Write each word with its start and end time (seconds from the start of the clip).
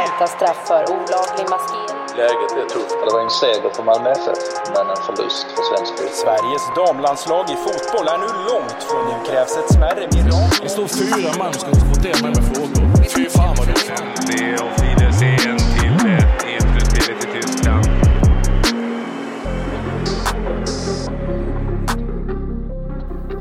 Skärpta 0.00 0.26
straff 0.26 0.66
för 0.68 0.82
olaglig 0.90 1.46
maskering. 1.50 2.00
Läget 2.16 2.52
är 2.62 2.68
tufft. 2.68 2.96
Det 3.04 3.12
var 3.12 3.20
en 3.20 3.30
seger 3.30 3.70
för 3.74 3.82
Malmö 3.82 4.10
FF, 4.10 4.38
men 4.74 4.90
en 4.90 5.02
förlust 5.06 5.46
för 5.56 5.62
svensk 5.70 5.92
fotboll. 5.92 6.14
Sveriges 6.24 6.64
damlandslag 6.76 7.44
i 7.50 7.56
fotboll 7.66 8.06
är 8.08 8.18
nu 8.18 8.30
långt 8.50 8.82
från 8.88 9.04
nu 9.08 9.24
krävs 9.30 9.56
ett 9.56 9.72
smärre 9.74 10.08
mirakel. 10.12 10.62
Det 10.62 10.68
står 10.68 10.86
fyra 10.86 11.30
man 11.38 11.52
ska 11.52 11.66
inte 11.66 11.86
få 11.90 11.96
det 12.06 12.22
med 12.22 12.32
med 12.36 12.44
frågor. 12.50 12.84
Fy 13.14 13.30
fan 13.30 13.54
vad 13.58 13.66
dåligt. 13.66 14.79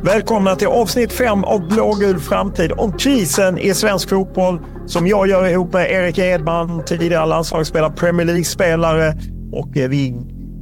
Välkomna 0.03 0.55
till 0.55 0.67
avsnitt 0.67 1.13
5 1.13 1.43
av 1.43 1.67
Blågul 1.67 2.19
framtid 2.19 2.71
om 2.77 2.93
krisen 2.93 3.57
i 3.57 3.73
svensk 3.73 4.09
fotboll 4.09 4.59
som 4.85 5.07
jag 5.07 5.27
gör 5.27 5.47
ihop 5.47 5.73
med 5.73 5.91
Erik 5.91 6.17
Edman, 6.17 6.85
tidigare 6.85 7.25
landslagsspelare, 7.25 7.91
Premier 7.91 8.25
League-spelare 8.25 9.13
och 9.51 9.77
eh, 9.77 9.89
vi 9.89 10.15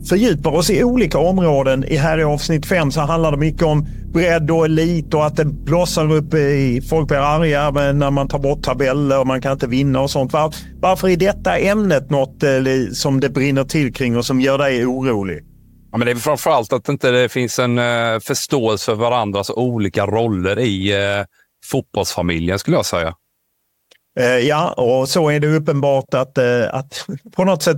fördjupar 0.09 0.51
oss 0.51 0.69
i 0.69 0.83
olika 0.83 1.17
områden. 1.19 1.83
I 1.83 1.95
här 1.95 2.19
i 2.19 2.23
avsnitt 2.23 2.65
5 2.65 2.91
så 2.91 3.01
handlar 3.01 3.31
det 3.31 3.37
mycket 3.37 3.63
om 3.63 3.87
bredd 4.13 4.51
och 4.51 4.65
elit 4.65 5.13
och 5.13 5.25
att 5.25 5.35
det 5.35 5.45
blossar 5.45 6.11
upp 6.11 6.33
i 6.33 6.81
folk 6.89 7.07
blir 7.07 7.17
arga 7.17 7.71
när 7.93 8.11
man 8.11 8.27
tar 8.27 8.39
bort 8.39 8.63
tabeller 8.63 9.19
och 9.19 9.27
man 9.27 9.41
kan 9.41 9.51
inte 9.51 9.67
vinna 9.67 10.01
och 10.01 10.09
sånt. 10.09 10.33
Var, 10.33 10.55
varför 10.79 11.09
är 11.09 11.17
detta 11.17 11.57
ämnet 11.57 12.09
något 12.09 12.43
eh, 12.43 12.49
som 12.93 13.19
det 13.19 13.29
brinner 13.29 13.63
till 13.63 13.93
kring 13.93 14.17
och 14.17 14.25
som 14.25 14.41
gör 14.41 14.57
dig 14.57 14.85
orolig? 14.85 15.43
Ja, 15.91 15.97
men 15.97 16.05
det 16.05 16.11
är 16.11 16.15
framförallt 16.15 16.73
att 16.73 16.89
inte 16.89 17.11
det 17.11 17.29
finns 17.29 17.59
en 17.59 17.79
uh, 17.79 18.19
förståelse 18.19 18.85
för 18.85 18.95
varandras 18.95 19.49
olika 19.49 20.05
roller 20.05 20.59
i 20.59 20.93
uh, 20.93 21.25
fotbollsfamiljen 21.65 22.59
skulle 22.59 22.77
jag 22.77 22.85
säga. 22.85 23.15
Uh, 24.19 24.25
ja, 24.25 24.73
och 24.73 25.09
så 25.09 25.29
är 25.29 25.39
det 25.39 25.47
uppenbart 25.47 26.13
att, 26.13 26.37
att 26.71 27.05
på 27.35 27.43
något 27.43 27.63
sätt 27.63 27.77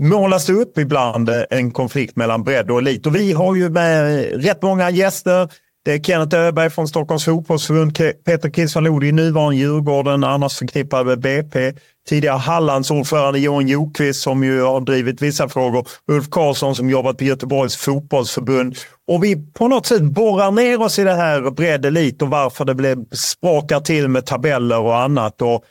målas 0.00 0.46
det 0.46 0.52
upp 0.52 0.78
ibland 0.78 1.30
en 1.50 1.70
konflikt 1.70 2.16
mellan 2.16 2.44
bredd 2.44 2.70
och 2.70 2.78
elit. 2.78 3.06
Och 3.06 3.16
vi 3.16 3.32
har 3.32 3.54
ju 3.54 3.70
med 3.70 4.26
rätt 4.44 4.62
många 4.62 4.90
gäster. 4.90 5.48
Det 5.84 5.92
är 5.92 5.98
Kenneth 5.98 6.36
Öberg 6.36 6.70
från 6.70 6.88
Stockholms 6.88 7.24
fotbollsförbund, 7.24 7.96
Peter 8.24 8.50
Kinsvan 8.50 8.84
Lodi, 8.84 9.12
nuvarande 9.12 9.56
Djurgården, 9.56 10.24
annars 10.24 10.58
förknippad 10.58 11.06
med 11.06 11.20
BP. 11.20 11.72
Tidigare 12.08 12.38
Hallandsordförande 12.38 13.38
Johan 13.38 13.68
Jokvist 13.68 14.22
som 14.22 14.44
ju 14.44 14.62
har 14.62 14.80
drivit 14.80 15.22
vissa 15.22 15.48
frågor. 15.48 15.88
Ulf 16.08 16.30
Karlsson 16.30 16.74
som 16.74 16.90
jobbat 16.90 17.18
på 17.18 17.24
Göteborgs 17.24 17.76
fotbollsförbund. 17.76 18.76
Och 19.08 19.24
vi 19.24 19.36
på 19.52 19.68
något 19.68 19.86
sätt 19.86 20.02
borrar 20.02 20.50
ner 20.50 20.82
oss 20.82 20.98
i 20.98 21.04
det 21.04 21.14
här 21.14 21.50
bredd 21.50 21.86
elit 21.86 22.22
och 22.22 22.28
varför 22.28 22.64
det 22.64 22.74
blev 22.74 23.04
sprakar 23.12 23.80
till 23.80 24.08
med 24.08 24.26
tabeller 24.26 24.80
och 24.80 24.98
annat. 24.98 25.42
Och 25.42 25.64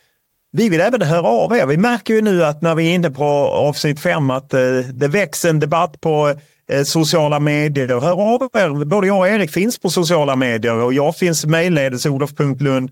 vi 0.52 0.70
vill 0.70 0.82
även 0.82 1.02
höra 1.02 1.28
av 1.28 1.54
er. 1.56 1.66
Vi 1.66 1.78
märker 1.78 2.14
ju 2.14 2.22
nu 2.22 2.46
att 2.46 2.62
när 2.62 2.76
vi 2.76 2.90
är 2.90 2.96
inne 2.96 3.12
på 3.12 3.24
avsnitt 3.48 4.00
fem 4.00 4.30
att 4.30 4.54
eh, 4.54 4.60
det 4.94 5.08
växer 5.08 5.50
en 5.50 5.60
debatt 5.60 6.02
på 6.02 6.36
eh, 6.70 6.84
sociala 6.84 7.40
medier. 7.40 8.00
Hör 8.00 8.34
av 8.34 8.50
er. 8.54 8.86
Både 8.86 9.08
jag 9.08 9.20
och 9.20 9.28
Erik 9.28 9.52
finns 9.52 9.80
på 9.80 9.90
sociala 9.90 10.36
medier 10.36 10.76
och 10.76 10.94
jag 10.94 11.16
finns 11.16 11.46
mejlledes 11.46 12.06
olof.lund 12.06 12.92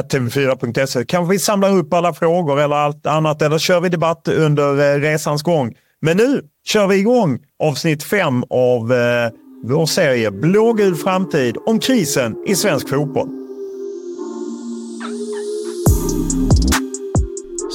tv4.se. 0.00 1.04
Kanske 1.04 1.32
vi 1.32 1.38
samlar 1.38 1.70
upp 1.70 1.94
alla 1.94 2.14
frågor 2.14 2.60
eller 2.60 2.76
allt 2.76 3.06
annat 3.06 3.42
eller 3.42 3.58
kör 3.58 3.80
vi 3.80 3.88
debatt 3.88 4.28
under 4.28 4.94
eh, 4.94 5.00
resans 5.00 5.42
gång. 5.42 5.74
Men 6.00 6.16
nu 6.16 6.42
kör 6.64 6.86
vi 6.86 6.96
igång 6.96 7.38
avsnitt 7.58 8.02
fem 8.02 8.44
av 8.50 8.92
eh, 8.92 9.30
vår 9.64 9.86
serie 9.86 10.30
Blågul 10.30 10.94
framtid 10.94 11.56
om 11.66 11.78
krisen 11.78 12.36
i 12.46 12.54
svensk 12.54 12.88
fotboll. 12.88 13.28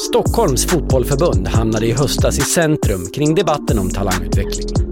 Stockholms 0.10 0.66
fotbollförbund 0.66 1.48
hamnade 1.48 1.86
i 1.86 1.92
höstas 1.92 2.38
i 2.38 2.42
centrum 2.42 3.06
kring 3.14 3.36
debatten 3.36 3.80
om 3.80 3.90
talangutveckling. 3.90 4.87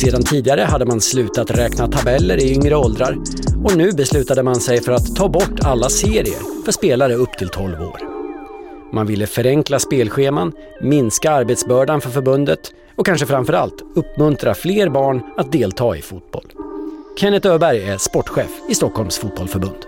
Sedan 0.00 0.22
tidigare 0.22 0.60
hade 0.60 0.86
man 0.86 1.00
slutat 1.00 1.50
räkna 1.50 1.88
tabeller 1.88 2.36
i 2.36 2.52
yngre 2.52 2.76
åldrar 2.76 3.16
och 3.64 3.76
nu 3.76 3.92
beslutade 3.92 4.42
man 4.42 4.54
sig 4.54 4.82
för 4.82 4.92
att 4.92 5.16
ta 5.16 5.28
bort 5.28 5.60
alla 5.64 5.88
serier 5.88 6.64
för 6.64 6.72
spelare 6.72 7.14
upp 7.14 7.38
till 7.38 7.48
12 7.48 7.82
år. 7.82 8.00
Man 8.92 9.06
ville 9.06 9.26
förenkla 9.26 9.78
spelscheman, 9.78 10.52
minska 10.82 11.30
arbetsbördan 11.30 12.00
för 12.00 12.10
förbundet 12.10 12.60
och 12.96 13.06
kanske 13.06 13.26
framförallt 13.26 13.82
uppmuntra 13.94 14.54
fler 14.54 14.88
barn 14.88 15.22
att 15.36 15.52
delta 15.52 15.96
i 15.96 16.02
fotboll. 16.02 16.46
Kenneth 17.16 17.48
Öberg 17.48 17.82
är 17.82 17.98
sportchef 17.98 18.50
i 18.68 18.74
Stockholms 18.74 19.18
fotbollförbund. 19.18 19.84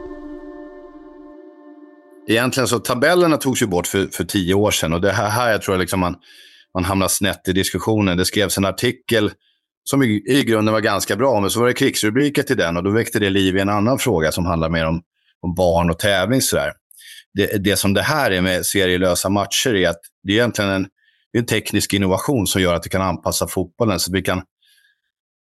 Egentligen 2.28 2.68
så 2.68 2.78
tabellerna 2.78 3.36
togs 3.36 3.62
ju 3.62 3.66
bort 3.66 3.86
för, 3.86 4.06
för 4.12 4.24
tio 4.24 4.54
år 4.54 4.70
sedan 4.70 4.92
och 4.92 5.00
det 5.00 5.12
här, 5.12 5.28
här 5.28 5.50
jag 5.50 5.62
tror 5.62 5.74
jag 5.74 5.80
liksom 5.80 6.00
man, 6.00 6.16
man 6.74 6.84
hamnar 6.84 7.08
snett 7.08 7.48
i 7.48 7.52
diskussionen. 7.52 8.16
Det 8.16 8.24
skrevs 8.24 8.58
en 8.58 8.64
artikel 8.64 9.30
som 9.84 10.02
i, 10.02 10.22
i 10.26 10.44
grunden 10.44 10.72
var 10.72 10.80
ganska 10.80 11.16
bra, 11.16 11.40
men 11.40 11.50
så 11.50 11.60
var 11.60 11.66
det 11.66 11.74
krigsrubriker 11.74 12.42
till 12.42 12.56
den 12.56 12.76
och 12.76 12.82
då 12.82 12.90
väckte 12.90 13.18
det 13.18 13.30
liv 13.30 13.56
i 13.56 13.60
en 13.60 13.68
annan 13.68 13.98
fråga 13.98 14.32
som 14.32 14.46
handlar 14.46 14.68
mer 14.68 14.86
om, 14.86 15.02
om 15.40 15.54
barn 15.54 15.90
och 15.90 15.98
tävling. 15.98 16.40
Sådär. 16.40 16.72
Det, 17.34 17.64
det 17.64 17.76
som 17.76 17.94
det 17.94 18.02
här 18.02 18.30
är 18.30 18.40
med 18.40 18.66
serielösa 18.66 19.28
matcher 19.28 19.74
är 19.74 19.88
att 19.88 20.00
det 20.22 20.32
är 20.32 20.36
egentligen 20.36 20.70
en, 20.70 20.86
är 21.32 21.38
en 21.38 21.46
teknisk 21.46 21.94
innovation 21.94 22.46
som 22.46 22.62
gör 22.62 22.74
att 22.74 22.86
vi 22.86 22.90
kan 22.90 23.02
anpassa 23.02 23.48
fotbollen 23.48 24.00
så 24.00 24.10
att 24.10 24.16
vi 24.16 24.22
kan 24.22 24.42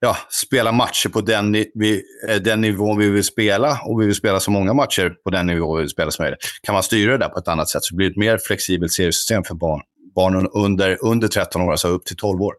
ja, 0.00 0.16
spela 0.31 0.72
matcher 0.72 1.09
på 1.09 1.20
den, 1.20 1.53
vi, 1.53 2.03
eh, 2.28 2.37
den 2.37 2.60
nivå 2.60 2.94
vi 2.94 3.10
vill 3.10 3.25
spela 3.25 3.81
och 3.84 4.00
vi 4.00 4.06
vill 4.06 4.15
spela 4.15 4.41
så 4.41 4.50
många 4.50 4.73
matcher 4.73 5.14
på 5.25 5.31
den 5.31 5.46
nivå 5.46 5.76
vi 5.76 5.82
vill 5.82 5.91
spela 5.91 6.11
som 6.11 6.23
möjligt. 6.23 6.41
Kan 6.62 6.73
man 6.73 6.82
styra 6.82 7.12
det 7.12 7.19
där 7.19 7.29
på 7.29 7.38
ett 7.38 7.49
annat 7.49 7.69
sätt 7.69 7.84
så 7.84 7.96
blir 7.96 8.06
det 8.06 8.12
ett 8.12 8.17
mer 8.17 8.38
flexibelt 8.46 8.93
seriesystem 8.93 9.44
för 9.44 9.55
barn. 9.55 9.81
Barnen 10.14 10.49
under, 10.49 11.05
under 11.05 11.29
13 11.29 11.62
år, 11.62 11.70
alltså 11.70 11.88
upp 11.88 12.05
till 12.05 12.17
12 12.17 12.43
år. 12.43 12.55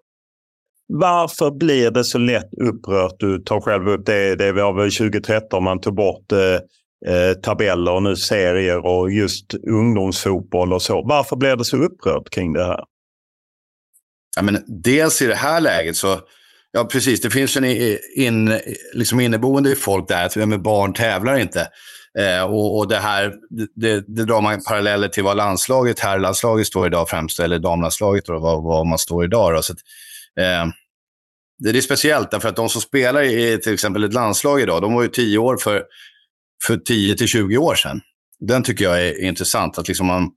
Varför 0.93 1.51
blir 1.51 1.91
det 1.91 2.03
så 2.03 2.17
lätt 2.17 2.53
upprört? 2.53 3.15
Du 3.19 3.39
tar 3.39 3.61
själv 3.61 3.89
upp 3.89 4.05
det. 4.05 4.35
Det 4.35 4.51
var 4.51 4.73
väl 4.73 4.91
2013 4.91 5.63
man 5.63 5.81
tog 5.81 5.95
bort 5.95 6.31
eh, 6.31 7.13
eh, 7.13 7.33
tabeller 7.33 7.91
och 7.91 8.03
nu 8.03 8.15
serier 8.15 8.85
och 8.85 9.11
just 9.11 9.53
ungdomsfotboll 9.53 10.73
och 10.73 10.81
så. 10.81 11.01
Varför 11.05 11.35
blir 11.35 11.55
det 11.55 11.65
så 11.65 11.77
upprört 11.77 12.29
kring 12.29 12.53
det 12.53 12.65
här? 12.65 12.83
Ja, 14.35 14.41
men 14.41 14.63
dels 14.83 15.21
i 15.21 15.25
det 15.25 15.35
här 15.35 15.61
läget 15.61 15.95
så, 15.95 16.19
ja 16.71 16.83
precis, 16.83 17.21
det 17.21 17.29
finns 17.29 17.57
en 17.57 17.65
in, 18.15 18.59
liksom 18.93 19.19
inneboende 19.19 19.71
i 19.71 19.75
folk 19.75 20.07
där 20.07 20.25
att 20.25 20.35
med 20.35 20.61
barn 20.61 20.93
tävlar 20.93 21.39
inte. 21.39 21.67
Eh, 22.19 22.43
och, 22.43 22.77
och, 22.77 22.87
det 22.87 22.97
här, 22.97 23.33
det, 23.75 24.03
det, 24.07 24.25
drar 24.25 24.41
man 24.41 24.61
paralleller 24.67 25.07
till 25.07 25.23
vad 25.23 25.37
landslaget, 25.37 25.99
herrlandslaget 25.99 26.67
står 26.67 26.87
idag 26.87 27.09
främst, 27.09 27.39
eller 27.39 27.59
damlandslaget 27.59 28.29
och 28.29 28.41
vad, 28.41 28.63
vad 28.63 28.87
man 28.87 28.97
står 28.97 29.25
idag. 29.25 29.53
Då. 29.53 29.61
Så 29.61 29.73
att, 29.73 29.79
eh, 30.39 30.71
det 31.59 31.69
är 31.69 31.81
speciellt 31.81 32.31
därför 32.31 32.49
att 32.49 32.55
de 32.55 32.69
som 32.69 32.81
spelar 32.81 33.21
i 33.21 33.59
till 33.61 33.73
exempel 33.73 34.03
ett 34.03 34.13
landslag 34.13 34.61
idag, 34.61 34.81
de 34.81 34.93
var 34.93 35.01
ju 35.01 35.07
tio 35.07 35.37
år 35.37 35.57
för, 35.57 35.83
för 36.63 36.77
10 36.77 37.15
till 37.15 37.27
20 37.27 37.57
år 37.57 37.75
sedan. 37.75 38.01
Den 38.39 38.63
tycker 38.63 38.85
jag 38.85 39.07
är 39.07 39.23
intressant. 39.23 39.77
Att 39.77 39.87
liksom 39.87 40.07
man, 40.07 40.29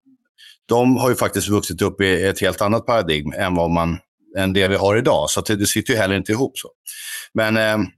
de 0.69 0.97
har 0.97 1.09
ju 1.09 1.15
faktiskt 1.15 1.49
vuxit 1.49 1.83
upp 1.83 2.01
i 2.01 2.25
ett 2.25 2.41
helt 2.41 2.61
annat 2.61 2.87
paradigm 2.87 3.33
än, 3.33 3.55
vad 3.55 3.71
man, 3.71 3.99
än 4.39 4.53
det 4.53 4.69
vi 4.69 4.77
har 4.77 4.97
idag. 4.97 5.31
Så 5.31 5.41
det, 5.41 5.57
det 5.57 5.67
sitter 5.67 5.93
ju 5.93 5.99
heller 5.99 6.17
inte 6.17 6.33
ihop 6.33 6.59
så. 6.59 6.69
Men 7.35 7.57
eh, 7.57 7.89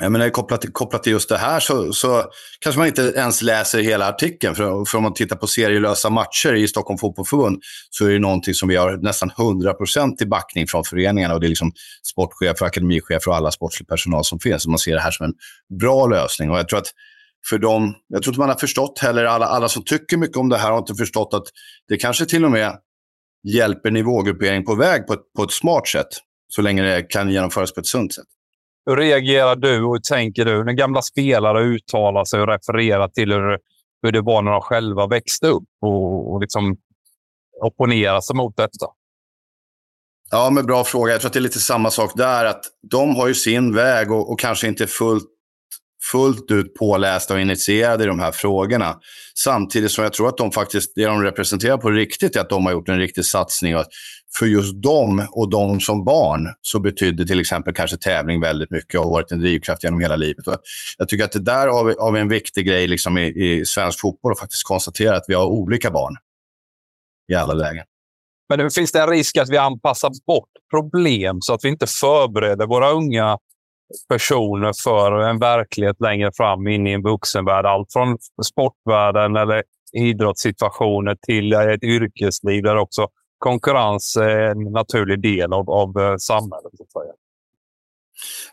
jag 0.00 0.12
menar, 0.12 0.30
kopplat, 0.30 0.60
till, 0.60 0.72
kopplat 0.72 1.02
till 1.02 1.12
just 1.12 1.28
det 1.28 1.38
här 1.38 1.60
så, 1.60 1.92
så 1.92 2.24
kanske 2.60 2.78
man 2.78 2.88
inte 2.88 3.02
ens 3.02 3.42
läser 3.42 3.82
hela 3.82 4.08
artikeln. 4.08 4.54
För, 4.54 4.84
för 4.84 4.98
om 4.98 5.02
man 5.02 5.14
tittar 5.14 5.36
på 5.36 5.46
serielösa 5.46 6.10
matcher 6.10 6.54
i 6.54 6.68
Stockholm 6.68 6.98
Fotbollförbund 6.98 7.62
så 7.90 8.06
är 8.06 8.10
det 8.10 8.18
någonting 8.18 8.54
som 8.54 8.68
vi 8.68 8.76
har 8.76 8.96
nästan 8.96 9.30
100% 9.30 10.22
i 10.22 10.26
backning 10.26 10.66
från 10.66 10.84
föreningarna. 10.84 11.34
Och 11.34 11.40
det 11.40 11.46
är 11.46 11.48
liksom 11.48 11.72
sportchefer, 12.02 12.66
akademichefer 12.66 13.28
och 13.28 13.36
alla 13.36 13.50
sportslig 13.50 13.88
personal 13.88 14.24
som 14.24 14.40
finns. 14.40 14.62
Så 14.62 14.70
man 14.70 14.78
ser 14.78 14.94
det 14.94 15.00
här 15.00 15.10
som 15.10 15.26
en 15.26 15.34
bra 15.78 16.06
lösning. 16.06 16.50
Och 16.50 16.58
jag 16.58 16.68
tror 16.68 16.78
att 16.78 16.92
för 17.48 17.58
dem, 17.58 17.94
jag 18.08 18.22
tror 18.22 18.32
inte 18.32 18.40
man 18.40 18.48
har 18.48 18.56
förstått 18.56 18.98
heller, 18.98 19.24
alla, 19.24 19.46
alla 19.46 19.68
som 19.68 19.84
tycker 19.84 20.16
mycket 20.16 20.36
om 20.36 20.48
det 20.48 20.58
här 20.58 20.70
har 20.70 20.78
inte 20.78 20.94
förstått 20.94 21.34
att 21.34 21.44
det 21.88 21.96
kanske 21.96 22.26
till 22.26 22.44
och 22.44 22.50
med 22.50 22.78
hjälper 23.48 23.90
nivågruppering 23.90 24.64
på 24.64 24.74
väg 24.74 25.06
på 25.06 25.12
ett, 25.12 25.32
på 25.36 25.42
ett 25.42 25.52
smart 25.52 25.88
sätt. 25.88 26.08
Så 26.48 26.62
länge 26.62 26.82
det 26.82 27.02
kan 27.02 27.30
genomföras 27.30 27.74
på 27.74 27.80
ett 27.80 27.86
sunt 27.86 28.14
sätt. 28.14 28.26
Hur 28.90 28.96
reagerar 28.96 29.56
du 29.56 29.82
och 29.82 29.92
hur 29.94 30.00
tänker 30.00 30.44
du 30.44 30.64
när 30.64 30.72
gamla 30.72 31.02
spelare 31.02 31.62
uttalar 31.62 32.24
sig 32.24 32.40
och 32.40 32.48
refererar 32.48 33.08
till 33.08 33.32
hur, 33.32 33.58
hur 34.02 34.12
det 34.12 34.20
var 34.20 34.42
när 34.42 34.52
de 34.52 34.60
själva 34.60 35.06
växte 35.06 35.46
upp 35.46 35.68
och, 35.80 36.32
och 36.32 36.40
liksom 36.40 36.76
opponerar 37.62 38.20
sig 38.20 38.36
mot 38.36 38.56
detta? 38.56 38.86
Ja, 40.30 40.50
men 40.50 40.66
bra 40.66 40.84
fråga. 40.84 41.12
Jag 41.12 41.20
tror 41.20 41.28
att 41.28 41.32
det 41.32 41.38
är 41.38 41.42
lite 41.42 41.58
samma 41.58 41.90
sak 41.90 42.12
där. 42.16 42.44
att 42.44 42.64
De 42.90 43.16
har 43.16 43.28
ju 43.28 43.34
sin 43.34 43.74
väg 43.74 44.12
och, 44.12 44.32
och 44.32 44.40
kanske 44.40 44.68
inte 44.68 44.86
fullt 44.86 45.24
fullt 46.12 46.50
ut 46.50 46.74
pålästa 46.74 47.34
och 47.34 47.40
initierade 47.40 48.04
i 48.04 48.06
de 48.06 48.20
här 48.20 48.32
frågorna. 48.32 48.96
Samtidigt 49.34 49.90
som 49.90 50.04
jag 50.04 50.12
tror 50.12 50.28
att 50.28 50.36
de 50.36 50.52
faktiskt, 50.52 50.92
det 50.94 51.04
de 51.04 51.22
representerar 51.22 51.78
på 51.78 51.90
riktigt 51.90 52.36
är 52.36 52.40
att 52.40 52.50
de 52.50 52.66
har 52.66 52.72
gjort 52.72 52.88
en 52.88 52.98
riktig 52.98 53.24
satsning. 53.24 53.76
Och 53.76 53.84
för 54.38 54.46
just 54.46 54.82
dem 54.82 55.26
och 55.30 55.50
dem 55.50 55.80
som 55.80 56.04
barn 56.04 56.48
så 56.60 56.80
betydde 56.80 57.26
till 57.26 57.40
exempel 57.40 57.74
kanske 57.74 57.96
tävling 57.96 58.40
väldigt 58.40 58.70
mycket 58.70 59.00
och 59.00 59.04
har 59.04 59.12
varit 59.12 59.32
en 59.32 59.40
drivkraft 59.40 59.84
genom 59.84 60.00
hela 60.00 60.16
livet. 60.16 60.46
Och 60.46 60.56
jag 60.98 61.08
tycker 61.08 61.24
att 61.24 61.32
det 61.32 61.44
där 61.44 61.68
har 61.68 61.84
vi, 61.84 61.94
har 61.98 62.12
vi 62.12 62.20
en 62.20 62.28
viktig 62.28 62.66
grej 62.66 62.86
liksom 62.88 63.18
i, 63.18 63.26
i 63.26 63.64
svensk 63.66 64.00
fotboll 64.00 64.32
att 64.32 64.40
faktiskt 64.40 64.64
konstatera 64.64 65.16
att 65.16 65.24
vi 65.28 65.34
har 65.34 65.44
olika 65.44 65.90
barn 65.90 66.16
i 67.32 67.34
alla 67.34 67.54
lägen. 67.54 67.84
Men 68.48 68.58
nu 68.58 68.70
finns 68.70 68.92
det 68.92 69.00
en 69.00 69.08
risk 69.08 69.36
att 69.36 69.50
vi 69.50 69.56
anpassar 69.56 70.10
bort 70.26 70.48
problem 70.70 71.38
så 71.40 71.54
att 71.54 71.64
vi 71.64 71.68
inte 71.68 71.86
förbereder 71.86 72.66
våra 72.66 72.90
unga 72.90 73.38
personer 74.08 74.72
för 74.84 75.12
en 75.12 75.38
verklighet 75.38 76.00
längre 76.00 76.30
fram 76.36 76.66
in 76.66 76.86
i 76.86 76.92
en 76.92 77.02
vuxenvärld. 77.02 77.66
Allt 77.66 77.92
från 77.92 78.18
sportvärlden 78.44 79.36
eller 79.36 79.62
idrottssituationer 79.92 81.16
till 81.26 81.52
ett 81.52 81.82
yrkesliv 81.82 82.62
där 82.62 82.76
också 82.76 83.08
konkurrens 83.40 84.16
är 84.16 84.38
en 84.38 84.62
naturlig 84.62 85.22
del 85.22 85.52
av, 85.52 85.70
av 85.70 85.98
eh, 85.98 86.16
samhället. 86.16 86.72
Så 86.76 86.82
att 86.82 86.92
säga. 86.92 87.12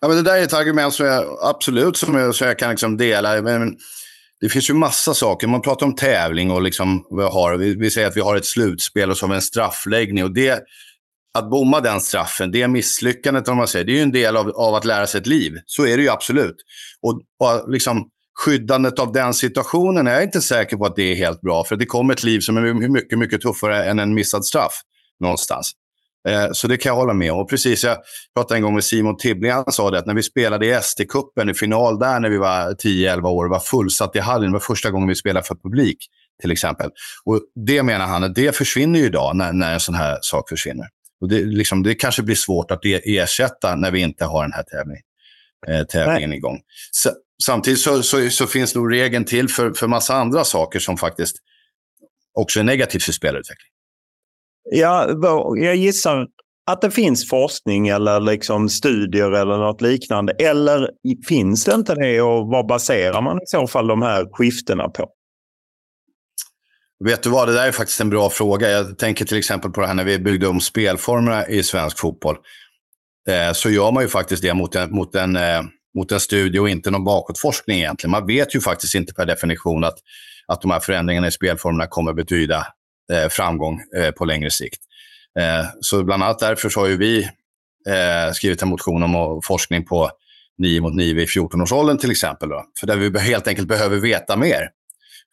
Ja, 0.02 0.08
men 0.08 0.18
det 0.18 0.24
där 0.24 0.38
är 0.38 0.44
ett 0.44 0.54
argument 0.54 0.94
som 0.94 1.06
jag 1.06 1.38
absolut 1.42 1.98
som 1.98 2.16
jag, 2.16 2.36
som 2.36 2.48
jag 2.48 2.60
kan 2.60 2.70
liksom 2.70 2.98
dela. 2.98 3.42
Men 3.42 3.78
det 4.42 4.50
finns 4.50 4.70
ju 4.70 4.74
massa 4.74 5.14
saker. 5.14 5.48
Man 5.48 5.62
pratar 5.62 5.86
om 5.86 5.96
tävling 5.96 6.52
och 6.52 6.62
liksom, 6.62 7.06
vi, 7.10 7.24
har, 7.24 7.58
vi, 7.58 7.76
vi 7.76 7.92
säger 7.92 8.08
att 8.08 8.18
vi 8.18 8.22
har 8.22 8.36
ett 8.36 8.46
slutspel 8.46 9.12
och 9.12 9.18
så 9.18 9.26
har 9.26 9.30
vi 9.30 9.36
en 9.36 9.42
straffläggning. 9.42 10.24
Och 10.24 10.34
det, 10.34 10.64
att 11.34 11.50
bomma 11.50 11.80
den 11.80 12.02
straffen, 12.02 12.52
det 12.52 12.68
misslyckandet, 12.68 13.48
om 13.48 13.58
man 13.58 13.68
säger, 13.68 13.86
det 13.86 13.92
är 13.92 13.96
ju 13.96 14.02
en 14.02 14.12
del 14.12 14.38
av, 14.38 14.50
av 14.50 14.76
att 14.76 14.86
lära 14.86 15.08
sig 15.08 15.22
ett 15.22 15.28
liv. 15.28 15.54
Så 15.66 15.86
är 15.86 15.98
det 15.98 16.04
ju 16.04 16.10
absolut. 16.10 16.56
Och, 17.02 17.22
och 17.40 17.72
liksom, 17.72 18.10
skyddandet 18.46 19.00
av 19.00 19.12
den 19.12 19.34
situationen 19.34 20.08
är 20.08 20.14
jag 20.14 20.24
inte 20.24 20.42
säker 20.42 20.78
på 20.78 20.86
att 20.86 20.96
det 20.96 21.12
är 21.12 21.16
helt 21.16 21.42
bra. 21.42 21.64
För 21.64 21.76
det 21.76 21.86
kommer 21.86 22.14
ett 22.14 22.24
liv 22.24 22.40
som 22.40 22.58
är 22.58 22.74
mycket, 22.74 23.20
mycket 23.20 23.42
tuffare 23.42 23.86
än 23.86 24.00
en 24.00 24.14
missad 24.14 24.46
straff 24.46 24.82
någonstans. 25.20 25.72
Eh, 26.28 26.52
så 26.52 26.68
det 26.68 26.78
kan 26.78 26.90
jag 26.90 26.96
hålla 26.96 27.14
med 27.14 27.32
om. 27.32 27.40
Och 27.40 27.50
precis, 27.50 27.84
jag 27.84 27.98
pratade 28.36 28.58
en 28.58 28.62
gång 28.62 28.74
med 28.74 28.84
Simon 28.84 29.18
Tibbling. 29.18 29.52
Han 29.52 29.72
sa 29.72 29.92
det 29.92 30.00
att 30.00 30.06
när 30.06 30.14
vi 30.14 30.24
spelade 30.24 30.66
i 30.66 30.72
ST-cupen 30.72 31.50
i 31.50 31.54
final 31.54 32.00
där 32.00 32.20
när 32.20 32.30
vi 32.30 32.38
var 32.38 32.72
10-11 32.74 33.28
år, 33.28 33.46
det 33.46 33.52
var 33.52 33.60
fullsatt 33.60 34.16
i 34.16 34.20
hallen. 34.20 34.50
Det 34.50 34.54
var 34.54 34.60
första 34.60 34.92
gången 34.92 35.08
vi 35.08 35.16
spelade 35.16 35.46
för 35.46 35.56
publik, 35.56 35.98
till 36.42 36.52
exempel. 36.52 36.90
Och 37.26 37.42
det 37.66 37.84
menar 37.84 38.06
han, 38.06 38.24
att 38.24 38.36
det 38.36 38.56
försvinner 38.56 39.00
ju 39.00 39.06
idag 39.06 39.36
när, 39.36 39.54
när 39.54 39.74
en 39.74 39.80
sån 39.80 39.96
här 39.96 40.18
sak 40.22 40.50
försvinner. 40.50 40.88
Och 41.22 41.30
det, 41.30 41.42
liksom, 41.46 41.84
det 41.84 41.96
kanske 41.96 42.24
blir 42.24 42.36
svårt 42.36 42.72
att 42.72 42.80
ersätta 42.84 43.76
när 43.76 43.92
vi 43.92 44.00
inte 44.00 44.26
har 44.26 44.44
den 44.44 44.54
här 44.54 44.64
tävlingen, 44.64 45.04
eh, 45.68 45.84
tävlingen 45.84 46.34
igång. 46.34 46.60
Så, 46.92 47.10
samtidigt 47.44 47.80
så, 47.80 48.04
så, 48.04 48.30
så, 48.30 48.48
finns 48.48 48.76
nog 48.76 48.94
regeln 48.94 49.26
till 49.26 49.50
för, 49.50 49.74
för 49.74 49.88
massa 49.88 50.16
andra 50.16 50.44
saker 50.44 50.80
som 50.80 50.98
faktiskt 50.98 51.38
också 52.34 52.60
är 52.60 52.64
negativt 52.64 53.04
för 53.04 53.12
spelutveckling. 53.12 53.72
Ja, 54.72 55.10
jag 55.56 55.76
gissar 55.76 56.28
att 56.72 56.82
det 56.82 56.92
finns 56.92 57.30
forskning 57.30 57.88
eller 57.88 58.20
liksom 58.20 58.70
studier 58.70 59.32
eller 59.32 59.58
något 59.58 59.82
liknande. 59.82 60.34
Eller 60.34 60.90
finns 61.28 61.66
det 61.66 61.76
inte 61.76 61.96
det 61.96 62.22
och 62.22 62.48
vad 62.48 62.68
baserar 62.68 63.22
man 63.22 63.38
i 63.38 63.46
så 63.46 63.68
fall 63.68 63.88
de 63.88 64.02
här 64.02 64.26
skiftena 64.32 64.90
på? 64.90 65.10
Vet 67.06 67.24
du 67.24 67.30
vad, 67.30 67.48
det 67.48 67.54
där 67.54 67.68
är 67.68 67.72
faktiskt 67.72 68.02
en 68.02 68.10
bra 68.10 68.30
fråga. 68.30 68.70
Jag 68.70 68.98
tänker 68.98 69.26
till 69.26 69.38
exempel 69.38 69.72
på 69.72 69.82
det 69.82 69.88
här 69.88 69.94
när 69.94 70.04
vi 70.04 70.20
byggde 70.20 70.48
om 70.48 70.60
spelformerna 70.60 71.48
i 71.48 71.64
svensk 71.64 72.00
fotboll. 72.00 72.38
Eh, 73.30 73.54
så 73.54 73.70
gör 73.70 73.92
man 73.92 74.04
ju 74.04 74.10
faktiskt 74.10 74.42
det 74.42 74.54
mot 74.54 74.76
en, 74.76 74.92
mot, 74.92 75.16
en, 75.16 75.36
eh, 75.36 75.62
mot 75.98 76.12
en 76.12 76.20
studie 76.20 76.60
och 76.60 76.70
inte 76.70 76.92
någon 76.92 77.04
bakåtforskning 77.04 77.78
egentligen. 77.78 78.12
Man 78.12 78.28
vet 78.28 78.56
ju 78.56 78.62
faktiskt 78.62 78.96
inte 78.96 79.14
per 79.14 79.26
definition 79.26 79.84
att, 79.84 79.98
att 80.48 80.62
de 80.62 80.72
här 80.72 80.80
förändringarna 80.80 81.28
i 81.28 81.32
spelformerna 81.32 81.88
kommer 81.88 82.14
betyda 82.14 82.68
eh, 83.14 83.30
framgång 83.30 83.82
eh, 83.98 84.12
på 84.12 84.26
längre 84.26 84.52
sikt. 84.52 84.82
Eh, 85.40 85.66
så 85.82 86.04
bland 86.04 86.24
annat 86.24 86.40
därför 86.40 86.70
så 86.70 86.80
har 86.80 86.88
ju 86.88 86.98
vi 86.98 87.24
eh, 87.90 88.34
skrivit 88.34 88.62
en 88.62 88.68
motion 88.68 89.04
om 89.04 89.42
forskning 89.44 89.86
på 89.86 90.12
9 90.58 90.82
mot 90.82 90.96
9 90.96 91.22
i 91.22 91.26
14-årsåldern 91.26 91.98
till 91.98 92.12
exempel. 92.12 92.50
Då. 92.50 92.66
För 92.80 92.88
där 92.88 92.96
vi 92.96 93.20
helt 93.20 93.48
enkelt 93.48 93.68
behöver 93.68 93.98
veta 93.98 94.38
mer 94.38 94.70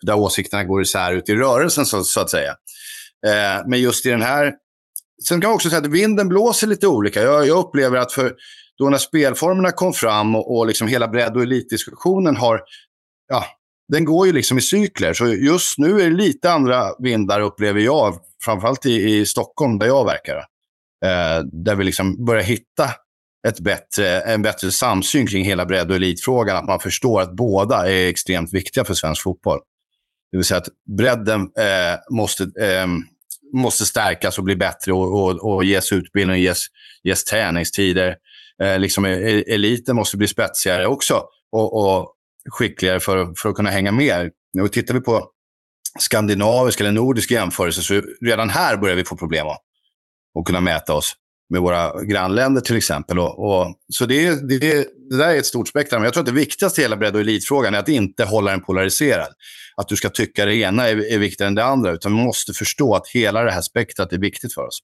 där 0.03 0.15
åsikterna 0.15 0.65
går 0.65 0.83
isär 0.83 1.13
ut 1.13 1.29
i 1.29 1.35
rörelsen 1.35 1.87
så, 1.87 2.05
så 2.05 2.21
att 2.21 2.31
säga. 2.31 2.51
Eh, 3.27 3.67
men 3.67 3.81
just 3.81 4.07
i 4.07 4.11
den 4.11 4.23
här... 4.23 4.53
Sen 5.29 5.41
kan 5.41 5.49
man 5.49 5.55
också 5.55 5.69
säga 5.71 5.81
att 5.81 5.87
vinden 5.87 6.29
blåser 6.29 6.67
lite 6.67 6.87
olika. 6.87 7.23
Jag, 7.23 7.47
jag 7.47 7.59
upplever 7.59 7.99
att 7.99 8.13
för 8.13 8.35
då 8.79 8.89
när 8.89 8.99
spelformerna 8.99 9.71
kom 9.71 9.93
fram 9.93 10.35
och, 10.37 10.57
och 10.57 10.67
liksom 10.67 10.89
hela 10.89 11.09
bredd 11.09 11.37
och 11.37 11.43
elitdiskussionen 11.43 12.37
har... 12.37 12.63
Ja, 13.29 13.45
den 13.89 14.05
går 14.05 14.27
ju 14.27 14.33
liksom 14.33 14.59
i 14.59 14.61
cykler. 14.61 15.13
Så 15.13 15.27
just 15.27 15.79
nu 15.79 16.01
är 16.01 16.11
det 16.11 16.17
lite 16.17 16.53
andra 16.53 16.85
vindar 16.99 17.41
upplever 17.41 17.81
jag, 17.81 18.19
framförallt 18.45 18.87
i, 18.87 19.19
i 19.19 19.27
Stockholm 19.27 19.79
där 19.79 19.87
jag 19.87 20.05
verkar. 20.05 20.37
Eh, 21.05 21.45
där 21.53 21.75
vi 21.75 21.85
liksom 21.85 22.25
börjar 22.25 22.43
hitta 22.43 22.91
ett 23.49 23.61
bättre, 23.61 24.21
en 24.21 24.43
bättre 24.43 24.71
samsyn 24.71 25.27
kring 25.27 25.45
hela 25.45 25.67
bredd 25.67 25.91
och 25.91 25.97
elitfrågan. 25.97 26.57
Att 26.57 26.65
man 26.65 26.81
förstår 26.81 27.21
att 27.21 27.37
båda 27.37 27.91
är 27.91 28.09
extremt 28.09 28.53
viktiga 28.53 28.85
för 28.85 28.95
svensk 28.95 29.23
fotboll. 29.23 29.61
Det 30.33 30.37
vill 30.37 30.45
säga 30.45 30.59
att 30.59 30.69
bredden 30.99 31.41
eh, 31.41 31.99
måste, 32.11 32.43
eh, 32.43 32.87
måste 33.55 33.87
stärkas 33.87 34.39
och 34.39 34.45
bli 34.45 34.57
bättre 34.57 34.93
och, 34.93 35.23
och, 35.23 35.55
och 35.55 35.65
ges 35.65 35.93
utbildning 35.93 36.35
och 36.35 36.41
ges, 36.41 36.67
ges 37.03 37.25
träningstider. 37.25 38.17
Eh, 38.63 38.79
liksom, 38.79 39.05
e-, 39.05 39.09
e-, 39.11 39.55
eliten 39.55 39.97
måste 39.97 40.17
bli 40.17 40.29
spetsigare 40.29 40.87
också 40.87 41.23
och, 41.53 41.99
och 41.99 42.15
skickligare 42.51 43.01
för, 43.01 43.35
för 43.37 43.49
att 43.49 43.55
kunna 43.55 43.71
hänga 43.71 43.93
med. 43.93 44.31
Och 44.63 44.73
tittar 44.73 44.95
vi 44.95 45.01
på 45.01 45.31
skandinavisk 45.99 46.81
eller 46.81 46.93
nordisk 46.93 47.31
jämförelse 47.31 47.83
så 47.83 48.03
redan 48.21 48.51
här 48.51 48.77
börjar 48.77 48.97
vi 48.97 49.05
få 49.05 49.17
problem 49.17 49.47
att, 49.47 49.61
att 50.39 50.45
kunna 50.45 50.61
mäta 50.61 50.95
oss 50.95 51.15
med 51.51 51.61
våra 51.61 52.03
grannländer 52.03 52.61
till 52.61 52.77
exempel. 52.77 53.19
Och, 53.19 53.39
och 53.39 53.75
så 53.93 54.07
det, 54.07 54.49
det, 54.49 54.59
det 55.11 55.17
där 55.17 55.29
är 55.29 55.39
ett 55.39 55.47
stort 55.47 55.69
spektrum. 55.69 56.05
Jag 56.05 56.13
tror 56.13 56.21
att 56.23 56.27
det 56.27 56.33
viktigaste 56.33 56.81
i 56.81 56.85
hela 56.85 56.97
bredd 56.97 57.15
och 57.15 57.21
elitfrågan 57.21 57.75
är 57.75 57.79
att 57.79 57.89
inte 57.89 58.25
hålla 58.25 58.51
den 58.51 58.61
polariserad 58.61 59.29
att 59.77 59.89
du 59.89 59.97
ska 59.97 60.09
tycka 60.09 60.45
det 60.45 60.57
ena 60.57 60.89
är, 60.89 61.13
är 61.13 61.19
viktigare 61.19 61.49
än 61.49 61.55
det 61.55 61.65
andra. 61.65 61.93
Utan 61.93 62.17
vi 62.17 62.25
måste 62.25 62.53
förstå 62.53 62.95
att 62.95 63.09
hela 63.09 63.43
det 63.43 63.53
här 63.53 63.63
spektrat 63.63 64.13
är 64.13 64.19
viktigt 64.19 64.55
för 64.55 64.67
oss. 64.67 64.81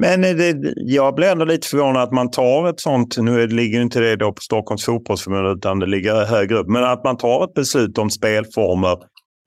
Men 0.00 0.22
det, 0.22 0.56
jag 0.76 1.14
blir 1.14 1.28
ändå 1.28 1.44
lite 1.44 1.68
förvånad 1.68 2.02
att 2.02 2.12
man 2.12 2.30
tar 2.30 2.68
ett 2.68 2.80
sånt, 2.80 3.16
nu 3.18 3.46
ligger 3.46 3.80
inte 3.80 4.00
det 4.00 4.16
då 4.16 4.32
på 4.32 4.40
Stockholms 4.40 4.84
fotbollsförbund 4.84 5.58
utan 5.58 5.78
det 5.78 5.86
ligger 5.86 6.24
högre 6.24 6.58
upp, 6.58 6.68
men 6.68 6.84
att 6.84 7.04
man 7.04 7.16
tar 7.16 7.44
ett 7.44 7.54
beslut 7.54 7.98
om 7.98 8.10
spelformer 8.10 8.96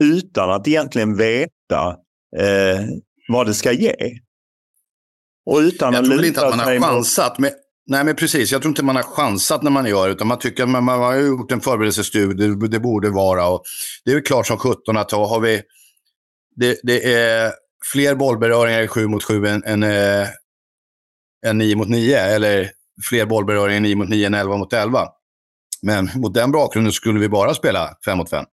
utan 0.03 0.51
att 0.51 0.67
egentligen 0.67 1.17
veta 1.17 1.95
eh, 2.37 2.79
vad 3.27 3.47
det 3.47 3.53
ska 3.53 3.71
ge. 3.71 3.95
Och 5.45 5.57
utan 5.57 5.93
jag 5.93 6.05
tror 6.05 6.25
inte 6.25 6.47
att 6.47 6.57
man 6.57 6.67
har 6.67 6.79
chansat. 6.79 7.39
Med, 7.39 7.51
Nej, 7.85 8.03
men 8.03 8.15
precis. 8.15 8.51
Jag 8.51 8.61
tror 8.61 8.69
inte 8.69 8.83
man 8.83 8.95
har 8.95 9.03
chansat 9.03 9.63
när 9.63 9.71
man 9.71 9.85
gör 9.85 10.09
utan 10.09 10.27
man 10.27 10.39
tycker 10.39 10.63
att 10.63 10.69
man, 10.69 10.83
man 10.83 10.99
har 10.99 11.15
gjort 11.15 11.51
en 11.51 11.61
förberedelsestudie. 11.61 12.47
Det, 12.47 12.67
det 12.67 12.79
borde 12.79 13.09
vara. 13.09 13.47
Och 13.47 13.63
det 14.05 14.11
är 14.11 14.15
väl 14.15 14.23
klart 14.23 14.47
som 14.47 14.57
sjutton 14.57 14.97
att 14.97 15.11
har 15.11 15.39
vi... 15.39 15.61
Det, 16.55 16.79
det, 16.83 17.13
är 17.13 17.51
fler 17.93 18.15
bollberöringar 18.15 18.81
i 18.81 18.87
7 18.87 19.07
mot 19.07 19.23
7 19.23 19.45
än, 19.45 19.63
än, 19.63 19.83
äh, 19.83 20.27
än 21.45 21.57
9 21.57 21.75
mot 21.75 21.89
9. 21.89 22.19
Eller 22.19 22.71
fler 23.09 23.25
bollberöringar 23.25 23.79
9 23.79 23.95
mot 23.95 24.09
9 24.09 24.27
än 24.27 24.33
11 24.33 24.57
mot 24.57 24.73
11. 24.73 25.07
Men 25.81 26.09
mot 26.15 26.33
den 26.33 26.51
bakgrunden 26.51 26.93
skulle 26.93 27.19
vi 27.19 27.29
bara 27.29 27.53
spela 27.53 27.89
5 28.05 28.17
mot 28.17 28.29
5. 28.29 28.45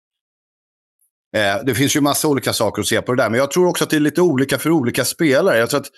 Eh, 1.36 1.64
det 1.66 1.76
finns 1.76 1.96
ju 1.96 2.02
massa 2.02 2.28
olika 2.28 2.54
saker 2.54 2.82
att 2.82 2.88
se 2.88 3.02
på 3.02 3.14
det 3.14 3.24
där, 3.24 3.30
men 3.30 3.40
jag 3.40 3.52
tror 3.52 3.68
också 3.68 3.84
att 3.84 3.90
det 3.90 3.96
är 3.96 4.00
lite 4.00 4.22
olika 4.22 4.58
för 4.58 4.72
olika 4.72 5.06
spelare. 5.06 5.58
Jag 5.58 5.70
tror 5.70 5.80
att 5.80 5.92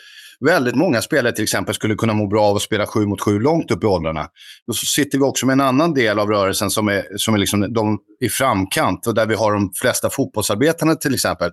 väldigt 0.45 0.75
många 0.75 1.01
spelare 1.01 1.33
till 1.33 1.43
exempel 1.43 1.75
skulle 1.75 1.95
kunna 1.95 2.13
må 2.13 2.27
bra 2.27 2.43
av 2.43 2.55
att 2.55 2.61
spela 2.61 2.87
7 2.87 3.05
mot 3.05 3.21
7 3.21 3.39
långt 3.39 3.71
upp 3.71 3.83
i 3.83 3.87
åldrarna. 3.87 4.27
Och 4.67 4.75
så 4.75 4.85
sitter 4.85 5.17
vi 5.17 5.23
också 5.23 5.45
med 5.45 5.53
en 5.53 5.61
annan 5.61 5.93
del 5.93 6.19
av 6.19 6.29
rörelsen 6.29 6.69
som 6.69 6.87
är, 6.87 7.17
som 7.17 7.33
är 7.33 7.37
liksom 7.37 7.73
de 7.73 7.99
i 8.19 8.29
framkant 8.29 9.07
och 9.07 9.13
där 9.13 9.25
vi 9.25 9.35
har 9.35 9.53
de 9.53 9.71
flesta 9.75 10.09
fotbollsarbetarna 10.09 10.95
till 10.95 11.13
exempel. 11.13 11.51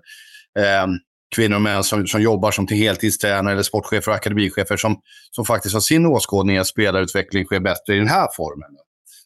Eh, 0.59 0.87
kvinnor 1.35 1.57
och 1.57 1.63
män 1.63 1.85
som, 1.85 2.07
som 2.07 2.23
jobbar 2.23 2.51
som 2.51 2.67
till 2.67 2.77
heltidstränare 2.77 3.53
eller 3.53 3.63
sportchefer 3.63 4.11
och 4.11 4.17
akademichefer 4.17 4.77
som, 4.77 5.01
som 5.31 5.45
faktiskt 5.45 5.75
har 5.75 5.81
sin 5.81 6.07
åskådning 6.07 6.59
att 6.59 6.67
spelarutveckling 6.67 7.45
sker 7.45 7.61
bättre 7.61 7.95
i 7.95 7.99
den 7.99 8.09
här 8.09 8.29
formen. 8.37 8.71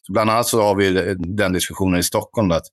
Så 0.07 0.13
bland 0.13 0.29
annat 0.29 0.47
så 0.47 0.61
har 0.61 0.75
vi 0.75 1.15
den 1.17 1.53
diskussionen 1.53 1.99
i 1.99 2.03
Stockholm. 2.03 2.51
Att, 2.51 2.65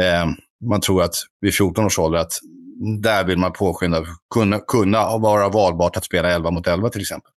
eh, 0.00 0.26
man 0.68 0.80
tror 0.80 1.02
att 1.02 1.14
vid 1.40 1.54
14 1.54 1.84
års 1.84 1.98
ålder 1.98 2.18
att 2.18 2.32
där 3.02 3.24
vill 3.24 3.38
man 3.38 3.52
påskynda, 3.52 4.04
kunna, 4.34 4.58
kunna 4.58 5.18
vara 5.18 5.48
valbart 5.48 5.96
att 5.96 6.04
spela 6.04 6.30
11 6.30 6.50
mot 6.50 6.66
11 6.66 6.88
till 6.88 7.00
exempel. 7.00 7.32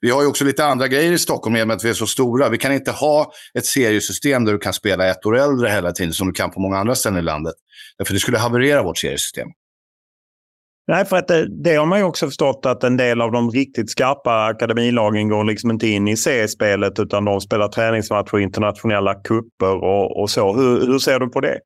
Vi 0.00 0.10
har 0.10 0.22
ju 0.22 0.28
också 0.28 0.44
lite 0.44 0.64
andra 0.64 0.88
grejer 0.88 1.12
i 1.12 1.18
Stockholm 1.18 1.52
med 1.52 1.70
att 1.70 1.84
vi 1.84 1.88
är 1.88 1.94
så 1.94 2.06
stora. 2.06 2.48
Vi 2.48 2.58
kan 2.58 2.72
inte 2.72 2.90
ha 2.90 3.32
ett 3.54 3.66
seriesystem 3.66 4.44
där 4.44 4.52
du 4.52 4.58
kan 4.58 4.72
spela 4.72 5.06
ett 5.06 5.26
år 5.26 5.38
äldre 5.38 5.68
hela 5.68 5.92
tiden 5.92 6.12
som 6.12 6.26
du 6.26 6.32
kan 6.32 6.50
på 6.50 6.60
många 6.60 6.78
andra 6.78 6.94
ställen 6.94 7.18
i 7.18 7.22
landet. 7.22 7.54
Därför 7.98 8.14
det 8.14 8.20
skulle 8.20 8.38
haverera 8.38 8.82
vårt 8.82 8.98
seriesystem. 8.98 9.48
Nej, 10.90 11.04
för 11.04 11.16
att 11.16 11.28
det, 11.28 11.62
det, 11.62 11.74
har 11.74 11.86
man 11.86 11.98
ju 11.98 12.04
också 12.04 12.26
förstått 12.26 12.66
att 12.66 12.84
en 12.84 12.96
del 12.96 13.20
av 13.20 13.32
de 13.32 13.50
riktigt 13.50 13.90
skarpa 13.90 14.44
akademilagen 14.44 15.28
går 15.28 15.44
liksom 15.44 15.70
inte 15.70 15.86
in 15.86 16.08
i 16.08 16.16
seriespelet 16.16 16.98
utan 16.98 17.24
de 17.24 17.40
spelar 17.40 17.68
träningsmatcher, 17.68 18.38
internationella 18.38 19.14
kupper 19.14 19.84
och, 19.84 20.22
och 20.22 20.30
så. 20.30 20.56
Hur, 20.56 20.86
hur 20.86 20.98
ser 20.98 21.18
du 21.18 21.28
på 21.28 21.40
det? 21.40 21.58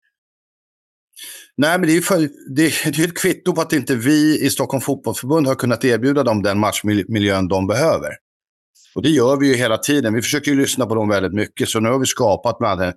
Nej, 1.57 1.79
men 1.79 1.89
det 1.89 1.97
är, 1.97 2.01
för, 2.01 2.19
det, 2.57 2.73
det 2.97 3.03
är 3.03 3.05
ett 3.05 3.19
kvitto 3.19 3.55
på 3.55 3.61
att 3.61 3.73
inte 3.73 3.95
vi 3.95 4.47
i 4.47 4.51
Stockholm 4.51 4.81
Fotbollförbund 4.81 5.47
har 5.47 5.55
kunnat 5.55 5.85
erbjuda 5.85 6.23
dem 6.23 6.43
den 6.43 6.59
matchmiljön 6.59 7.49
de 7.49 7.67
behöver. 7.67 8.11
Och 8.95 9.03
det 9.03 9.11
gör 9.11 9.37
vi 9.37 9.49
ju 9.49 9.55
hela 9.55 9.79
tiden. 9.79 10.15
Vi 10.15 10.23
försöker 10.23 10.51
ju 10.51 10.61
lyssna 10.61 10.87
på 10.87 10.95
dem 10.95 11.09
väldigt 11.09 11.35
mycket. 11.35 11.69
Så 11.69 11.81
nu 11.81 11.89
har 11.89 11.99
vi 11.99 12.07
skapat 12.07 12.59
bland 12.59 12.81
annat 12.81 12.97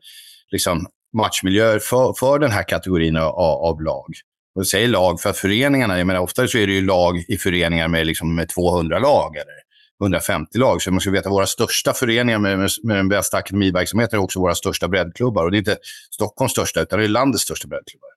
liksom, 0.51 0.85
matchmiljöer 1.17 1.79
för, 1.79 2.13
för 2.19 2.39
den 2.39 2.51
här 2.51 2.63
kategorin 2.63 3.17
av, 3.17 3.33
av 3.39 3.81
lag. 3.81 4.13
Och 4.57 4.61
jag 4.61 4.67
säger 4.67 4.87
lag 4.87 5.21
för 5.21 5.29
att 5.29 5.37
föreningarna, 5.37 5.97
jag 5.97 6.07
menar 6.07 6.19
ofta 6.19 6.47
så 6.47 6.57
är 6.57 6.67
det 6.67 6.73
ju 6.73 6.81
lag 6.81 7.25
i 7.27 7.37
föreningar 7.37 7.87
med, 7.87 8.07
liksom, 8.07 8.35
med 8.35 8.49
200 8.49 8.99
lag 8.99 9.35
eller 9.35 9.53
150 10.01 10.57
lag. 10.57 10.81
Så 10.81 10.91
man 10.91 11.01
ska 11.01 11.11
veta 11.11 11.29
att 11.29 11.35
våra 11.35 11.45
största 11.45 11.93
föreningar 11.93 12.39
med, 12.39 12.59
med, 12.59 12.69
med 12.83 12.97
den 12.97 13.09
bästa 13.09 13.37
akademiverksamheten 13.37 14.19
är 14.19 14.23
också 14.23 14.39
våra 14.39 14.55
största 14.55 14.87
breddklubbar. 14.87 15.45
Och 15.45 15.51
det 15.51 15.57
är 15.57 15.59
inte 15.59 15.77
Stockholms 16.11 16.51
största, 16.51 16.81
utan 16.81 16.99
det 16.99 17.05
är 17.05 17.09
landets 17.09 17.43
största 17.43 17.67
breddklubbar. 17.67 18.09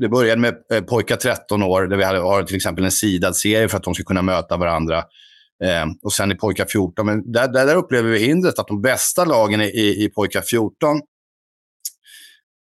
Det 0.00 0.08
började 0.08 0.40
med 0.40 0.54
eh, 0.72 0.80
pojkar 0.80 1.16
13 1.16 1.62
år, 1.62 1.86
där 1.86 1.96
vi 1.96 2.04
hade, 2.04 2.18
har 2.18 2.42
till 2.42 2.56
exempel 2.56 2.84
en 2.84 2.90
sidad 2.90 3.36
serie 3.36 3.68
för 3.68 3.76
att 3.76 3.84
de 3.84 3.94
ska 3.94 4.04
kunna 4.04 4.22
möta 4.22 4.56
varandra. 4.56 4.98
Eh, 5.64 5.86
och 6.02 6.12
sen 6.12 6.32
i 6.32 6.34
pojkar 6.34 6.66
14. 6.66 7.06
Men 7.06 7.32
där, 7.32 7.48
där, 7.48 7.66
där, 7.66 7.76
upplever 7.76 8.10
vi 8.10 8.18
hindret 8.18 8.58
att 8.58 8.68
de 8.68 8.82
bästa 8.82 9.24
lagen 9.24 9.60
i, 9.60 10.04
i 10.04 10.10
pojkar 10.14 10.42
14, 10.42 11.00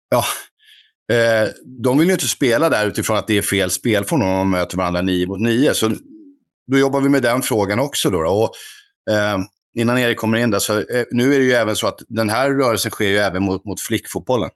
ja, 0.10 0.24
eh, 1.12 1.50
de 1.84 1.98
vill 1.98 2.08
ju 2.08 2.14
inte 2.14 2.28
spela 2.28 2.70
där 2.70 2.88
utifrån 2.88 3.18
att 3.18 3.28
det 3.28 3.38
är 3.38 3.42
fel 3.42 3.72
spelform 3.72 4.22
om 4.22 4.28
de 4.28 4.50
möter 4.50 4.78
varandra 4.78 5.02
nio 5.02 5.28
mot 5.28 5.40
nio. 5.40 5.74
Så 5.74 5.92
då 6.72 6.78
jobbar 6.78 7.02
vi 7.02 7.10
med 7.10 7.22
den 7.22 7.42
frågan 7.42 7.80
också. 7.80 8.10
Då, 8.10 8.22
då. 8.22 8.30
Och, 8.30 8.54
eh, 9.14 9.38
innan 9.76 9.98
Erik 9.98 10.18
kommer 10.18 10.38
in 10.38 10.52
där, 10.52 10.60
så 10.60 10.78
eh, 10.78 11.06
nu 11.12 11.36
är 11.36 11.40
det 11.40 11.46
ju 11.46 11.52
även 11.52 11.76
så 11.76 11.88
att 11.88 12.00
den 12.08 12.30
här 12.30 12.50
rörelsen 12.50 12.92
sker 12.92 13.08
ju 13.08 13.18
även 13.18 13.44
mot, 13.44 13.66
mot 13.66 13.82
flickfotbollen. 13.82 14.50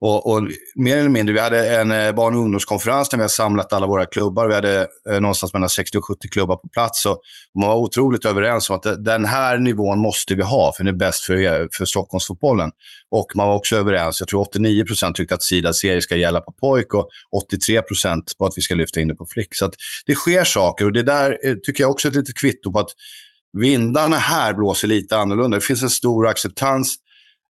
Och, 0.00 0.32
och, 0.32 0.48
mer 0.74 0.96
eller 0.96 1.08
mindre, 1.08 1.32
vi 1.32 1.40
hade 1.40 1.76
en 1.76 1.92
eh, 1.92 2.12
barn 2.12 2.34
och 2.34 2.40
ungdomskonferens 2.40 3.08
där 3.08 3.18
vi 3.18 3.22
har 3.22 3.28
samlat 3.28 3.72
alla 3.72 3.86
våra 3.86 4.06
klubbar. 4.06 4.48
Vi 4.48 4.54
hade 4.54 4.86
eh, 5.10 5.20
någonstans 5.20 5.52
mellan 5.52 5.68
60 5.68 5.98
och 5.98 6.04
70 6.04 6.28
klubbar 6.28 6.56
på 6.56 6.68
plats. 6.68 7.06
Och 7.06 7.20
man 7.58 7.68
var 7.68 7.76
otroligt 7.76 8.24
överens 8.24 8.70
om 8.70 8.76
att 8.76 8.86
eh, 8.86 8.92
den 8.92 9.24
här 9.24 9.58
nivån 9.58 9.98
måste 9.98 10.34
vi 10.34 10.42
ha, 10.42 10.72
för 10.76 10.84
den 10.84 10.94
är 10.94 10.98
bäst 10.98 11.24
för, 11.24 11.36
eh, 11.36 11.66
för 11.72 11.84
Stockholmsfotbollen. 11.84 12.70
Och 13.10 13.26
man 13.34 13.48
var 13.48 13.54
också 13.54 13.76
överens, 13.76 14.20
jag 14.20 14.28
tror 14.28 14.40
89 14.40 14.84
procent 14.84 15.16
tyckte 15.16 15.34
att 15.34 15.42
Sida-serie 15.42 16.02
ska 16.02 16.16
gälla 16.16 16.40
på 16.40 16.52
pojk 16.52 16.94
och 16.94 17.08
83 17.36 17.82
procent 17.82 18.32
på 18.38 18.46
att 18.46 18.52
vi 18.56 18.62
ska 18.62 18.74
lyfta 18.74 19.00
in 19.00 19.08
det 19.08 19.14
på 19.14 19.26
flick. 19.26 19.54
Så 19.54 19.70
det 20.06 20.14
sker 20.14 20.44
saker 20.44 20.84
och 20.84 20.92
det 20.92 21.02
där 21.02 21.56
tycker 21.62 21.84
jag 21.84 21.90
också 21.90 22.08
är 22.08 22.10
ett 22.10 22.16
litet 22.16 22.38
kvitto 22.38 22.72
på 22.72 22.78
att 22.78 22.90
vindarna 23.58 24.16
här 24.16 24.54
blåser 24.54 24.88
lite 24.88 25.16
annorlunda. 25.16 25.56
Det 25.56 25.64
finns 25.64 25.82
en 25.82 25.90
stor 25.90 26.26
acceptans 26.26 26.96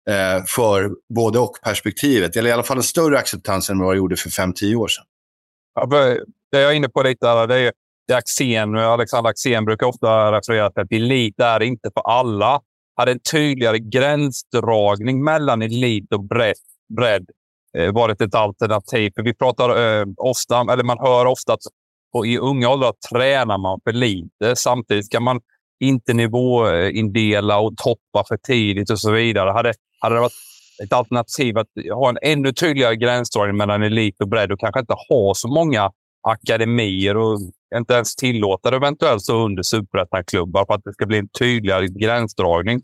eh, 0.09 0.43
för 0.47 0.91
både 1.13 1.39
och-perspektivet. 1.39 2.35
Eller 2.35 2.49
i 2.49 2.53
alla 2.53 2.63
fall 2.63 2.77
en 2.77 2.83
större 2.83 3.17
acceptans 3.17 3.69
än 3.69 3.79
vad 3.79 3.87
jag 3.87 3.97
gjorde 3.97 4.15
för 4.15 4.29
5-10 4.29 4.75
år 4.75 4.87
sedan. 4.87 5.05
Ja, 5.75 5.85
det 6.51 6.61
jag 6.61 6.71
är 6.71 6.75
inne 6.75 6.89
på 6.89 7.03
lite 7.03 7.25
där, 7.25 7.47
det 7.47 7.55
är, 7.55 7.73
det 8.07 8.13
Axén. 8.13 8.77
Alexander 8.77 9.29
Axén 9.29 9.65
brukar 9.65 9.87
ofta 9.87 10.31
referera 10.31 10.71
till 10.71 10.81
att 10.81 10.91
elit 10.91 11.39
är 11.39 11.61
inte 11.61 11.91
för 11.93 12.01
alla. 12.01 12.61
Hade 12.95 13.11
en 13.11 13.19
tydligare 13.31 13.79
gränsdragning 13.79 15.23
mellan 15.23 15.61
elit 15.61 16.13
och 16.13 16.23
bredd, 16.23 16.55
bredd 16.97 17.25
eh, 17.77 17.93
varit 17.93 18.21
ett 18.21 18.35
alternativ. 18.35 19.11
För 19.15 19.23
vi 19.23 19.33
pratar 19.33 19.69
eh, 19.69 20.05
ofta, 20.17 20.73
eller 20.73 20.83
man 20.83 20.99
hör 20.99 21.25
ofta 21.25 21.53
att 21.53 21.59
och 22.13 22.27
i 22.27 22.37
unga 22.37 22.69
åldrar 22.69 22.93
tränar 23.09 23.57
man 23.57 23.79
för 23.83 23.93
lite. 23.93 24.55
Samtidigt 24.55 25.05
ska 25.05 25.19
man 25.19 25.39
inte 25.79 26.13
nivåindela 26.13 27.59
och 27.59 27.77
toppa 27.77 28.23
för 28.27 28.37
tidigt 28.37 28.89
och 28.89 28.99
så 28.99 29.11
vidare. 29.11 29.51
Hade, 29.51 29.73
hade 29.99 30.15
det 30.15 30.21
varit 30.21 30.33
ett 30.83 30.93
alternativ 30.93 31.57
att 31.57 31.67
ha 31.93 32.09
en 32.09 32.17
ännu 32.21 32.53
tydligare 32.53 32.95
gränsdragning 32.95 33.57
mellan 33.57 33.83
elit 33.83 34.21
och 34.21 34.27
bredd 34.27 34.51
och 34.51 34.59
kanske 34.59 34.79
inte 34.79 34.95
ha 35.09 35.33
så 35.35 35.47
många 35.47 35.91
akademier 36.21 37.17
och 37.17 37.39
inte 37.75 37.93
ens 37.93 38.15
tillåta 38.15 38.71
det 38.71 38.77
eventuellt 38.77 39.21
så 39.21 39.45
under 39.45 39.63
superettan-klubbar 39.63 40.65
för 40.65 40.73
att 40.73 40.83
det 40.83 40.93
ska 40.93 41.05
bli 41.05 41.17
en 41.17 41.29
tydligare 41.29 41.87
gränsdragning. 41.87 42.81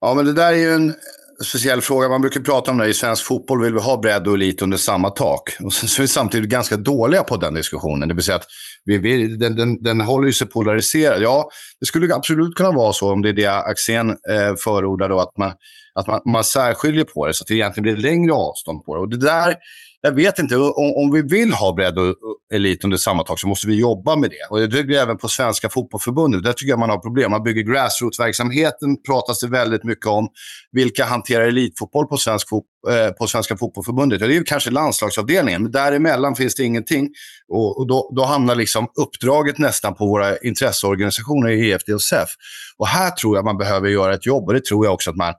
Ja, 0.00 0.14
men 0.14 0.24
det 0.24 0.32
där 0.32 0.52
är 0.52 0.56
ju 0.56 0.74
en 0.74 0.94
speciell 1.42 1.80
fråga. 1.80 2.08
Man 2.08 2.20
brukar 2.20 2.40
prata 2.40 2.70
om 2.70 2.78
det 2.78 2.88
i 2.88 2.94
svensk 2.94 3.24
fotboll. 3.24 3.62
Vill 3.62 3.74
vi 3.74 3.80
ha 3.80 3.96
bredd 3.96 4.28
och 4.28 4.34
elit 4.34 4.62
under 4.62 4.76
samma 4.76 5.10
tak? 5.10 5.56
Och 5.60 5.72
så 5.72 6.00
är 6.00 6.02
vi 6.02 6.08
samtidigt 6.08 6.50
ganska 6.50 6.76
dåliga 6.76 7.22
på 7.22 7.36
den 7.36 7.54
diskussionen. 7.54 8.08
Det 8.08 8.14
vill 8.14 8.24
säga 8.24 8.36
att 8.36 8.46
vi, 8.84 8.98
vi, 8.98 9.36
den, 9.36 9.56
den, 9.56 9.82
den 9.82 10.00
håller 10.00 10.32
sig 10.32 10.46
polariserad. 10.46 11.22
Ja, 11.22 11.48
det 11.80 11.86
skulle 11.86 12.14
absolut 12.14 12.54
kunna 12.54 12.72
vara 12.72 12.92
så 12.92 13.12
om 13.12 13.22
det 13.22 13.28
är 13.28 13.32
det 13.32 13.46
Axén 13.46 14.10
eh, 14.10 14.54
förordar. 14.64 15.08
Då, 15.08 15.20
att 15.20 15.38
man, 15.38 15.52
att 15.94 16.06
man, 16.06 16.20
man 16.24 16.44
särskiljer 16.44 17.04
på 17.04 17.26
det 17.26 17.34
så 17.34 17.44
att 17.44 17.48
det 17.48 17.54
egentligen 17.54 17.82
blir 17.82 18.10
längre 18.10 18.32
avstånd 18.32 18.84
på 18.84 18.94
det. 18.94 19.00
Och 19.00 19.08
det 19.08 19.16
där 19.16 19.56
jag 20.06 20.12
vet 20.12 20.38
inte, 20.38 20.56
om, 20.56 20.94
om 20.96 21.12
vi 21.12 21.22
vill 21.22 21.52
ha 21.52 21.72
bredd 21.72 21.98
och 21.98 22.16
elit 22.54 22.84
under 22.84 22.96
samma 22.96 23.22
tak 23.22 23.40
så 23.40 23.48
måste 23.48 23.66
vi 23.66 23.80
jobba 23.80 24.16
med 24.16 24.30
det. 24.30 24.46
Och 24.50 24.58
det 24.58 24.68
tycker 24.68 24.92
jag 24.92 25.02
även 25.02 25.16
på 25.16 25.28
Svenska 25.28 25.68
Fotbollförbundet. 25.68 26.42
Där 26.42 26.52
tycker 26.52 26.70
jag 26.70 26.78
man 26.78 26.90
har 26.90 26.98
problem. 26.98 27.30
Man 27.30 27.42
bygger 27.42 27.62
grassroots-verksamheten, 27.62 29.02
pratas 29.06 29.40
det 29.40 29.48
väldigt 29.48 29.84
mycket 29.84 30.06
om. 30.06 30.28
Vilka 30.72 31.04
hanterar 31.04 31.44
elitfotboll 31.44 32.06
på, 32.06 32.16
svensk 32.16 32.48
fot 32.48 32.64
eh, 32.90 33.12
på 33.12 33.26
Svenska 33.26 33.56
Fotbollförbundet? 33.56 34.20
Ja, 34.20 34.26
det 34.26 34.36
är 34.36 34.44
kanske 34.44 34.70
landslagsavdelningen, 34.70 35.62
men 35.62 35.72
däremellan 35.72 36.36
finns 36.36 36.54
det 36.54 36.64
ingenting. 36.64 37.08
Och, 37.48 37.78
och 37.78 37.86
då, 37.86 38.12
då, 38.16 38.24
hamnar 38.24 38.54
liksom 38.54 38.88
uppdraget 39.00 39.58
nästan 39.58 39.94
på 39.94 40.06
våra 40.06 40.36
intresseorganisationer 40.36 41.50
i 41.50 41.70
EFD 41.70 41.90
och 41.90 42.02
SEF. 42.02 42.28
Och 42.76 42.86
här 42.86 43.10
tror 43.10 43.36
jag 43.36 43.44
man 43.44 43.56
behöver 43.56 43.88
göra 43.88 44.14
ett 44.14 44.26
jobb 44.26 44.48
och 44.48 44.54
det 44.54 44.64
tror 44.64 44.86
jag 44.86 44.94
också 44.94 45.10
att 45.10 45.16
man... 45.16 45.34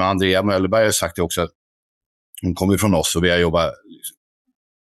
Andrea 0.00 0.42
Möllerberg 0.42 0.84
har 0.84 0.90
sagt 0.90 1.16
det 1.16 1.22
också, 1.22 1.48
hon 2.42 2.54
kommer 2.54 2.76
från 2.76 2.94
oss 2.94 3.16
och 3.16 3.24
vi 3.24 3.30
har 3.30 3.38
jobbat 3.38 3.72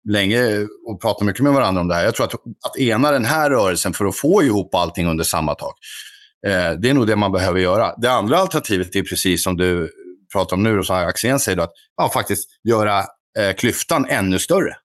länge 0.08 0.66
och 0.86 1.00
pratat 1.00 1.26
mycket 1.26 1.42
med 1.42 1.52
varandra 1.52 1.80
om 1.80 1.88
det 1.88 1.94
här. 1.94 2.04
Jag 2.04 2.14
tror 2.14 2.26
att, 2.26 2.34
att 2.34 2.76
ena 2.78 3.10
den 3.10 3.24
här 3.24 3.50
rörelsen 3.50 3.92
för 3.92 4.04
att 4.04 4.16
få 4.16 4.42
ihop 4.42 4.74
allting 4.74 5.06
under 5.06 5.24
samma 5.24 5.54
tak, 5.54 5.74
eh, 6.46 6.72
det 6.72 6.90
är 6.90 6.94
nog 6.94 7.06
det 7.06 7.16
man 7.16 7.32
behöver 7.32 7.60
göra. 7.60 7.94
Det 7.96 8.12
andra 8.12 8.38
alternativet 8.38 8.96
är 8.96 9.02
precis 9.02 9.42
som 9.42 9.56
du 9.56 9.90
pratar 10.32 10.56
om 10.56 10.62
nu 10.62 10.78
och 10.78 10.86
som 10.86 10.96
Axén 10.96 11.38
säger, 11.38 11.56
då, 11.56 11.62
att 11.62 11.72
ja, 11.96 12.10
faktiskt 12.14 12.48
göra 12.64 12.98
eh, 13.38 13.54
klyftan 13.56 14.06
ännu 14.08 14.38
större. 14.38 14.76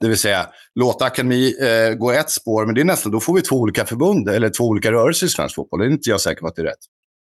Det 0.00 0.08
vill 0.08 0.18
säga 0.18 0.46
låta 0.74 1.04
akademi 1.04 1.54
eh, 1.60 1.94
gå 1.94 2.12
ett 2.12 2.30
spår, 2.30 2.66
men 2.66 2.74
det 2.74 2.80
är 2.80 2.84
nästan, 2.84 3.12
då 3.12 3.20
får 3.20 3.34
vi 3.34 3.42
två 3.42 3.56
olika 3.56 3.84
förbund 3.84 4.28
eller 4.28 4.48
två 4.50 4.64
olika 4.64 4.92
rörelser 4.92 5.26
i 5.26 5.30
svensk 5.30 5.54
fotboll. 5.54 5.80
Det 5.80 5.86
är 5.86 5.90
inte 5.90 6.10
jag 6.10 6.20
säker 6.20 6.40
på 6.40 6.46
att 6.46 6.56
det 6.56 6.62
är 6.62 6.66
rätt. 6.66 6.84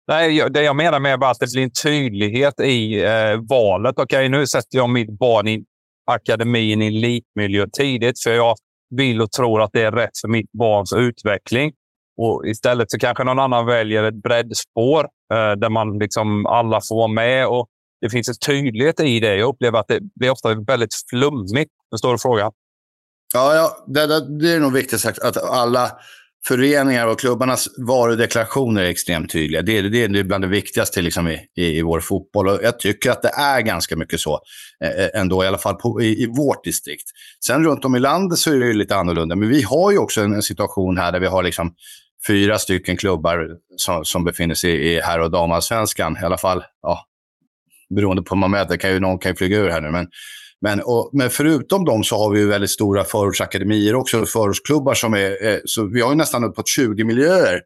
Nej, 0.08 0.50
det 0.50 0.62
jag 0.62 0.76
menar 0.76 1.00
med 1.00 1.18
bara 1.18 1.30
att 1.30 1.40
det 1.40 1.52
blir 1.52 1.62
en 1.62 1.70
tydlighet 1.82 2.60
i 2.60 3.04
eh, 3.04 3.40
valet. 3.48 3.94
Okej, 3.98 4.04
okay, 4.04 4.28
nu 4.28 4.46
sätter 4.46 4.78
jag 4.78 4.90
mitt 4.90 5.18
barn 5.18 5.48
i 5.48 5.64
akademin 6.06 6.82
i 6.82 6.86
elitmiljö 6.86 7.66
tidigt, 7.72 8.22
för 8.22 8.30
jag 8.30 8.56
vill 8.90 9.22
och 9.22 9.32
tror 9.32 9.62
att 9.62 9.70
det 9.72 9.82
är 9.82 9.92
rätt 9.92 10.18
för 10.20 10.28
mitt 10.28 10.52
barns 10.52 10.92
utveckling. 10.92 11.72
Och 12.16 12.46
istället 12.46 12.90
så 12.90 12.98
kanske 12.98 13.25
någon 13.25 13.38
annan 13.38 13.66
väljer 13.66 14.04
ett 14.04 14.22
breddspår 14.22 15.04
eh, 15.32 15.52
där 15.52 15.70
man 15.70 15.98
liksom 15.98 16.46
alla 16.46 16.80
får 16.88 16.96
vara 16.96 17.08
med. 17.08 17.46
Och 17.46 17.68
det 18.00 18.10
finns 18.10 18.28
en 18.28 18.34
tydlighet 18.46 19.00
i 19.00 19.20
det. 19.20 19.36
Jag 19.36 19.48
upplever 19.48 19.78
att 19.78 19.88
det 19.88 20.00
blir 20.14 20.30
ofta 20.30 20.54
väldigt 20.54 20.94
flummigt. 21.10 21.70
Förstår 21.94 22.12
du 22.12 22.18
frågan? 22.18 22.52
Ja, 23.34 23.54
ja 23.54 23.84
det, 23.86 24.06
det, 24.40 24.52
är 24.52 24.60
nog 24.60 24.72
viktigt 24.72 25.00
sagt 25.00 25.18
att 25.18 25.36
alla 25.36 25.92
föreningar 26.49 27.07
och 27.07 27.21
klubbarnas 27.21 27.69
varudeklarationer 27.79 28.83
är 28.83 28.88
extremt 28.88 29.33
tydliga. 29.33 29.62
Det 29.62 29.79
är, 29.79 29.83
det 29.83 30.05
är 30.05 30.25
bland 30.25 30.45
det 30.45 30.49
viktigaste 30.49 31.03
liksom 31.03 31.29
i, 31.29 31.41
i, 31.57 31.79
i 31.79 31.83
vår 31.83 32.00
fotboll. 32.00 32.49
Och 32.49 32.59
jag 32.62 32.79
tycker 32.79 33.11
att 33.11 33.23
det 33.23 33.29
är 33.29 33.61
ganska 33.61 33.97
mycket 33.97 34.21
så 34.21 34.41
eh, 34.85 34.91
eh 34.91 35.21
ändå, 35.21 35.45
i 35.45 35.47
alla 35.47 35.59
fall 35.59 35.75
på, 35.75 36.03
i, 36.03 36.23
i, 36.23 36.26
vårt 36.26 36.65
distrikt. 36.65 37.11
Sen 37.47 37.65
runt 37.65 37.85
om 37.85 37.97
i 37.97 38.00
landet 38.00 38.38
så 38.38 38.53
är 38.53 38.59
det 38.59 38.73
lite 38.73 38.97
annorlunda. 38.97 39.37
Men 39.37 39.49
vi 39.49 39.62
har 39.62 39.91
ju 39.91 39.99
också 39.99 40.21
en, 40.21 40.35
en 40.35 40.43
situation 40.43 40.99
här 40.99 41.12
där 41.12 41.21
vi 41.21 41.26
har 41.26 41.43
liksom 41.43 41.75
fyra 42.26 42.59
stycken 42.59 42.97
klubbar 42.97 43.49
som, 43.76 44.05
som 44.05 44.25
befinner 44.25 44.55
sig 44.55 44.71
i 44.71 45.00
herr 45.00 45.19
och 45.19 45.31
damallsvenskan. 45.31 46.17
I 46.23 46.25
alla 46.25 46.38
fall, 46.38 46.65
ja, 46.83 47.07
beroende 47.95 48.23
på 48.23 48.35
hur 48.35 48.41
man 48.41 48.50
mäter, 48.50 48.76
kan 48.76 48.91
ju, 48.91 49.00
någon 49.00 49.19
kan 49.19 49.33
ju 49.33 49.37
flyga 49.37 49.57
ur 49.57 49.69
här 49.69 49.81
nu. 49.81 49.91
Men, 49.91 50.07
men, 50.62 50.80
och, 50.80 51.10
men 51.12 51.30
förutom 51.30 51.84
dem 51.84 52.04
så 52.04 52.16
har 52.18 52.30
vi 52.30 52.40
ju 52.40 52.46
väldigt 52.46 52.70
stora 52.70 53.04
förortsakademier 53.04 53.94
också, 53.94 54.26
förortsklubbar 54.26 54.94
som 54.94 55.14
är, 55.14 55.46
eh, 55.46 55.58
så 55.64 55.86
vi 55.86 56.00
har 56.00 56.10
ju 56.10 56.16
nästan 56.16 56.44
uppåt 56.44 56.68
20 56.68 57.04
miljöer 57.04 57.60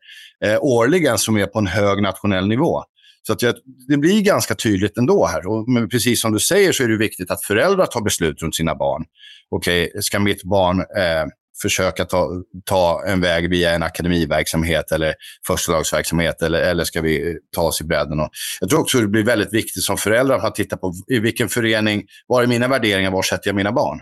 eh, 0.44 0.58
årligen 0.60 1.18
som 1.18 1.36
är 1.36 1.46
på 1.46 1.58
en 1.58 1.66
hög 1.66 2.02
nationell 2.02 2.48
nivå. 2.48 2.82
Så 3.22 3.32
att 3.32 3.42
jag, 3.42 3.54
det 3.88 3.96
blir 3.96 4.20
ganska 4.20 4.54
tydligt 4.54 4.98
ändå 4.98 5.26
här. 5.26 5.46
Och, 5.46 5.68
men 5.68 5.88
precis 5.88 6.20
som 6.20 6.32
du 6.32 6.38
säger 6.38 6.72
så 6.72 6.82
är 6.84 6.88
det 6.88 6.96
viktigt 6.96 7.30
att 7.30 7.44
föräldrar 7.44 7.86
tar 7.86 8.00
beslut 8.00 8.42
runt 8.42 8.54
sina 8.54 8.74
barn. 8.74 9.04
Okej, 9.50 9.88
okay, 9.88 10.02
ska 10.02 10.18
mitt 10.18 10.44
barn 10.44 10.80
eh, 10.80 11.26
försöka 11.62 12.04
ta, 12.04 12.28
ta 12.64 13.04
en 13.06 13.20
väg 13.20 13.50
via 13.50 13.70
en 13.70 13.82
akademiverksamhet 13.82 14.92
eller 14.92 15.14
förstalagsverksamhet 15.46 16.42
eller, 16.42 16.60
eller 16.62 16.84
ska 16.84 17.00
vi 17.00 17.38
ta 17.54 17.62
oss 17.62 17.80
i 17.80 17.84
bredden? 17.84 18.20
Och 18.20 18.28
jag 18.60 18.70
tror 18.70 18.80
också 18.80 19.00
det 19.00 19.08
blir 19.08 19.24
väldigt 19.24 19.52
viktigt 19.52 19.82
som 19.82 19.96
förälder 19.96 20.34
att 20.34 20.54
titta 20.54 20.76
på 20.76 20.94
i 21.08 21.18
vilken 21.18 21.48
förening, 21.48 22.02
var 22.26 22.42
är 22.42 22.46
mina 22.46 22.68
värderingar, 22.68 23.10
var 23.10 23.22
sätter 23.22 23.48
jag 23.48 23.56
mina 23.56 23.72
barn? 23.72 24.00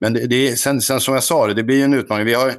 Men 0.00 0.12
det, 0.12 0.26
det, 0.26 0.56
sen, 0.56 0.80
sen 0.80 1.00
som 1.00 1.14
jag 1.14 1.22
sa, 1.22 1.46
det, 1.46 1.54
det 1.54 1.62
blir 1.62 1.84
en 1.84 1.94
utmaning. 1.94 2.26
Vi, 2.26 2.34
har, 2.34 2.54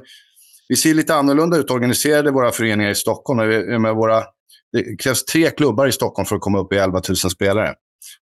vi 0.68 0.76
ser 0.76 0.94
lite 0.94 1.14
annorlunda 1.14 1.56
ut 1.56 1.70
organiserade 1.70 2.30
våra 2.30 2.52
föreningar 2.52 2.90
i 2.90 2.94
Stockholm. 2.94 3.38
Med 3.82 3.94
våra, 3.94 4.24
det 4.72 5.02
krävs 5.02 5.24
tre 5.24 5.50
klubbar 5.50 5.86
i 5.86 5.92
Stockholm 5.92 6.26
för 6.26 6.36
att 6.36 6.42
komma 6.42 6.58
upp 6.58 6.72
i 6.72 6.76
11 6.76 7.02
000 7.08 7.16
spelare. 7.16 7.74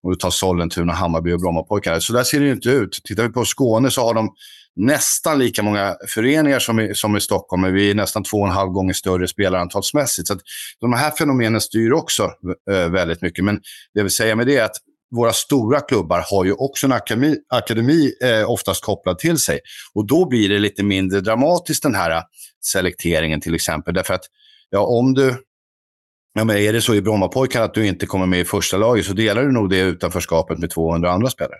Om 0.03 0.11
du 0.11 0.17
tar 0.17 0.31
Sollentuna, 0.31 0.93
Hammarby 0.93 1.33
och 1.33 1.41
Brommapojkarna. 1.41 2.00
Så 2.00 2.12
där 2.12 2.23
ser 2.23 2.41
det 2.41 2.50
inte 2.50 2.69
ut. 2.69 3.00
Tittar 3.05 3.23
vi 3.23 3.29
på 3.29 3.45
Skåne 3.45 3.91
så 3.91 4.00
har 4.00 4.15
de 4.15 4.31
nästan 4.76 5.38
lika 5.38 5.62
många 5.62 5.97
föreningar 6.09 6.59
som 6.59 6.80
i, 6.80 6.95
som 6.95 7.16
i 7.16 7.21
Stockholm, 7.21 7.62
men 7.62 7.75
vi 7.75 7.90
är 7.90 7.95
nästan 7.95 8.25
två 8.25 8.37
och 8.37 8.47
en 8.47 8.52
halv 8.52 8.71
gånger 8.71 8.92
större 8.92 9.28
spelarantalsmässigt. 9.28 10.28
Så 10.28 10.35
att 10.35 10.40
de 10.80 10.92
här 10.92 11.11
fenomenen 11.11 11.61
styr 11.61 11.92
också 11.92 12.33
eh, 12.71 12.88
väldigt 12.88 13.23
mycket. 13.23 13.45
Men 13.45 13.54
det 13.54 13.61
jag 13.92 14.02
vill 14.02 14.12
säga 14.12 14.37
med 14.37 14.47
det 14.47 14.56
är 14.56 14.64
att 14.64 14.76
våra 15.16 15.33
stora 15.33 15.80
klubbar 15.80 16.25
har 16.30 16.45
ju 16.45 16.52
också 16.52 16.87
en 16.87 16.92
akademi, 16.92 17.37
akademi 17.49 18.12
eh, 18.23 18.50
oftast 18.50 18.85
kopplad 18.85 19.18
till 19.18 19.38
sig. 19.38 19.61
Och 19.95 20.06
då 20.06 20.28
blir 20.28 20.49
det 20.49 20.59
lite 20.59 20.83
mindre 20.83 21.21
dramatiskt 21.21 21.83
den 21.83 21.95
här 21.95 22.11
eh, 22.11 22.23
selekteringen 22.64 23.40
till 23.40 23.54
exempel. 23.54 23.95
Därför 23.95 24.14
att 24.14 24.25
ja, 24.71 24.80
om 24.80 25.14
du 25.14 25.42
Ja, 26.38 26.45
men 26.45 26.56
är 26.56 26.73
det 26.73 26.83
så 26.83 26.95
i 26.95 27.02
Brommapojkarna 27.02 27.64
att 27.64 27.75
du 27.75 27.87
inte 27.87 28.06
kommer 28.06 28.26
med 28.26 28.40
i 28.40 28.45
första 28.45 28.76
laget 28.76 29.06
så 29.06 29.12
delar 29.12 29.42
du 29.42 29.52
nog 29.52 29.71
det 29.71 29.80
utanförskapet 29.80 30.59
med 30.59 30.71
200 30.71 31.11
andra 31.11 31.30
spelare. 31.30 31.59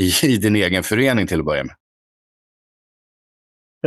I, 0.00 0.26
I 0.26 0.36
din 0.36 0.56
egen 0.56 0.82
förening 0.82 1.26
till 1.26 1.38
att 1.38 1.46
börja 1.46 1.64
med. 1.64 1.74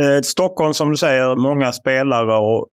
Eh, 0.00 0.20
Stockholm 0.22 0.74
som 0.74 0.90
du 0.90 0.96
säger, 0.96 1.36
många 1.36 1.72
spelare 1.72 2.36
och 2.36 2.66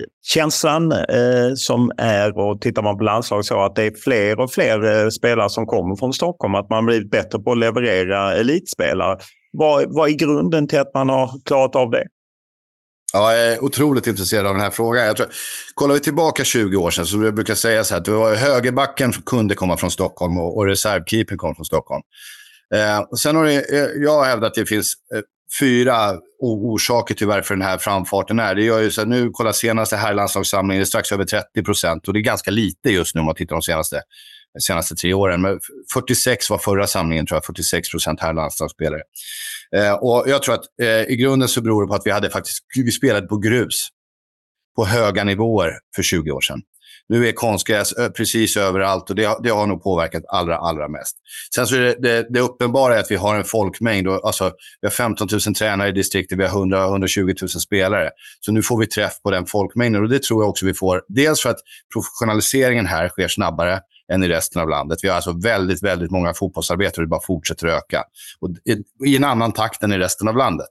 eh, 0.00 0.04
känslan 0.22 0.92
eh, 0.92 1.54
som 1.56 1.92
är, 1.96 2.38
och 2.38 2.60
tittar 2.60 2.82
man 2.82 2.98
på 2.98 3.04
landslaget, 3.04 3.46
så 3.46 3.64
att 3.64 3.76
det 3.76 3.82
är 3.82 3.94
fler 4.04 4.40
och 4.40 4.52
fler 4.52 5.04
eh, 5.04 5.08
spelare 5.08 5.50
som 5.50 5.66
kommer 5.66 5.96
från 5.96 6.12
Stockholm. 6.12 6.54
Att 6.54 6.70
man 6.70 6.86
blivit 6.86 7.10
bättre 7.10 7.38
på 7.38 7.52
att 7.52 7.58
leverera 7.58 8.34
elitspelare. 8.34 9.18
Vad, 9.52 9.94
vad 9.94 10.08
är 10.08 10.14
grunden 10.14 10.68
till 10.68 10.78
att 10.78 10.94
man 10.94 11.08
har 11.08 11.30
klarat 11.44 11.76
av 11.76 11.90
det? 11.90 12.04
Ja, 13.12 13.32
jag 13.32 13.52
är 13.52 13.64
otroligt 13.64 14.06
intresserad 14.06 14.46
av 14.46 14.54
den 14.54 14.62
här 14.62 14.70
frågan. 14.70 15.06
Jag 15.06 15.16
tror, 15.16 15.28
kollar 15.74 15.94
vi 15.94 16.00
tillbaka 16.00 16.44
20 16.44 16.76
år 16.76 16.90
sedan 16.90 17.06
så 17.06 17.22
jag 17.22 17.34
brukar 17.34 17.54
säga 17.54 17.84
så 17.84 17.94
här 17.94 18.00
att 18.00 18.04
det 18.04 18.10
var 18.10 18.34
högerbacken 18.34 19.12
som 19.12 19.22
kunde 19.22 19.54
komma 19.54 19.76
från 19.76 19.90
Stockholm 19.90 20.38
och, 20.38 20.56
och 20.56 20.66
reservkeepern 20.66 21.38
kom 21.38 21.54
från 21.54 21.64
Stockholm. 21.64 22.02
Eh, 22.74 23.16
sen 23.16 23.36
har 23.36 23.44
det, 23.44 23.54
eh, 23.54 24.02
jag 24.02 24.24
hävdat 24.24 24.48
att 24.48 24.54
det 24.54 24.66
finns 24.66 24.94
eh, 25.14 25.20
fyra 25.58 26.18
orsaker 26.40 27.14
till 27.14 27.26
varför 27.26 27.54
den 27.54 27.62
här 27.62 27.78
framfarten 27.78 28.38
är. 28.38 28.54
Det 28.54 28.62
gör 28.62 28.80
ju 28.80 28.90
så 28.90 29.02
att 29.02 29.08
nu, 29.08 29.30
kolla 29.32 29.52
senaste 29.52 29.96
herrlandslagssamlingen, 29.96 30.80
det 30.80 30.82
är 30.82 30.86
strax 30.86 31.12
över 31.12 31.24
30 31.24 31.62
procent 31.62 32.08
och 32.08 32.14
det 32.14 32.20
är 32.20 32.22
ganska 32.22 32.50
lite 32.50 32.90
just 32.90 33.14
nu 33.14 33.18
om 33.20 33.26
man 33.26 33.34
tittar 33.34 33.56
de 33.56 33.62
senaste, 33.62 34.02
senaste 34.60 34.94
tre 34.94 35.14
åren. 35.14 35.42
Men 35.42 35.60
46 35.92 36.50
var 36.50 36.58
förra 36.58 36.86
samlingen, 36.86 37.26
tror 37.26 37.36
jag, 37.36 37.44
46 37.44 37.90
procent 37.90 38.20
herrlandslagsspelare. 38.20 39.02
Eh, 39.76 39.92
och 39.92 40.24
jag 40.26 40.42
tror 40.42 40.54
att 40.54 40.64
eh, 40.82 41.12
i 41.12 41.16
grunden 41.16 41.48
så 41.48 41.62
beror 41.62 41.82
det 41.82 41.88
på 41.88 41.94
att 41.94 42.06
vi, 42.06 42.10
hade 42.10 42.30
faktiskt, 42.30 42.58
vi 42.76 42.90
spelade 42.90 43.26
på 43.26 43.38
grus 43.38 43.88
på 44.76 44.84
höga 44.84 45.24
nivåer 45.24 45.72
för 45.96 46.02
20 46.02 46.30
år 46.30 46.40
sedan. 46.40 46.62
Nu 47.10 47.28
är 47.28 47.32
konstgräs 47.32 47.94
precis 48.16 48.56
överallt 48.56 49.10
och 49.10 49.16
det, 49.16 49.38
det 49.42 49.50
har 49.50 49.66
nog 49.66 49.82
påverkat 49.82 50.22
allra, 50.28 50.56
allra 50.56 50.88
mest. 50.88 51.16
Sen 51.54 51.66
så 51.66 51.76
är 51.76 51.80
det, 51.80 51.94
det, 52.02 52.26
det 52.30 52.40
uppenbara 52.40 52.96
är 52.96 53.00
att 53.00 53.10
vi 53.10 53.16
har 53.16 53.36
en 53.36 53.44
folkmängd. 53.44 54.08
Och, 54.08 54.26
alltså, 54.26 54.52
vi 54.80 54.86
har 54.86 54.90
15 54.90 55.28
000 55.32 55.40
tränare 55.40 55.88
i 55.88 55.92
distriktet, 55.92 56.38
vi 56.38 56.46
har 56.46 56.66
100-120 56.66 57.42
000 57.42 57.48
spelare. 57.48 58.10
Så 58.40 58.52
nu 58.52 58.62
får 58.62 58.78
vi 58.78 58.86
träff 58.86 59.22
på 59.22 59.30
den 59.30 59.46
folkmängden 59.46 60.02
och 60.02 60.08
det 60.08 60.22
tror 60.22 60.42
jag 60.42 60.50
också 60.50 60.66
vi 60.66 60.74
får. 60.74 61.02
Dels 61.08 61.42
för 61.42 61.50
att 61.50 61.58
professionaliseringen 61.92 62.86
här 62.86 63.08
sker 63.08 63.28
snabbare 63.28 63.80
än 64.12 64.22
i 64.22 64.28
resten 64.28 64.62
av 64.62 64.68
landet. 64.68 64.98
Vi 65.02 65.08
har 65.08 65.16
alltså 65.16 65.32
väldigt, 65.32 65.82
väldigt 65.82 66.10
många 66.10 66.34
fotbollsarbetare 66.34 67.02
och 67.02 67.02
det 67.02 67.10
bara 67.10 67.20
fortsätter 67.26 67.66
öka. 67.66 68.04
Och 68.40 68.50
i, 68.50 69.06
I 69.10 69.16
en 69.16 69.24
annan 69.24 69.52
takt 69.52 69.82
än 69.82 69.92
i 69.92 69.98
resten 69.98 70.28
av 70.28 70.36
landet. 70.36 70.68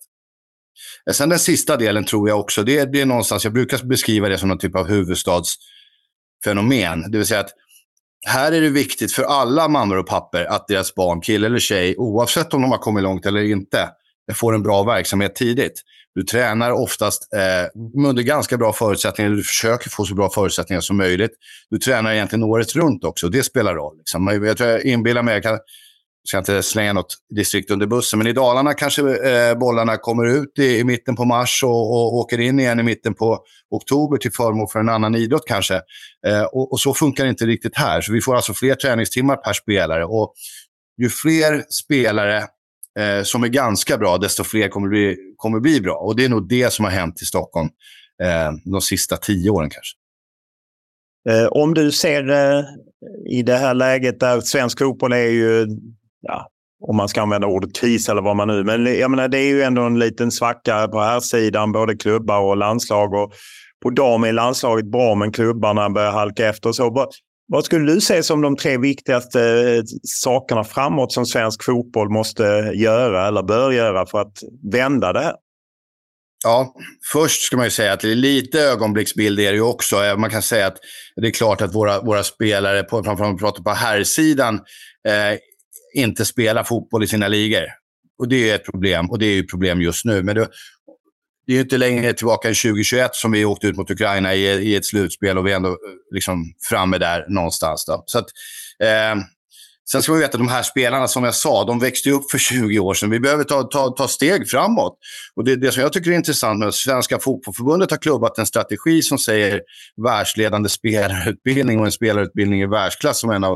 Eh, 1.09 1.13
sen 1.13 1.29
den 1.29 1.39
sista 1.39 1.77
delen 1.77 2.05
tror 2.05 2.29
jag 2.29 2.39
också, 2.39 2.63
det, 2.63 2.85
det 2.85 3.01
är 3.01 3.05
någonstans, 3.05 3.43
jag 3.43 3.53
brukar 3.53 3.83
beskriva 3.83 4.29
det 4.29 4.37
som 4.37 4.49
någon 4.49 4.59
typ 4.59 4.75
av 4.75 4.87
huvudstads 4.87 5.55
fenomen. 6.43 7.11
Det 7.11 7.17
vill 7.17 7.27
säga 7.27 7.39
att 7.39 7.53
här 8.27 8.51
är 8.51 8.61
det 8.61 8.69
viktigt 8.69 9.13
för 9.13 9.23
alla 9.23 9.67
mammor 9.67 9.97
och 9.97 10.07
papper 10.07 10.45
att 10.45 10.67
deras 10.67 10.95
barn, 10.95 11.21
kille 11.21 11.47
eller 11.47 11.59
tjej, 11.59 11.95
oavsett 11.97 12.53
om 12.53 12.61
de 12.61 12.71
har 12.71 12.77
kommit 12.77 13.03
långt 13.03 13.25
eller 13.25 13.43
inte, 13.43 13.89
får 14.33 14.55
en 14.55 14.63
bra 14.63 14.83
verksamhet 14.83 15.35
tidigt. 15.35 15.81
Du 16.15 16.23
tränar 16.23 16.71
oftast 16.71 17.33
eh, 17.33 18.07
under 18.07 18.23
ganska 18.23 18.57
bra 18.57 18.73
förutsättningar. 18.73 19.31
Du 19.31 19.43
försöker 19.43 19.89
få 19.89 20.05
så 20.05 20.15
bra 20.15 20.29
förutsättningar 20.29 20.81
som 20.81 20.97
möjligt. 20.97 21.31
Du 21.69 21.77
tränar 21.77 22.13
egentligen 22.13 22.43
året 22.43 22.75
runt 22.75 23.03
också. 23.03 23.29
Det 23.29 23.43
spelar 23.43 23.75
roll. 23.75 23.97
Liksom. 23.97 24.27
Jag 24.45 24.57
tror 24.57 24.69
jag 24.69 24.83
inbillar 24.83 25.23
mig, 25.23 25.33
jag 25.33 25.43
kan, 25.43 25.59
ska 26.27 26.37
inte 26.37 26.63
slänga 26.63 26.93
något 26.93 27.15
distrikt 27.35 27.71
under 27.71 27.87
bussen, 27.87 28.19
men 28.19 28.27
i 28.27 28.33
Dalarna 28.33 28.73
kanske 28.73 29.01
eh, 29.01 29.57
bollarna 29.57 29.97
kommer 29.97 30.25
ut 30.25 30.59
i, 30.59 30.77
i 30.77 30.83
mitten 30.83 31.15
på 31.15 31.25
mars 31.25 31.63
och, 31.63 31.91
och, 31.91 32.13
åker 32.13 32.39
in 32.39 32.59
igen 32.59 32.79
i 32.79 32.83
mitten 32.83 33.13
på 33.13 33.39
oktober 33.69 34.17
till 34.17 34.31
förmån 34.31 34.67
för 34.67 34.79
en 34.79 34.89
annan 34.89 35.15
idrott 35.15 35.43
kanske. 35.47 35.75
Eh, 36.27 36.43
och, 36.43 36.71
och, 36.71 36.79
så 36.79 36.93
funkar 36.93 37.23
det 37.23 37.29
inte 37.29 37.45
riktigt 37.45 37.77
här. 37.77 38.01
Så 38.01 38.13
vi 38.13 38.21
får 38.21 38.35
alltså 38.35 38.53
fler 38.53 38.75
träningstimmar 38.75 39.35
per 39.35 39.53
spelare. 39.53 40.05
Och 40.05 40.33
ju 41.01 41.09
fler 41.09 41.63
spelare 41.69 42.37
eh, 42.99 43.23
som 43.23 43.43
är 43.43 43.47
ganska 43.47 43.97
bra, 43.97 44.17
desto 44.17 44.43
fler 44.43 44.67
kommer 44.67 44.87
bli, 44.87 45.17
kommer 45.35 45.59
bli 45.59 45.81
bra. 45.81 45.95
Och 45.95 46.15
det 46.15 46.25
är 46.25 46.29
nog 46.29 46.49
det 46.49 46.73
som 46.73 46.85
har 46.85 46.91
hänt 46.91 47.21
i 47.21 47.25
Stockholm 47.25 47.69
eh, 48.23 48.51
de 48.65 48.81
sista 48.81 49.17
tio 49.17 49.49
åren 49.49 49.69
kanske. 49.69 49.95
Eh, 51.29 51.47
om 51.47 51.73
du 51.73 51.91
ser 51.91 52.29
eh, 52.29 52.63
i 53.29 53.41
det 53.43 53.57
här 53.57 53.73
läget 53.73 54.19
där 54.19 54.41
svensk 54.41 54.79
fotboll 54.79 55.13
är 55.13 55.29
ju 55.29 55.67
ja, 56.21 56.49
om 56.81 56.95
man 56.95 57.09
ska 57.09 57.21
använda 57.21 57.47
ordet 57.47 57.75
kris 57.75 58.09
eller 58.09 58.21
vad 58.21 58.35
man 58.35 58.47
nu... 58.47 58.63
Men 58.63 58.99
jag 58.99 59.11
menar, 59.11 59.27
det 59.27 59.37
är 59.37 59.49
ju 59.49 59.61
ändå 59.61 59.81
en 59.81 59.99
liten 59.99 60.31
svacka 60.31 60.87
på 60.87 60.99
här 60.99 61.19
sidan 61.19 61.71
både 61.71 61.95
klubbar 61.95 62.39
och 62.39 62.57
landslag. 62.57 63.13
Och 63.13 63.33
på 63.83 63.89
dam 63.89 64.23
är 64.23 64.33
landslaget 64.33 64.85
bra, 64.85 65.15
men 65.15 65.31
klubbarna 65.31 65.89
börjar 65.89 66.11
halka 66.11 66.47
efter. 66.47 66.71
Så 66.71 66.89
vad, 66.89 67.07
vad 67.47 67.65
skulle 67.65 67.93
du 67.93 68.01
säga 68.01 68.23
som 68.23 68.41
de 68.41 68.55
tre 68.55 68.77
viktigaste 68.77 69.41
eh, 69.41 69.83
sakerna 70.03 70.63
framåt 70.63 71.11
som 71.11 71.25
svensk 71.25 71.63
fotboll 71.63 72.09
måste 72.09 72.43
göra 72.75 73.27
eller 73.27 73.43
bör 73.43 73.71
göra 73.71 74.05
för 74.05 74.21
att 74.21 74.37
vända 74.71 75.13
det 75.13 75.19
här? 75.19 75.35
Ja, 76.43 76.73
först 77.13 77.41
ska 77.41 77.57
man 77.57 77.65
ju 77.65 77.71
säga 77.71 77.93
att 77.93 77.99
det 77.99 78.11
är 78.11 78.15
lite 78.15 78.61
ögonblicksbild 78.61 79.39
är 79.39 79.51
det 79.51 79.57
ju 79.57 79.61
också. 79.61 80.03
Eh, 80.03 80.17
man 80.17 80.29
kan 80.29 80.41
säga 80.41 80.67
att 80.67 80.77
det 81.15 81.27
är 81.27 81.31
klart 81.31 81.61
att 81.61 81.75
våra, 81.75 82.01
våra 82.01 82.23
spelare, 82.23 82.83
på, 82.83 83.03
framförallt 83.03 83.31
om 83.31 83.35
vi 83.35 83.39
pratar 83.39 83.63
på 83.63 83.71
herrsidan, 83.71 84.55
eh, 85.07 85.37
inte 85.93 86.25
spelar 86.25 86.63
fotboll 86.63 87.03
i 87.03 87.07
sina 87.07 87.27
ligor. 87.27 87.63
Och 88.19 88.27
det 88.27 88.49
är 88.49 88.55
ett 88.55 88.65
problem, 88.65 89.09
och 89.09 89.19
det 89.19 89.25
är 89.25 89.39
ett 89.39 89.49
problem 89.49 89.81
just 89.81 90.05
nu. 90.05 90.23
Men 90.23 90.35
det, 90.35 90.47
det 91.49 91.57
är 91.57 91.61
inte 91.61 91.77
längre 91.77 92.13
tillbaka 92.13 92.47
än 92.47 92.55
2021 92.55 93.15
som 93.15 93.31
vi 93.31 93.45
åkte 93.45 93.67
ut 93.67 93.77
mot 93.77 93.91
Ukraina 93.91 94.35
i, 94.35 94.45
i 94.45 94.75
ett 94.75 94.85
slutspel 94.85 95.37
och 95.37 95.47
vi 95.47 95.51
är 95.51 95.55
ändå 95.55 95.69
eh, 95.69 95.75
liksom 96.11 96.53
framme 96.69 96.97
där 96.97 97.25
någonstans. 97.29 97.85
Då. 97.85 98.03
Så 98.05 98.19
att, 98.19 98.25
eh, 98.83 99.21
sen 99.91 100.01
ska 100.01 100.13
vi 100.13 100.19
veta 100.19 100.37
att 100.37 100.39
de 100.39 100.47
här 100.47 100.63
spelarna, 100.63 101.07
som 101.07 101.23
jag 101.23 101.35
sa, 101.35 101.65
de 101.65 101.79
växte 101.79 102.09
upp 102.09 102.31
för 102.31 102.37
20 102.37 102.79
år 102.79 102.93
sedan. 102.93 103.09
Vi 103.09 103.19
behöver 103.19 103.43
ta, 103.43 103.63
ta, 103.63 103.89
ta 103.89 104.07
steg 104.07 104.49
framåt. 104.49 104.97
Och 105.35 105.43
det, 105.43 105.55
det 105.55 105.71
som 105.71 105.83
jag 105.83 105.93
tycker 105.93 106.11
är 106.11 106.15
intressant 106.15 106.59
med 106.59 106.67
att 106.67 106.75
Svenska 106.75 107.19
Fotbollförbundet 107.19 107.91
har 107.91 107.97
klubbat 107.97 108.37
en 108.37 108.45
strategi 108.45 109.01
som 109.01 109.17
säger 109.17 109.61
världsledande 110.03 110.69
spelarutbildning 110.69 111.79
och 111.79 111.85
en 111.85 111.91
spelarutbildning 111.91 112.61
i 112.61 112.65
världsklass 112.65 113.19
som 113.19 113.29
en 113.29 113.43
av 113.43 113.53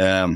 eh, 0.00 0.26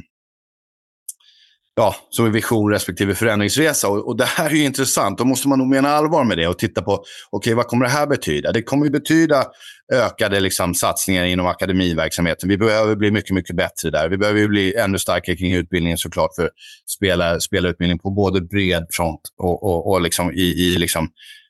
ja, 1.76 1.96
som 2.10 2.26
är 2.26 2.30
vision 2.30 2.70
respektive 2.70 3.14
förändringsresa. 3.14 3.88
Och, 3.88 4.08
och 4.08 4.16
det 4.16 4.24
här 4.24 4.50
är 4.50 4.54
ju 4.54 4.64
intressant. 4.64 5.18
Då 5.18 5.24
måste 5.24 5.48
man 5.48 5.58
nog 5.58 5.68
mena 5.68 5.88
allvar 5.88 6.24
med 6.24 6.38
det 6.38 6.48
och 6.48 6.58
titta 6.58 6.82
på, 6.82 7.04
okay, 7.30 7.54
vad 7.54 7.66
kommer 7.66 7.84
det 7.84 7.90
här 7.90 8.06
betyda? 8.06 8.52
Det 8.52 8.62
kommer 8.62 8.84
ju 8.84 8.90
betyda 8.90 9.44
ökade 9.92 10.40
liksom, 10.40 10.74
satsningar 10.74 11.24
inom 11.24 11.46
akademiverksamheten. 11.46 12.48
Vi 12.48 12.58
behöver 12.58 12.96
bli 12.96 13.10
mycket, 13.10 13.34
mycket 13.34 13.56
bättre 13.56 13.90
där. 13.90 14.08
Vi 14.08 14.18
behöver 14.18 14.48
bli 14.48 14.74
ännu 14.74 14.98
starkare 14.98 15.36
kring 15.36 15.52
utbildningen 15.52 15.98
såklart 15.98 16.34
för 16.36 16.50
spela, 16.96 17.40
spelarutbildning 17.40 17.98
på 17.98 18.10
både 18.10 18.40
bred 18.40 18.86
front 18.90 19.20
och, 19.38 19.62
och, 19.62 19.90
och 19.90 20.00
liksom 20.00 20.32
i, 20.32 20.42
i 20.42 20.78
liksom 20.78 21.08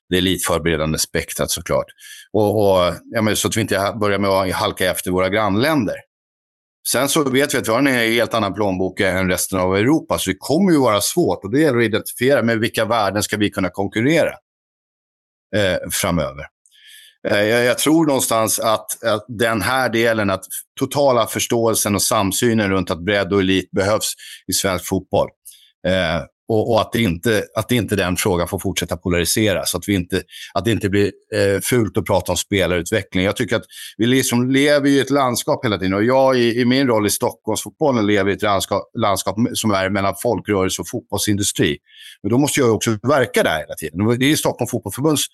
det 0.08 0.18
elitförberedande 0.18 0.98
spektrat 0.98 1.50
såklart. 1.50 1.86
Och, 2.32 2.56
och, 2.56 2.94
ja, 3.04 3.22
men, 3.22 3.36
så 3.36 3.48
att 3.48 3.56
vi 3.56 3.60
inte 3.60 3.94
börjar 4.00 4.18
med 4.18 4.30
att 4.30 4.52
halka 4.52 4.90
efter 4.90 5.10
våra 5.10 5.28
grannländer. 5.28 5.94
Sen 6.88 7.08
så 7.08 7.30
vet 7.30 7.54
vi 7.54 7.58
att 7.58 7.68
vi 7.68 7.72
har 7.72 7.78
en 7.78 7.86
helt 7.86 8.34
annan 8.34 8.54
plånbok 8.54 9.00
än 9.00 9.28
resten 9.28 9.58
av 9.58 9.76
Europa, 9.76 10.18
så 10.18 10.30
det 10.30 10.36
kommer 10.38 10.72
ju 10.72 10.78
vara 10.78 11.00
svårt. 11.00 11.44
Och 11.44 11.50
det 11.50 11.60
gäller 11.60 11.78
att 11.78 11.84
identifiera 11.84 12.42
med 12.42 12.58
vilka 12.58 12.84
värden 12.84 13.22
ska 13.22 13.36
vi 13.36 13.50
kunna 13.50 13.70
konkurrera 13.70 14.32
eh, 15.56 15.90
framöver. 15.92 16.46
Eh, 17.28 17.42
jag, 17.42 17.64
jag, 17.64 17.78
tror 17.78 18.06
någonstans 18.06 18.58
att, 18.58 19.04
att, 19.04 19.24
den 19.28 19.62
här 19.62 19.88
delen, 19.88 20.30
att 20.30 20.44
totala 20.80 21.26
förståelsen 21.26 21.94
och 21.94 22.02
samsynen 22.02 22.70
runt 22.70 22.90
att 22.90 23.04
bredd 23.04 23.32
och 23.32 23.40
elit 23.40 23.70
behövs 23.70 24.14
i 24.46 24.52
svensk 24.52 24.86
fotboll. 24.86 25.28
Eh, 25.86 26.22
och, 26.50 26.70
och, 26.70 26.80
att, 26.80 26.92
det 26.92 27.02
inte, 27.02 27.44
att 27.54 27.72
inte 27.72 27.96
den 27.96 28.16
frågan 28.16 28.48
får 28.48 28.58
fortsätta 28.58 28.96
polariseras. 28.96 29.74
Att, 29.74 29.88
vi 29.88 29.94
inte, 29.94 30.22
att 30.54 30.64
det 30.64 30.70
inte 30.70 30.88
blir 30.88 31.12
eh, 31.34 31.60
fult 31.60 31.96
att 31.96 32.04
prata 32.04 32.32
om 32.32 32.36
spelarutveckling. 32.36 33.24
Jag 33.24 33.36
tycker 33.36 33.56
att 33.56 33.64
vi 33.96 34.06
liksom 34.06 34.50
lever 34.50 34.88
i 34.88 35.00
ett 35.00 35.10
landskap 35.10 35.64
hela 35.64 35.78
tiden. 35.78 35.94
Och 35.94 36.04
jag 36.04 36.38
i, 36.38 36.60
i 36.60 36.64
min 36.64 36.86
roll 36.86 37.06
i 37.06 37.10
Stockholmsfotbollen 37.10 38.06
lever 38.06 38.30
i 38.30 38.34
ett 38.34 38.42
landskap, 38.42 38.82
landskap 38.98 39.36
som 39.54 39.70
är 39.70 39.90
mellan 39.90 40.14
folkrörelse 40.22 40.82
och 40.82 40.88
fotbollsindustri. 40.88 41.78
Men 42.22 42.30
då 42.30 42.38
måste 42.38 42.60
jag 42.60 42.74
också 42.74 42.90
verka 43.02 43.42
där 43.42 43.58
hela 43.58 43.74
tiden. 43.74 44.18
Det 44.18 44.32
är 44.32 44.36
Stockholm 44.36 44.68
Fotbollförbunds 44.68 45.26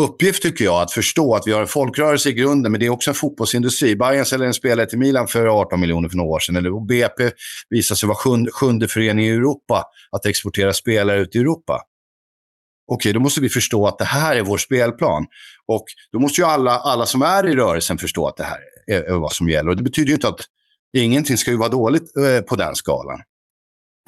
uppgift 0.00 0.42
tycker 0.42 0.64
jag 0.64 0.82
att 0.82 0.92
förstå 0.92 1.34
att 1.34 1.46
vi 1.46 1.52
har 1.52 1.60
en 1.60 1.66
folkrörelse 1.66 2.28
i 2.28 2.32
grunden, 2.32 2.72
men 2.72 2.80
det 2.80 2.86
är 2.86 2.90
också 2.90 3.10
en 3.10 3.14
fotbollsindustri. 3.14 3.96
Bayern 3.96 4.24
säljer 4.24 4.46
en 4.46 4.54
spelare 4.54 4.86
till 4.86 4.98
Milan 4.98 5.28
för 5.28 5.46
18 5.46 5.80
miljoner 5.80 6.08
för 6.08 6.16
några 6.16 6.30
år 6.30 6.38
sedan. 6.38 6.56
Eller, 6.56 6.74
och 6.74 6.86
BP 6.86 7.30
visar 7.68 7.94
sig 7.94 8.06
vara 8.06 8.16
sjunde, 8.16 8.50
sjunde 8.50 8.88
förening 8.88 9.26
i 9.26 9.30
Europa 9.30 9.84
att 10.10 10.26
exportera 10.26 10.72
spelare 10.72 11.20
ut 11.20 11.36
i 11.36 11.38
Europa. 11.38 11.82
Okej, 12.92 13.12
då 13.12 13.20
måste 13.20 13.40
vi 13.40 13.48
förstå 13.48 13.86
att 13.86 13.98
det 13.98 14.04
här 14.04 14.36
är 14.36 14.42
vår 14.42 14.58
spelplan. 14.58 15.26
Och 15.66 15.84
då 16.12 16.18
måste 16.18 16.40
ju 16.40 16.46
alla, 16.46 16.78
alla 16.78 17.06
som 17.06 17.22
är 17.22 17.48
i 17.48 17.54
rörelsen 17.56 17.98
förstå 17.98 18.26
att 18.26 18.36
det 18.36 18.44
här 18.44 18.58
är, 18.86 19.02
är 19.02 19.18
vad 19.18 19.32
som 19.32 19.48
gäller. 19.48 19.70
Och 19.70 19.76
det 19.76 19.82
betyder 19.82 20.08
ju 20.08 20.14
inte 20.14 20.28
att 20.28 20.40
ingenting 20.96 21.36
ska 21.36 21.50
ju 21.50 21.56
vara 21.56 21.68
dåligt 21.68 22.16
eh, 22.16 22.40
på 22.40 22.56
den 22.56 22.74
skalan, 22.74 23.20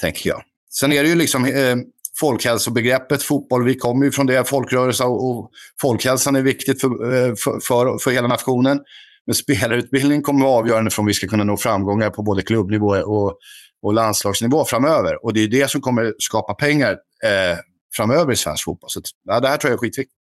tänker 0.00 0.28
jag. 0.28 0.42
Sen 0.70 0.92
är 0.92 1.02
det 1.02 1.08
ju 1.08 1.14
liksom 1.14 1.44
eh, 1.44 1.76
folkhälsobegreppet 2.22 3.22
fotboll. 3.22 3.64
Vi 3.64 3.74
kommer 3.74 4.04
ju 4.04 4.12
från 4.12 4.26
det, 4.26 4.48
folkrörelse 4.48 5.04
och 5.04 5.50
folkhälsan 5.80 6.36
är 6.36 6.42
viktigt 6.42 6.80
för, 6.80 6.88
eh, 6.88 7.34
för, 7.34 7.60
för, 7.60 7.98
för 7.98 8.10
hela 8.10 8.28
nationen. 8.28 8.80
Men 9.26 9.34
spelarutbildning 9.34 10.22
kommer 10.22 10.44
vara 10.44 10.58
avgörande 10.58 10.90
för 10.90 11.00
om 11.02 11.06
vi 11.06 11.14
ska 11.14 11.26
kunna 11.26 11.44
nå 11.44 11.56
framgångar 11.56 12.10
på 12.10 12.22
både 12.22 12.42
klubbnivå 12.42 12.88
och, 12.88 13.38
och 13.82 13.94
landslagsnivå 13.94 14.64
framöver. 14.64 15.24
Och 15.24 15.32
det 15.32 15.40
är 15.40 15.48
det 15.48 15.70
som 15.70 15.80
kommer 15.80 16.14
skapa 16.18 16.54
pengar 16.54 16.92
eh, 17.24 17.58
framöver 17.96 18.32
i 18.32 18.36
svensk 18.36 18.64
fotboll. 18.64 18.90
Så 18.90 19.00
ja, 19.24 19.40
det 19.40 19.48
här 19.48 19.56
tror 19.56 19.70
jag 19.70 19.76
är 19.76 19.80
skitviktigt. 19.80 20.16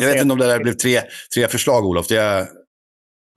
jag 0.00 0.08
vet 0.08 0.22
inte 0.22 0.32
om 0.32 0.38
det 0.38 0.46
där 0.46 0.62
blev 0.62 0.72
tre, 0.72 1.00
tre 1.34 1.48
förslag, 1.48 1.86
Olof. 1.86 2.06
Det 2.08 2.16
är, 2.16 2.46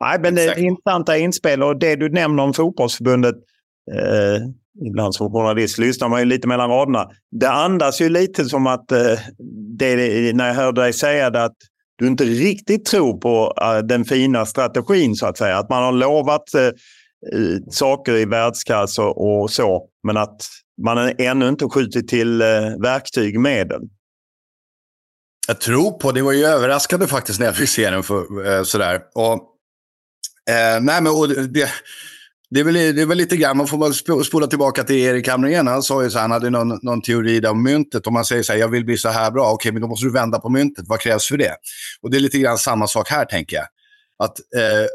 Nej, 0.01 0.19
men 0.19 0.35
det 0.35 0.43
är 0.43 0.59
intressanta 0.59 1.17
inspel 1.17 1.63
och 1.63 1.79
det 1.79 1.95
du 1.95 2.09
nämner 2.09 2.43
om 2.43 2.53
fotbollsförbundet 2.53 3.35
eh, 3.91 4.47
ibland 4.87 5.15
som 5.15 5.31
journalist 5.31 5.77
lyssnar 5.77 6.09
man 6.09 6.19
ju 6.19 6.25
lite 6.25 6.47
mellan 6.47 6.69
raderna. 6.69 7.09
Det 7.31 7.49
andas 7.49 8.01
ju 8.01 8.09
lite 8.09 8.45
som 8.45 8.67
att, 8.67 8.91
eh, 8.91 9.19
det, 9.77 9.95
när 10.35 10.47
jag 10.47 10.55
hörde 10.55 10.81
dig 10.81 10.93
säga 10.93 11.29
det, 11.29 11.43
att 11.43 11.57
du 11.97 12.07
inte 12.07 12.23
riktigt 12.23 12.85
tror 12.85 13.17
på 13.17 13.53
eh, 13.61 13.77
den 13.77 14.05
fina 14.05 14.45
strategin 14.45 15.15
så 15.15 15.25
att 15.25 15.37
säga. 15.37 15.57
Att 15.57 15.69
man 15.69 15.83
har 15.83 15.91
lovat 15.91 16.53
eh, 16.53 16.65
eh 16.65 16.71
saker 17.69 18.15
i 18.15 18.25
världsklass 18.25 18.99
och, 18.99 19.41
och, 19.41 19.51
så, 19.51 19.87
men 20.03 20.17
att 20.17 20.47
man 20.83 21.13
ännu 21.17 21.47
inte 21.47 21.69
skjutit 21.69 22.07
till 22.07 22.41
uh, 22.41 22.81
verktyg, 22.81 23.39
medel. 23.39 23.81
Jag 25.47 25.61
tror 25.61 25.91
på, 25.91 26.11
det 26.11 26.21
var 26.21 26.31
ju 26.31 26.45
överraskande 26.45 27.07
faktiskt 27.07 27.39
när 27.39 27.45
jag 27.45 27.55
fick 27.55 27.69
se 27.69 27.89
den. 27.89 28.03
För, 28.03 28.47
eh, 28.47 28.63
sådär. 28.63 29.01
Och, 29.15 29.47
nej, 30.81 31.01
men, 31.01 31.07
och 31.07 31.29
det, 31.29 31.69
det 32.53 32.59
är, 32.59 32.63
väl, 32.63 32.73
det 32.73 33.01
är 33.01 33.05
väl 33.05 33.17
lite 33.17 33.37
grann, 33.37 33.57
man 33.57 33.67
får 33.67 33.77
väl 33.77 34.23
spola 34.25 34.47
tillbaka 34.47 34.83
till 34.83 34.95
Erik 34.95 35.27
Hamrén. 35.27 35.67
Han 35.67 35.83
sa 35.83 36.03
ju 36.03 36.09
så 36.09 36.17
här, 36.17 36.21
han 36.21 36.31
hade 36.31 36.49
någon, 36.49 36.79
någon 36.81 37.01
teori 37.01 37.47
om 37.47 37.63
myntet. 37.63 38.07
Om 38.07 38.13
man 38.13 38.25
säger 38.25 38.43
så 38.43 38.53
här, 38.53 38.59
jag 38.59 38.67
vill 38.67 38.85
bli 38.85 38.97
så 38.97 39.09
här 39.09 39.31
bra, 39.31 39.51
okej, 39.51 39.71
men 39.71 39.81
då 39.81 39.87
måste 39.87 40.05
du 40.05 40.11
vända 40.11 40.39
på 40.39 40.49
myntet. 40.49 40.85
Vad 40.87 40.99
krävs 40.99 41.27
för 41.27 41.37
det? 41.37 41.55
Och 42.01 42.11
det 42.11 42.17
är 42.17 42.19
lite 42.19 42.37
grann 42.37 42.57
samma 42.57 42.87
sak 42.87 43.09
här, 43.09 43.25
tänker 43.25 43.55
jag. 43.55 43.65
Att 44.23 44.39
eh, 44.39 44.87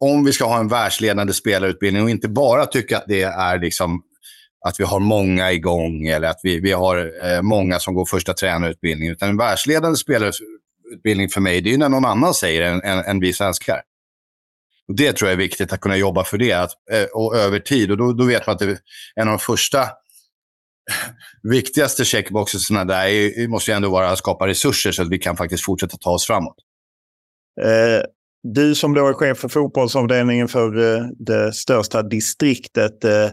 om 0.00 0.24
vi 0.24 0.32
ska 0.32 0.44
ha 0.44 0.58
en 0.58 0.68
världsledande 0.68 1.32
spelarutbildning 1.32 2.02
och 2.02 2.10
inte 2.10 2.28
bara 2.28 2.66
tycka 2.66 2.98
att 2.98 3.04
det 3.08 3.22
är 3.22 3.58
liksom 3.58 4.02
att 4.66 4.80
vi 4.80 4.84
har 4.84 5.00
många 5.00 5.52
igång 5.52 6.06
eller 6.06 6.28
att 6.28 6.40
vi, 6.42 6.60
vi 6.60 6.72
har 6.72 7.12
eh, 7.24 7.42
många 7.42 7.78
som 7.78 7.94
går 7.94 8.04
första 8.04 8.34
tränarutbildningen. 8.34 9.12
Utan 9.12 9.28
en 9.28 9.36
världsledande 9.36 9.96
spelarutbildning 9.96 11.28
för 11.28 11.40
mig, 11.40 11.60
det 11.60 11.68
är 11.68 11.72
ju 11.72 11.78
när 11.78 11.88
någon 11.88 12.04
annan 12.04 12.34
säger 12.34 12.62
än, 12.62 12.82
än, 12.82 12.98
än 12.98 13.20
vi 13.20 13.32
svenskar. 13.32 13.80
Det 14.96 15.12
tror 15.12 15.28
jag 15.28 15.32
är 15.32 15.38
viktigt, 15.38 15.72
att 15.72 15.80
kunna 15.80 15.96
jobba 15.96 16.24
för 16.24 16.38
det 16.38 16.52
att, 16.52 16.70
eh, 16.92 17.04
och 17.04 17.36
över 17.36 17.58
tid. 17.58 17.90
Och 17.90 17.96
då, 17.96 18.12
då 18.12 18.24
vet 18.24 18.46
man 18.46 18.54
att 18.54 18.58
det, 18.58 18.78
en 19.14 19.28
av 19.28 19.32
de 19.32 19.38
första 19.38 19.88
viktigaste 21.42 22.04
checkboxarna 22.04 22.84
där 22.84 23.06
är, 23.06 23.48
måste 23.48 23.70
ju 23.70 23.74
ändå 23.74 23.90
vara 23.90 24.10
att 24.10 24.18
skapa 24.18 24.46
resurser 24.46 24.92
så 24.92 25.02
att 25.02 25.08
vi 25.08 25.18
kan 25.18 25.36
faktiskt 25.36 25.64
fortsätta 25.64 25.96
ta 25.96 26.10
oss 26.10 26.26
framåt. 26.26 26.56
Eh, 27.62 28.02
du 28.52 28.74
som 28.74 28.94
då 28.94 29.08
är 29.08 29.12
chef 29.12 29.38
för 29.38 29.48
fotbollsavdelningen 29.48 30.48
för 30.48 30.96
eh, 30.96 31.04
det 31.18 31.52
största 31.52 32.02
distriktet. 32.02 33.04
Eh, 33.04 33.30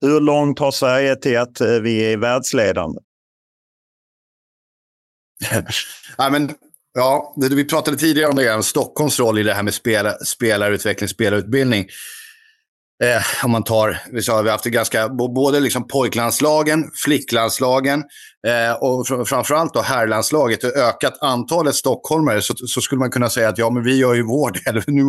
hur 0.00 0.20
långt 0.20 0.58
har 0.58 0.70
Sverige 0.70 1.16
till 1.16 1.38
att 1.38 1.60
eh, 1.60 1.68
vi 1.68 2.12
är 2.12 2.16
världsledande? 2.16 3.00
ja, 6.18 6.30
men 6.30 6.54
Ja, 6.94 7.34
vi 7.36 7.64
pratade 7.64 7.96
tidigare 7.96 8.30
om 8.30 8.36
det, 8.36 8.54
om 8.54 8.62
Stockholms 8.62 9.20
roll 9.20 9.38
i 9.38 9.42
det 9.42 9.54
här 9.54 9.62
med 9.62 9.74
spela, 9.74 10.12
spelarutveckling, 10.12 11.08
spelarutbildning. 11.08 11.86
Eh, 13.04 13.44
om 13.44 13.50
man 13.50 13.64
tar, 13.64 13.98
vi 14.12 14.22
sa 14.22 14.42
vi 14.42 14.48
har 14.48 14.52
haft 14.52 14.64
ganska, 14.64 15.08
både 15.08 15.60
liksom 15.60 15.88
pojklandslagen, 15.88 16.90
flicklandslagen 17.04 18.04
eh, 18.46 18.72
och 18.80 19.06
fr 19.06 19.24
framförallt 19.24 19.74
då 19.74 19.80
herrlandslaget. 19.80 20.64
Ökat 20.64 21.18
antalet 21.20 21.74
stockholmare 21.74 22.42
så, 22.42 22.54
så, 22.56 22.80
skulle 22.80 22.98
man 22.98 23.10
kunna 23.10 23.30
säga 23.30 23.48
att 23.48 23.58
ja, 23.58 23.70
men 23.70 23.82
vi 23.82 23.96
gör 23.96 24.14
ju 24.14 24.22
vår 24.22 24.50
del. 24.50 24.82
Nu 24.94 25.04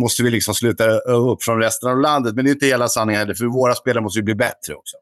måste 0.00 0.22
vi 0.22 0.30
liksom 0.30 0.54
sluta 0.54 0.90
upp 0.98 1.42
från 1.42 1.58
resten 1.58 1.90
av 1.90 2.00
landet. 2.00 2.34
Men 2.34 2.44
det 2.44 2.50
är 2.50 2.52
inte 2.52 2.66
hela 2.66 2.88
sanningen 2.88 3.34
för 3.34 3.44
våra 3.44 3.74
spelare 3.74 4.02
måste 4.02 4.18
ju 4.18 4.24
bli 4.24 4.34
bättre 4.34 4.74
också 4.74 4.96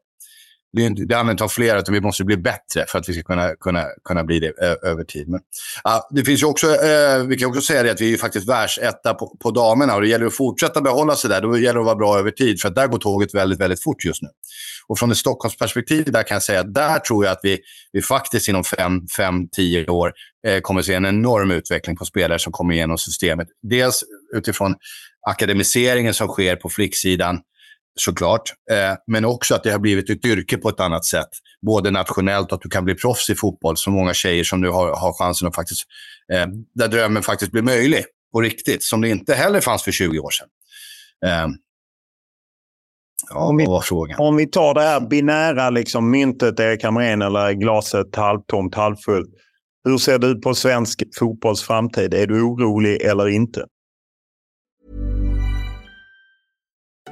det, 0.73 0.85
är 0.85 0.89
det 0.89 1.15
handlar 1.15 1.31
inte 1.31 1.43
om 1.43 1.49
fler, 1.49 1.77
utan 1.79 1.93
vi 1.93 2.01
måste 2.01 2.23
bli 2.23 2.37
bättre 2.37 2.85
för 2.87 2.99
att 2.99 3.09
vi 3.09 3.13
ska 3.13 3.23
kunna, 3.23 3.55
kunna, 3.55 3.85
kunna 4.03 4.23
bli 4.23 4.39
det 4.39 4.53
över 4.83 5.03
tid. 5.03 5.29
Men, 5.29 5.39
ja, 5.83 6.09
det 6.11 6.23
finns 6.23 6.41
ju 6.41 6.45
också, 6.45 6.67
eh, 6.67 7.23
vi 7.23 7.37
kan 7.37 7.49
också 7.49 7.61
säga 7.61 7.83
det 7.83 7.91
att 7.91 8.01
vi 8.01 8.13
är 8.13 8.17
faktiskt 8.17 8.49
världsetta 8.49 9.13
på, 9.13 9.37
på 9.39 9.51
damerna 9.51 9.95
och 9.95 10.01
det 10.01 10.07
gäller 10.07 10.25
att 10.25 10.33
fortsätta 10.33 10.81
behålla 10.81 11.15
sig 11.15 11.29
där. 11.29 11.41
Då 11.41 11.57
gäller 11.57 11.73
det 11.73 11.79
att 11.79 11.85
vara 11.85 11.95
bra 11.95 12.19
över 12.19 12.31
tid, 12.31 12.61
för 12.61 12.69
att 12.69 12.75
där 12.75 12.87
går 12.87 12.97
tåget 12.97 13.33
väldigt, 13.33 13.59
väldigt 13.59 13.83
fort 13.83 14.05
just 14.05 14.21
nu. 14.21 14.29
Och 14.87 14.99
från 14.99 15.11
ett 15.11 15.17
Stockholmsperspektiv 15.17 16.11
där 16.11 16.23
kan 16.23 16.35
jag 16.35 16.43
säga 16.43 16.59
att 16.59 16.73
där 16.73 16.99
tror 16.99 17.25
jag 17.25 17.31
att 17.31 17.39
vi, 17.43 17.59
vi 17.91 18.01
faktiskt 18.01 18.47
inom 18.47 18.63
5-10 18.63 19.89
år 19.89 20.13
eh, 20.47 20.59
kommer 20.59 20.79
att 20.79 20.85
se 20.85 20.93
en 20.93 21.05
enorm 21.05 21.51
utveckling 21.51 21.95
på 21.95 22.05
spelare 22.05 22.39
som 22.39 22.51
kommer 22.51 22.73
igenom 22.73 22.97
systemet. 22.97 23.47
Dels 23.69 24.03
utifrån 24.35 24.75
akademiseringen 25.27 26.13
som 26.13 26.27
sker 26.27 26.55
på 26.55 26.69
flicksidan, 26.69 27.39
såklart. 27.99 28.41
Eh, 28.71 28.95
men 29.07 29.25
också 29.25 29.55
att 29.55 29.63
det 29.63 29.71
har 29.71 29.79
blivit 29.79 30.09
ett 30.09 30.25
yrke 30.25 30.57
på 30.57 30.69
ett 30.69 30.79
annat 30.79 31.05
sätt. 31.05 31.29
Både 31.65 31.91
nationellt 31.91 32.51
och 32.51 32.55
att 32.55 32.61
du 32.61 32.69
kan 32.69 32.85
bli 32.85 32.95
proffs 32.95 33.29
i 33.29 33.35
fotboll. 33.35 33.77
Så 33.77 33.91
många 33.91 34.13
tjejer 34.13 34.43
som 34.43 34.61
nu 34.61 34.69
har, 34.69 34.95
har 34.95 35.13
chansen 35.13 35.47
att 35.47 35.55
faktiskt, 35.55 35.83
eh, 36.33 36.47
där 36.75 36.87
drömmen 36.87 37.23
faktiskt 37.23 37.51
blir 37.51 37.61
möjlig 37.61 38.05
på 38.33 38.41
riktigt. 38.41 38.83
Som 38.83 39.01
det 39.01 39.09
inte 39.09 39.33
heller 39.33 39.61
fanns 39.61 39.83
för 39.83 39.91
20 39.91 40.19
år 40.19 40.31
sedan. 40.31 40.47
Eh, 41.25 41.47
ja, 43.29 43.39
om 43.39 43.57
vi, 43.57 43.65
vad 43.65 43.73
var 43.73 43.81
frågan? 43.81 44.19
Om 44.19 44.35
vi 44.35 44.47
tar 44.47 44.73
det 44.73 44.81
här 44.81 44.99
binära 44.99 45.69
liksom, 45.69 46.11
myntet, 46.11 46.59
Erik 46.59 46.83
Hamrén, 46.83 47.21
eller 47.21 47.51
glaset 47.51 48.15
halvtomt, 48.15 48.75
halvfullt. 48.75 49.29
Hur 49.83 49.97
ser 49.97 50.25
ut 50.25 50.41
på 50.41 50.55
svensk 50.55 51.03
fotbolls 51.19 51.63
framtid? 51.63 52.13
Är 52.13 52.27
du 52.27 52.41
orolig 52.41 53.01
eller 53.01 53.27
inte? 53.27 53.65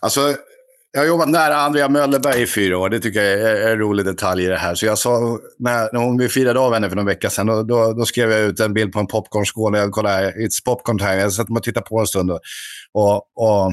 Alltså, 0.00 0.36
jag 0.92 1.00
har 1.00 1.06
jobbat 1.06 1.28
nära 1.28 1.56
Andrea 1.56 1.88
Möllerberg 1.88 2.42
i 2.42 2.46
fyra 2.46 2.78
år. 2.78 2.88
Det 2.88 3.00
tycker 3.00 3.22
jag 3.22 3.40
är 3.40 3.70
en 3.70 3.78
rolig 3.78 4.06
detalj 4.06 4.44
i 4.44 4.46
det 4.46 4.56
här. 4.56 4.74
Så 4.74 4.86
jag 4.86 4.98
sa, 4.98 5.38
när, 5.58 5.92
när 5.92 6.00
hon 6.00 6.18
vi 6.18 6.28
firade 6.28 6.60
av 6.60 6.74
henne 6.74 6.88
för 6.88 6.96
någon 6.96 7.06
vecka 7.06 7.30
sedan, 7.30 7.46
då, 7.46 7.62
då, 7.62 7.92
då, 7.92 8.04
skrev 8.04 8.30
jag 8.30 8.40
ut 8.40 8.60
en 8.60 8.74
bild 8.74 8.92
på 8.92 8.98
en 8.98 9.06
popcornskål. 9.06 9.76
Jag 9.76 9.92
kollade, 9.92 10.16
här. 10.16 10.32
it's 10.32 10.64
popcorn 10.64 10.98
time. 10.98 11.16
Jag 11.16 11.32
satt 11.32 11.50
och 11.50 11.62
tittade 11.62 11.86
på 11.86 12.00
en 12.00 12.06
stund. 12.06 12.30
Och, 12.30 13.16
och 13.16 13.72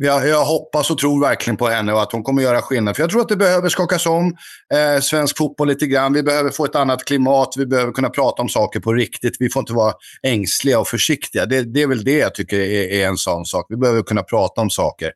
jag, 0.00 0.28
jag, 0.28 0.44
hoppas 0.44 0.90
och 0.90 0.98
tror 0.98 1.20
verkligen 1.20 1.56
på 1.56 1.68
henne 1.68 1.92
och 1.92 2.02
att 2.02 2.12
hon 2.12 2.22
kommer 2.22 2.42
göra 2.42 2.62
skillnad. 2.62 2.96
För 2.96 3.02
jag 3.02 3.10
tror 3.10 3.20
att 3.20 3.28
det 3.28 3.36
behöver 3.36 3.68
skakas 3.68 4.06
om 4.06 4.36
eh, 4.74 5.00
svensk 5.00 5.38
fotboll 5.38 5.68
lite 5.68 5.86
grann. 5.86 6.12
Vi 6.12 6.22
behöver 6.22 6.50
få 6.50 6.64
ett 6.64 6.74
annat 6.74 7.04
klimat. 7.04 7.54
Vi 7.56 7.66
behöver 7.66 7.92
kunna 7.92 8.10
prata 8.10 8.42
om 8.42 8.48
saker 8.48 8.80
på 8.80 8.92
riktigt. 8.92 9.36
Vi 9.38 9.50
får 9.50 9.60
inte 9.60 9.72
vara 9.72 9.92
ängsliga 10.22 10.78
och 10.78 10.88
försiktiga. 10.88 11.46
Det, 11.46 11.62
det 11.62 11.82
är 11.82 11.86
väl 11.86 12.04
det 12.04 12.18
jag 12.18 12.34
tycker 12.34 12.58
är, 12.58 12.92
är 12.92 13.08
en 13.08 13.16
sån 13.16 13.44
sak. 13.44 13.66
Vi 13.68 13.76
behöver 13.76 14.02
kunna 14.02 14.22
prata 14.22 14.60
om 14.60 14.70
saker. 14.70 15.12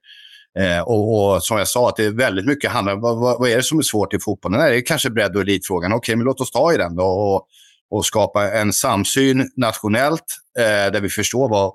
Eh, 0.59 0.81
och, 0.81 1.35
och, 1.35 1.43
som 1.43 1.59
jag 1.59 1.69
sa, 1.69 1.89
att 1.89 1.97
det 1.97 2.05
är 2.05 2.11
väldigt 2.11 2.47
mycket 2.47 2.71
handlar 2.71 2.95
om 2.95 3.01
vad, 3.01 3.19
vad, 3.21 3.39
vad, 3.39 3.51
är 3.51 3.57
det 3.57 3.63
som 3.63 3.79
är 3.79 3.83
svårt 3.83 4.15
i 4.15 4.19
fotbollen? 4.19 4.61
Det 4.61 4.77
är 4.77 4.87
kanske 4.87 5.11
bredd 5.11 5.37
och 5.37 5.43
elitfrågan. 5.43 5.93
Okej, 5.93 6.17
men 6.17 6.25
låt 6.25 6.41
oss 6.41 6.51
ta 6.51 6.73
i 6.73 6.77
den 6.77 6.97
då 6.97 7.05
och, 7.05 7.47
och 7.91 8.07
skapa 8.07 8.51
en 8.51 8.73
samsyn 8.73 9.51
nationellt 9.57 10.25
eh, 10.59 10.93
där 10.93 11.01
vi 11.01 11.09
förstår 11.09 11.49
vad, 11.49 11.73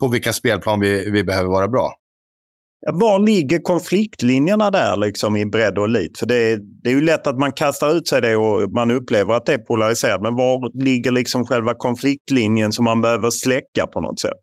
på 0.00 0.08
vilka 0.08 0.32
spelplan 0.32 0.80
vi, 0.80 1.10
vi 1.10 1.24
behöver 1.24 1.48
vara 1.48 1.68
bra. 1.68 1.94
Var 2.92 3.18
ligger 3.18 3.58
konfliktlinjerna 3.58 4.70
där 4.70 4.96
liksom 4.96 5.36
i 5.36 5.46
bredd 5.46 5.78
och 5.78 5.84
elit? 5.84 6.18
För 6.18 6.26
det 6.26 6.36
är, 6.36 6.58
det 6.82 6.90
är 6.90 6.94
ju 6.94 7.00
lätt 7.00 7.26
att 7.26 7.38
man 7.38 7.52
kastar 7.52 7.96
ut 7.96 8.08
sig 8.08 8.20
det 8.20 8.36
och 8.36 8.72
man 8.72 8.90
upplever 8.90 9.34
att 9.34 9.46
det 9.46 9.54
är 9.54 9.58
polariserat. 9.58 10.22
Men 10.22 10.36
var 10.36 10.84
ligger 10.84 11.10
liksom 11.10 11.46
själva 11.46 11.74
konfliktlinjen 11.74 12.72
som 12.72 12.84
man 12.84 13.00
behöver 13.00 13.30
släcka 13.30 13.86
på 13.86 14.00
något 14.00 14.20
sätt? 14.20 14.36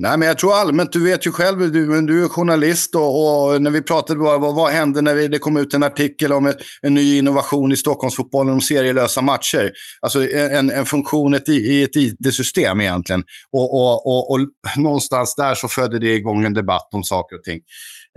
Nej, 0.00 0.18
men 0.18 0.28
jag 0.28 0.38
tror 0.38 0.54
allmänt, 0.54 0.92
du 0.92 1.04
vet 1.04 1.26
ju 1.26 1.32
själv, 1.32 1.72
du, 1.72 2.00
du 2.06 2.24
är 2.24 2.28
journalist 2.28 2.94
och, 2.94 3.50
och 3.52 3.62
när 3.62 3.70
vi 3.70 3.82
pratade, 3.82 4.20
vad, 4.20 4.40
vad, 4.40 4.70
hände 4.70 5.02
när 5.02 5.14
vi, 5.14 5.28
det 5.28 5.38
kom 5.38 5.56
ut 5.56 5.74
en 5.74 5.82
artikel 5.82 6.32
om 6.32 6.46
ett, 6.46 6.56
en 6.82 6.94
ny 6.94 7.18
innovation 7.18 7.72
i 7.72 7.76
Stockholmsfotbollen 7.76 8.52
om 8.52 8.60
serielösa 8.60 9.22
matcher? 9.22 9.72
Alltså 10.00 10.32
en, 10.32 10.70
en 10.70 10.86
funktion 10.86 11.34
ett, 11.34 11.48
i 11.48 11.82
ett 11.82 11.96
IT-system 11.96 12.80
egentligen. 12.80 13.24
Och, 13.52 13.74
och, 13.74 14.06
och, 14.06 14.30
och, 14.30 14.40
någonstans 14.76 15.34
där 15.34 15.54
så 15.54 15.68
födde 15.68 15.98
det 15.98 16.14
igång 16.14 16.44
en 16.44 16.54
debatt 16.54 16.88
om 16.92 17.02
saker 17.02 17.36
och 17.36 17.42
ting. 17.42 17.60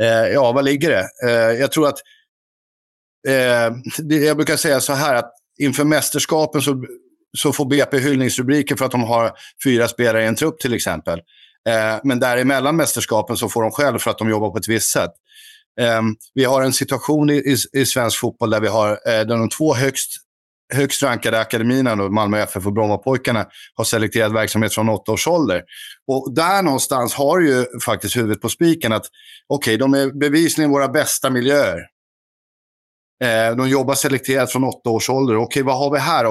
Eh, 0.01 0.33
ja, 0.33 0.51
vad 0.51 0.65
ligger 0.65 0.89
det? 0.89 1.29
Eh, 1.29 1.59
jag 1.59 1.71
tror 1.71 1.87
att, 1.87 1.99
eh, 3.27 3.75
det, 3.97 4.15
jag 4.15 4.37
brukar 4.37 4.55
säga 4.55 4.79
så 4.79 4.93
här 4.93 5.15
att 5.15 5.31
inför 5.59 5.83
mästerskapen 5.83 6.61
så 6.61 6.85
så 7.37 7.53
får 7.53 7.65
BP 7.65 7.99
hyllningsrubriker 7.99 8.75
för 8.75 8.85
att 8.85 8.91
de 8.91 9.03
har 9.03 9.31
fyra 9.63 9.87
spelare 9.87 10.23
i 10.23 10.27
en 10.27 10.35
trupp 10.35 10.59
till 10.59 10.73
exempel. 10.73 11.19
Eh, 11.69 11.99
men 12.03 12.19
däremellan 12.19 12.75
mästerskapen 12.75 13.37
så 13.37 13.49
får 13.49 13.61
de 13.61 13.71
själv 13.71 13.99
för 13.99 14.11
att 14.11 14.17
de 14.17 14.29
jobbar 14.29 14.49
på 14.49 14.57
ett 14.57 14.67
visst 14.67 14.89
sätt. 14.89 15.11
Eh, 15.79 16.01
vi 16.33 16.43
har 16.43 16.61
en 16.61 16.73
situation 16.73 17.29
i, 17.29 17.33
i, 17.33 17.79
i 17.81 17.85
svensk 17.85 18.19
fotboll 18.19 18.49
där 18.49 18.59
vi 18.59 18.67
har 18.67 18.99
eh, 19.07 19.21
de 19.21 19.49
två 19.49 19.73
högst, 19.73 20.11
högst 20.73 21.03
rankade 21.03 21.39
akademierna, 21.39 21.95
då, 21.95 22.09
Malmö 22.09 22.39
FF 22.39 22.65
och 22.65 22.73
Brommapojkarna, 22.73 23.45
har 23.75 23.83
selekterat 23.83 24.31
verksamhet 24.31 24.73
från 24.73 24.89
åtta 24.89 25.11
års 25.11 25.27
ålder. 25.27 25.63
Och 26.07 26.33
där 26.35 26.61
någonstans 26.61 27.13
har 27.13 27.39
ju 27.39 27.65
faktiskt 27.85 28.17
huvudet 28.17 28.41
på 28.41 28.49
spiken 28.49 28.93
att 28.93 29.05
okej, 29.47 29.75
okay, 29.75 29.77
de 29.77 29.93
är 29.93 30.19
bevisligen 30.19 30.71
våra 30.71 30.87
bästa 30.87 31.29
miljöer. 31.29 31.79
Eh, 33.21 33.55
de 33.55 33.69
jobbar 33.69 33.95
selekterat 33.95 34.51
från 34.51 34.63
åtta 34.63 34.89
års 34.89 35.09
ålder. 35.09 35.35
Okej, 35.35 35.63
vad 35.63 35.77
har 35.77 35.91
vi 35.91 35.99
här 35.99 36.25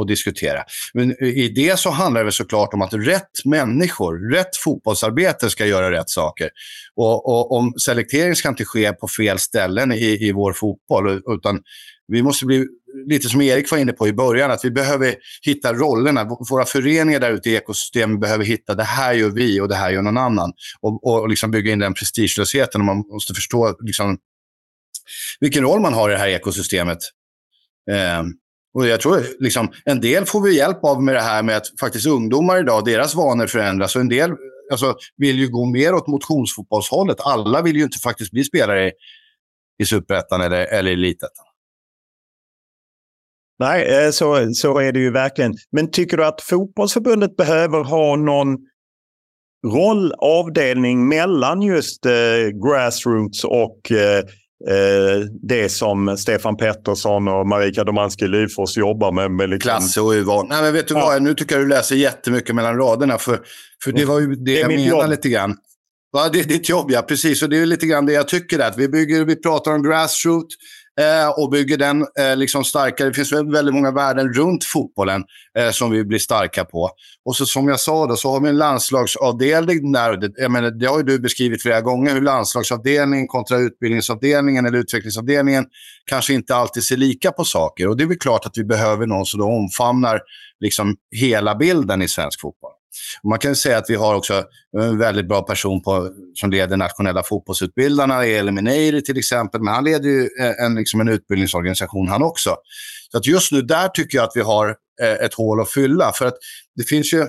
att 0.00 0.08
diskutera? 0.08 0.62
Men 0.94 1.24
i 1.24 1.48
det 1.48 1.78
så 1.78 1.90
handlar 1.90 2.24
det 2.24 2.32
såklart 2.32 2.74
om 2.74 2.82
att 2.82 2.94
rätt 2.94 3.44
människor, 3.44 4.32
rätt 4.32 4.56
fotbollsarbete 4.56 5.50
ska 5.50 5.66
göra 5.66 5.90
rätt 5.90 6.10
saker. 6.10 6.50
Och, 6.96 7.28
och 7.28 7.52
om 7.52 7.72
selektering 7.86 8.34
ska 8.34 8.48
inte 8.48 8.64
ske 8.64 8.92
på 8.92 9.08
fel 9.08 9.38
ställen 9.38 9.92
i, 9.92 10.28
i 10.28 10.32
vår 10.32 10.52
fotboll, 10.52 11.22
utan 11.26 11.60
vi 12.08 12.22
måste 12.22 12.46
bli 12.46 12.66
lite 13.06 13.28
som 13.28 13.40
Erik 13.40 13.70
var 13.70 13.78
inne 13.78 13.92
på 13.92 14.08
i 14.08 14.12
början, 14.12 14.50
att 14.50 14.64
vi 14.64 14.70
behöver 14.70 15.14
hitta 15.42 15.72
rollerna. 15.72 16.24
Våra 16.50 16.64
föreningar 16.64 17.20
där 17.20 17.32
ute 17.32 17.50
i 17.50 17.56
ekosystemet 17.56 18.20
behöver 18.20 18.44
hitta 18.44 18.74
det 18.74 18.84
här 18.84 19.12
gör 19.12 19.30
vi 19.30 19.60
och 19.60 19.68
det 19.68 19.74
här 19.74 19.90
gör 19.90 20.02
någon 20.02 20.16
annan. 20.18 20.52
Och, 20.80 21.06
och 21.06 21.28
liksom 21.28 21.50
bygga 21.50 21.72
in 21.72 21.78
den 21.78 21.94
prestigelösheten. 21.94 22.84
Man 22.84 22.96
måste 22.96 23.34
förstå 23.34 23.76
liksom, 23.80 24.18
vilken 25.40 25.64
roll 25.64 25.80
man 25.80 25.94
har 25.94 26.10
i 26.10 26.12
det 26.12 26.18
här 26.18 26.28
ekosystemet. 26.28 26.98
Eh, 27.90 28.22
och 28.74 28.86
jag 28.86 29.00
tror 29.00 29.22
liksom, 29.38 29.72
en 29.84 30.00
del 30.00 30.24
får 30.24 30.42
vi 30.42 30.56
hjälp 30.56 30.84
av 30.84 31.02
med 31.02 31.14
det 31.14 31.20
här 31.20 31.42
med 31.42 31.56
att 31.56 31.66
faktiskt 31.80 32.06
ungdomar 32.06 32.60
idag, 32.60 32.84
deras 32.84 33.14
vanor 33.14 33.46
förändras. 33.46 33.94
Och 33.96 34.00
en 34.00 34.08
del 34.08 34.30
alltså, 34.70 34.96
vill 35.16 35.38
ju 35.38 35.48
gå 35.48 35.64
mer 35.64 35.94
åt 35.94 36.06
motionsfotbollshållet. 36.06 37.16
Alla 37.20 37.62
vill 37.62 37.76
ju 37.76 37.82
inte 37.82 37.98
faktiskt 37.98 38.32
bli 38.32 38.44
spelare 38.44 38.88
i, 38.88 38.92
i 39.82 39.86
superettan 39.86 40.40
eller, 40.40 40.66
eller 40.66 40.92
elitettan. 40.92 41.44
Nej, 43.58 44.04
eh, 44.04 44.10
så, 44.10 44.54
så 44.54 44.78
är 44.78 44.92
det 44.92 45.00
ju 45.00 45.10
verkligen. 45.10 45.54
Men 45.72 45.90
tycker 45.90 46.16
du 46.16 46.24
att 46.24 46.40
fotbollsförbundet 46.40 47.36
behöver 47.36 47.84
ha 47.84 48.16
någon 48.16 48.56
roll, 49.66 50.12
avdelning 50.18 51.08
mellan 51.08 51.62
just 51.62 52.06
eh, 52.06 52.12
grassroots 52.64 53.44
och 53.44 53.90
Eh, 53.90 54.24
det 55.42 55.68
som 55.68 56.16
Stefan 56.16 56.56
Pettersson 56.56 57.28
och 57.28 57.46
Marika 57.46 57.84
Domanski 57.84 58.28
Lyfors 58.28 58.76
jobbar 58.76 59.12
med. 59.12 59.30
med 59.30 59.50
liksom... 59.50 59.70
Klasse 59.70 60.00
och 60.00 60.12
urval. 60.12 60.46
Nej, 60.48 60.62
men 60.62 60.72
vet 60.72 60.88
du 60.88 60.94
ja. 60.94 61.00
vad? 61.00 61.22
Nu 61.22 61.34
tycker 61.34 61.54
jag 61.54 61.64
du 61.64 61.68
läser 61.68 61.96
jättemycket 61.96 62.54
mellan 62.54 62.76
raderna. 62.76 63.18
För, 63.18 63.40
för 63.84 63.92
det 63.92 64.04
var 64.04 64.20
ju 64.20 64.26
det, 64.26 64.44
det 64.44 64.60
jag 64.60 64.68
menade 64.68 65.08
lite 65.08 65.28
grann. 65.28 65.56
Ja, 66.12 66.28
det 66.32 66.40
är 66.40 66.44
ditt 66.44 66.68
jobb, 66.68 66.90
ja. 66.90 67.02
Precis. 67.02 67.42
Och 67.42 67.48
det 67.48 67.58
är 67.58 67.66
lite 67.66 67.86
grann 67.86 68.06
det 68.06 68.12
jag 68.12 68.28
tycker. 68.28 68.58
Att 68.58 68.78
vi, 68.78 68.88
bygger, 68.88 69.24
vi 69.24 69.36
pratar 69.36 69.70
om 69.72 69.82
grassroots 69.82 70.54
eh, 70.98 71.28
och 71.36 71.50
bygger 71.50 71.76
den 71.76 72.06
eh, 72.18 72.36
liksom 72.36 72.64
starkare. 72.64 73.08
Det 73.08 73.14
finns 73.14 73.32
väldigt 73.32 73.74
många 73.74 73.90
värden 73.90 74.32
runt 74.32 74.64
fotbollen 74.64 75.24
eh, 75.58 75.70
som 75.70 75.90
vi 75.90 76.04
blir 76.04 76.18
starka 76.18 76.64
på. 76.64 76.90
Och 77.24 77.36
så 77.36 77.46
som 77.46 77.68
jag 77.68 77.80
sa, 77.80 78.06
då, 78.06 78.16
så 78.16 78.30
har 78.30 78.40
vi 78.40 78.48
en 78.48 78.58
landslagsavdelning 78.58 79.92
där. 79.92 80.16
Det, 80.16 80.32
jag 80.36 80.50
menar, 80.50 80.70
det 80.70 80.86
har 80.86 80.98
ju 80.98 81.04
du 81.04 81.18
beskrivit 81.18 81.62
flera 81.62 81.80
gånger, 81.80 82.14
hur 82.14 82.22
landslagsavdelningen 82.22 83.26
kontra 83.26 83.58
utbildningsavdelningen 83.58 84.66
eller 84.66 84.78
utvecklingsavdelningen 84.78 85.64
kanske 86.06 86.34
inte 86.34 86.54
alltid 86.54 86.84
ser 86.84 86.96
lika 86.96 87.32
på 87.32 87.44
saker. 87.44 87.88
Och 87.88 87.96
det 87.96 88.04
är 88.04 88.08
väl 88.08 88.18
klart 88.18 88.46
att 88.46 88.58
vi 88.58 88.64
behöver 88.64 89.06
någon 89.06 89.26
som 89.26 89.40
då 89.40 89.46
omfamnar 89.46 90.20
liksom 90.60 90.96
hela 91.16 91.54
bilden 91.54 92.02
i 92.02 92.08
svensk 92.08 92.40
fotboll. 92.40 92.77
Man 93.22 93.38
kan 93.38 93.56
säga 93.56 93.78
att 93.78 93.90
vi 93.90 93.94
har 93.94 94.14
också 94.14 94.44
en 94.78 94.98
väldigt 94.98 95.28
bra 95.28 95.42
person 95.42 95.82
på, 95.82 96.10
som 96.34 96.50
leder 96.50 96.76
nationella 96.76 97.22
fotbollsutbildarna, 97.22 98.24
Elin 98.24 98.54
Meneiri 98.54 99.02
till 99.02 99.18
exempel, 99.18 99.60
men 99.60 99.74
han 99.74 99.84
leder 99.84 100.08
ju 100.08 100.28
eh, 100.40 100.64
en, 100.64 100.74
liksom 100.74 101.00
en 101.00 101.08
utbildningsorganisation 101.08 102.08
han 102.08 102.22
också. 102.22 102.56
Så 103.12 103.18
att 103.18 103.26
just 103.26 103.52
nu 103.52 103.62
där 103.62 103.88
tycker 103.88 104.18
jag 104.18 104.24
att 104.24 104.32
vi 104.36 104.40
har 104.40 104.76
eh, 105.02 105.24
ett 105.24 105.34
hål 105.34 105.60
att 105.60 105.70
fylla. 105.70 106.12
För 106.12 106.26
att 106.26 106.36
det 106.76 106.84
finns 106.84 107.12
ju 107.12 107.26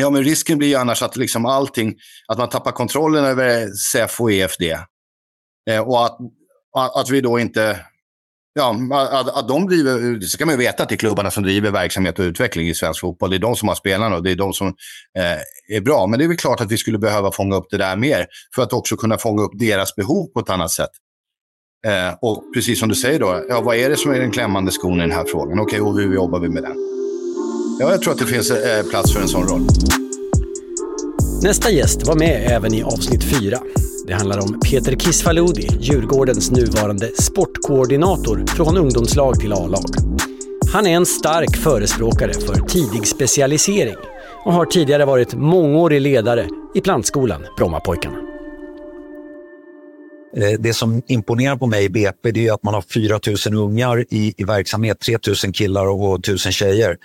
Ja, 0.00 0.10
men 0.10 0.24
risken 0.24 0.58
blir 0.58 0.68
ju 0.68 0.74
annars 0.74 1.02
att 1.02 1.16
liksom 1.16 1.46
allting, 1.46 1.94
att 2.28 2.38
man 2.38 2.48
tappar 2.48 2.72
kontrollen 2.72 3.24
över 3.24 3.66
SEF 3.66 4.20
och 4.20 4.32
EFD. 4.32 4.62
Eh, 5.70 5.80
och 5.80 6.06
att, 6.06 6.18
att 6.96 7.10
vi 7.10 7.20
då 7.20 7.38
inte... 7.38 7.80
Ja, 8.54 8.76
att, 8.92 9.28
att 9.28 9.48
de 9.48 9.66
driver... 9.66 10.20
Det 10.20 10.26
ska 10.26 10.46
man 10.46 10.54
ju 10.54 10.58
veta 10.58 10.82
att 10.82 10.88
det 10.88 10.94
är 10.94 10.96
klubbarna 10.96 11.30
som 11.30 11.42
driver 11.42 11.70
verksamhet 11.70 12.18
och 12.18 12.22
utveckling 12.22 12.68
i 12.68 12.74
svensk 12.74 13.00
fotboll. 13.00 13.30
Det 13.30 13.36
är 13.36 13.38
de 13.38 13.56
som 13.56 13.68
har 13.68 13.74
spelarna 13.74 14.16
och 14.16 14.22
det 14.22 14.30
är 14.30 14.36
de 14.36 14.52
som 14.52 14.68
eh, 15.18 15.76
är 15.76 15.80
bra. 15.80 16.06
Men 16.06 16.18
det 16.18 16.24
är 16.24 16.28
väl 16.28 16.36
klart 16.36 16.60
att 16.60 16.72
vi 16.72 16.76
skulle 16.76 16.98
behöva 16.98 17.32
fånga 17.32 17.56
upp 17.56 17.66
det 17.70 17.76
där 17.76 17.96
mer 17.96 18.26
för 18.54 18.62
att 18.62 18.72
också 18.72 18.96
kunna 18.96 19.18
fånga 19.18 19.42
upp 19.42 19.52
deras 19.58 19.96
behov 19.96 20.26
på 20.26 20.40
ett 20.40 20.50
annat 20.50 20.70
sätt. 20.70 20.90
Eh, 21.86 22.14
och 22.22 22.44
precis 22.54 22.80
som 22.80 22.88
du 22.88 22.94
säger 22.94 23.20
då, 23.20 23.44
ja, 23.48 23.60
vad 23.60 23.76
är 23.76 23.88
det 23.90 23.96
som 23.96 24.12
är 24.12 24.20
den 24.20 24.30
klämmande 24.30 24.72
skon 24.72 24.98
i 24.98 25.00
den 25.00 25.12
här 25.12 25.24
frågan? 25.24 25.60
Okej, 25.60 25.80
okay, 25.80 25.92
och 25.92 26.00
hur 26.00 26.14
jobbar 26.14 26.40
vi 26.40 26.48
med 26.48 26.62
den? 26.62 26.76
Ja, 27.80 27.90
jag 27.90 28.02
tror 28.02 28.12
att 28.12 28.18
det 28.18 28.26
finns 28.26 28.50
eh, 28.50 28.86
plats 28.86 29.12
för 29.12 29.20
en 29.20 29.28
sån 29.28 29.48
roll. 29.48 29.68
Nästa 31.42 31.70
gäst 31.70 32.06
var 32.06 32.14
med 32.14 32.50
även 32.50 32.74
i 32.74 32.82
avsnitt 32.82 33.24
4. 33.24 33.58
Det 34.06 34.14
handlar 34.14 34.38
om 34.38 34.60
Peter 34.60 34.96
Kisvalodi, 34.96 35.68
Djurgårdens 35.80 36.50
nuvarande 36.50 37.06
sportkoordinator 37.06 38.46
från 38.46 38.76
ungdomslag 38.76 39.40
till 39.40 39.52
A-lag. 39.52 39.84
Han 40.72 40.86
är 40.86 40.90
en 40.90 41.06
stark 41.06 41.56
förespråkare 41.56 42.32
för 42.32 42.54
tidig 42.54 43.06
specialisering 43.06 43.96
och 44.44 44.52
har 44.52 44.66
tidigare 44.66 45.04
varit 45.04 45.34
mångårig 45.34 46.00
ledare 46.00 46.48
i 46.74 46.80
plantskolan 46.80 47.46
Brommapojkarna. 47.56 48.18
Eh, 50.36 50.58
det 50.58 50.74
som 50.74 51.02
imponerar 51.06 51.56
på 51.56 51.66
mig 51.66 51.84
i 51.84 51.88
BP 51.88 52.46
är 52.46 52.52
att 52.52 52.62
man 52.62 52.74
har 52.74 52.82
4 52.82 53.20
000 53.52 53.64
ungar 53.64 54.04
i, 54.10 54.34
i 54.36 54.44
verksamhet, 54.44 55.00
3 55.00 55.18
000 55.44 55.52
killar 55.52 55.86
och 55.86 56.18
1 56.18 56.28
000 56.28 56.38
tjejer. 56.38 56.96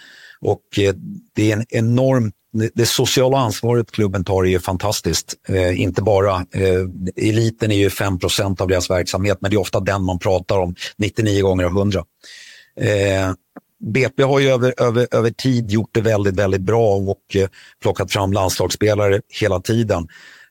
Och 0.44 0.80
eh, 0.80 0.94
det 1.36 1.52
är 1.52 1.58
en 1.58 1.66
enorm 1.70 2.32
det 2.74 2.86
sociala 2.86 3.38
ansvaret 3.38 3.92
klubben 3.92 4.24
tar 4.24 4.44
är 4.44 4.50
ju 4.50 4.60
fantastiskt. 4.60 5.34
Eh, 5.48 5.82
inte 5.82 6.02
bara, 6.02 6.36
eh, 6.36 6.86
eliten 7.16 7.72
är 7.72 7.76
ju 7.76 7.90
5% 7.90 8.62
av 8.62 8.68
deras 8.68 8.90
verksamhet, 8.90 9.38
men 9.42 9.52
det 9.52 9.56
är 9.56 9.62
ofta 9.62 9.80
den 9.80 10.04
man 10.04 10.20
pratar 10.20 10.58
om 10.58 10.76
99 10.98 11.42
gånger 11.42 11.66
av 11.66 11.72
100. 11.72 12.04
Eh, 12.80 13.34
BP 13.80 14.24
har 14.24 14.40
ju 14.40 14.50
över, 14.50 14.74
över, 14.78 15.08
över 15.12 15.32
tid 15.32 15.72
gjort 15.72 15.90
det 15.92 16.02
väldigt, 16.02 16.36
väldigt 16.36 16.62
bra 16.62 16.96
och 16.96 17.36
eh, 17.36 17.48
plockat 17.82 18.12
fram 18.12 18.34
landslagsspelare 18.34 19.22
hela 19.42 19.60
tiden. 19.60 20.08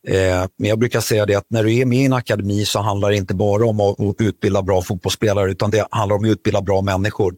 Eh, 0.08 0.44
men 0.56 0.68
jag 0.68 0.78
brukar 0.78 1.00
säga 1.00 1.26
det 1.26 1.34
att 1.34 1.46
när 1.48 1.64
du 1.64 1.76
är 1.76 1.84
med 1.84 1.98
i 1.98 2.04
en 2.04 2.12
akademi 2.12 2.64
så 2.64 2.80
handlar 2.80 3.10
det 3.10 3.16
inte 3.16 3.34
bara 3.34 3.66
om 3.66 3.80
att, 3.80 4.00
att 4.00 4.20
utbilda 4.20 4.62
bra 4.62 4.82
fotbollsspelare 4.82 5.50
utan 5.50 5.70
det 5.70 5.86
handlar 5.90 6.16
om 6.16 6.24
att 6.24 6.30
utbilda 6.30 6.62
bra 6.62 6.80
människor. 6.80 7.34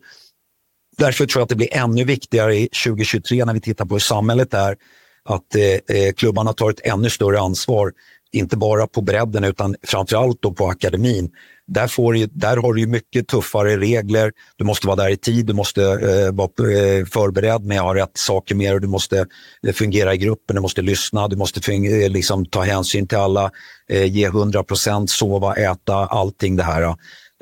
Därför 0.98 1.26
tror 1.26 1.40
jag 1.40 1.42
att 1.42 1.48
det 1.48 1.56
blir 1.56 1.74
ännu 1.76 2.04
viktigare 2.04 2.56
i 2.56 2.68
2023 2.84 3.44
när 3.44 3.54
vi 3.54 3.60
tittar 3.60 3.84
på 3.84 3.94
hur 3.94 4.00
samhället 4.00 4.54
är, 4.54 4.76
att 5.24 5.54
eh, 5.54 5.96
eh, 5.96 6.12
klubbarna 6.12 6.52
tar 6.52 6.70
ett 6.70 6.80
ännu 6.86 7.10
större 7.10 7.40
ansvar, 7.40 7.92
inte 8.32 8.56
bara 8.56 8.86
på 8.86 9.00
bredden 9.00 9.44
utan 9.44 9.76
framförallt 9.82 10.42
då 10.42 10.52
på 10.52 10.66
akademin. 10.66 11.30
Där, 11.66 11.86
får, 11.86 12.38
där 12.38 12.56
har 12.56 12.74
du 12.74 12.86
mycket 12.86 13.28
tuffare 13.28 13.76
regler, 13.76 14.32
du 14.56 14.64
måste 14.64 14.86
vara 14.86 14.96
där 14.96 15.08
i 15.08 15.16
tid, 15.16 15.46
du 15.46 15.52
måste 15.52 15.82
eh, 15.82 16.32
vara 16.32 16.72
eh, 16.72 17.04
förberedd 17.04 17.64
med 17.64 17.78
att 17.78 17.84
ha 17.84 17.94
rätt 17.94 18.18
saker 18.18 18.54
med 18.54 18.72
dig, 18.72 18.80
du 18.80 18.86
måste 18.86 19.26
eh, 19.66 19.72
fungera 19.72 20.14
i 20.14 20.16
gruppen, 20.16 20.56
du 20.56 20.62
måste 20.62 20.82
lyssna, 20.82 21.28
du 21.28 21.36
måste 21.36 21.72
liksom, 22.08 22.46
ta 22.46 22.62
hänsyn 22.62 23.06
till 23.06 23.18
alla, 23.18 23.50
eh, 23.88 24.04
ge 24.04 24.26
100 24.26 24.64
procent, 24.64 25.10
sova, 25.10 25.54
äta, 25.54 25.94
allting 25.94 26.56
det 26.56 26.62
här. 26.62 26.94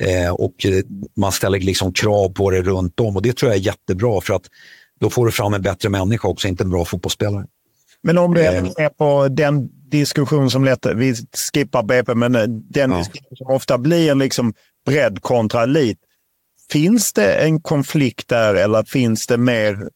Eh, 0.02 0.30
och 0.30 0.66
eh, 0.66 0.82
man 1.16 1.32
ställer 1.32 1.60
liksom 1.60 1.92
krav 1.92 2.28
på 2.28 2.50
det 2.50 2.62
runt 2.62 3.00
om 3.00 3.16
och 3.16 3.22
det 3.22 3.36
tror 3.36 3.50
jag 3.50 3.58
är 3.58 3.62
jättebra 3.62 4.20
för 4.20 4.34
att 4.34 4.42
då 5.00 5.10
får 5.10 5.26
du 5.26 5.32
fram 5.32 5.54
en 5.54 5.62
bättre 5.62 5.88
människa 5.88 6.28
också, 6.28 6.48
inte 6.48 6.64
en 6.64 6.70
bra 6.70 6.84
fotbollsspelare. 6.84 7.46
Men 8.02 8.18
om 8.18 8.34
du 8.34 8.40
är 8.40 8.80
eh. 8.80 8.88
på 8.88 9.28
den 9.28 9.68
diskussion 9.90 10.50
som 10.50 10.64
lätt, 10.64 10.86
vi 10.94 11.14
skippar 11.54 11.82
BP, 11.82 12.14
men 12.14 12.34
eh, 12.34 12.42
den 12.46 12.90
ja. 12.90 12.98
diskussion 12.98 13.36
som 13.36 13.46
ofta 13.46 13.78
blir 13.78 14.14
liksom 14.14 14.54
bredd 14.86 15.22
kontra 15.22 15.62
elit. 15.62 15.98
Finns 16.70 17.12
det 17.12 17.34
en 17.34 17.60
konflikt 17.60 18.28
där 18.28 18.54
eller 18.54 18.84
finns 18.84 19.26
det 19.26 19.36
mer? 19.36 19.88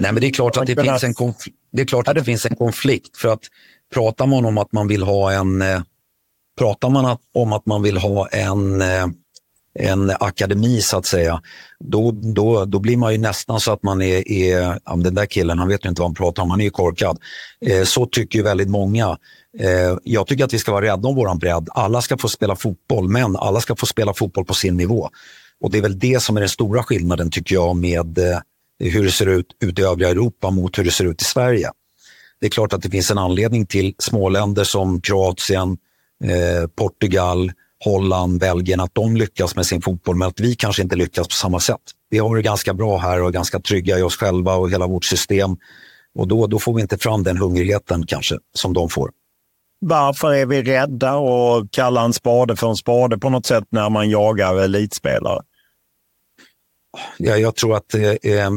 Nej, 0.00 0.12
men 0.12 0.20
det 0.20 0.26
är 0.26 0.32
klart 0.32 0.56
att 0.56 0.66
det, 0.66 0.82
finns 0.82 1.04
en 1.04 1.14
konflikt. 1.14 1.56
Det 1.72 1.82
är 1.82 1.86
klart 1.86 2.08
att 2.08 2.14
det 2.14 2.24
finns 2.24 2.46
en 2.46 2.56
konflikt 2.56 3.16
för 3.16 3.28
att 3.28 3.42
pratar 3.94 4.26
man 4.26 4.44
om 4.44 4.58
att 4.58 4.72
man 4.72 4.88
vill 4.88 5.02
ha 5.02 5.32
en 5.32 5.64
pratar 6.58 6.88
man 6.88 7.18
om 7.34 7.52
att 7.52 7.66
man 7.66 7.82
vill 7.82 7.96
ha 7.96 8.28
en 8.28 8.82
en 9.78 10.10
akademi 10.20 10.80
så 10.80 10.96
att 10.96 11.06
säga, 11.06 11.42
då, 11.84 12.10
då, 12.10 12.64
då 12.64 12.78
blir 12.78 12.96
man 12.96 13.12
ju 13.12 13.18
nästan 13.18 13.60
så 13.60 13.72
att 13.72 13.82
man 13.82 14.02
är, 14.02 14.28
är 14.28 14.80
ja, 14.84 14.96
den 14.96 15.14
där 15.14 15.26
killen, 15.26 15.58
han 15.58 15.68
vet 15.68 15.84
ju 15.84 15.88
inte 15.88 16.00
vad 16.00 16.08
han 16.08 16.14
pratar 16.14 16.42
om, 16.42 16.50
han 16.50 16.60
är 16.60 16.64
ju 16.64 16.70
korkad. 16.70 17.18
Eh, 17.66 17.84
så 17.84 18.06
tycker 18.06 18.38
ju 18.38 18.42
väldigt 18.42 18.68
många. 18.68 19.18
Eh, 19.58 19.96
jag 20.04 20.26
tycker 20.26 20.44
att 20.44 20.54
vi 20.54 20.58
ska 20.58 20.72
vara 20.72 20.84
rädda 20.84 21.08
om 21.08 21.16
våran 21.16 21.38
bredd. 21.38 21.68
Alla 21.72 22.02
ska 22.02 22.18
få 22.18 22.28
spela 22.28 22.56
fotboll, 22.56 23.08
men 23.08 23.36
alla 23.36 23.60
ska 23.60 23.76
få 23.76 23.86
spela 23.86 24.14
fotboll 24.14 24.44
på 24.44 24.54
sin 24.54 24.76
nivå. 24.76 25.10
Och 25.60 25.70
det 25.70 25.78
är 25.78 25.82
väl 25.82 25.98
det 25.98 26.22
som 26.22 26.36
är 26.36 26.40
den 26.40 26.48
stora 26.48 26.82
skillnaden 26.82 27.30
tycker 27.30 27.54
jag 27.54 27.76
med 27.76 28.18
eh, 28.18 28.38
hur 28.78 29.04
det 29.04 29.10
ser 29.10 29.26
ut 29.26 29.46
ute 29.60 29.82
i 29.82 29.84
övriga 29.84 30.10
Europa 30.10 30.50
mot 30.50 30.78
hur 30.78 30.84
det 30.84 30.90
ser 30.90 31.04
ut 31.04 31.22
i 31.22 31.24
Sverige. 31.24 31.70
Det 32.40 32.46
är 32.46 32.50
klart 32.50 32.72
att 32.72 32.82
det 32.82 32.90
finns 32.90 33.10
en 33.10 33.18
anledning 33.18 33.66
till 33.66 33.94
småländer 33.98 34.64
som 34.64 35.00
Kroatien, 35.00 35.76
eh, 36.24 36.68
Portugal, 36.74 37.52
Holland, 37.84 38.40
Belgien, 38.40 38.80
att 38.80 38.94
de 38.94 39.16
lyckas 39.16 39.56
med 39.56 39.66
sin 39.66 39.82
fotboll, 39.82 40.16
men 40.16 40.28
att 40.28 40.40
vi 40.40 40.54
kanske 40.54 40.82
inte 40.82 40.96
lyckas 40.96 41.28
på 41.28 41.34
samma 41.34 41.60
sätt. 41.60 41.80
Vi 42.10 42.18
har 42.18 42.36
det 42.36 42.42
ganska 42.42 42.74
bra 42.74 42.98
här 42.98 43.22
och 43.22 43.28
är 43.28 43.32
ganska 43.32 43.60
trygga 43.60 43.98
i 43.98 44.02
oss 44.02 44.16
själva 44.16 44.54
och 44.54 44.70
hela 44.70 44.86
vårt 44.86 45.04
system. 45.04 45.56
Och 46.14 46.28
då, 46.28 46.46
då 46.46 46.58
får 46.58 46.74
vi 46.74 46.82
inte 46.82 46.98
fram 46.98 47.22
den 47.22 47.36
hungrigheten 47.36 48.06
kanske 48.06 48.38
som 48.54 48.72
de 48.72 48.88
får. 48.88 49.10
Varför 49.80 50.34
är 50.34 50.46
vi 50.46 50.62
rädda 50.62 51.16
och 51.16 51.70
kallar 51.70 52.04
en 52.04 52.12
spade 52.12 52.56
för 52.56 52.68
en 52.68 52.76
spade 52.76 53.18
på 53.18 53.30
något 53.30 53.46
sätt 53.46 53.64
när 53.70 53.90
man 53.90 54.10
jagar 54.10 54.56
elitspelare? 54.56 55.42
Ja, 57.18 57.36
jag 57.36 57.56
tror 57.56 57.76
att 57.76 57.94
eh, 57.94 58.02
eh 58.10 58.50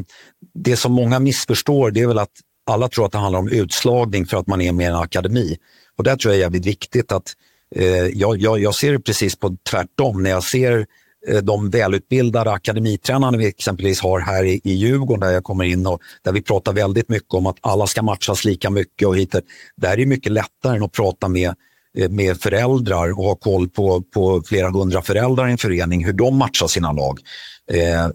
det 0.54 0.78
som 0.78 0.92
många 0.92 1.20
missförstår 1.20 1.92
det 1.92 2.02
är 2.02 2.08
väl 2.08 2.20
att 2.20 2.32
alla 2.66 2.90
tror 2.90 3.06
att 3.06 3.12
det 3.12 3.18
handlar 3.18 3.40
om 3.40 3.48
utslagning 3.48 4.26
för 4.26 4.38
att 4.38 4.48
man 4.48 4.62
är 4.62 4.72
med 4.72 4.84
i 4.84 4.88
en 4.88 4.96
akademi. 4.96 5.58
Och 5.98 6.04
där 6.04 6.16
tror 6.16 6.34
jag 6.34 6.38
är 6.38 6.44
jävligt 6.44 6.66
viktigt 6.66 7.12
att 7.12 7.34
Eh, 7.76 8.08
jag, 8.08 8.38
jag, 8.38 8.60
jag, 8.60 8.76
ser 8.76 8.92
det 8.92 9.00
precis 9.00 9.36
på 9.36 9.58
tvärtom. 9.70 10.24
När 10.24 10.30
jag 10.30 10.44
ser 10.44 10.86
eh, 11.28 11.38
de 11.38 11.70
välutbildade 11.70 12.52
akademitränarna 12.52 13.38
vi 13.38 13.48
exempelvis 13.48 14.02
har 14.02 14.20
här 14.20 14.44
i, 14.44 14.62
i 14.64 14.74
Djurgården 14.74 15.20
där 15.20 15.32
jag 15.32 15.44
kommer 15.44 15.64
in 15.64 15.88
och 15.88 16.02
där 16.22 16.32
vi 16.32 16.42
pratar 16.42 16.74
väldigt 16.74 17.10
mycket 17.10 17.34
om 17.34 17.46
att 17.46 17.58
alla 17.62 17.88
ska 17.88 18.02
matchas 18.02 18.46
lika 18.46 18.70
mycket 18.70 19.08
och 19.08 19.18
hit. 19.18 19.36
Där 19.76 19.94
är 19.94 19.98
det 19.98 20.06
mycket 20.06 20.32
lättare 20.32 20.78
än 20.78 20.84
att 20.84 20.92
prata 20.92 21.28
med, 21.28 21.54
eh, 21.98 22.10
med 22.10 22.42
föräldrar 22.42 23.12
och 23.12 23.26
ha 23.26 23.36
koll 23.36 23.70
på, 23.70 24.02
på 24.02 24.44
flera 24.46 24.70
hundra 24.70 25.02
föräldrar 25.02 25.48
i 25.48 25.52
en 25.52 25.58
förening, 25.58 26.06
hur 26.06 26.14
de 26.14 26.38
matchar 26.38 26.68
sina 26.68 26.92
lag. 26.92 27.20
Eh, 27.72 28.08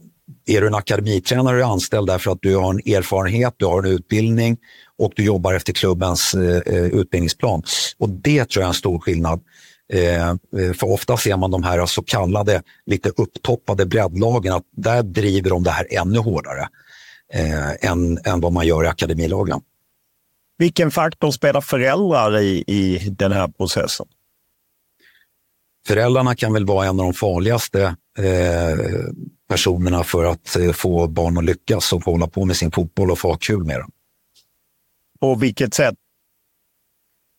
är 0.47 0.61
du 0.61 0.67
en 0.67 0.75
akademitränare 0.75 1.57
och 1.57 1.69
är 1.69 1.73
anställd 1.73 2.07
därför 2.07 2.31
att 2.31 2.39
du 2.43 2.57
har 2.57 2.71
en 2.71 2.95
erfarenhet, 2.95 3.55
du 3.57 3.67
har 3.67 3.83
en 3.83 3.93
utbildning 3.93 4.57
och 4.99 5.13
du 5.17 5.25
jobbar 5.25 5.55
efter 5.55 5.73
klubbens 5.73 6.35
eh, 6.35 6.75
eh, 6.75 6.85
utbildningsplan. 6.85 7.63
Och 7.99 8.09
det 8.09 8.45
tror 8.45 8.63
jag 8.63 8.67
är 8.67 8.69
en 8.69 8.75
stor 8.75 8.99
skillnad. 8.99 9.41
Eh, 9.93 10.29
eh, 10.29 10.37
för 10.75 10.91
ofta 10.93 11.17
ser 11.17 11.37
man 11.37 11.51
de 11.51 11.63
här 11.63 11.87
så 11.87 12.03
kallade 12.03 12.63
lite 12.87 13.09
upptoppade 13.09 13.87
breddlagen 13.87 14.53
att 14.53 14.65
där 14.77 15.03
driver 15.03 15.51
de 15.51 15.63
det 15.63 15.71
här 15.71 15.87
ännu 15.91 16.19
hårdare 16.19 16.69
eh, 17.33 17.91
än, 17.91 18.19
än 18.25 18.41
vad 18.41 18.53
man 18.53 18.67
gör 18.67 18.85
i 18.85 18.87
akademilagen. 18.87 19.61
Vilken 20.59 20.91
faktor 20.91 21.31
spelar 21.31 21.61
föräldrar 21.61 22.39
i, 22.39 22.65
i 22.67 23.09
den 23.11 23.33
här 23.33 23.49
processen? 23.49 24.07
Föräldrarna 25.87 26.35
kan 26.35 26.53
väl 26.53 26.67
vara 26.67 26.87
en 26.87 27.01
av 27.01 27.07
de 27.07 27.15
farligaste 27.15 27.97
personerna 29.49 30.05
för 30.05 30.25
att 30.25 30.57
eh, 30.57 30.73
få 30.73 31.07
barn 31.07 31.39
att 31.39 31.45
lyckas 31.45 31.93
och 31.93 32.05
få 32.05 32.11
hålla 32.11 32.27
på 32.27 32.45
med 32.45 32.57
sin 32.57 32.71
fotboll 32.71 33.11
och 33.11 33.19
få 33.19 33.29
ha 33.29 33.37
kul 33.37 33.65
med 33.65 33.77
den. 33.77 33.91
På 35.21 35.35
vilket 35.35 35.75
sätt? 35.75 35.95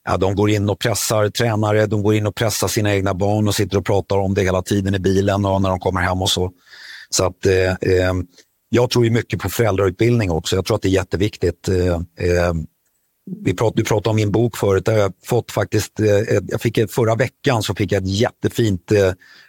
Ja, 0.07 0.17
de 0.17 0.35
går 0.35 0.49
in 0.49 0.69
och 0.69 0.79
pressar 0.79 1.29
tränare, 1.29 1.85
de 1.85 2.03
går 2.03 2.15
in 2.15 2.27
och 2.27 2.35
pressar 2.35 2.67
sina 2.67 2.95
egna 2.95 3.13
barn 3.13 3.47
och 3.47 3.55
sitter 3.55 3.77
och 3.77 3.85
pratar 3.85 4.17
om 4.17 4.33
det 4.33 4.41
hela 4.41 4.61
tiden 4.61 4.95
i 4.95 4.99
bilen 4.99 5.45
och 5.45 5.61
när 5.61 5.69
de 5.69 5.79
kommer 5.79 6.01
hem 6.01 6.21
och 6.21 6.29
så. 6.29 6.51
Så 7.09 7.25
att 7.25 7.45
eh, 7.45 7.71
eh 7.71 8.13
jag 8.69 8.89
tror 8.89 9.05
ju 9.05 9.11
mycket 9.11 9.39
på 9.39 9.49
föräldrautbildning 9.49 10.31
också. 10.31 10.55
Jag 10.55 10.65
tror 10.65 10.75
att 10.75 10.81
det 10.81 10.87
är 10.87 10.91
jätteviktigt. 10.91 11.67
Eh, 11.67 11.93
eh, 12.27 12.53
vi 13.43 13.53
prat, 13.53 13.73
du 13.75 13.83
pratade 13.83 14.09
om 14.09 14.15
min 14.15 14.31
bok 14.31 14.57
förut. 14.57 14.85
Där 14.85 14.97
jag, 14.97 15.13
fått 15.25 15.51
faktiskt, 15.51 15.99
eh, 15.99 16.39
jag 16.47 16.61
fick, 16.61 16.91
förra 16.91 17.15
veckan 17.15 17.63
så 17.63 17.75
fick 17.75 17.91
jag 17.91 18.03
ett 18.03 18.09
jättefint 18.09 18.91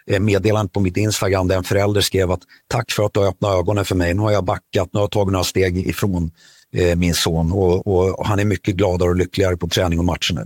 eh, 0.07 0.19
meddelande 0.19 0.71
på 0.71 0.79
mitt 0.79 0.97
Instagram 0.97 1.47
där 1.47 1.57
en 1.57 1.63
förälder 1.63 2.01
skrev 2.01 2.31
att 2.31 2.41
tack 2.67 2.91
för 2.91 3.05
att 3.05 3.13
du 3.13 3.19
har 3.19 3.27
öppnat 3.27 3.59
ögonen 3.59 3.85
för 3.85 3.95
mig. 3.95 4.13
Nu 4.13 4.21
har 4.21 4.31
jag 4.31 4.45
backat, 4.45 4.89
nu 4.91 4.97
har 4.97 5.01
jag 5.01 5.11
tagit 5.11 5.31
några 5.31 5.43
steg 5.43 5.87
ifrån 5.87 6.31
eh, 6.75 6.95
min 6.95 7.13
son. 7.13 7.51
Och, 7.51 7.87
och, 7.87 8.25
han 8.25 8.39
är 8.39 8.45
mycket 8.45 8.75
gladare 8.75 9.09
och 9.09 9.15
lyckligare 9.15 9.57
på 9.57 9.67
träning 9.67 9.99
och 9.99 10.05
matcher 10.05 10.33
nu. 10.33 10.45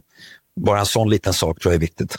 Bara 0.61 0.79
en 0.79 0.85
sån 0.85 1.09
liten 1.09 1.33
sak 1.33 1.59
tror 1.59 1.73
jag 1.73 1.77
är 1.77 1.81
viktigt. 1.81 2.15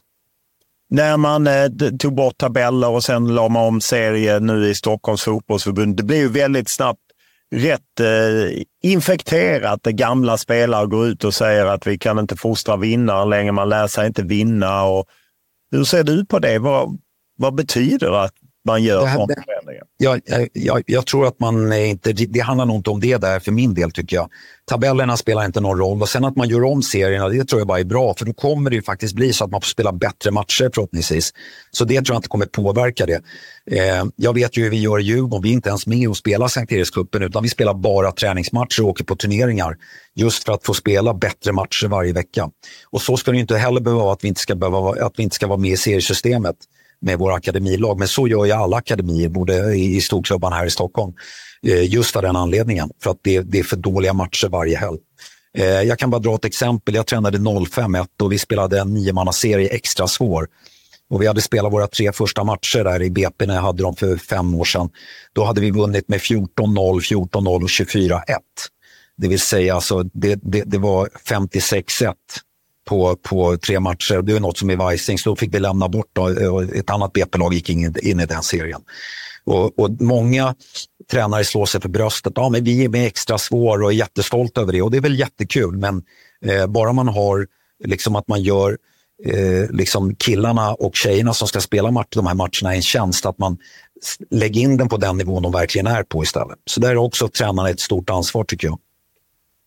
När 0.91 1.17
man 1.17 1.47
eh, 1.47 1.67
tog 1.99 2.14
bort 2.14 2.39
tabeller 2.39 2.89
och 2.89 3.05
sen 3.05 3.35
la 3.35 3.49
man 3.49 3.64
om 3.64 3.81
serie 3.81 4.41
nu 4.41 4.69
i 4.69 4.75
Stockholms 4.75 5.23
fotbollsförbund. 5.23 5.97
Det 5.97 6.03
blev 6.03 6.19
ju 6.19 6.29
väldigt 6.29 6.69
snabbt 6.69 7.01
rätt 7.55 8.01
eh, 8.01 8.62
infekterat. 8.82 9.80
Det 9.82 9.92
gamla 9.92 10.36
spelare 10.36 10.86
går 10.86 11.07
ut 11.07 11.24
och 11.24 11.34
säger 11.34 11.66
att 11.66 11.86
vi 11.86 11.99
kan 11.99 12.18
inte 12.18 12.36
fostra 12.36 12.76
vinnare 12.76 13.28
längre. 13.28 13.53
Man 13.53 13.68
lär 13.68 13.86
sig 13.86 14.07
inte 14.07 14.22
vinna. 14.22 14.84
Och, 14.84 15.07
hur 15.70 15.84
ser 15.84 16.05
du 16.05 16.26
på 16.26 16.38
det? 16.38 16.59
Vad, 16.59 16.99
vad 17.38 17.55
betyder 17.55 18.11
det 18.11 18.22
att 18.22 18.34
man 18.67 18.83
gör 18.83 19.07
här, 19.07 19.17
förändringar? 19.17 19.85
Jag, 19.97 20.21
jag, 20.53 20.83
jag, 20.87 21.07
tror 21.07 21.27
att 21.27 21.41
man 21.41 21.73
inte, 21.73 22.12
det 22.12 22.41
handlar 22.41 22.67
nog 22.67 22.77
inte 22.77 22.91
om 22.91 23.01
det 23.01 23.17
där 23.17 23.41
för 23.41 23.53
min 23.53 23.75
del 23.75 23.91
tycker 23.91 24.17
jag. 24.17 24.29
Tabellerna 24.64 25.17
spelar 25.17 25.45
inte 25.45 25.61
någon 25.61 25.79
roll 25.79 26.03
och 26.03 26.09
sen 26.09 26.25
att 26.25 26.37
man 26.37 26.49
gör 26.49 26.64
om 26.64 26.83
serierna, 26.83 27.29
det 27.29 27.45
tror 27.45 27.61
jag 27.61 27.69
bara 27.69 27.81
är 27.81 27.85
bra 27.85 28.14
för 28.14 28.25
då 28.25 28.33
kommer 28.33 28.71
det 28.71 28.77
ju 28.77 28.83
faktiskt 28.83 29.14
bli 29.14 29.33
så 29.33 29.45
att 29.45 29.51
man 29.51 29.61
får 29.61 29.67
spela 29.67 29.93
bättre 29.93 30.31
matcher 30.31 30.71
förhoppningsvis. 30.75 31.33
Så 31.71 31.85
det 31.85 31.95
tror 31.95 32.14
jag 32.14 32.19
inte 32.19 32.29
kommer 32.29 32.47
påverka 32.47 33.07
det. 33.07 33.23
Eh, 33.71 34.05
jag 34.17 34.35
vet 34.35 34.57
ju 34.57 34.62
hur 34.62 34.71
vi 34.71 34.81
gör 34.81 34.99
i 35.01 35.03
Djurgården, 35.03 35.43
vi 35.43 35.49
är 35.49 35.53
inte 35.53 35.69
ens 35.69 35.87
med 35.87 36.09
och 36.09 36.17
spelar 36.17 36.49
Sankt 36.49 36.73
Erikscupen 36.73 37.23
utan 37.23 37.43
vi 37.43 37.49
spelar 37.49 37.75
bara 37.75 38.12
träningsmatcher 38.12 38.83
och 38.83 38.89
åker 38.89 39.05
på 39.05 39.17
turneringar 39.17 39.77
just 40.14 40.45
för 40.45 40.53
att 40.53 40.67
få 40.67 40.75
spela 40.75 41.14
bättre 41.14 41.53
matcher 41.53 41.87
varje 41.87 42.12
vecka. 42.12 42.51
Och 42.91 43.03
så 43.03 43.17
ska 43.17 43.33
det 43.33 43.39
inte 43.39 43.57
heller 43.57 43.81
behöva 43.81 44.12
att 44.12 44.25
vi 44.25 44.29
inte 44.29 44.41
ska, 44.41 44.55
behöva, 44.55 45.07
att 45.07 45.12
vi 45.17 45.23
inte 45.23 45.37
ska 45.37 45.47
vara 45.47 45.59
med 45.59 45.71
i 45.71 45.77
seriesystemet 45.77 46.57
med 47.01 47.18
våra 47.18 47.34
akademilag. 47.34 47.99
Men 47.99 48.09
så 48.09 48.28
gör 48.28 48.44
ju 48.44 48.53
alla 48.53 48.76
akademier, 48.76 49.28
både 49.28 49.74
i, 49.74 50.01
storklubbarna 50.01 50.57
här 50.57 50.66
i 50.66 50.70
Stockholm. 50.70 51.12
Eh, 51.66 51.92
just 51.92 52.16
av 52.16 52.22
den 52.22 52.36
anledningen, 52.36 52.90
för 53.03 53.11
att 53.11 53.18
det, 53.22 53.40
det 53.40 53.59
är 53.59 53.62
för 53.62 53.76
dåliga 53.76 54.12
matcher 54.12 54.49
varje 54.49 54.76
helg. 54.76 54.99
Eh, 55.59 55.64
jag 55.64 55.99
kan 55.99 56.11
bara 56.11 56.18
dra 56.18 56.34
ett 56.34 56.44
exempel. 56.44 56.94
Jag 56.94 57.07
tränade 57.07 57.38
05-1 57.38 58.07
och 58.22 58.32
vi 58.32 58.38
spelade 58.38 58.80
en 58.80 58.94
niomannaserie 58.94 59.68
extra 59.68 60.09
svår. 60.09 60.49
Och 61.11 61.22
vi 61.22 61.26
hade 61.26 61.40
spelat 61.40 61.72
våra 61.72 61.86
tre 61.86 62.12
första 62.12 62.44
matcher 62.44 62.84
där 62.84 63.03
i 63.03 63.11
BP 63.11 63.47
när 63.47 63.55
jag 63.55 63.62
hade 63.62 63.82
dem 63.82 63.97
för 63.97 64.16
fem 64.16 64.55
år 64.55 64.64
sedan. 64.64 64.90
Då 65.32 65.44
hade 65.44 65.61
vi 65.61 65.70
vunnit 65.70 66.09
med 66.09 66.20
14-0, 66.20 66.49
14-0 66.57 67.62
och 67.62 67.68
24-1. 67.68 68.20
Det 69.16 69.28
vill 69.28 69.40
säga 69.40 69.74
alltså, 69.74 70.03
det, 70.03 70.38
det, 70.42 70.62
det 70.66 70.78
var 70.78 71.09
56-1 71.28 72.14
på, 72.87 73.16
på 73.16 73.57
tre 73.57 73.80
matcher. 73.80 74.22
Det 74.22 74.32
är 74.32 74.41
något 74.41 74.59
som 74.59 74.70
är 74.70 74.76
Vajsing, 74.76 75.18
så 75.18 75.30
då 75.30 75.37
fick 75.37 75.55
vi 75.55 75.59
lämna 75.59 75.89
bort 75.89 76.11
då, 76.12 76.28
ett 76.61 76.91
annat 76.91 77.12
BP-lag 77.12 77.55
gick 77.55 77.70
in, 77.70 77.95
in 78.03 78.20
i 78.20 78.26
den 78.26 78.43
serien. 78.43 78.80
Och, 79.45 79.78
och, 79.78 79.91
många 80.01 80.55
tränare 81.11 81.45
slår 81.45 81.66
sig 81.66 81.80
för 81.80 81.89
bröstet. 81.89 82.32
Ja, 82.37 82.49
men 82.49 82.64
vi 82.64 82.84
är 82.84 82.89
med 82.89 83.07
extra 83.07 83.39
svår 83.39 83.82
och 83.82 83.93
är 83.93 83.95
jättestolta 83.95 84.61
över 84.61 84.72
det 84.72 84.82
och 84.82 84.91
det 84.91 84.97
är 84.97 85.01
väl 85.01 85.18
jättekul. 85.18 85.76
Men 85.76 86.03
eh, 86.45 86.66
bara 86.66 86.93
man 86.93 87.09
har 87.09 87.47
liksom 87.84 88.16
att 88.16 88.28
man 88.28 88.43
gör 88.43 88.78
eh, 89.24 89.70
liksom 89.70 90.14
killarna 90.14 90.74
och 90.74 90.97
tjejerna 90.97 91.34
som 91.34 91.49
ska 91.49 91.61
spela 91.61 91.91
match, 91.91 92.09
de 92.11 92.26
här 92.26 92.34
matcherna 92.34 92.74
en 92.74 92.82
tjänst, 92.82 93.26
att 93.26 93.39
man 93.39 93.59
lägger 94.30 94.61
in 94.61 94.76
den 94.76 94.89
på 94.89 94.97
den 94.97 95.16
nivån 95.16 95.43
de 95.43 95.53
verkligen 95.53 95.87
är 95.87 96.03
på 96.03 96.22
istället. 96.22 96.59
Så 96.64 96.80
där 96.80 96.91
är 96.91 96.97
också 96.97 97.28
tränarna 97.28 97.70
ett 97.70 97.80
stort 97.80 98.11
ansvar 98.11 98.45
tycker 98.45 98.66
jag. 98.66 98.78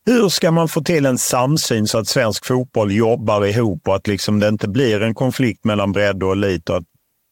Hur 0.09 0.29
ska 0.29 0.51
man 0.51 0.67
få 0.67 0.81
till 0.81 1.05
en 1.05 1.17
samsyn 1.17 1.87
så 1.87 1.97
att 1.97 2.07
svensk 2.07 2.45
fotboll 2.45 2.91
jobbar 2.91 3.45
ihop 3.45 3.87
och 3.87 3.95
att 3.95 4.07
liksom 4.07 4.39
det 4.39 4.47
inte 4.47 4.67
blir 4.67 5.01
en 5.01 5.15
konflikt 5.15 5.65
mellan 5.65 5.91
bredd 5.91 6.23
och 6.23 6.31
elit 6.31 6.69
och 6.69 6.77
att, 6.77 6.83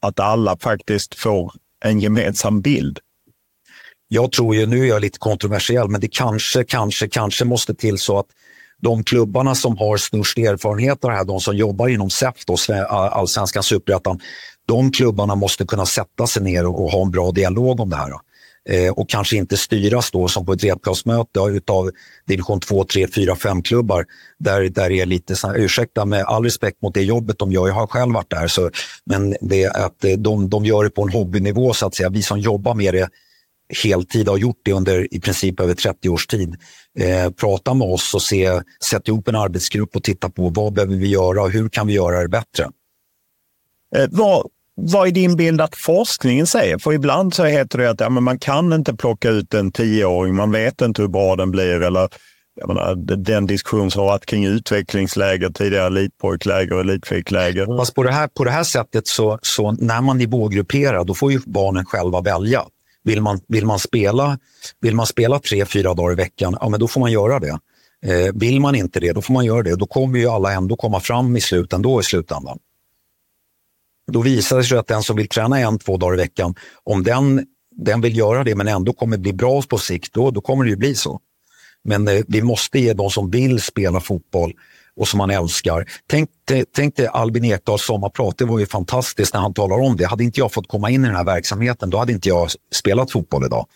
att 0.01 0.19
alla 0.19 0.57
faktiskt 0.57 1.15
får 1.15 1.51
en 1.86 1.99
gemensam 1.99 2.61
bild? 2.61 2.99
Jag 4.07 4.32
tror 4.32 4.55
ju, 4.55 4.65
nu 4.65 4.84
är 4.84 4.86
jag 4.86 5.01
lite 5.01 5.19
kontroversiell, 5.19 5.88
men 5.88 6.01
det 6.01 6.07
kanske, 6.07 6.63
kanske, 6.63 7.07
kanske 7.07 7.45
måste 7.45 7.75
till 7.75 7.97
så 7.97 8.19
att 8.19 8.28
de 8.82 9.03
klubbarna 9.03 9.55
som 9.55 9.78
har 9.78 9.97
störst 9.97 10.38
erfarenhet 10.38 11.03
av 11.03 11.11
det 11.11 11.17
här, 11.17 11.25
de 11.25 11.39
som 11.39 11.57
jobbar 11.57 11.88
inom 11.88 12.09
SEF, 12.09 12.36
allsvenskan, 12.89 13.63
superettan, 13.63 14.19
de 14.67 14.91
klubbarna 14.91 15.36
måste 15.36 15.65
kunna 15.65 15.86
sätta 15.86 16.28
sig 16.28 16.43
ner 16.43 16.67
och, 16.67 16.84
och 16.84 16.91
ha 16.91 17.01
en 17.01 17.11
bra 17.11 17.32
dialog 17.32 17.80
om 17.80 17.89
det 17.89 17.95
här 17.95 18.09
Då. 18.09 18.21
Eh, 18.70 18.91
och 18.91 19.09
kanske 19.09 19.38
inte 19.38 19.57
styras 19.57 20.11
då 20.11 20.28
som 20.28 20.45
på 20.45 20.53
ett 20.53 20.63
repkapsmöte 20.63 21.39
av 21.68 21.91
division 22.28 22.59
2, 22.59 22.84
3, 22.84 23.07
4, 23.07 23.36
5 23.36 23.61
klubbar 23.61 24.05
där, 24.39 24.61
där 24.61 24.91
är 24.91 25.05
lite 25.05 25.36
så 25.36 25.47
här, 25.47 25.55
ursäkta 25.55 26.05
med 26.05 26.24
all 26.24 26.43
respekt 26.43 26.82
mot 26.82 26.93
det 26.93 27.03
jobbet 27.03 27.39
de 27.39 27.51
gör, 27.51 27.68
jag 27.68 27.76
har 27.76 27.88
själv 27.88 28.13
varit 28.13 28.30
där, 28.30 28.47
så, 28.47 28.70
men 29.05 29.36
det 29.41 29.63
är 29.63 29.86
att 29.86 30.03
eh, 30.03 30.11
de, 30.11 30.49
de 30.49 30.65
gör 30.65 30.84
det 30.84 30.89
på 30.89 31.03
en 31.03 31.09
hobbynivå 31.09 31.74
så 31.74 31.86
att 31.86 31.95
säga. 31.95 32.09
Vi 32.09 32.22
som 32.22 32.39
jobbar 32.39 32.76
med 32.76 32.93
det 32.93 33.09
heltid 33.84 34.28
har 34.28 34.38
gjort 34.38 34.61
det 34.63 34.74
under 34.74 35.13
i 35.13 35.20
princip 35.20 35.59
över 35.59 35.74
30 35.74 36.09
års 36.09 36.28
tid. 36.28 36.55
Eh, 36.99 37.32
prata 37.32 37.74
med 37.74 37.88
oss 37.88 38.13
och 38.13 38.22
se, 38.22 38.61
sätt 38.84 39.07
ihop 39.07 39.28
en 39.28 39.36
arbetsgrupp 39.36 39.95
och 39.95 40.03
titta 40.03 40.30
på 40.30 40.49
vad 40.49 40.74
behöver 40.74 40.95
vi 40.95 41.07
göra 41.07 41.41
och 41.41 41.51
hur 41.51 41.70
kan 41.70 41.88
vi 41.88 41.93
göra 41.93 42.22
det 42.22 42.30
bättre. 42.30 42.63
Eh, 43.95 44.07
vad, 44.11 44.47
vad 44.80 45.07
är 45.07 45.11
din 45.11 45.36
bild 45.36 45.61
att 45.61 45.75
forskningen 45.75 46.47
säger? 46.47 46.78
För 46.78 46.93
ibland 46.93 47.34
så 47.34 47.45
heter 47.45 47.78
det 47.78 47.89
att 47.89 47.99
ja, 47.99 48.09
men 48.09 48.23
man 48.23 48.39
kan 48.39 48.73
inte 48.73 48.93
plocka 48.93 49.30
ut 49.30 49.53
en 49.53 49.71
tioåring, 49.71 50.36
man 50.36 50.51
vet 50.51 50.82
inte 50.82 51.01
hur 51.01 51.09
bra 51.09 51.36
den 51.36 51.51
blir. 51.51 51.82
Eller 51.82 52.09
jag 52.55 52.67
menar, 52.67 52.95
den 53.15 53.47
diskussion 53.47 53.91
som 53.91 53.99
har 53.99 54.07
varit 54.07 54.25
kring 54.25 54.45
utvecklingsläger, 54.45 55.49
tidigare 55.49 55.88
elitpojkläger 55.88 56.73
och 56.73 56.80
elitflickläger. 56.80 57.78
Fast 57.78 57.95
på 57.95 58.03
det 58.03 58.11
här, 58.11 58.28
på 58.28 58.43
det 58.43 58.51
här 58.51 58.63
sättet 58.63 59.07
så, 59.07 59.39
så 59.41 59.71
när 59.71 60.01
man 60.01 60.17
nivågrupperar, 60.17 61.03
då 61.03 61.13
får 61.13 61.32
ju 61.32 61.39
barnen 61.45 61.86
själva 61.86 62.21
välja. 62.21 62.65
Vill 63.03 63.21
man, 63.21 63.39
vill 63.47 63.65
man, 63.65 63.80
spela, 63.80 64.39
vill 64.82 64.95
man 64.95 65.05
spela 65.05 65.39
tre, 65.39 65.65
fyra 65.65 65.93
dagar 65.93 66.11
i 66.11 66.15
veckan, 66.15 66.57
ja 66.61 66.69
men 66.69 66.80
då 66.80 66.88
får 66.88 66.99
man 67.01 67.11
göra 67.11 67.39
det. 67.39 67.59
Eh, 68.05 68.34
vill 68.34 68.61
man 68.61 68.75
inte 68.75 68.99
det, 68.99 69.13
då 69.13 69.21
får 69.21 69.34
man 69.34 69.45
göra 69.45 69.63
det. 69.63 69.75
Då 69.75 69.86
kommer 69.86 70.19
ju 70.19 70.28
alla 70.28 70.53
ändå 70.53 70.75
komma 70.75 70.99
fram 70.99 71.38
i 71.38 71.41
ändå 71.71 71.99
i 71.99 72.03
slutändan. 72.03 72.59
Då 74.11 74.21
visar 74.21 74.57
det 74.57 74.63
sig 74.63 74.77
att 74.77 74.87
den 74.87 75.03
som 75.03 75.15
vill 75.15 75.27
träna 75.27 75.59
en, 75.59 75.79
två 75.79 75.97
dagar 75.97 76.13
i 76.13 76.17
veckan, 76.17 76.55
om 76.83 77.03
den, 77.03 77.45
den 77.75 78.01
vill 78.01 78.17
göra 78.17 78.43
det 78.43 78.55
men 78.55 78.67
ändå 78.67 78.93
kommer 78.93 79.17
bli 79.17 79.33
bra 79.33 79.61
på 79.61 79.77
sikt, 79.77 80.13
då, 80.13 80.31
då 80.31 80.41
kommer 80.41 80.63
det 80.63 80.69
ju 80.69 80.75
bli 80.75 80.95
så. 80.95 81.19
Men 81.83 82.07
eh, 82.07 82.21
vi 82.27 82.41
måste 82.41 82.79
ge 82.79 82.93
de 82.93 83.09
som 83.09 83.29
vill 83.29 83.61
spela 83.61 83.99
fotboll 83.99 84.53
och 84.95 85.07
som 85.07 85.17
man 85.17 85.29
älskar. 85.29 85.85
Tänk, 86.07 86.29
tänk 86.75 86.95
dig 86.95 87.07
Albin 87.07 87.45
Ekdals 87.45 87.85
sommarprat, 87.85 88.37
det 88.37 88.45
var 88.45 88.59
ju 88.59 88.65
fantastiskt 88.65 89.33
när 89.33 89.41
han 89.41 89.53
talar 89.53 89.79
om 89.79 89.97
det. 89.97 90.05
Hade 90.05 90.23
inte 90.23 90.39
jag 90.39 90.53
fått 90.53 90.67
komma 90.67 90.89
in 90.89 91.03
i 91.03 91.07
den 91.07 91.15
här 91.15 91.23
verksamheten, 91.23 91.89
då 91.89 91.97
hade 91.97 92.11
inte 92.11 92.29
jag 92.29 92.49
spelat 92.75 93.11
fotboll 93.11 93.45
idag. 93.45 93.67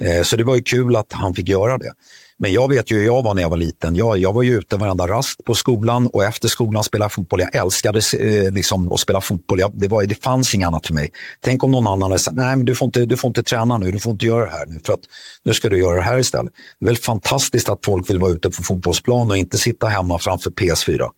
Eh, 0.00 0.22
så 0.22 0.36
det 0.36 0.44
var 0.44 0.56
ju 0.56 0.62
kul 0.62 0.96
att 0.96 1.12
han 1.12 1.34
fick 1.34 1.48
göra 1.48 1.78
det. 1.78 1.92
Men 2.40 2.52
jag 2.52 2.68
vet 2.68 2.90
ju 2.90 2.96
hur 2.96 3.04
jag 3.04 3.22
var 3.22 3.34
när 3.34 3.42
jag 3.42 3.50
var 3.50 3.56
liten. 3.56 3.96
Jag, 3.96 4.18
jag 4.18 4.32
var 4.32 4.42
ju 4.42 4.58
ute 4.58 4.76
varenda 4.76 5.08
rast 5.08 5.44
på 5.44 5.54
skolan 5.54 6.06
och 6.06 6.24
efter 6.24 6.48
skolan 6.48 6.84
spelade 6.84 7.10
fotboll. 7.10 7.40
Jag 7.40 7.54
älskade 7.54 8.00
eh, 8.18 8.52
liksom, 8.52 8.92
att 8.92 9.00
spela 9.00 9.20
fotboll. 9.20 9.60
Jag, 9.60 9.72
det, 9.74 9.88
var, 9.88 10.04
det 10.04 10.22
fanns 10.22 10.54
inget 10.54 10.66
annat 10.66 10.86
för 10.86 10.94
mig. 10.94 11.12
Tänk 11.40 11.64
om 11.64 11.70
någon 11.70 11.86
annan 11.86 12.02
hade 12.02 12.18
sagt, 12.18 12.36
nej 12.36 12.56
men 12.56 12.64
du 12.64 12.74
får, 12.74 12.86
inte, 12.86 13.06
du 13.06 13.16
får 13.16 13.28
inte 13.28 13.42
träna 13.42 13.78
nu, 13.78 13.90
du 13.90 13.98
får 13.98 14.12
inte 14.12 14.26
göra 14.26 14.44
det 14.44 14.50
här 14.50 14.66
nu, 14.66 14.80
för 14.84 14.92
att 14.92 15.00
nu 15.44 15.54
ska 15.54 15.68
du 15.68 15.78
göra 15.78 15.96
det 15.96 16.02
här 16.02 16.18
istället. 16.18 16.52
Det 16.80 16.84
är 16.84 16.88
väl 16.88 16.96
fantastiskt 16.96 17.68
att 17.68 17.84
folk 17.84 18.10
vill 18.10 18.18
vara 18.18 18.32
ute 18.32 18.50
på 18.50 18.62
fotbollsplan 18.62 19.30
och 19.30 19.36
inte 19.36 19.58
sitta 19.58 19.86
hemma 19.86 20.18
framför 20.18 20.50
PS4. 20.50 21.08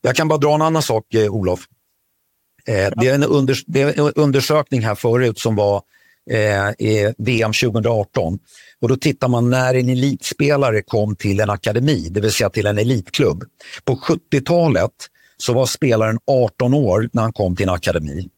Jag 0.00 0.16
kan 0.16 0.28
bara 0.28 0.38
dra 0.38 0.54
en 0.54 0.62
annan 0.62 0.82
sak, 0.82 1.14
eh, 1.14 1.34
Olof. 1.34 1.60
Eh, 2.66 2.90
det, 2.96 3.08
är 3.08 3.14
en 3.14 3.24
under, 3.24 3.58
det 3.66 3.82
är 3.82 4.00
en 4.00 4.12
undersökning 4.14 4.80
här 4.80 4.94
förut 4.94 5.38
som 5.38 5.56
var 5.56 5.82
eh, 6.30 6.86
i 6.86 7.14
VM 7.18 7.52
2018. 7.52 8.38
Och 8.80 8.88
då 8.88 8.96
tittar 8.96 9.28
man 9.28 9.50
när 9.50 9.74
en 9.74 9.88
elitspelare 9.88 10.82
kom 10.82 11.16
till 11.16 11.40
en 11.40 11.50
akademi, 11.50 12.08
det 12.10 12.20
vill 12.20 12.32
säga 12.32 12.50
till 12.50 12.66
en 12.66 12.78
elitklubb. 12.78 13.44
På 13.84 13.96
70-talet 13.96 14.90
så 15.36 15.52
var 15.52 15.66
spelaren 15.66 16.18
18 16.26 16.74
år 16.74 17.08
när 17.12 17.22
han 17.22 17.32
kom 17.32 17.56
till 17.56 17.68
en 17.68 17.74
akademi. 17.74 18.28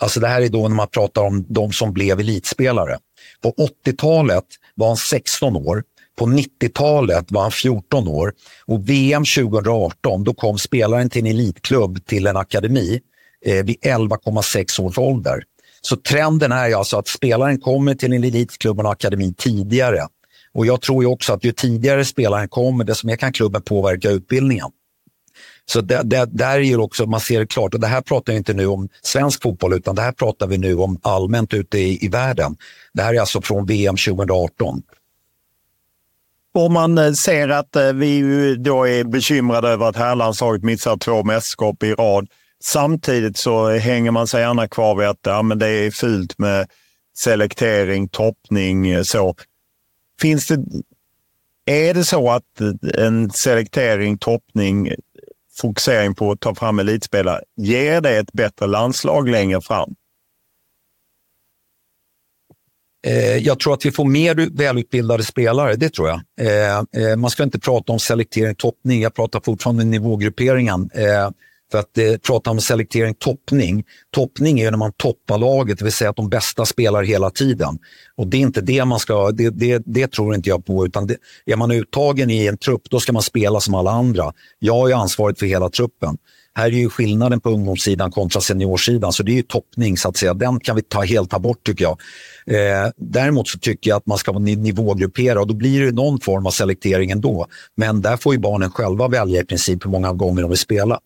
Alltså 0.00 0.20
det 0.20 0.28
här 0.28 0.42
är 0.42 0.48
då 0.48 0.68
när 0.68 0.76
man 0.76 0.88
pratar 0.88 1.22
om 1.22 1.46
de 1.48 1.72
som 1.72 1.92
blev 1.92 2.20
elitspelare. 2.20 2.98
På 3.42 3.54
80-talet 3.86 4.44
var 4.74 4.86
han 4.86 4.96
16 4.96 5.56
år. 5.56 5.82
På 6.18 6.26
90-talet 6.26 7.32
var 7.32 7.42
han 7.42 7.50
14 7.50 8.08
år 8.08 8.32
och 8.66 8.88
VM 8.88 9.24
2018 9.24 10.24
då 10.24 10.34
kom 10.34 10.58
spelaren 10.58 11.10
till 11.10 11.26
en 11.26 11.26
elitklubb 11.26 12.06
till 12.06 12.26
en 12.26 12.36
akademi 12.36 13.00
eh, 13.44 13.64
vid 13.64 13.76
11,6 13.80 14.80
års 14.80 14.98
ålder. 14.98 15.42
Så 15.80 15.96
trenden 15.96 16.52
är 16.52 16.76
alltså 16.76 16.98
att 16.98 17.08
spelaren 17.08 17.60
kommer 17.60 17.94
till 17.94 18.12
en 18.12 18.24
elitklubb 18.24 18.80
och 18.80 18.90
akademin 18.90 19.34
tidigare. 19.34 20.06
Och 20.52 20.66
jag 20.66 20.80
tror 20.80 21.02
ju 21.02 21.08
också 21.08 21.32
att 21.32 21.44
ju 21.44 21.52
tidigare 21.52 22.04
spelaren 22.04 22.48
kommer, 22.48 22.84
desto 22.84 23.06
mer 23.06 23.16
kan 23.16 23.32
klubben 23.32 23.62
påverka 23.62 24.10
utbildningen. 24.10 24.68
Så 25.66 25.80
det, 25.80 26.02
det, 26.04 26.26
där 26.32 26.54
är 26.54 26.60
ju 26.60 26.76
också, 26.76 27.06
man 27.06 27.20
ser 27.20 27.40
det 27.40 27.46
klart, 27.46 27.74
och 27.74 27.80
det 27.80 27.86
här 27.86 28.00
pratar 28.00 28.32
jag 28.32 28.40
inte 28.40 28.54
nu 28.54 28.66
om 28.66 28.88
svensk 29.02 29.42
fotboll, 29.42 29.72
utan 29.72 29.94
det 29.94 30.02
här 30.02 30.12
pratar 30.12 30.46
vi 30.46 30.58
nu 30.58 30.74
om 30.74 30.98
allmänt 31.02 31.54
ute 31.54 31.78
i, 31.78 32.04
i 32.04 32.08
världen. 32.08 32.56
Det 32.92 33.02
här 33.02 33.14
är 33.14 33.20
alltså 33.20 33.42
från 33.42 33.66
VM 33.66 33.96
2018. 33.96 34.82
Om 36.54 36.72
man 36.72 36.98
eh, 36.98 37.12
ser 37.12 37.48
att 37.48 37.76
eh, 37.76 37.92
vi 37.92 38.54
då 38.56 38.88
är 38.88 39.04
bekymrade 39.04 39.68
över 39.68 39.86
att 39.88 39.96
herrlandslaget 39.96 40.62
missar 40.62 40.96
två 40.96 41.24
mästerskap 41.24 41.82
i 41.82 41.94
rad, 41.94 42.28
Samtidigt 42.64 43.36
så 43.36 43.68
hänger 43.68 44.10
man 44.10 44.26
sig 44.26 44.40
gärna 44.40 44.68
kvar 44.68 44.94
vid 44.94 45.08
att 45.08 45.18
ja, 45.22 45.42
men 45.42 45.58
det 45.58 45.68
är 45.68 45.90
fult 45.90 46.38
med 46.38 46.66
selektering, 47.18 48.08
toppning. 48.08 48.90
Eh, 48.90 49.02
så. 49.02 49.34
Finns 50.20 50.46
det 50.46 50.64
är 51.66 51.94
det 51.94 52.04
så 52.04 52.30
att 52.30 52.60
eh, 52.60 53.04
en 53.04 53.30
selektering, 53.30 54.18
toppning, 54.18 54.92
fokusering 55.60 56.14
på 56.14 56.32
att 56.32 56.40
ta 56.40 56.54
fram 56.54 56.78
elitspelare, 56.78 57.42
ger 57.56 58.00
det 58.00 58.18
ett 58.18 58.32
bättre 58.32 58.66
landslag 58.66 59.28
längre 59.28 59.60
fram? 59.60 59.94
Eh, 63.06 63.36
jag 63.36 63.60
tror 63.60 63.74
att 63.74 63.86
vi 63.86 63.92
får 63.92 64.04
mer 64.04 64.56
välutbildade 64.56 65.24
spelare, 65.24 65.76
det 65.76 65.94
tror 65.94 66.08
jag. 66.08 67.18
Man 67.18 67.30
ska 67.30 67.42
inte 67.42 67.58
prata 67.58 67.92
om 67.92 67.98
selektering, 67.98 68.54
toppning. 68.54 69.00
Jag 69.02 69.14
pratar 69.14 69.40
fortfarande 69.40 69.82
om 69.82 69.90
nivågrupperingen. 69.90 70.90
För 71.70 71.78
att 71.78 71.98
eh, 71.98 72.16
prata 72.26 72.50
om 72.50 72.60
selektering, 72.60 73.14
toppning. 73.14 73.84
Toppning 74.14 74.60
är 74.60 74.70
när 74.70 74.78
man 74.78 74.92
toppar 74.92 75.38
laget, 75.38 75.78
det 75.78 75.84
vill 75.84 75.92
säga 75.92 76.10
att 76.10 76.16
de 76.16 76.28
bästa 76.28 76.64
spelar 76.64 77.02
hela 77.02 77.30
tiden. 77.30 77.78
Och 78.16 78.26
det 78.26 78.36
är 78.36 78.40
inte 78.40 78.60
det 78.60 78.84
man 78.84 78.98
ska, 78.98 79.30
det, 79.30 79.50
det, 79.50 79.82
det 79.86 80.12
tror 80.12 80.34
inte 80.34 80.48
jag 80.48 80.66
på. 80.66 80.86
Utan 80.86 81.06
det, 81.06 81.16
är 81.46 81.56
man 81.56 81.70
uttagen 81.70 82.30
i 82.30 82.46
en 82.46 82.58
trupp, 82.58 82.82
då 82.90 83.00
ska 83.00 83.12
man 83.12 83.22
spela 83.22 83.60
som 83.60 83.74
alla 83.74 83.90
andra. 83.90 84.32
Jag 84.58 84.90
är 84.90 84.94
ansvarig 84.94 85.38
för 85.38 85.46
hela 85.46 85.70
truppen. 85.70 86.16
Här 86.54 86.66
är 86.66 86.70
ju 86.70 86.88
skillnaden 86.88 87.40
på 87.40 87.50
ungdomssidan 87.50 88.10
kontra 88.10 88.40
seniorsidan, 88.40 89.12
så 89.12 89.22
det 89.22 89.32
är 89.32 89.36
ju 89.36 89.42
toppning 89.42 89.96
så 89.96 90.08
att 90.08 90.16
säga. 90.16 90.34
Den 90.34 90.60
kan 90.60 90.76
vi 90.76 90.82
ta, 90.82 91.02
helt 91.02 91.30
ta 91.30 91.38
bort 91.38 91.66
tycker 91.66 91.84
jag. 91.84 91.98
Eh, 92.46 92.90
däremot 92.96 93.48
så 93.48 93.58
tycker 93.58 93.90
jag 93.90 93.96
att 93.96 94.06
man 94.06 94.18
ska 94.18 94.32
nivågruppera 94.38 95.40
och 95.40 95.46
då 95.46 95.54
blir 95.54 95.80
det 95.80 95.92
någon 95.92 96.20
form 96.20 96.46
av 96.46 96.50
selektering 96.50 97.10
ändå. 97.10 97.46
Men 97.76 98.02
där 98.02 98.16
får 98.16 98.34
ju 98.34 98.40
barnen 98.40 98.70
själva 98.70 99.08
välja 99.08 99.40
i 99.40 99.44
princip 99.44 99.84
hur 99.84 99.90
många 99.90 100.12
gånger 100.12 100.42
de 100.42 100.48
vill 100.48 100.58
spela. 100.58 101.00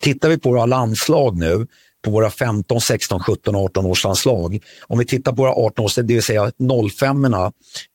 Tittar 0.00 0.28
vi 0.28 0.38
på 0.38 0.48
våra 0.50 0.66
landslag 0.66 1.38
nu, 1.38 1.66
på 2.04 2.10
våra 2.10 2.30
15, 2.30 2.80
16, 2.80 3.20
17, 3.20 3.56
18 3.56 3.86
års 3.86 4.04
landslag. 4.04 4.58
Om 4.82 4.98
vi 4.98 5.04
tittar 5.04 5.32
på 5.32 5.42
våra 5.42 5.52
18 5.52 5.84
års, 5.84 5.94
det 5.94 6.02
vill 6.02 6.22
säga 6.22 6.52
05 6.98 7.24
erna 7.24 7.52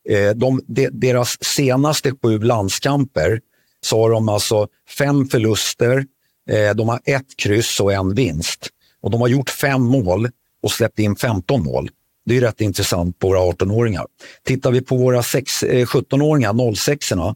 eh, 0.09 0.29
de, 0.35 0.61
de, 0.67 0.89
deras 0.91 1.43
senaste 1.43 2.11
sju 2.21 2.39
landskamper 2.39 3.39
så 3.81 4.01
har 4.01 4.09
de 4.09 4.29
alltså 4.29 4.67
fem 4.97 5.27
förluster, 5.27 6.05
eh, 6.49 6.75
de 6.75 6.89
har 6.89 6.99
ett 7.05 7.37
kryss 7.37 7.79
och 7.79 7.93
en 7.93 8.15
vinst. 8.15 8.69
Och 9.01 9.11
de 9.11 9.21
har 9.21 9.27
gjort 9.27 9.49
fem 9.49 9.81
mål 9.81 10.29
och 10.63 10.71
släppt 10.71 10.99
in 10.99 11.15
15 11.15 11.63
mål. 11.63 11.89
Det 12.25 12.37
är 12.37 12.41
rätt 12.41 12.61
intressant 12.61 13.19
på 13.19 13.27
våra 13.27 13.39
18-åringar. 13.39 14.05
Tittar 14.43 14.71
vi 14.71 14.81
på 14.81 14.97
våra 14.97 15.21
17-åringar, 15.21 16.49
eh, 16.49 16.53
06-orna, 16.53 17.35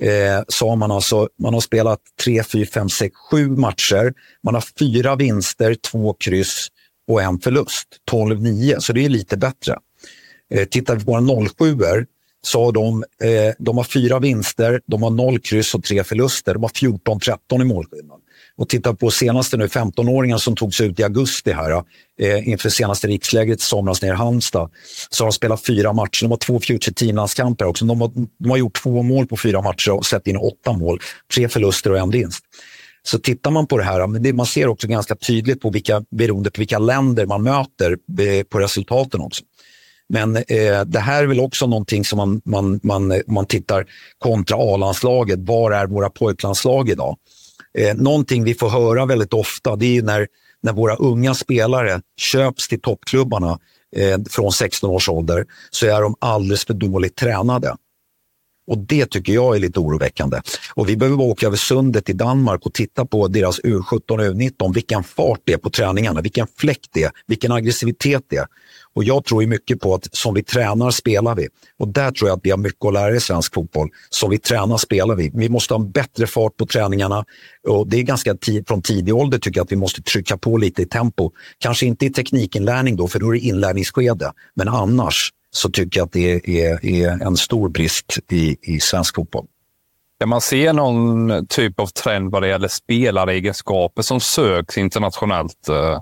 eh, 0.00 0.42
så 0.48 0.68
har 0.68 0.76
man 0.76 0.90
alltså 0.90 1.28
man 1.38 1.54
har 1.54 1.60
spelat 1.60 2.00
3, 2.24 2.42
4, 2.42 2.66
5, 2.66 2.88
6, 2.88 3.16
7 3.30 3.48
matcher. 3.48 4.14
Man 4.42 4.54
har 4.54 4.64
fyra 4.78 5.16
vinster, 5.16 5.74
två 5.74 6.12
kryss 6.12 6.68
och 7.08 7.22
en 7.22 7.38
förlust. 7.38 7.88
12-9, 8.10 8.80
så 8.80 8.92
det 8.92 9.04
är 9.04 9.08
lite 9.08 9.36
bättre. 9.36 9.78
Eh, 10.54 10.64
tittar 10.64 10.96
vi 10.96 11.04
på 11.04 11.12
våra 11.12 11.48
07 11.48 12.06
så 12.42 12.64
har 12.64 12.72
de, 12.72 13.04
eh, 13.22 13.54
de 13.58 13.76
har 13.76 13.84
fyra 13.84 14.18
vinster, 14.18 14.80
de 14.86 15.02
har 15.02 15.10
noll 15.10 15.38
kryss 15.38 15.74
och 15.74 15.84
tre 15.84 16.04
förluster. 16.04 16.54
De 16.54 16.62
har 16.62 16.70
14-13 16.70 17.62
i 17.62 17.64
målskillnad 17.64 18.20
och 18.58 18.68
tittar 18.68 18.92
på 18.92 19.10
senaste 19.10 19.56
nu 19.56 19.66
15-åringen 19.66 20.38
som 20.38 20.56
togs 20.56 20.80
ut 20.80 21.00
i 21.00 21.02
augusti 21.02 21.52
här 21.52 21.82
eh, 22.20 22.48
inför 22.48 22.68
senaste 22.68 23.06
rikslägret 23.06 23.60
i 23.60 23.62
somras 23.62 24.02
nere 24.02 24.12
i 24.12 24.16
Halmstad. 24.16 24.70
Så 25.10 25.24
har 25.24 25.30
de 25.30 25.32
spelat 25.32 25.66
fyra 25.66 25.92
matcher. 25.92 26.22
De 26.22 26.30
har 26.30 26.38
två 26.38 26.60
Future 26.60 26.94
Team-landskamper 26.94 27.64
också. 27.64 27.84
De 27.84 28.00
har, 28.00 28.10
de 28.38 28.50
har 28.50 28.56
gjort 28.56 28.82
två 28.82 29.02
mål 29.02 29.26
på 29.26 29.36
fyra 29.36 29.62
matcher 29.62 29.90
och 29.90 30.06
släppt 30.06 30.26
in 30.26 30.36
åtta 30.36 30.72
mål. 30.72 31.00
Tre 31.34 31.48
förluster 31.48 31.90
och 31.90 31.98
en 31.98 32.10
vinst. 32.10 32.44
Så 33.02 33.18
tittar 33.18 33.50
man 33.50 33.66
på 33.66 33.78
det 33.78 33.84
här, 33.84 34.06
men 34.06 34.22
det, 34.22 34.32
man 34.32 34.46
ser 34.46 34.68
också 34.68 34.88
ganska 34.88 35.16
tydligt 35.16 35.60
på 35.60 35.70
vilka, 35.70 36.04
beroende 36.10 36.50
på 36.50 36.60
vilka 36.60 36.78
länder 36.78 37.26
man 37.26 37.42
möter 37.42 37.96
eh, 38.20 38.42
på 38.42 38.58
resultaten 38.58 39.20
också. 39.20 39.44
Men 40.08 40.36
eh, 40.36 40.80
det 40.86 40.98
här 40.98 41.22
är 41.22 41.26
väl 41.26 41.40
också 41.40 41.66
någonting 41.66 42.04
som 42.04 42.16
man, 42.16 42.40
man, 42.44 42.80
man, 42.82 43.22
man 43.26 43.46
tittar 43.46 43.86
kontra 44.18 44.56
A-landslaget. 44.56 45.38
Var 45.38 45.70
är 45.70 45.86
våra 45.86 46.10
pojklandslag 46.10 46.90
idag? 46.90 47.16
Eh, 47.76 47.96
någonting 47.96 48.44
vi 48.44 48.54
får 48.54 48.68
höra 48.68 49.06
väldigt 49.06 49.32
ofta 49.32 49.76
det 49.76 49.96
är 49.98 50.02
när, 50.02 50.26
när 50.62 50.72
våra 50.72 50.94
unga 50.94 51.34
spelare 51.34 52.00
köps 52.16 52.68
till 52.68 52.80
toppklubbarna 52.80 53.58
eh, 53.96 54.18
från 54.30 54.52
16 54.52 54.90
års 54.90 55.08
ålder 55.08 55.46
så 55.70 55.86
är 55.86 56.02
de 56.02 56.14
alldeles 56.18 56.64
för 56.64 56.74
dåligt 56.74 57.16
tränade. 57.16 57.76
Och 58.66 58.78
Det 58.78 59.06
tycker 59.06 59.32
jag 59.32 59.56
är 59.56 59.60
lite 59.60 59.80
oroväckande. 59.80 60.40
Och 60.74 60.88
Vi 60.88 60.96
behöver 60.96 61.16
bara 61.16 61.28
åka 61.28 61.46
över 61.46 61.56
sundet 61.56 62.10
i 62.10 62.12
Danmark 62.12 62.66
och 62.66 62.74
titta 62.74 63.06
på 63.06 63.28
deras 63.28 63.60
U17 63.60 64.10
och 64.10 64.18
U19, 64.18 64.74
vilken 64.74 65.04
fart 65.04 65.40
det 65.44 65.52
är 65.52 65.58
på 65.58 65.70
träningarna, 65.70 66.20
vilken 66.20 66.46
fläkt 66.56 66.88
det 66.92 67.02
är, 67.02 67.10
vilken 67.26 67.52
aggressivitet 67.52 68.24
det 68.28 68.36
är. 68.36 68.46
Och 68.96 69.04
jag 69.04 69.24
tror 69.24 69.42
ju 69.42 69.48
mycket 69.48 69.80
på 69.80 69.94
att 69.94 70.14
som 70.14 70.34
vi 70.34 70.42
tränar 70.42 70.90
spelar 70.90 71.34
vi. 71.34 71.48
Och 71.78 71.88
där 71.88 72.10
tror 72.10 72.28
jag 72.28 72.36
att 72.36 72.44
vi 72.44 72.50
har 72.50 72.58
mycket 72.58 72.84
att 72.84 72.92
lära 72.92 73.16
i 73.16 73.20
svensk 73.20 73.54
fotboll. 73.54 73.88
Som 74.10 74.30
vi 74.30 74.38
tränar 74.38 74.76
spelar 74.76 75.14
vi. 75.14 75.30
Vi 75.34 75.48
måste 75.48 75.74
ha 75.74 75.80
en 75.80 75.90
bättre 75.90 76.26
fart 76.26 76.56
på 76.56 76.66
träningarna. 76.66 77.24
Och 77.68 77.88
det 77.88 77.96
är 77.96 78.02
ganska 78.02 78.34
tid, 78.34 78.68
från 78.68 78.82
tidig 78.82 79.14
ålder 79.14 79.38
tycker 79.38 79.58
jag 79.58 79.64
att 79.64 79.72
vi 79.72 79.76
måste 79.76 80.02
trycka 80.02 80.36
på 80.36 80.56
lite 80.56 80.82
i 80.82 80.86
tempo. 80.86 81.30
Kanske 81.58 81.86
inte 81.86 82.06
i 82.06 82.10
teknikinlärning 82.10 82.96
då, 82.96 83.08
för 83.08 83.18
då 83.18 83.28
är 83.28 83.32
det 83.32 83.46
inlärningsskede. 83.46 84.32
Men 84.54 84.68
annars 84.68 85.32
så 85.50 85.70
tycker 85.70 86.00
jag 86.00 86.06
att 86.06 86.12
det 86.12 86.60
är, 86.60 86.86
är 86.86 87.22
en 87.22 87.36
stor 87.36 87.68
brist 87.68 88.18
i, 88.30 88.56
i 88.62 88.80
svensk 88.80 89.14
fotboll. 89.14 89.46
Kan 90.20 90.28
man 90.28 90.40
se 90.40 90.72
någon 90.72 91.46
typ 91.46 91.80
av 91.80 91.86
trend 91.86 92.30
vad 92.30 92.42
det 92.42 92.48
gäller 92.48 92.68
spelaregenskaper 92.68 94.02
som 94.02 94.20
söks 94.20 94.78
internationellt? 94.78 95.68
Eh, 95.68 96.00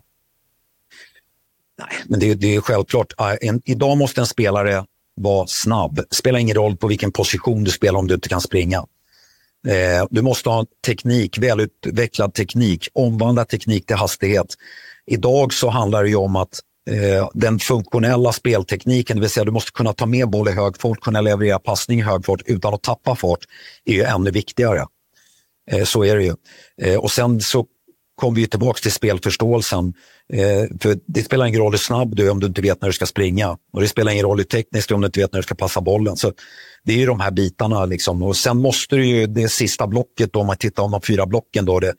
Nej, 1.79 1.89
men 2.07 2.21
det, 2.21 2.35
det 2.35 2.55
är 2.55 2.61
självklart. 2.61 3.13
En, 3.41 3.63
idag 3.65 3.99
måste 3.99 4.21
en 4.21 4.27
spelare 4.27 4.85
vara 5.17 5.47
snabb. 5.47 5.95
Det 5.97 6.15
spelar 6.17 6.39
ingen 6.39 6.57
roll 6.57 6.77
på 6.77 6.87
vilken 6.87 7.13
position 7.13 7.65
du 7.65 7.71
spelar 7.71 7.99
om 7.99 8.07
du 8.07 8.15
inte 8.15 8.29
kan 8.29 8.41
springa. 8.41 8.79
Eh, 9.67 10.07
du 10.11 10.23
måste 10.23 10.49
ha 10.49 10.67
teknik, 10.87 11.39
välutvecklad 11.39 12.35
teknik, 12.35 12.89
omvandla 12.93 13.45
teknik 13.45 13.87
till 13.87 13.97
hastighet. 13.97 14.47
Idag 15.07 15.53
så 15.53 15.69
handlar 15.69 16.05
det 16.05 16.15
om 16.15 16.37
att 16.37 16.61
eh, 16.91 17.29
den 17.35 17.59
funktionella 17.59 18.33
speltekniken, 18.33 19.17
det 19.17 19.21
vill 19.21 19.31
säga 19.31 19.45
du 19.45 19.51
måste 19.51 19.73
kunna 19.73 19.93
ta 19.93 20.07
med 20.07 20.31
boll 20.31 20.49
i 20.49 20.53
hög 20.53 20.81
fart, 20.81 21.01
kunna 21.01 21.21
leverera 21.21 21.59
passning 21.59 21.99
i 21.99 22.03
hög 22.03 22.25
fart 22.25 22.43
utan 22.47 22.75
att 22.75 22.83
tappa 22.83 23.17
fart, 23.17 23.45
är 23.85 23.93
ju 23.93 24.03
ännu 24.03 24.31
viktigare. 24.31 24.87
Eh, 25.71 25.85
så 25.85 26.05
är 26.05 26.17
det 26.17 26.25
ju. 26.25 26.35
Eh, 26.83 26.99
och 26.99 27.11
sen 27.11 27.41
så 27.41 27.67
kommer 28.15 28.37
vi 28.37 28.47
tillbaka 28.47 28.81
till 28.81 28.93
spelförståelsen. 28.93 29.95
Eh, 30.33 30.77
för 30.81 30.99
det 31.07 31.23
spelar 31.23 31.47
ingen 31.47 31.61
roll 31.61 31.73
hur 31.73 31.79
snabb 31.79 32.17
du 32.17 32.27
är 32.27 32.31
om 32.31 32.41
du 32.41 32.47
inte 32.47 32.63
vet 32.63 32.83
när 32.83 32.89
du 32.89 32.93
ska 32.93 33.07
springa. 33.07 33.59
Och 33.73 33.81
det 33.81 33.89
spelar 33.89 34.13
ingen 34.13 34.25
roll 34.25 34.39
hur 34.39 34.45
tekniskt 34.45 34.91
om 34.91 35.01
du 35.01 35.07
inte 35.07 35.21
vet 35.21 35.33
när 35.33 35.39
du 35.39 35.43
ska 35.43 35.55
passa 35.55 35.81
bollen. 35.81 36.17
Så 36.17 36.33
det 36.85 36.93
är 36.93 36.97
ju 36.97 37.07
de 37.07 37.21
här 37.21 37.31
bitarna. 37.31 37.85
Liksom. 37.85 38.23
Och 38.23 38.37
sen 38.37 38.59
måste 38.59 38.97
du 38.97 39.07
ju, 39.07 39.27
det 39.27 39.49
sista 39.49 39.87
blocket, 39.87 40.33
då, 40.33 40.41
om 40.41 40.47
man 40.47 40.57
tittar 40.57 40.83
om 40.83 40.91
de 40.91 41.01
fyra 41.03 41.27
blocken, 41.27 41.65
då, 41.65 41.81
det, 41.81 41.95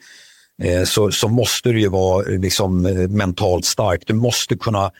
eh, 0.63 0.83
så, 0.83 1.11
så 1.11 1.27
måste 1.27 1.69
du 1.69 1.79
ju 1.79 1.89
vara 1.89 2.25
liksom, 2.27 2.81
mentalt 3.09 3.65
stark. 3.65 4.03
Du 4.05 4.13
måste 4.13 4.55
kunna 4.57 4.91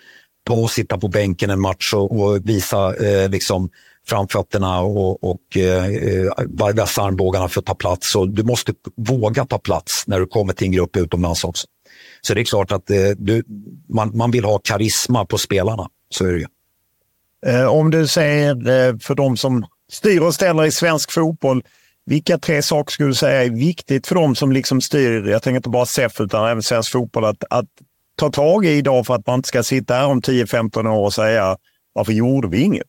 ta 0.47 0.53
och 0.53 0.72
sitta 0.72 0.97
på 0.97 1.07
bänken 1.07 1.49
en 1.49 1.61
match 1.61 1.93
och, 1.93 2.20
och 2.20 2.49
visa 2.49 2.95
eh, 2.95 3.30
liksom, 3.30 3.70
framfötterna 4.08 4.82
och, 4.82 5.24
och 5.24 5.58
eh, 5.58 5.86
eh 5.86 6.74
vässa 6.74 7.01
armbågarna 7.01 7.47
för 7.47 7.60
att 7.60 7.66
ta 7.66 7.76
plats. 7.76 8.16
Och 8.16 8.30
du 8.30 8.43
måste 8.43 8.74
våga 8.95 9.45
ta 9.45 9.60
plats 9.60 10.03
när 10.08 10.20
du 10.20 10.26
kommer 10.26 10.53
till 10.53 10.66
en 10.66 10.72
grupp 10.72 10.97
utomlands 10.97 11.43
också. 11.43 11.68
Så 12.22 12.34
det 12.34 12.41
är 12.41 12.45
klart 12.45 12.72
att 12.72 12.89
eh, 12.89 13.10
du, 13.18 13.43
man, 13.89 14.18
man 14.18 14.32
vill 14.32 14.45
ha 14.45 14.60
karisma 14.60 15.26
på 15.26 15.38
spelarna. 15.38 15.89
Så 16.10 16.26
är 16.26 16.32
det 16.32 16.39
ju. 16.39 16.45
Eh, 17.45 17.66
om 17.66 17.91
du 17.91 18.08
säger 18.08 18.49
eh, 18.56 18.97
för 18.97 19.16
de 19.16 19.38
som 19.38 19.66
styr 19.91 20.22
och 20.22 20.36
ställer 20.36 20.66
i 20.66 20.72
svensk 20.72 21.12
fotboll, 21.12 21.64
vilka 22.06 22.38
tre 22.38 22.62
saker 22.62 22.91
skulle 22.91 23.10
du 23.10 23.14
säga 23.14 23.43
är 23.43 23.49
viktigt 23.49 24.08
för 24.08 24.16
de 24.16 24.36
som 24.36 24.51
liksom 24.51 24.82
styr, 24.82 25.28
jag 25.28 25.43
tänker 25.43 25.58
inte 25.58 25.70
bara 25.70 25.86
SEF 25.86 26.22
utan 26.22 26.49
även 26.49 26.64
svensk 26.64 26.91
fotboll, 26.91 27.26
att, 27.26 27.43
att 27.49 27.66
ta 28.16 28.30
tag 28.30 28.66
i 28.66 28.70
idag 28.70 29.06
för 29.06 29.16
att 29.16 29.28
man 29.28 29.39
inte 29.39 29.47
ska 29.47 29.64
sitta 29.64 29.93
här 29.93 30.06
om 30.06 30.22
10-15 30.22 30.88
år 30.88 31.06
och 31.06 31.14
säga 31.14 31.58
varför 31.93 32.14
gjorde 32.14 32.47
vi 32.47 32.62
inget? 32.62 32.88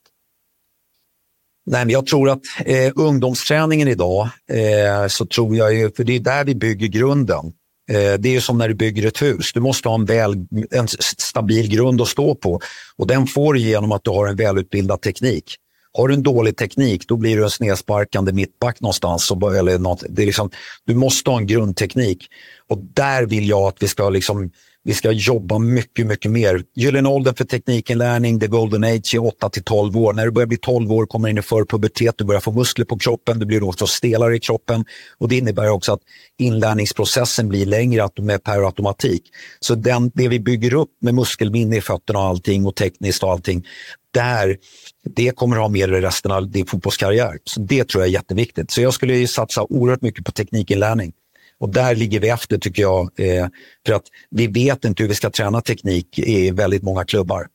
Nej, 1.66 1.84
men 1.84 1.92
jag 1.92 2.06
tror 2.06 2.30
att 2.30 2.40
eh, 2.64 2.92
ungdomsträningen 2.96 3.88
idag, 3.88 4.28
eh, 4.50 5.08
så 5.08 5.26
tror 5.26 5.56
jag 5.56 5.74
ju, 5.74 5.90
för 5.96 6.04
det 6.04 6.16
är 6.16 6.20
där 6.20 6.44
vi 6.44 6.54
bygger 6.54 6.86
grunden. 6.86 7.52
Eh, 7.90 8.14
det 8.18 8.36
är 8.36 8.40
som 8.40 8.58
när 8.58 8.68
du 8.68 8.74
bygger 8.74 9.06
ett 9.06 9.22
hus. 9.22 9.52
Du 9.52 9.60
måste 9.60 9.88
ha 9.88 9.94
en, 9.94 10.04
väl, 10.04 10.34
en 10.70 10.88
stabil 11.18 11.70
grund 11.70 12.00
att 12.00 12.08
stå 12.08 12.34
på 12.34 12.60
och 12.96 13.06
den 13.06 13.26
får 13.26 13.54
du 13.54 13.60
genom 13.60 13.92
att 13.92 14.04
du 14.04 14.10
har 14.10 14.26
en 14.26 14.36
välutbildad 14.36 15.00
teknik. 15.00 15.56
Har 15.92 16.08
du 16.08 16.14
en 16.14 16.22
dålig 16.22 16.56
teknik, 16.56 17.08
då 17.08 17.16
blir 17.16 17.36
du 17.36 17.44
en 17.44 17.50
snedsparkande 17.50 18.32
mittback 18.32 18.80
någonstans. 18.80 19.30
Eller 19.30 19.78
något. 19.78 20.04
Det 20.08 20.22
är 20.22 20.26
liksom, 20.26 20.50
du 20.84 20.94
måste 20.94 21.30
ha 21.30 21.38
en 21.38 21.46
grundteknik. 21.46 22.26
Och 22.68 22.78
där 22.78 23.26
vill 23.26 23.48
jag 23.48 23.62
att 23.62 23.82
vi 23.82 23.88
ska, 23.88 24.10
liksom, 24.10 24.50
vi 24.86 24.94
ska 24.94 25.12
jobba 25.12 25.58
mycket, 25.58 26.06
mycket 26.06 26.30
mer. 26.30 26.62
Gyllene 26.74 27.08
åldern 27.08 27.34
för 27.34 27.44
teknikinlärning, 27.44 28.40
the 28.40 28.46
golden 28.46 28.84
age, 28.84 29.14
är 29.14 29.24
8 29.24 29.48
till 29.48 29.62
12 29.62 29.96
år. 29.96 30.12
När 30.12 30.24
du 30.24 30.30
börjar 30.30 30.46
bli 30.46 30.56
12 30.56 30.92
år 30.92 31.06
kommer 31.06 31.28
in 31.28 31.38
i 31.38 31.42
förpubertet, 31.42 32.14
du 32.18 32.24
börjar 32.24 32.40
få 32.40 32.52
muskler 32.52 32.84
på 32.84 32.98
kroppen, 32.98 33.38
du 33.38 33.46
blir 33.46 33.62
också 33.62 33.86
stelare 33.86 34.36
i 34.36 34.40
kroppen. 34.40 34.84
Och 35.18 35.28
det 35.28 35.36
innebär 35.36 35.68
också 35.68 35.92
att 35.92 36.00
inlärningsprocessen 36.38 37.48
blir 37.48 37.66
längre 37.66 38.08
med 38.18 38.44
per 38.44 38.66
automatik. 38.66 39.22
Så 39.60 39.74
den, 39.74 40.10
det 40.14 40.28
vi 40.28 40.40
bygger 40.40 40.74
upp 40.74 40.90
med 41.00 41.14
muskelminne 41.14 41.76
i 41.76 41.80
fötterna 41.80 42.18
och 42.18 42.24
allting 42.24 42.66
och 42.66 42.74
tekniskt 42.74 43.22
och 43.22 43.30
allting, 43.30 43.66
där, 44.10 44.56
det 45.04 45.30
kommer 45.30 45.56
att 45.56 45.62
ha 45.62 45.68
mer 45.68 45.92
i 45.92 46.00
resten 46.00 46.30
av 46.30 46.50
din 46.50 46.66
fotbollskarriär. 46.66 47.38
Så 47.44 47.60
det 47.60 47.88
tror 47.88 48.02
jag 48.02 48.08
är 48.08 48.12
jätteviktigt. 48.12 48.70
Så 48.70 48.80
jag 48.80 48.94
skulle 48.94 49.28
satsa 49.28 49.62
oerhört 49.62 50.02
mycket 50.02 50.24
på 50.24 50.32
teknikinlärning. 50.32 51.12
Och 51.60 51.68
där 51.68 51.94
ligger 51.94 52.20
vi 52.20 52.28
efter 52.28 52.58
tycker 52.58 52.82
jag. 52.82 53.20
Eh, 53.20 53.46
för 53.86 53.92
att 53.92 54.04
vi 54.30 54.46
vet 54.46 54.84
inte 54.84 55.02
hur 55.02 55.08
vi 55.08 55.14
ska 55.14 55.30
träna 55.30 55.60
teknik 55.60 56.18
i 56.18 56.50
väldigt 56.50 56.82
många 56.82 57.04
klubbar. 57.04 57.46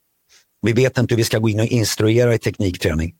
Vi 0.61 0.73
vet 0.73 0.97
inte 0.97 1.13
hur 1.13 1.17
vi 1.17 1.23
ska 1.23 1.39
gå 1.39 1.49
in 1.49 1.59
och 1.59 1.65
instruera 1.65 2.33
i 2.33 2.37
teknikträning. 2.37 3.13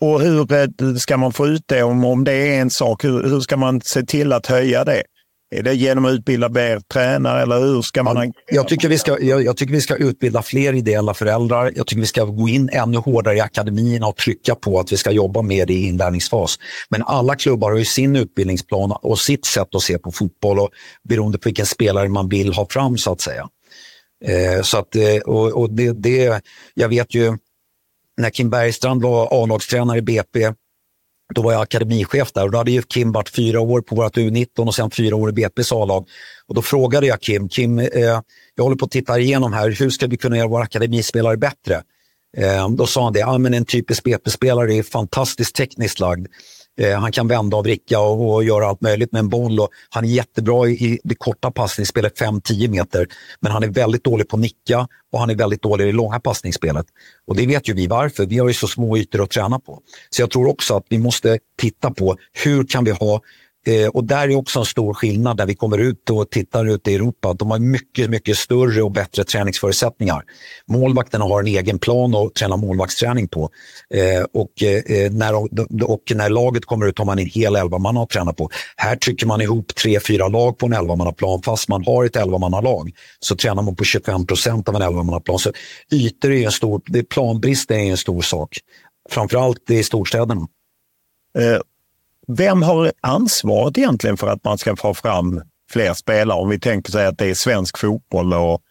Och 0.00 0.20
hur 0.20 0.98
ska 0.98 1.16
man 1.16 1.32
få 1.32 1.46
ut 1.46 1.62
det? 1.66 1.82
Om, 1.82 2.04
om 2.04 2.24
det 2.24 2.32
är 2.32 2.60
en 2.60 2.70
sak, 2.70 3.04
hur, 3.04 3.22
hur 3.22 3.40
ska 3.40 3.56
man 3.56 3.80
se 3.80 4.02
till 4.02 4.32
att 4.32 4.46
höja 4.46 4.84
det? 4.84 5.02
Är 5.54 5.62
det 5.62 5.74
genom 5.74 6.04
att 6.04 6.12
utbilda 6.12 6.48
mer 6.48 6.80
tränare 6.80 7.42
eller 7.42 7.60
hur 7.60 7.82
ska 7.82 8.02
man... 8.02 8.32
Jag 8.46 8.68
tycker, 8.68 8.88
vi 8.88 8.98
ska, 8.98 9.20
jag, 9.20 9.44
jag, 9.44 9.56
tycker 9.56 9.72
vi 9.72 9.80
ska 9.80 9.96
utbilda 9.96 10.42
fler 10.42 10.72
ideella 10.72 11.14
föräldrar. 11.14 11.72
Jag 11.76 11.86
tycker 11.86 12.00
vi 12.00 12.06
ska 12.06 12.24
gå 12.24 12.48
in 12.48 12.68
ännu 12.72 12.98
hårdare 12.98 13.36
i 13.36 13.40
akademierna 13.40 14.06
och 14.06 14.16
trycka 14.16 14.54
på 14.54 14.80
att 14.80 14.92
vi 14.92 14.96
ska 14.96 15.10
jobba 15.10 15.42
mer 15.42 15.70
i 15.70 15.88
inlärningsfas. 15.88 16.58
Men 16.88 17.02
alla 17.02 17.36
klubbar 17.36 17.70
har 17.70 17.78
ju 17.78 17.84
sin 17.84 18.16
utbildningsplan 18.16 18.92
och 18.92 19.18
sitt 19.18 19.46
sätt 19.46 19.74
att 19.74 19.82
se 19.82 19.98
på 19.98 20.12
fotboll 20.12 20.58
och 20.58 20.70
beroende 21.08 21.38
på 21.38 21.48
vilken 21.48 21.66
spelare 21.66 22.08
man 22.08 22.28
vill 22.28 22.52
ha 22.52 22.66
fram 22.70 22.98
så 22.98 23.12
att 23.12 23.20
säga. 23.20 23.48
Eh, 24.24 24.62
så 24.62 24.78
att, 24.78 24.96
eh, 24.96 25.16
och, 25.26 25.52
och 25.52 25.70
det, 25.70 25.92
det, 25.92 26.42
jag 26.74 26.88
vet 26.88 27.14
ju 27.14 27.36
när 28.16 28.30
Kim 28.30 28.50
Bergstrand 28.50 29.02
var 29.02 29.42
A-lagstränare 29.42 29.98
i 29.98 30.02
BP 30.02 30.52
då 31.34 31.42
var 31.42 31.52
jag 31.52 31.62
akademichef 31.62 32.32
där 32.32 32.44
och 32.44 32.50
då 32.50 32.58
hade 32.58 32.70
ju 32.70 32.82
Kim 32.82 33.12
varit 33.12 33.28
fyra 33.28 33.60
år 33.60 33.80
på 33.80 33.94
vårt 33.96 34.16
U19 34.16 34.66
och 34.66 34.74
sen 34.74 34.90
fyra 34.90 35.16
år 35.16 35.30
i 35.30 35.32
BP's 35.32 35.82
A-lag. 35.82 36.08
Och 36.46 36.54
då 36.54 36.62
frågade 36.62 37.06
jag 37.06 37.20
Kim, 37.20 37.48
Kim 37.48 37.78
eh, 37.78 37.88
jag 38.54 38.64
håller 38.64 38.76
på 38.76 38.84
att 38.84 38.90
titta 38.90 39.18
igenom 39.18 39.52
här, 39.52 39.70
hur 39.70 39.90
ska 39.90 40.06
vi 40.06 40.16
kunna 40.16 40.36
göra 40.36 40.48
våra 40.48 40.62
akademispelare 40.62 41.36
bättre? 41.36 41.82
Eh, 42.36 42.68
då 42.68 42.86
sa 42.86 43.04
han 43.04 43.12
det, 43.12 43.22
ah, 43.22 43.38
men 43.38 43.54
en 43.54 43.64
typisk 43.64 44.02
BP-spelare 44.02 44.74
är 44.74 44.82
fantastiskt 44.82 45.54
tekniskt 45.54 46.00
lagd. 46.00 46.26
Eh, 46.80 46.98
han 46.98 47.12
kan 47.12 47.28
vända 47.28 47.56
och 47.56 47.64
vricka 47.64 48.00
och, 48.00 48.34
och, 48.34 48.44
göra 48.44 48.66
allt 48.66 48.80
möjligt 48.80 49.12
med 49.12 49.18
en 49.18 49.28
boll. 49.28 49.60
Och 49.60 49.68
han 49.90 50.04
är 50.04 50.08
jättebra 50.08 50.68
i, 50.68 50.72
i 50.72 51.00
det 51.04 51.14
korta 51.14 51.50
passningsspelet, 51.50 52.20
5-10 52.20 52.68
meter. 52.68 53.06
Men 53.40 53.52
han 53.52 53.62
är 53.62 53.68
väldigt 53.68 54.04
dålig 54.04 54.28
på 54.28 54.36
att 54.36 54.40
nicka 54.40 54.88
och 55.12 55.20
han 55.20 55.30
är 55.30 55.34
väldigt 55.34 55.62
dålig 55.62 55.84
i 55.84 55.86
det 55.86 55.92
långa 55.92 56.20
passningsspelet. 56.20 56.86
Och 57.26 57.36
det 57.36 57.46
vet 57.46 57.68
ju 57.68 57.74
vi 57.74 57.86
varför. 57.86 58.26
Vi 58.26 58.38
har 58.38 58.48
ju 58.48 58.54
så 58.54 58.66
små 58.66 58.96
ytor 58.96 59.22
att 59.22 59.30
träna 59.30 59.58
på. 59.58 59.80
Så 60.10 60.22
jag 60.22 60.30
tror 60.30 60.48
också 60.48 60.76
att 60.76 60.86
vi 60.88 60.98
måste 60.98 61.38
titta 61.58 61.90
på 61.90 62.16
hur 62.44 62.66
kan 62.66 62.84
vi 62.84 62.90
ha 62.90 63.20
Eh, 63.66 63.88
och 63.88 64.04
där 64.04 64.28
är 64.28 64.36
också 64.36 64.58
en 64.58 64.64
stor 64.64 64.94
skillnad 64.94 65.36
där 65.36 65.46
vi 65.46 65.54
kommer 65.54 65.78
ut 65.78 66.10
och 66.10 66.30
tittar 66.30 66.66
ut 66.66 66.88
i 66.88 66.94
Europa. 66.94 67.34
De 67.34 67.50
har 67.50 67.58
mycket, 67.58 68.10
mycket 68.10 68.36
större 68.36 68.82
och 68.82 68.92
bättre 68.92 69.24
träningsförutsättningar. 69.24 70.22
Målvakterna 70.66 71.24
har 71.24 71.40
en 71.40 71.46
egen 71.46 71.78
plan 71.78 72.14
att 72.14 72.34
träna 72.34 72.56
målvaktsträning 72.56 73.28
på. 73.28 73.50
Eh, 73.94 74.24
och, 74.32 74.62
eh, 74.62 75.12
när, 75.12 75.34
och 75.90 76.02
när 76.14 76.30
laget 76.30 76.64
kommer 76.64 76.86
ut 76.86 76.98
har 76.98 77.04
man 77.04 77.18
en 77.18 77.26
hel 77.26 77.56
elvamanna 77.56 78.02
att 78.02 78.10
träna 78.10 78.32
på. 78.32 78.50
Här 78.76 78.96
trycker 78.96 79.26
man 79.26 79.40
ihop 79.40 79.74
tre, 79.74 80.00
fyra 80.00 80.28
lag 80.28 80.58
på 80.58 80.66
en 80.66 80.72
elvamannaplan. 80.72 81.42
Fast 81.42 81.68
man 81.68 81.84
har 81.84 82.04
ett 82.04 82.16
elvamannalag 82.16 82.90
så 83.20 83.36
tränar 83.36 83.62
man 83.62 83.76
på 83.76 83.84
25 83.84 84.26
procent 84.26 84.68
av 84.68 84.76
en 84.76 84.82
elvamannaplan. 84.82 85.38
Så 85.38 85.52
ytor 85.92 86.32
är 86.32 86.44
en 86.46 86.52
stor, 86.52 87.02
planbrist 87.02 87.70
är 87.70 87.74
en 87.74 87.96
stor 87.96 88.22
sak. 88.22 88.58
Framförallt 89.10 89.70
i 89.70 89.82
storstäderna. 89.82 90.48
Eh, 91.38 91.60
vem 92.28 92.62
har 92.62 92.92
ansvaret 93.00 93.78
egentligen 93.78 94.16
för 94.16 94.26
att 94.26 94.44
man 94.44 94.58
ska 94.58 94.76
få 94.76 94.94
fram 94.94 95.42
fler 95.70 95.94
spelare? 95.94 96.38
Om 96.38 96.48
vi 96.48 96.60
tänker 96.60 96.92
sig 96.92 97.06
att 97.06 97.18
det 97.18 97.26
är 97.26 97.34
svensk 97.34 97.78
fotboll. 97.78 98.32
Och 98.32 98.62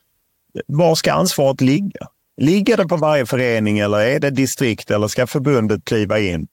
var 0.68 0.95
ska 0.95 1.14
ansvaret 1.14 1.62
ligga? 1.62 2.08
Ligger 2.41 2.78
det 2.78 2.86
på 2.86 2.97
varje 2.97 3.26
förening 3.26 3.80
eller 3.80 3.97
är 3.97 4.20
det 4.20 4.30
distrikt 4.30 4.91
eller 4.91 5.08
ska 5.08 5.28
förbundet 5.28 5.86
kliva 5.86 6.20
in? 6.20 6.47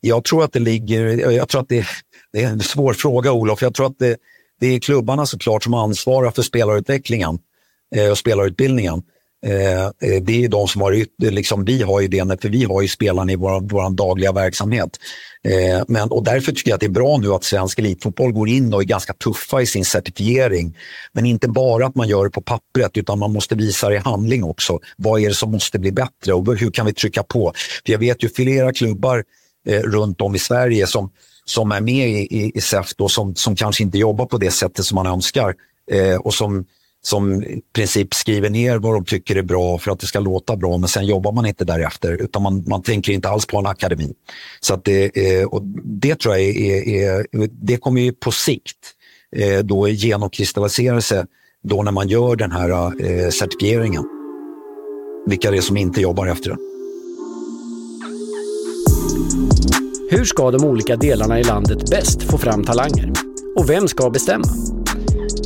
Jag 0.00 0.24
tror 0.24 0.44
att 0.44 0.52
det 0.52 0.60
ligger, 0.60 1.30
jag 1.30 1.48
tror 1.48 1.60
att 1.60 1.68
det, 1.68 1.86
det 2.32 2.42
är 2.42 2.48
en 2.48 2.60
svår 2.60 2.92
fråga 2.92 3.32
Olof. 3.32 3.62
Jag 3.62 3.74
tror 3.74 3.86
att 3.86 3.98
det, 3.98 4.16
det 4.60 4.66
är 4.66 4.80
klubbarna 4.80 5.26
såklart 5.26 5.64
som 5.64 5.74
ansvarar 5.74 6.30
för 6.30 6.42
spelarutvecklingen 6.42 7.38
eh, 7.96 8.10
och 8.10 8.18
spelarutbildningen. 8.18 9.02
Eh, 9.46 9.84
eh, 9.84 10.22
det 10.22 10.44
är 10.44 10.48
de 10.48 10.68
som 10.68 10.80
har, 10.80 11.06
liksom, 11.30 11.64
vi 11.64 11.82
har 11.82 12.00
ju 12.00 12.08
det, 12.08 12.42
för 12.42 12.48
vi 12.48 12.64
har 12.64 12.82
ju 12.82 12.88
spelarna 12.88 13.32
i 13.32 13.36
vår, 13.36 13.60
vår 13.60 13.90
dagliga 13.90 14.32
verksamhet. 14.32 14.90
Eh, 15.44 15.84
men, 15.88 16.10
och 16.10 16.24
därför 16.24 16.52
tycker 16.52 16.70
jag 16.70 16.74
att 16.74 16.80
det 16.80 16.86
är 16.86 16.90
bra 16.90 17.16
nu 17.16 17.32
att 17.32 17.44
svensk 17.44 17.78
elitfotboll 17.78 18.32
går 18.32 18.48
in 18.48 18.74
och 18.74 18.80
är 18.80 18.84
ganska 18.84 19.12
tuffa 19.12 19.62
i 19.62 19.66
sin 19.66 19.84
certifiering. 19.84 20.76
Men 21.12 21.26
inte 21.26 21.48
bara 21.48 21.86
att 21.86 21.94
man 21.94 22.08
gör 22.08 22.24
det 22.24 22.30
på 22.30 22.40
pappret 22.40 22.96
utan 22.96 23.18
man 23.18 23.32
måste 23.32 23.54
visa 23.54 23.88
det 23.88 23.94
i 23.94 23.98
handling 23.98 24.44
också. 24.44 24.78
Vad 24.96 25.20
är 25.20 25.28
det 25.28 25.34
som 25.34 25.50
måste 25.50 25.78
bli 25.78 25.92
bättre 25.92 26.32
och 26.32 26.58
hur 26.58 26.70
kan 26.70 26.86
vi 26.86 26.92
trycka 26.92 27.22
på? 27.22 27.52
För 27.86 27.92
jag 27.92 27.98
vet 27.98 28.24
ju 28.24 28.28
flera 28.28 28.72
klubbar 28.72 29.24
eh, 29.66 29.80
runt 29.80 30.20
om 30.20 30.34
i 30.34 30.38
Sverige 30.38 30.86
som, 30.86 31.10
som 31.44 31.72
är 31.72 31.80
med 31.80 32.08
i, 32.08 32.20
i, 32.20 32.52
i 32.54 32.60
SEF 32.60 32.94
då, 32.96 33.08
som, 33.08 33.34
som 33.34 33.56
kanske 33.56 33.82
inte 33.82 33.98
jobbar 33.98 34.26
på 34.26 34.38
det 34.38 34.50
sättet 34.50 34.84
som 34.84 34.94
man 34.94 35.06
önskar 35.06 35.54
eh, 35.90 36.16
och 36.16 36.34
som 36.34 36.64
som 37.02 37.42
i 37.42 37.62
princip 37.72 38.14
skriver 38.14 38.50
ner 38.50 38.78
vad 38.78 38.94
de 38.94 39.04
tycker 39.04 39.36
är 39.36 39.42
bra 39.42 39.78
för 39.78 39.90
att 39.90 40.00
det 40.00 40.06
ska 40.06 40.20
låta 40.20 40.56
bra, 40.56 40.78
men 40.78 40.88
sen 40.88 41.06
jobbar 41.06 41.32
man 41.32 41.46
inte 41.46 41.64
därefter, 41.64 42.12
utan 42.12 42.42
man, 42.42 42.64
man 42.66 42.82
tänker 42.82 43.12
inte 43.12 43.28
alls 43.28 43.46
på 43.46 43.58
en 43.58 43.66
akademi. 43.66 44.12
Så 44.60 44.74
att 44.74 44.84
det, 44.84 45.16
eh, 45.40 45.46
och 45.46 45.62
det 45.84 46.20
tror 46.20 46.36
jag 46.36 46.44
är, 46.44 46.88
är, 46.88 47.26
det 47.50 47.76
kommer 47.76 48.00
ju 48.00 48.12
på 48.12 48.32
sikt 48.32 48.76
eh, 49.36 49.58
då 49.58 49.88
genomkristallisera 49.88 51.00
sig 51.00 51.24
då 51.62 51.82
när 51.82 51.92
man 51.92 52.08
gör 52.08 52.36
den 52.36 52.52
här 52.52 52.70
eh, 53.04 53.30
certifieringen. 53.30 54.04
Vilka 55.26 55.50
det 55.50 55.56
är 55.56 55.60
som 55.60 55.76
inte 55.76 56.00
jobbar 56.00 56.26
efter 56.26 56.50
den. 56.50 56.58
Hur 60.10 60.24
ska 60.24 60.50
de 60.50 60.64
olika 60.64 60.96
delarna 60.96 61.40
i 61.40 61.44
landet 61.44 61.90
bäst 61.90 62.22
få 62.22 62.38
fram 62.38 62.64
talanger? 62.64 63.12
Och 63.56 63.70
vem 63.70 63.88
ska 63.88 64.10
bestämma? 64.10 64.44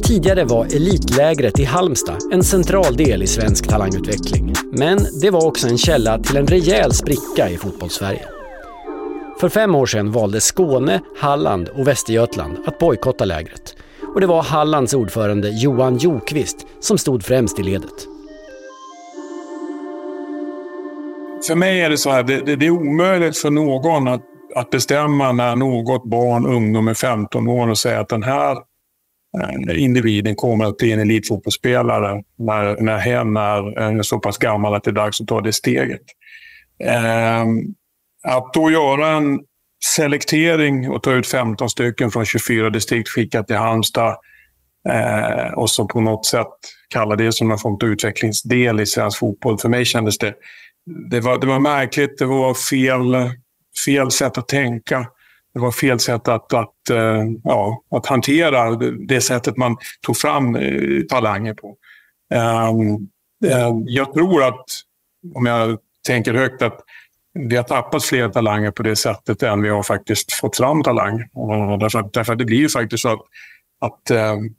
Tidigare 0.06 0.44
var 0.44 0.64
elitlägret 0.64 1.58
i 1.58 1.64
Halmstad 1.64 2.18
en 2.32 2.44
central 2.44 2.96
del 2.96 3.22
i 3.22 3.26
svensk 3.26 3.68
talangutveckling. 3.68 4.52
Men 4.72 4.98
det 5.20 5.30
var 5.30 5.46
också 5.46 5.68
en 5.68 5.78
källa 5.78 6.18
till 6.18 6.36
en 6.36 6.46
rejäl 6.46 6.92
spricka 6.92 7.48
i 7.50 7.56
fotbollssverige. 7.56 8.28
För 9.40 9.48
fem 9.48 9.74
år 9.74 9.86
sedan 9.86 10.12
valde 10.12 10.40
Skåne, 10.40 11.00
Halland 11.18 11.68
och 11.68 11.88
Västergötland 11.88 12.56
att 12.66 12.78
bojkotta 12.78 13.24
lägret. 13.24 13.76
Och 14.14 14.20
det 14.20 14.26
var 14.26 14.42
Hallands 14.42 14.94
ordförande 14.94 15.48
Johan 15.48 15.98
Jokvist 15.98 16.66
som 16.80 16.98
stod 16.98 17.24
främst 17.24 17.58
i 17.58 17.62
ledet. 17.62 18.08
För 21.46 21.54
mig 21.54 21.80
är 21.80 21.90
det 21.90 21.98
så 21.98 22.10
här, 22.10 22.22
det, 22.22 22.56
det 22.56 22.66
är 22.66 22.70
omöjligt 22.70 23.38
för 23.38 23.50
någon 23.50 24.08
att, 24.08 24.22
att 24.54 24.70
bestämma 24.70 25.32
när 25.32 25.56
något 25.56 26.04
barn, 26.04 26.46
ungdom 26.46 26.88
är 26.88 26.94
15 26.94 27.48
år 27.48 27.68
och 27.68 27.78
säga 27.78 28.00
att 28.00 28.08
den 28.08 28.22
här 28.22 28.73
Eh, 29.42 29.82
individen 29.82 30.36
kommer 30.36 30.64
att 30.64 30.76
bli 30.76 30.92
en 30.92 31.00
elitfotbollsspelare 31.00 32.22
när, 32.38 32.80
när 32.80 32.98
hen 32.98 33.36
är 33.36 33.82
eh, 33.82 34.00
så 34.00 34.18
pass 34.18 34.38
gammal 34.38 34.74
att 34.74 34.84
det 34.84 34.90
är 34.90 34.92
dags 34.92 35.20
att 35.20 35.26
ta 35.26 35.40
det 35.40 35.52
steget. 35.52 36.02
Eh, 36.84 37.44
att 38.24 38.54
då 38.54 38.70
göra 38.70 39.08
en 39.08 39.40
selektering 39.84 40.90
och 40.90 41.02
ta 41.02 41.12
ut 41.12 41.26
15 41.26 41.70
stycken 41.70 42.10
från 42.10 42.24
24 42.24 42.70
distrikt, 42.70 43.08
skicka 43.08 43.42
till 43.42 43.56
Halmstad 43.56 44.16
eh, 44.88 45.52
och 45.56 45.70
så 45.70 45.86
på 45.86 46.00
något 46.00 46.26
sätt 46.26 46.48
kalla 46.88 47.16
det 47.16 47.32
som 47.32 47.50
en 47.50 47.58
form 47.58 47.74
av 47.74 47.84
utvecklingsdel 47.84 48.80
i 48.80 48.86
svensk 48.86 49.18
fotboll. 49.18 49.58
För 49.58 49.68
mig 49.68 49.84
kändes 49.84 50.18
det, 50.18 50.34
det 51.10 51.20
var, 51.20 51.38
det 51.38 51.46
var 51.46 51.60
märkligt, 51.60 52.18
det 52.18 52.26
var 52.26 52.54
fel, 52.54 53.30
fel 53.86 54.10
sätt 54.10 54.38
att 54.38 54.48
tänka 54.48 55.06
det 55.54 55.60
var 55.60 55.70
fel 55.70 56.00
sätt 56.00 56.28
att, 56.28 56.52
att, 56.52 56.90
eh, 56.90 57.24
ja, 57.44 57.82
att 57.90 58.06
hantera 58.06 58.76
det 59.08 59.20
sättet 59.20 59.56
man 59.56 59.76
tog 60.06 60.16
fram 60.16 60.56
eh, 60.56 61.00
talanger 61.08 61.54
på. 61.54 61.76
Ehm, 62.34 62.94
ehm, 63.52 63.84
jag 63.86 64.14
tror 64.14 64.42
att, 64.42 64.64
om 65.34 65.46
jag 65.46 65.78
tänker 66.06 66.34
högt, 66.34 66.62
att 66.62 66.80
vi 67.38 67.56
har 67.56 67.62
tappat 67.62 68.04
fler 68.04 68.28
talanger 68.28 68.70
på 68.70 68.82
det 68.82 68.96
sättet 68.96 69.42
än 69.42 69.62
vi 69.62 69.68
har 69.68 69.82
faktiskt 69.82 70.32
fått 70.32 70.56
fram 70.56 70.82
talang. 70.82 71.18
Därför, 71.80 72.10
därför 72.12 72.32
att 72.32 72.38
det 72.38 72.44
blir 72.44 72.58
ju 72.58 72.68
faktiskt 72.68 73.02
så 73.02 73.08
att, 73.08 73.20
att 73.80 74.10
ehm, 74.10 74.54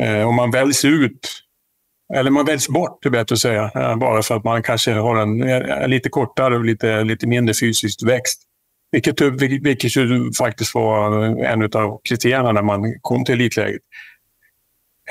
eh, 0.00 0.28
om 0.28 0.34
man 0.34 0.50
väljs 0.50 0.84
ut, 0.84 1.28
eller 2.14 2.30
man 2.30 2.46
väljs 2.46 2.68
bort, 2.68 3.06
är 3.06 3.10
bättre 3.10 3.32
att 3.32 3.38
säga, 3.38 3.70
eh, 3.74 3.96
bara 3.96 4.22
för 4.22 4.36
att 4.36 4.44
man 4.44 4.62
kanske 4.62 4.92
har 4.92 5.16
en, 5.16 5.42
en 5.42 5.90
lite 5.90 6.08
kortare 6.08 6.56
och 6.56 6.64
lite, 6.64 7.04
lite 7.04 7.26
mindre 7.26 7.54
fysisk 7.54 8.06
växt, 8.06 8.42
vilket, 8.90 9.20
vilket 9.40 9.96
ju 9.96 10.32
faktiskt 10.38 10.74
var 10.74 11.14
en 11.44 11.62
av 11.62 12.00
kriterierna 12.04 12.52
när 12.52 12.62
man 12.62 12.94
kom 13.00 13.24
till 13.24 13.34
elitläget. 13.34 13.82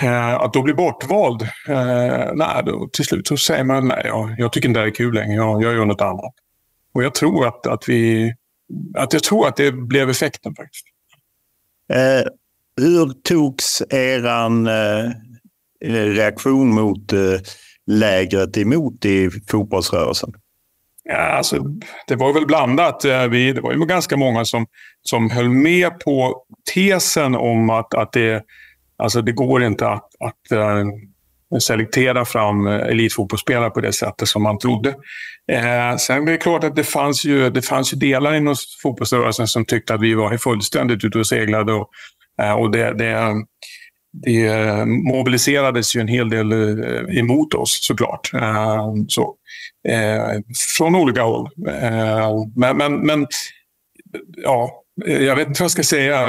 Eh, 0.01 0.33
att 0.33 0.53
då 0.53 0.61
bli 0.61 0.73
bortvald, 0.73 1.41
eh, 1.69 2.31
nej, 2.33 2.63
då, 2.65 2.89
till 2.93 3.05
slut 3.05 3.27
så 3.27 3.37
säger 3.37 3.63
man 3.63 3.87
nej, 3.87 4.01
jag, 4.05 4.35
jag 4.37 4.53
tycker 4.53 4.67
inte 4.67 4.79
det 4.79 4.83
här 4.83 4.91
är 4.91 4.95
kul 4.95 5.13
längre, 5.13 5.35
jag, 5.35 5.63
jag 5.63 5.73
gör 5.73 5.85
något 5.85 6.01
annat. 6.01 6.33
Och 6.93 7.03
jag 7.03 7.15
tror 7.15 7.47
att, 7.47 7.67
att, 7.67 7.89
vi, 7.89 8.33
att, 8.95 9.13
jag 9.13 9.23
tror 9.23 9.47
att 9.47 9.55
det 9.55 9.71
blev 9.71 10.09
effekten 10.09 10.55
faktiskt. 10.55 10.85
Eh, 11.93 12.27
hur 12.81 13.13
togs 13.23 13.83
eran 13.89 14.67
eh, 14.67 15.11
reaktion 15.85 16.73
mot 16.73 17.13
eh, 17.13 17.39
lägret 17.87 18.57
emot 18.57 19.05
i 19.05 19.29
fotbollsrörelsen? 19.47 20.33
Ja, 21.09 21.15
alltså, 21.15 21.57
det 22.07 22.15
var 22.15 22.33
väl 22.33 22.45
blandat. 22.45 23.05
Eh, 23.05 23.27
vi, 23.27 23.53
det 23.53 23.61
var 23.61 23.73
ju 23.73 23.85
ganska 23.85 24.17
många 24.17 24.45
som, 24.45 24.65
som 25.01 25.29
höll 25.29 25.49
med 25.49 25.99
på 25.99 26.43
tesen 26.73 27.35
om 27.35 27.69
att, 27.69 27.93
att 27.93 28.11
det, 28.11 28.43
alltså, 28.97 29.21
det 29.21 29.31
går 29.31 29.63
inte 29.63 29.87
att, 29.87 30.09
att 30.19 30.57
uh, 30.57 30.85
selektera 31.59 32.25
fram 32.25 32.67
eh, 32.67 32.73
elitfotbollsspelare 32.73 33.69
på 33.69 33.81
det 33.81 33.93
sättet 33.93 34.27
som 34.27 34.43
man 34.43 34.59
trodde. 34.59 34.89
Eh, 35.51 35.95
sen 35.97 36.27
är 36.27 36.31
det 36.31 36.37
klart 36.37 36.63
att 36.63 36.75
det 36.75 36.83
fanns, 36.83 37.25
ju, 37.25 37.49
det 37.49 37.61
fanns 37.61 37.93
ju 37.93 37.97
delar 37.97 38.33
inom 38.33 38.55
fotbollsrörelsen 38.83 39.47
som 39.47 39.65
tyckte 39.65 39.93
att 39.93 40.01
vi 40.01 40.13
var 40.13 40.37
fullständigt 40.37 41.03
ute 41.03 41.19
och 41.19 41.27
seglade. 41.27 41.73
Och, 41.73 41.89
uh, 42.41 42.51
och 42.51 42.71
det, 42.71 42.93
det, 42.93 43.33
det 44.21 44.45
eh, 44.45 44.85
mobiliserades 44.85 45.95
ju 45.95 46.01
en 46.01 46.07
hel 46.07 46.29
del 46.29 46.51
eh, 46.51 47.17
emot 47.19 47.53
oss 47.53 47.79
såklart. 47.81 48.33
Eh, 48.33 48.93
så, 49.07 49.35
från 50.77 50.95
olika 50.95 51.21
håll. 51.21 51.49
Men, 52.55 52.77
men, 52.77 52.99
men 52.99 53.27
ja, 54.43 54.83
jag 55.05 55.35
vet 55.35 55.47
inte 55.47 55.61
vad 55.61 55.65
jag 55.65 55.71
ska 55.71 55.83
säga. 55.83 56.27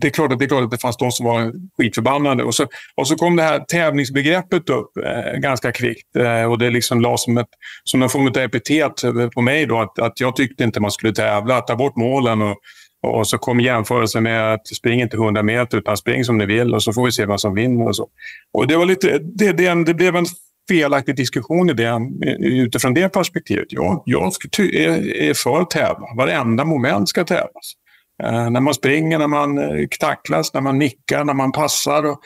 Det 0.00 0.06
är 0.06 0.10
klart 0.10 0.32
att 0.32 0.38
det, 0.38 0.44
är 0.44 0.48
klart 0.48 0.64
att 0.64 0.70
det 0.70 0.78
fanns 0.78 0.96
de 0.96 1.12
som 1.12 1.26
var 1.26 1.52
skitförbannade. 1.78 2.44
Och 2.44 2.54
så, 2.54 2.66
och 2.94 3.08
så 3.08 3.16
kom 3.16 3.36
det 3.36 3.42
här 3.42 3.58
tävlingsbegreppet 3.58 4.70
upp 4.70 4.96
eh, 4.96 5.38
ganska 5.38 5.72
kvickt. 5.72 6.16
Eh, 6.16 6.44
och 6.44 6.58
det 6.58 6.70
liksom 6.70 7.00
lades 7.00 7.22
som, 7.22 7.38
ett, 7.38 7.48
som 7.84 8.02
en 8.02 8.08
form 8.08 8.26
av 8.26 8.36
epitet 8.36 8.92
på 9.34 9.40
mig. 9.40 9.66
Då, 9.66 9.80
att, 9.80 9.98
att 9.98 10.20
jag 10.20 10.36
tyckte 10.36 10.64
inte 10.64 10.80
man 10.80 10.90
skulle 10.90 11.12
tävla, 11.12 11.60
ta 11.60 11.76
bort 11.76 11.96
målen. 11.96 12.42
Och, 12.42 12.56
och 13.02 13.28
så 13.28 13.38
kom 13.38 13.60
jämförelsen 13.60 14.22
med 14.22 14.54
att 14.54 14.66
spring 14.66 15.00
inte 15.00 15.16
100 15.16 15.42
meter 15.42 15.78
utan 15.78 15.96
spring 15.96 16.24
som 16.24 16.38
ni 16.38 16.46
vill 16.46 16.74
och 16.74 16.82
så 16.82 16.92
får 16.92 17.04
vi 17.04 17.12
se 17.12 17.26
vad 17.26 17.40
som 17.40 17.54
vinner. 17.54 17.88
Och 17.88 17.96
så. 17.96 18.08
Och 18.52 18.66
det, 18.66 18.76
var 18.76 18.86
lite, 18.86 19.18
det, 19.18 19.52
det, 19.52 19.84
det 19.84 19.94
blev 19.94 20.16
en 20.16 20.26
felaktig 20.68 21.16
diskussion 21.16 21.70
i 21.70 21.72
det, 21.72 22.00
utifrån 22.40 22.94
det 22.94 23.08
perspektivet. 23.08 23.66
Jag, 23.68 24.02
jag 24.06 24.24
är 24.26 25.34
för 25.34 25.60
att 25.60 25.70
tävla. 25.70 26.06
Varenda 26.16 26.64
moment 26.64 27.08
ska 27.08 27.24
tävlas. 27.24 27.74
Eh, 28.22 28.50
när 28.50 28.60
man 28.60 28.74
springer, 28.74 29.18
när 29.18 29.26
man 29.26 29.58
eh, 29.58 29.86
tacklas, 30.00 30.54
när 30.54 30.60
man 30.60 30.78
nickar, 30.78 31.24
när 31.24 31.34
man 31.34 31.52
passar 31.52 32.06
och 32.06 32.20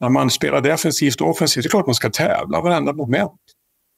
när 0.00 0.08
man 0.08 0.30
spelar 0.30 0.60
defensivt 0.60 1.20
och 1.20 1.28
offensivt. 1.28 1.62
Det 1.64 1.68
är 1.68 1.70
klart 1.70 1.86
man 1.86 1.94
ska 1.94 2.10
tävla 2.10 2.60
varenda 2.60 2.92
moment. 2.92 3.32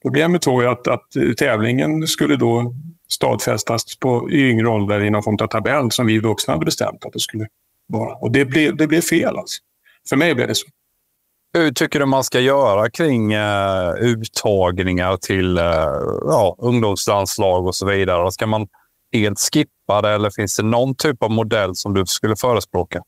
Problemet 0.03 0.47
var 0.47 0.63
ju 0.63 0.69
att, 0.69 0.89
att 0.89 1.17
eh, 1.17 1.33
tävlingen 1.33 2.07
skulle 2.07 2.37
då 2.37 2.75
stadfästas 3.09 3.99
på 3.99 4.31
yngre 4.31 4.69
ålder 4.69 5.05
i 5.05 5.11
någon 5.11 5.23
form 5.23 5.39
av 5.41 5.47
tabell 5.47 5.91
som 5.91 6.07
vi 6.07 6.19
vuxna 6.19 6.55
hade 6.55 6.65
bestämt 6.65 7.05
att 7.05 7.13
det 7.13 7.21
skulle 7.21 7.47
vara. 7.87 8.15
Och 8.15 8.33
det 8.33 8.45
blev, 8.45 8.77
det 8.77 8.87
blev 8.87 9.01
fel 9.01 9.37
alltså. 9.39 9.61
För 10.09 10.17
mig 10.17 10.35
blev 10.35 10.49
det 10.49 10.55
så. 10.55 10.67
Hur 11.53 11.73
tycker 11.73 12.01
du 12.01 12.07
man 12.07 12.25
ska 12.25 12.41
göra 12.41 12.91
kring 12.91 13.33
eh, 13.33 13.91
uttagningar 14.01 15.17
till 15.17 15.59
eh, 15.59 15.65
ja, 16.27 16.57
ungdomslandslag 16.59 17.67
och 17.67 17.75
så 17.75 17.87
vidare? 17.87 18.33
Ska 18.33 18.47
man 18.47 18.69
helt 19.13 19.39
skippa 19.41 20.03
det 20.03 20.11
eller 20.11 20.31
finns 20.31 20.57
det 20.57 20.63
någon 20.63 20.95
typ 20.95 21.23
av 21.23 21.31
modell 21.31 21.75
som 21.75 21.95
du 21.95 22.07
skulle 22.07 22.37
förespråka? 22.37 23.03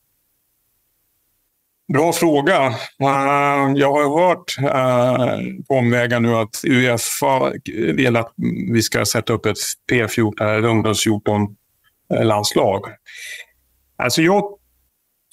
Bra 1.93 2.13
fråga. 2.13 2.67
Eh, 3.01 3.73
jag 3.77 3.93
har 3.93 4.29
hört 4.29 4.59
eh, 4.59 5.65
på 5.69 5.75
omvägar 5.75 6.21
nu 6.21 6.35
att 6.35 6.63
Uefa 6.65 7.53
vill 7.95 8.17
att 8.17 8.33
vi 8.73 8.83
ska 8.83 9.05
sätta 9.05 9.33
upp 9.33 9.47
ett 9.47 9.57
P14, 9.93 10.65
ungdoms 10.65 11.07
14-landslag. 11.07 12.87
Eh, 12.87 12.95
alltså 13.97 14.23
jag 14.23 14.43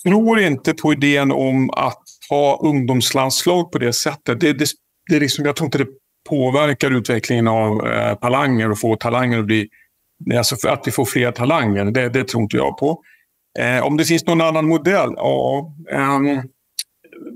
tror 0.03 0.39
inte 0.39 0.73
på 0.73 0.93
idén 0.93 1.31
om 1.31 1.69
att 1.69 2.03
ha 2.29 2.59
ungdomslandslag 2.63 3.71
på 3.71 3.77
det 3.77 3.93
sättet. 3.93 4.39
Det, 4.39 4.53
det, 4.53 4.69
det 5.09 5.19
liksom, 5.19 5.45
jag 5.45 5.55
tror 5.55 5.65
inte 5.65 5.77
det 5.77 5.87
påverkar 6.29 6.91
utvecklingen 6.91 7.47
av 7.47 7.87
eh, 7.87 8.15
talanger 8.15 8.71
och 8.71 8.79
få 8.79 8.95
talanger 8.95 9.39
att 9.39 9.45
bli... 9.45 9.69
Alltså 10.37 10.67
att 10.67 10.87
vi 10.87 10.91
får 10.91 11.05
fler 11.05 11.31
talanger, 11.31 11.85
det, 11.85 12.09
det 12.09 12.27
tror 12.27 12.43
inte 12.43 12.57
jag 12.57 12.77
på. 12.77 13.01
Eh, 13.59 13.85
om 13.85 13.97
det 13.97 14.05
finns 14.05 14.25
någon 14.25 14.41
annan 14.41 14.67
modell? 14.67 15.13
Ja, 15.15 15.75
eh, 15.91 16.41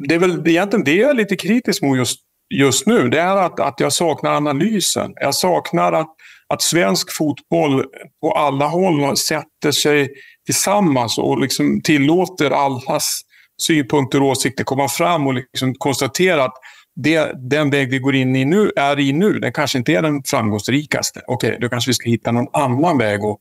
det 0.07 0.15
är 0.15 0.19
väl 0.19 0.47
egentligen 0.47 0.83
det 0.83 0.95
jag 0.95 1.09
är 1.09 1.13
lite 1.13 1.35
kritisk 1.35 1.81
mot 1.81 1.97
just, 1.97 2.19
just 2.53 2.87
nu. 2.87 3.09
Det 3.09 3.19
är 3.19 3.37
att, 3.37 3.59
att 3.59 3.79
jag 3.79 3.93
saknar 3.93 4.31
analysen. 4.31 5.13
Jag 5.15 5.35
saknar 5.35 5.93
att, 5.93 6.15
att 6.53 6.61
svensk 6.61 7.17
fotboll 7.17 7.85
på 8.21 8.31
alla 8.31 8.67
håll 8.67 9.17
sätter 9.17 9.71
sig 9.71 10.09
tillsammans 10.45 11.17
och 11.17 11.41
liksom 11.41 11.81
tillåter 11.81 12.51
allas 12.51 13.21
synpunkter 13.61 14.21
och 14.21 14.27
åsikter 14.27 14.63
komma 14.63 14.87
fram 14.87 15.27
och 15.27 15.33
liksom 15.33 15.73
konstatera 15.73 16.43
att 16.43 16.53
det, 16.95 17.49
den 17.49 17.69
väg 17.69 17.89
vi 17.89 17.99
går 17.99 18.15
in 18.15 18.35
i 18.35 18.45
nu, 18.45 18.71
är 18.75 18.99
i 18.99 19.13
nu, 19.13 19.39
den 19.39 19.53
kanske 19.53 19.77
inte 19.77 19.93
är 19.93 20.01
den 20.01 20.23
framgångsrikaste. 20.25 21.21
Okej, 21.27 21.47
okay, 21.47 21.59
då 21.59 21.69
kanske 21.69 21.89
vi 21.89 21.93
ska 21.93 22.09
hitta 22.09 22.31
någon 22.31 22.47
annan 22.53 22.97
väg 22.97 23.23
och, 23.23 23.39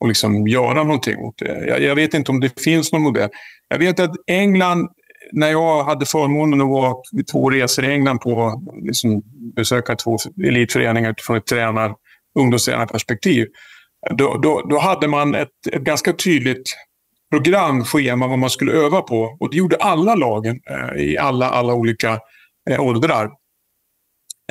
och 0.00 0.08
liksom 0.08 0.46
göra 0.46 0.82
någonting 0.82 1.18
åt 1.18 1.38
det. 1.38 1.66
Jag, 1.66 1.82
jag, 1.82 1.94
vet 1.94 2.14
inte 2.14 2.32
om 2.32 2.40
det 2.40 2.60
finns 2.60 2.92
någon 2.92 3.02
modell. 3.02 3.30
Jag 3.68 3.78
vet 3.78 4.00
att 4.00 4.10
England, 4.26 4.88
när 5.32 5.50
jag 5.50 5.84
hade 5.84 6.06
förmånen 6.06 6.60
att 6.60 6.68
vara 6.68 6.94
två 7.32 7.50
resor 7.50 7.84
i 7.84 7.92
England 7.92 8.18
på 8.18 8.62
liksom, 8.82 9.22
besöka 9.56 9.96
två 9.96 10.18
elitföreningar 10.46 11.10
utifrån 11.10 11.36
ett 11.36 11.46
tränar, 11.46 11.94
ungdomstränarperspektiv. 12.38 13.46
Då, 14.10 14.38
då, 14.38 14.66
då 14.70 14.78
hade 14.78 15.08
man 15.08 15.34
ett, 15.34 15.48
ett 15.72 15.82
ganska 15.82 16.12
tydligt 16.12 16.74
programschema 17.30 18.26
vad 18.26 18.38
man 18.38 18.50
skulle 18.50 18.72
öva 18.72 19.00
på. 19.00 19.36
Och 19.40 19.50
det 19.50 19.56
gjorde 19.56 19.76
alla 19.76 20.14
lagen 20.14 20.60
eh, 20.70 21.02
i 21.02 21.18
alla, 21.18 21.50
alla 21.50 21.74
olika 21.74 22.20
eh, 22.70 22.80
åldrar. 22.80 23.24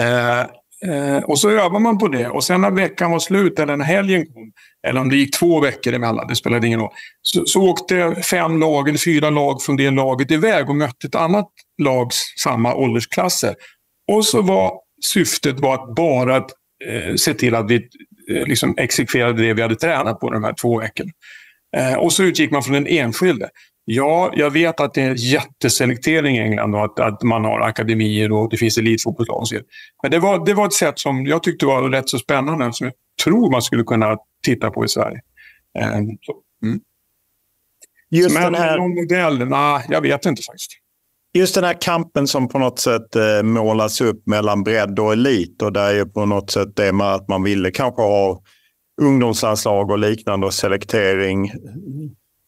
Eh, 0.01 0.45
eh, 0.85 1.23
och 1.23 1.39
så 1.39 1.49
övar 1.49 1.79
man 1.79 1.97
på 1.97 2.07
det. 2.07 2.27
Och 2.27 2.43
sen 2.43 2.61
när 2.61 2.71
veckan 2.71 3.11
var 3.11 3.19
slut, 3.19 3.59
eller 3.59 3.77
när 3.77 3.85
helgen 3.85 4.25
kom, 4.25 4.51
eller 4.87 5.01
om 5.01 5.09
det 5.09 5.15
gick 5.15 5.37
två 5.37 5.59
veckor 5.59 5.93
emellan, 5.93 6.27
det 6.27 6.35
spelade 6.35 6.67
ingen 6.67 6.79
roll. 6.79 6.93
Så, 7.21 7.45
så 7.45 7.61
åkte 7.61 8.15
fem 8.15 8.59
lag, 8.59 8.89
eller 8.89 8.99
fyra 8.99 9.29
lag 9.29 9.61
från 9.61 9.77
det 9.77 9.91
laget 9.91 10.31
iväg 10.31 10.69
och 10.69 10.75
mötte 10.75 11.07
ett 11.07 11.15
annat 11.15 11.47
lags 11.81 12.23
samma 12.43 12.75
åldersklasser. 12.75 13.55
Och 14.11 14.25
så 14.25 14.41
var 14.41 14.73
syftet 15.05 15.59
var 15.59 15.73
att 15.73 15.95
bara 15.95 16.35
eh, 16.37 17.15
se 17.15 17.33
till 17.33 17.55
att 17.55 17.71
vi 17.71 17.75
eh, 18.31 18.47
liksom 18.47 18.75
exekverade 18.77 19.43
det 19.43 19.53
vi 19.53 19.61
hade 19.61 19.75
tränat 19.75 20.19
på 20.19 20.31
de 20.31 20.43
här 20.43 20.53
två 20.53 20.79
veckorna. 20.79 21.11
Eh, 21.77 21.93
och 21.93 22.13
så 22.13 22.23
utgick 22.23 22.51
man 22.51 22.63
från 22.63 22.73
den 22.73 22.87
enskilde. 22.87 23.49
Ja, 23.89 24.31
jag 24.35 24.51
vet 24.51 24.79
att 24.79 24.93
det 24.93 25.01
är 25.01 25.15
jätteselektering 25.17 26.37
i 26.37 26.39
England 26.39 26.75
och 26.75 26.85
att, 26.85 26.99
att 26.99 27.23
man 27.23 27.45
har 27.45 27.59
akademier 27.59 28.31
och 28.31 28.49
det 28.49 28.57
finns 28.57 28.77
elitfotbollslag. 28.77 29.43
Men 30.01 30.11
det 30.11 30.19
var, 30.19 30.45
det 30.45 30.53
var 30.53 30.65
ett 30.65 30.73
sätt 30.73 30.99
som 30.99 31.25
jag 31.25 31.43
tyckte 31.43 31.65
var 31.65 31.89
rätt 31.89 32.09
så 32.09 32.17
spännande 32.17 32.73
som 32.73 32.85
jag 32.85 32.93
tror 33.23 33.51
man 33.51 33.61
skulle 33.61 33.83
kunna 33.83 34.17
titta 34.45 34.71
på 34.71 34.85
i 34.85 34.87
Sverige. 34.87 35.21
Eh, 35.79 35.95
mm. 35.95 36.17
Just 38.09 38.33
Men 38.33 38.43
den 38.43 38.61
här... 38.61 38.77
någon 38.77 38.95
modell? 38.95 39.49
Nej, 39.49 39.85
jag 39.89 40.01
vet 40.01 40.25
inte 40.25 40.41
faktiskt. 40.41 40.71
Just 41.33 41.55
den 41.55 41.63
här 41.63 41.81
kampen 41.81 42.27
som 42.27 42.47
på 42.47 42.59
något 42.59 42.79
sätt 42.79 43.15
eh, 43.15 43.43
målas 43.43 44.01
upp 44.01 44.27
mellan 44.27 44.63
bredd 44.63 44.99
och 44.99 45.13
elit 45.13 45.61
och 45.61 45.73
där 45.73 45.95
är 45.95 46.05
på 46.05 46.25
något 46.25 46.51
sätt 46.51 46.75
det 46.75 46.93
med 46.93 47.13
att 47.13 47.27
man 47.27 47.43
ville 47.43 47.71
kanske 47.71 48.01
ha 48.01 48.41
ungdomslandslag 49.01 49.91
och 49.91 49.99
liknande 49.99 50.45
och 50.45 50.53
selektering. 50.53 51.51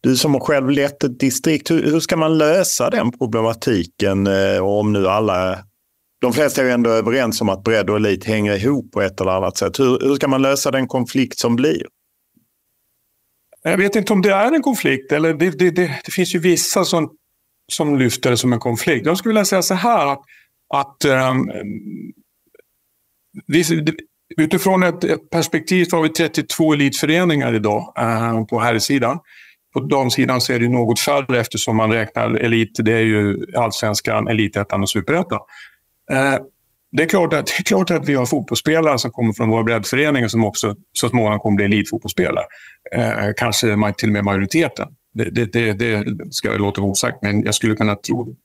Du 0.02 0.18
som 0.18 0.34
har 0.34 0.42
själv 0.42 0.70
lett 0.70 1.04
ett 1.04 1.20
distrikt, 1.20 1.72
hur, 1.72 1.84
hur 1.84 2.00
ska 2.00 2.18
man 2.18 2.38
lösa 2.38 2.90
den 2.90 3.12
problematiken? 3.12 4.28
Eh, 4.28 4.64
om 4.64 4.94
nu 4.94 5.08
alla, 5.08 5.60
de 6.22 6.34
flesta 6.34 6.62
är 6.62 6.66
ju 6.66 6.72
ändå 6.72 6.90
överens 6.90 7.42
om 7.42 7.50
att 7.50 7.64
bredd 7.64 7.90
och 7.90 7.96
elit 7.96 8.26
hänger 8.26 8.56
ihop 8.56 8.92
på 8.92 9.02
ett 9.02 9.22
eller 9.22 9.32
annat 9.32 9.58
sätt. 9.58 9.80
Hur, 9.80 10.00
hur 10.00 10.16
ska 10.16 10.28
man 10.28 10.42
lösa 10.42 10.72
den 10.72 10.88
konflikt 10.88 11.40
som 11.40 11.56
blir? 11.56 11.86
Jag 13.64 13.78
vet 13.78 13.96
inte 13.96 14.14
om 14.14 14.22
det 14.22 14.32
är 14.32 14.52
en 14.52 14.62
konflikt. 14.62 15.12
Eller 15.12 15.34
det, 15.34 15.50
det, 15.50 15.72
det, 15.72 16.02
det 16.06 16.12
finns 16.12 16.36
ju 16.36 16.40
vissa 16.40 16.86
som, 16.86 17.10
som 17.72 17.98
lyfter 17.98 18.30
det 18.30 18.38
som 18.38 18.54
en 18.54 18.60
konflikt. 18.60 19.06
Jag 19.06 19.18
skulle 19.18 19.30
vilja 19.34 19.46
säga 19.46 19.62
så 19.62 19.74
här 19.74 20.08
att, 20.08 20.22
att 20.74 21.06
um, 21.06 21.52
Utifrån 24.38 24.84
ett, 24.84 25.04
ett 25.04 25.30
perspektiv 25.30 25.86
så 25.86 25.96
har 25.96 26.04
vi 26.04 26.10
32 26.10 26.74
elitföreningar 26.74 27.56
idag 27.56 27.94
uh, 28.00 28.46
på 28.46 28.60
herrsidan. 28.60 29.20
På 29.74 29.80
damsidan 29.80 30.42
så 30.42 30.54
är 30.54 30.60
det 30.60 30.70
något 30.70 31.00
färre 31.00 31.40
eftersom 31.40 31.78
man 31.78 31.92
räknar 31.92 32.36
elit, 32.36 32.72
det 32.80 32.94
är 32.94 33.02
ju 33.02 33.46
allsvenskan, 33.56 34.28
elitettan 34.28 34.82
och 34.82 34.90
superettan. 34.90 35.40
Eh, 36.12 36.36
det, 36.92 37.04
är 37.04 37.08
klart 37.08 37.34
att, 37.34 37.46
det 37.46 37.60
är 37.60 37.64
klart 37.64 37.92
att 37.92 38.10
vi 38.10 38.16
har 38.16 38.26
fotbollsspelare 38.26 39.00
som 39.00 39.12
kommer 39.12 39.34
från 39.34 39.50
våra 39.50 39.64
breddföreningar 39.64 40.28
som 40.28 40.44
också 40.44 40.76
så 40.94 41.10
småningom 41.10 41.40
kommer 41.40 41.56
bli 41.56 41.66
elitfotbollsspelare. 41.66 42.46
Eh, 42.96 43.30
kanske 43.38 43.68
till 43.98 44.10
och 44.10 44.14
med 44.14 44.24
majoriteten. 44.24 44.88
Det, 45.14 45.30
det, 45.30 45.46
det, 45.46 45.74
det 45.74 46.34
ska 46.34 46.48
jag 46.48 46.62
låta 46.62 46.82
vara 46.82 46.92
osagt, 46.92 47.18
men 47.22 47.44
jag 47.44 47.56
skulle 47.56 47.76
kunna 47.76 47.96
tro 47.96 48.24
det. 48.24 48.36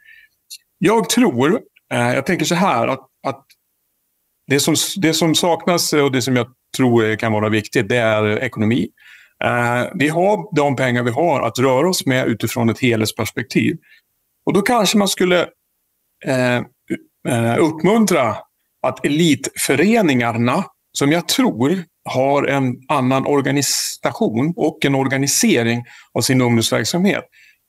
jag 0.79 1.09
tror, 1.09 1.61
eh, 1.93 2.15
jag 2.15 2.27
tänker 2.27 2.45
så 2.45 2.55
här, 2.55 2.89
att, 2.89 3.01
att 3.27 3.45
det, 4.47 4.61
som, 4.61 4.75
det 4.97 5.15
som 5.15 5.35
saknas 5.35 5.93
och 5.93 6.13
det 6.13 6.23
som 6.23 6.37
jag 6.37 6.47
tror 6.77 7.17
kan 7.17 7.33
vara 7.33 7.49
viktigt, 7.49 7.89
det 7.89 7.97
är 7.97 8.39
ekonomi. 8.39 8.89
Eh, 9.45 9.89
vi 9.95 10.09
har 10.09 10.57
de 10.57 10.77
pengar 10.77 11.03
vi 11.03 11.11
har 11.11 11.41
att 11.41 11.59
röra 11.59 11.89
oss 11.89 12.07
med 12.07 12.27
utifrån 12.27 12.69
ett 12.69 12.81
helhetsperspektiv. 12.81 13.77
Och 14.47 14.53
då 14.53 14.63
kanske 14.63 14.99
man 14.99 15.09
skulle 15.09 15.41
eh, 16.27 16.57
eh, 17.29 17.59
uppmuntra 17.59 18.37
att 18.87 19.05
elitföreningarna, 19.05 20.65
som 20.99 21.13
jag 21.13 21.29
tror 21.29 21.85
har 22.11 22.45
en 22.45 22.77
annan 22.89 23.27
organisation 23.27 24.55
och 24.57 24.85
en 24.85 24.95
organisering 24.95 25.85
av 26.19 26.21
sin 26.21 26.41
ungdomsverksamhet 26.41 27.25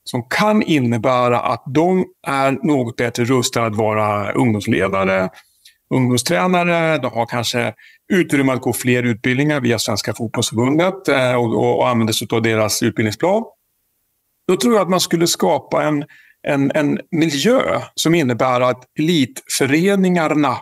som 0.10 0.24
kan 0.30 0.62
innebära 0.62 1.40
att 1.40 1.64
de 1.74 2.06
är 2.28 2.52
något 2.52 2.96
bättre 2.96 3.24
rustade 3.26 3.68
att 3.68 3.76
vara 3.76 4.32
ungdomsledare, 4.32 5.30
ungdomstränare, 5.94 6.98
de 6.98 7.14
har 7.14 7.26
kanske 7.26 7.74
utrymme 8.14 8.54
att 8.54 8.62
gå 8.62 8.74
fler 8.74 9.04
utbildningar 9.04 9.62
via 9.62 9.80
Svenska 9.80 10.14
fotbollsförbundet 10.14 11.08
eh, 11.08 11.36
och, 11.36 11.56
och, 11.56 11.80
och 11.80 11.90
använder 11.90 12.14
sig 12.14 12.28
av 12.32 12.42
deras 12.42 12.84
utbildningsplan. 12.84 13.44
Då 14.48 14.58
tror 14.58 14.74
jag 14.74 14.82
att 14.82 14.90
man 14.90 15.00
skulle 15.00 15.28
skapa 15.28 15.84
en, 15.84 16.06
en, 16.48 16.72
en 16.76 17.00
miljö 17.12 17.82
som 17.96 18.16
innebär 18.16 18.62
att 18.62 18.84
elitföreningarna 19.00 20.58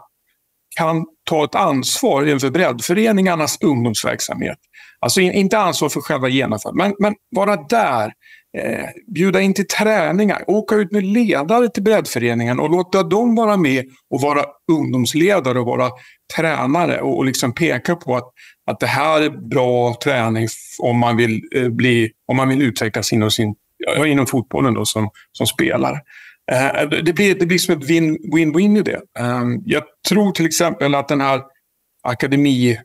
kan 0.75 1.05
ta 1.29 1.43
ett 1.43 1.55
ansvar 1.55 2.25
inför 2.25 2.49
breddföreningarnas 2.49 3.57
ungdomsverksamhet. 3.61 4.57
Alltså 4.99 5.21
inte 5.21 5.57
ansvar 5.57 5.89
för 5.89 6.01
själva 6.01 6.27
genomförandet, 6.27 6.83
men, 6.83 6.95
men 6.99 7.15
vara 7.35 7.55
där 7.55 8.13
eh, 8.57 8.85
bjuda 9.07 9.41
in 9.41 9.53
till 9.53 9.67
träningar, 9.67 10.43
åka 10.47 10.75
ut 10.75 10.91
med 10.91 11.03
ledare 11.03 11.69
till 11.69 11.83
breddföreningen 11.83 12.59
och 12.59 12.69
låta 12.69 13.03
dem 13.03 13.35
vara 13.35 13.57
med 13.57 13.85
och 14.09 14.21
vara 14.21 14.45
ungdomsledare 14.71 15.59
och 15.59 15.65
vara 15.65 15.89
tränare 16.35 17.01
och, 17.01 17.17
och 17.17 17.25
liksom 17.25 17.53
peka 17.53 17.95
på 17.95 18.15
att, 18.15 18.31
att 18.71 18.79
det 18.79 18.87
här 18.87 19.21
är 19.21 19.29
bra 19.29 19.97
träning 20.03 20.47
om 20.79 20.97
man 20.97 21.17
vill, 21.17 21.41
eh, 21.55 21.69
bli, 21.69 22.11
om 22.27 22.37
man 22.37 22.49
vill 22.49 22.61
utvecklas 22.61 23.13
inom, 23.13 23.31
sin, 23.31 23.55
ja, 23.77 24.07
inom 24.07 24.25
fotbollen 24.25 24.73
då, 24.73 24.85
som, 24.85 25.09
som 25.31 25.47
spelare. 25.47 25.99
Eh, 26.51 26.89
det, 27.03 27.13
blir, 27.13 27.35
det 27.35 27.45
blir 27.45 27.57
som 27.57 27.77
ett 27.77 27.89
win-win 27.89 28.77
i 28.77 28.81
det. 28.81 29.01
Eh, 29.19 29.43
jag 29.65 29.83
tror 30.09 30.31
till 30.31 30.45
exempel 30.45 30.95
att 30.95 31.07
den 31.07 31.21
här 31.21 31.41
akademi 32.03 32.79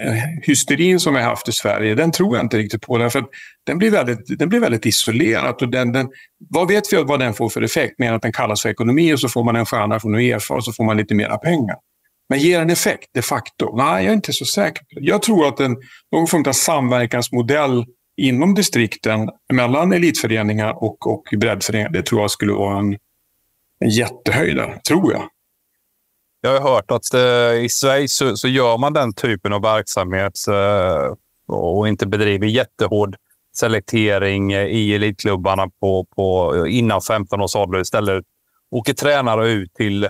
Eh, 0.00 0.14
hysterin 0.42 1.00
som 1.00 1.14
vi 1.14 1.20
har 1.20 1.28
haft 1.28 1.48
i 1.48 1.52
Sverige, 1.52 1.94
den 1.94 2.12
tror 2.12 2.36
jag 2.36 2.44
inte 2.44 2.58
riktigt 2.58 2.82
på. 2.82 2.98
Därför 2.98 3.18
att 3.18 3.28
den 3.66 3.78
blir 3.78 3.90
väldigt, 3.90 4.38
den 4.38 4.48
blir 4.48 4.60
väldigt 4.60 4.86
isolerad. 4.86 5.62
Och 5.62 5.68
den, 5.68 5.92
den, 5.92 6.08
vad 6.50 6.68
vet 6.68 6.92
vi 6.92 7.02
vad 7.02 7.20
den 7.20 7.34
får 7.34 7.48
för 7.48 7.62
effekt? 7.62 7.98
Mer 7.98 8.12
att 8.12 8.22
den 8.22 8.32
kallas 8.32 8.62
för 8.62 8.68
ekonomi 8.68 9.14
och 9.14 9.20
så 9.20 9.28
får 9.28 9.44
man 9.44 9.56
en 9.56 9.66
stjärna 9.66 10.00
från 10.00 10.14
Uefa 10.14 10.54
och 10.54 10.64
så 10.64 10.72
får 10.72 10.84
man 10.84 10.96
lite 10.96 11.14
mera 11.14 11.38
pengar. 11.38 11.76
Men 12.28 12.38
ger 12.38 12.58
den 12.58 12.70
effekt 12.70 13.08
de 13.14 13.22
facto? 13.22 13.76
Nej, 13.76 14.04
jag 14.04 14.10
är 14.10 14.14
inte 14.14 14.32
så 14.32 14.44
säker. 14.44 14.84
Jag 14.88 15.22
tror 15.22 15.48
att 15.48 15.60
en, 15.60 15.76
någon 16.12 16.26
form 16.26 16.44
av 16.48 16.52
samverkansmodell 16.52 17.84
inom 18.16 18.54
distrikten 18.54 19.30
mellan 19.52 19.92
elitföreningar 19.92 20.82
och, 20.82 21.06
och 21.06 21.22
breddföreningar, 21.36 21.90
det 21.90 22.02
tror 22.02 22.20
jag 22.20 22.30
skulle 22.30 22.52
vara 22.52 22.78
en, 22.78 22.96
en 23.80 23.88
jättehöjdare, 23.88 24.80
tror 24.88 25.12
jag. 25.12 25.28
Jag 26.44 26.60
har 26.60 26.74
hört 26.74 26.90
att 26.90 27.14
eh, 27.14 27.64
i 27.64 27.68
Schweiz 27.68 28.12
så, 28.12 28.36
så, 28.36 28.48
gör 28.48 28.78
man 28.78 28.92
den 28.92 29.14
typen 29.14 29.52
av 29.52 29.62
verksamhet 29.62 30.32
eh, 30.48 31.14
och 31.56 31.88
inte 31.88 32.06
bedriver 32.06 32.46
jättehård 32.46 33.16
selektering 33.56 34.52
eh, 34.52 34.66
i 34.66 34.94
elitklubbarna 34.94 35.70
på, 35.80 36.06
på, 36.16 36.54
eh, 36.56 36.78
innan 36.78 37.00
15 37.00 37.40
års 37.40 37.56
ålder. 37.56 37.80
Istället 37.80 38.24
åker 38.70 38.94
tränare 38.94 39.48
ut 39.48 39.74
till 39.74 40.08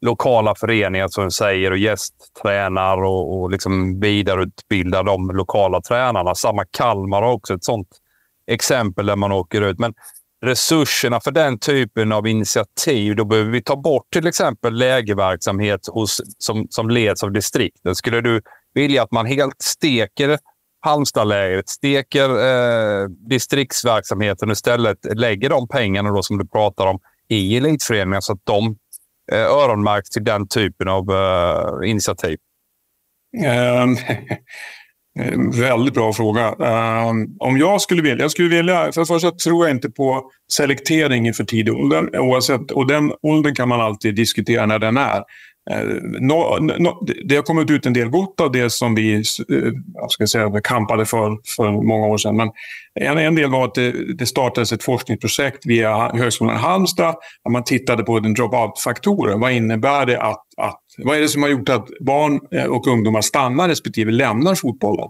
lokala 0.00 0.54
föreningar 0.54 1.08
som 1.08 1.30
säger 1.30 1.70
och 1.70 1.78
gästtränar 1.78 3.02
och, 3.02 3.40
och 3.40 3.50
liksom 3.50 4.00
vidareutbildar 4.00 5.02
de 5.02 5.30
lokala 5.30 5.80
tränarna. 5.80 6.34
Samma 6.34 6.64
Kalmar 6.64 7.22
har 7.22 7.32
också 7.32 7.54
ett 7.54 7.64
sånt 7.64 7.88
exempel 8.46 9.06
där 9.06 9.16
man 9.16 9.32
åker 9.32 9.60
ut. 9.60 9.78
Men 9.78 9.94
resurserna 10.42 11.20
för 11.20 11.30
den 11.30 11.58
typen 11.58 12.12
av 12.12 12.26
initiativ, 12.26 13.16
då 13.16 13.24
behöver 13.24 13.50
vi 13.50 13.62
ta 13.62 13.76
bort 13.76 14.06
till 14.12 14.26
exempel 14.26 14.74
lägerverksamhet 14.74 15.80
hos, 15.86 16.20
som, 16.38 16.66
som 16.70 16.90
leds 16.90 17.22
av 17.22 17.32
distrikten. 17.32 17.94
Skulle 17.94 18.20
du 18.20 18.42
vilja 18.74 19.02
att 19.02 19.12
man 19.12 19.26
helt 19.26 19.62
steker 19.62 20.38
Halmstadlägret, 20.84 21.68
steker 21.68 22.28
eh, 22.28 23.08
distriktsverksamheten 23.08 24.48
och 24.48 24.52
istället 24.52 24.98
lägger 25.14 25.48
de 25.48 25.68
pengarna 25.68 26.10
då 26.10 26.22
som 26.22 26.38
du 26.38 26.46
pratar 26.48 26.86
om 26.86 27.00
i 27.28 27.56
elitföreningar 27.56 28.20
så 28.20 28.32
att 28.32 28.40
de 28.44 28.76
eh, 29.32 29.46
öronmärks 29.46 30.10
till 30.10 30.24
den 30.24 30.48
typen 30.48 30.88
av 30.88 31.10
eh, 31.10 31.90
initiativ? 31.90 32.38
Um, 33.82 33.96
Eh, 35.20 35.60
väldigt 35.60 35.94
bra 35.94 36.12
fråga. 36.12 36.54
Um, 36.54 37.36
om 37.38 37.58
jag 37.58 37.80
skulle 37.80 38.02
vilja, 38.02 38.24
jag 38.24 38.30
skulle 38.30 38.48
vilja, 38.48 38.92
för 38.92 39.00
det 39.00 39.06
första 39.06 39.30
tror 39.30 39.66
jag 39.66 39.76
inte 39.76 39.90
på 39.90 40.30
selektering 40.52 41.28
i 41.28 41.32
för 41.32 41.44
tidig 41.44 41.74
ålder. 41.74 42.18
Oavsett, 42.18 42.70
och 42.70 42.86
den 42.86 43.12
åldern 43.22 43.54
kan 43.54 43.68
man 43.68 43.80
alltid 43.80 44.14
diskutera 44.14 44.66
när 44.66 44.78
den 44.78 44.96
är. 44.96 45.22
Eh, 45.70 45.84
no, 46.20 46.58
no, 46.78 47.06
det 47.24 47.36
har 47.36 47.42
kommit 47.42 47.70
ut 47.70 47.86
en 47.86 47.92
del 47.92 48.08
gott 48.08 48.40
av 48.40 48.52
det 48.52 48.70
som 48.70 48.94
vi 48.94 49.14
eh, 49.14 49.22
ska 50.08 50.26
säga, 50.26 50.60
kampade 50.60 51.06
för 51.06 51.38
för 51.56 51.70
många 51.70 52.06
år 52.06 52.18
sedan. 52.18 52.36
Men 52.36 52.50
en, 53.00 53.18
en 53.18 53.34
del 53.34 53.50
var 53.50 53.64
att 53.64 53.74
det, 53.74 54.14
det 54.14 54.26
startades 54.26 54.72
ett 54.72 54.82
forskningsprojekt 54.82 55.66
via 55.66 56.10
Högskolan 56.14 56.56
i 56.56 56.58
Halmstad. 56.58 57.14
Där 57.44 57.50
man 57.50 57.64
tittade 57.64 58.02
på 58.02 58.20
den 58.20 58.34
drop-out-faktorer. 58.34 59.38
Vad 59.38 59.52
innebär 59.52 60.06
det 60.06 60.20
att, 60.20 60.44
att 60.56 60.80
vad 60.98 61.16
är 61.16 61.20
det 61.20 61.28
som 61.28 61.42
har 61.42 61.50
gjort 61.50 61.68
att 61.68 61.88
barn 62.00 62.40
eh, 62.54 62.64
och 62.64 62.86
ungdomar 62.86 63.20
stannar 63.20 63.68
respektive 63.68 64.10
lämnar 64.10 64.54
fotbollen? 64.54 65.08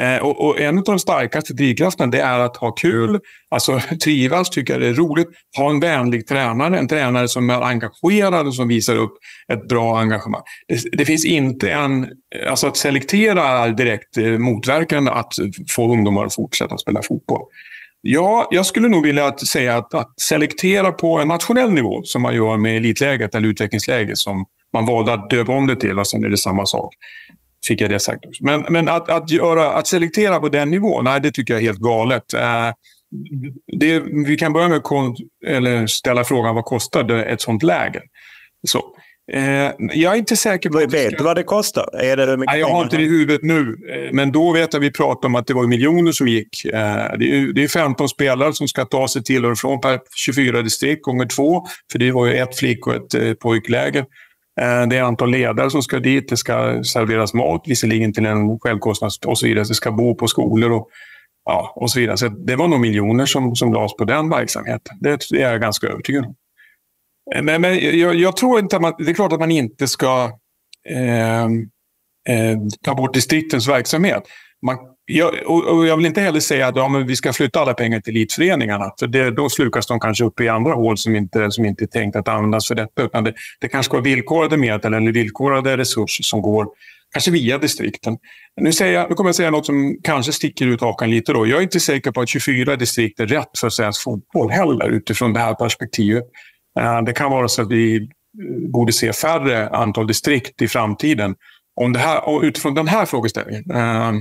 Eh, 0.00 0.22
och, 0.22 0.44
och, 0.46 0.60
en 0.60 0.78
av 0.78 0.84
de 0.84 0.98
starkaste 0.98 1.52
drivkrafterna 1.52 2.10
det 2.10 2.20
är 2.20 2.38
att 2.38 2.56
ha 2.56 2.72
kul, 2.72 3.20
alltså 3.50 3.80
trivas, 4.04 4.50
tycka 4.50 4.78
det 4.78 4.88
är 4.88 4.94
roligt, 4.94 5.28
ha 5.56 5.70
en 5.70 5.80
vänlig 5.80 6.26
tränare, 6.26 6.78
en 6.78 6.88
tränare 6.88 7.28
som 7.28 7.50
är 7.50 7.62
engagerad 7.62 8.46
och 8.46 8.54
som 8.54 8.68
visar 8.68 8.96
upp 8.96 9.12
ett 9.52 9.68
bra 9.68 9.98
engagemang. 9.98 10.42
Det, 10.68 10.80
det 10.92 11.04
finns 11.04 11.24
inte 11.24 11.70
en, 11.70 12.08
alltså 12.48 12.66
att 12.66 12.76
selektera 12.76 13.42
är 13.42 13.70
direkt 13.70 14.16
eh, 14.16 14.24
motverkande 14.24 15.10
att 15.10 15.34
få 15.70 15.92
ungdomar 15.92 16.24
att 16.24 16.34
fortsätta 16.34 16.78
spela 16.78 17.02
fotboll. 17.02 17.42
Ja, 18.06 18.48
jag 18.50 18.66
skulle 18.66 18.88
nog 18.88 19.02
vilja 19.06 19.36
säga 19.36 19.76
att, 19.76 19.94
att 19.94 20.20
selektera 20.20 20.92
på 20.92 21.18
en 21.18 21.28
nationell 21.28 21.70
nivå 21.70 22.02
som 22.02 22.22
man 22.22 22.34
gör 22.34 22.56
med 22.56 22.76
elitläget 22.76 23.34
eller 23.34 23.48
utvecklingsläget 23.48 24.18
som 24.18 24.44
man 24.72 24.86
valde 24.86 25.12
att 25.12 25.30
döpa 25.30 25.52
om 25.52 25.66
det 25.66 25.76
till 25.76 25.98
och 25.98 26.06
sen 26.06 26.24
är 26.24 26.28
det 26.28 26.36
samma 26.36 26.66
sak. 26.66 26.94
Fick 27.66 27.80
jag 27.80 27.90
det 27.90 28.00
sagt 28.00 28.26
också. 28.26 28.44
Men, 28.44 28.64
men 28.68 28.88
att, 28.88 29.10
att, 29.10 29.30
göra, 29.30 29.72
att 29.72 29.86
selektera 29.86 30.40
på 30.40 30.48
den 30.48 30.70
nivån, 30.70 31.04
nej, 31.04 31.20
det 31.20 31.30
tycker 31.30 31.54
jag 31.54 31.62
är 31.62 31.66
helt 31.66 31.78
galet. 31.78 32.34
Uh, 32.34 32.72
det, 33.80 34.00
vi 34.26 34.36
kan 34.36 34.52
börja 34.52 34.68
med 34.68 34.78
att 34.78 35.16
eller 35.46 35.86
ställa 35.86 36.24
frågan 36.24 36.54
vad 36.54 36.64
kostar 36.64 37.12
ett 37.12 37.40
sånt 37.40 37.62
läger? 37.62 38.02
Så. 38.66 38.94
Eh, 39.32 39.72
jag 39.78 40.12
är 40.12 40.16
inte 40.16 40.36
säker 40.36 40.70
på... 40.70 40.78
Vet 40.78 41.18
du 41.18 41.24
vad 41.24 41.36
det 41.36 41.42
kostar? 41.42 41.96
Är 42.02 42.16
det 42.16 42.36
Nej, 42.36 42.60
jag 42.60 42.68
har 42.68 42.82
inte 42.82 42.96
det 42.96 43.02
i 43.02 43.08
huvudet 43.08 43.42
nu. 43.42 43.76
Eh, 43.92 44.12
men 44.12 44.32
då 44.32 44.52
vet 44.52 44.72
jag 44.72 44.80
att 44.80 44.86
vi 44.86 44.90
pratade 44.90 45.26
om 45.26 45.34
att 45.34 45.46
det 45.46 45.54
var 45.54 45.66
miljoner 45.66 46.12
som 46.12 46.28
gick. 46.28 46.64
Eh, 46.64 46.72
det, 47.18 47.30
är, 47.30 47.52
det 47.52 47.64
är 47.64 47.68
15 47.68 48.08
spelare 48.08 48.52
som 48.52 48.68
ska 48.68 48.84
ta 48.84 49.08
sig 49.08 49.24
till 49.24 49.44
och 49.44 49.58
från 49.58 49.80
per 49.80 50.00
24 50.16 50.62
distrikt 50.62 51.02
gånger 51.02 51.26
två. 51.26 51.66
För 51.92 51.98
det 51.98 52.12
var 52.12 52.26
ju 52.26 52.34
ett 52.34 52.56
flick 52.58 52.86
och 52.86 52.94
ett 52.94 53.14
eh, 53.14 53.34
pojkläger. 53.34 54.04
Eh, 54.60 54.86
det 54.86 54.96
är 54.96 55.02
antal 55.02 55.30
ledare 55.30 55.70
som 55.70 55.82
ska 55.82 55.98
dit, 56.00 56.28
det 56.28 56.36
ska 56.36 56.84
serveras 56.84 57.34
mat, 57.34 57.62
visserligen 57.66 58.12
till 58.12 58.26
en 58.26 58.60
självkostnad 58.60 59.12
och 59.26 59.38
så 59.38 59.46
vidare. 59.46 59.64
Det 59.64 59.74
ska 59.74 59.92
bo 59.92 60.14
på 60.14 60.28
skolor 60.28 60.72
och, 60.72 60.88
ja, 61.44 61.72
och 61.76 61.90
så 61.90 62.00
vidare. 62.00 62.16
Så 62.16 62.28
det 62.28 62.56
var 62.56 62.68
nog 62.68 62.80
miljoner 62.80 63.26
som, 63.26 63.56
som 63.56 63.72
lades 63.72 63.96
på 63.96 64.04
den 64.04 64.30
verksamheten. 64.30 64.98
Det 65.00 65.30
är 65.32 65.50
jag 65.50 65.60
ganska 65.60 65.86
övertygad 65.86 66.24
om. 66.24 66.34
Eh, 67.34 67.42
men, 67.42 67.60
men 67.60 67.98
jag, 67.98 68.14
jag, 68.14 68.36
tror 68.36 68.58
inte 68.58 68.76
att 68.76 68.82
man, 68.82 68.94
det 68.98 69.10
är 69.10 69.14
klart 69.14 69.32
att 69.32 69.40
man 69.40 69.50
inte 69.50 69.88
ska 69.88 70.30
eh, 70.88 71.44
eh, 72.28 72.58
ta 72.82 72.94
bort 72.94 73.14
distriktens 73.14 73.68
verksamhet. 73.68 74.22
Man 74.62 74.76
jag, 75.06 75.34
och 75.46 75.86
jag 75.86 75.96
vill 75.96 76.06
inte 76.06 76.20
heller 76.20 76.40
säga 76.40 76.66
att 76.66 76.76
ja, 76.76 76.88
men 76.88 77.06
vi 77.06 77.16
ska 77.16 77.32
flytta 77.32 77.60
alla 77.60 77.74
pengar 77.74 78.00
till 78.00 78.16
elitföreningarna. 78.16 78.92
För 78.98 79.06
det, 79.06 79.30
då 79.30 79.48
slukas 79.48 79.86
de 79.86 80.00
kanske 80.00 80.24
upp 80.24 80.40
i 80.40 80.48
andra 80.48 80.72
hål 80.72 80.98
som 80.98 81.16
inte, 81.16 81.50
som 81.50 81.64
inte 81.64 81.84
är 81.84 81.86
tänkt 81.86 82.16
att 82.16 82.28
användas 82.28 82.68
för 82.68 82.74
detta. 82.74 83.02
Utan 83.02 83.24
det, 83.24 83.34
det 83.60 83.68
kanske 83.68 83.88
ska 83.88 83.96
vara 83.96 84.04
villkorade 84.04 84.56
medel 84.56 84.94
eller 84.94 85.12
villkorade 85.12 85.76
resurser 85.76 86.22
som 86.22 86.42
går 86.42 86.66
kanske 87.14 87.30
via 87.30 87.58
distrikten. 87.58 88.18
Nu, 88.60 88.72
säger 88.72 88.94
jag, 88.94 89.10
nu 89.10 89.14
kommer 89.14 89.28
jag 89.28 89.34
säga 89.34 89.50
något 89.50 89.66
som 89.66 89.96
kanske 90.02 90.32
sticker 90.32 90.66
ut 90.66 90.80
hakan 90.80 91.10
lite. 91.10 91.32
Då. 91.32 91.46
Jag 91.46 91.58
är 91.58 91.62
inte 91.62 91.80
säker 91.80 92.10
på 92.10 92.20
att 92.20 92.28
24 92.28 92.76
distrikt 92.76 93.20
är 93.20 93.26
rätt 93.26 93.58
för 93.58 93.68
svensk 93.68 94.02
fotboll 94.02 94.50
heller 94.50 94.88
utifrån 94.88 95.32
det 95.32 95.40
här 95.40 95.54
perspektivet. 95.54 96.24
Eh, 96.80 97.02
det 97.02 97.12
kan 97.12 97.30
vara 97.30 97.48
så 97.48 97.62
att 97.62 97.70
vi 97.70 97.96
eh, 97.96 98.02
borde 98.72 98.92
se 98.92 99.12
färre 99.12 99.68
antal 99.68 100.06
distrikt 100.06 100.62
i 100.62 100.68
framtiden. 100.68 101.34
Om 101.80 101.92
det 101.92 101.98
här, 101.98 102.28
och 102.28 102.42
utifrån 102.42 102.74
den 102.74 102.88
här 102.88 103.06
frågeställningen. 103.06 103.70
Eh, 103.70 104.12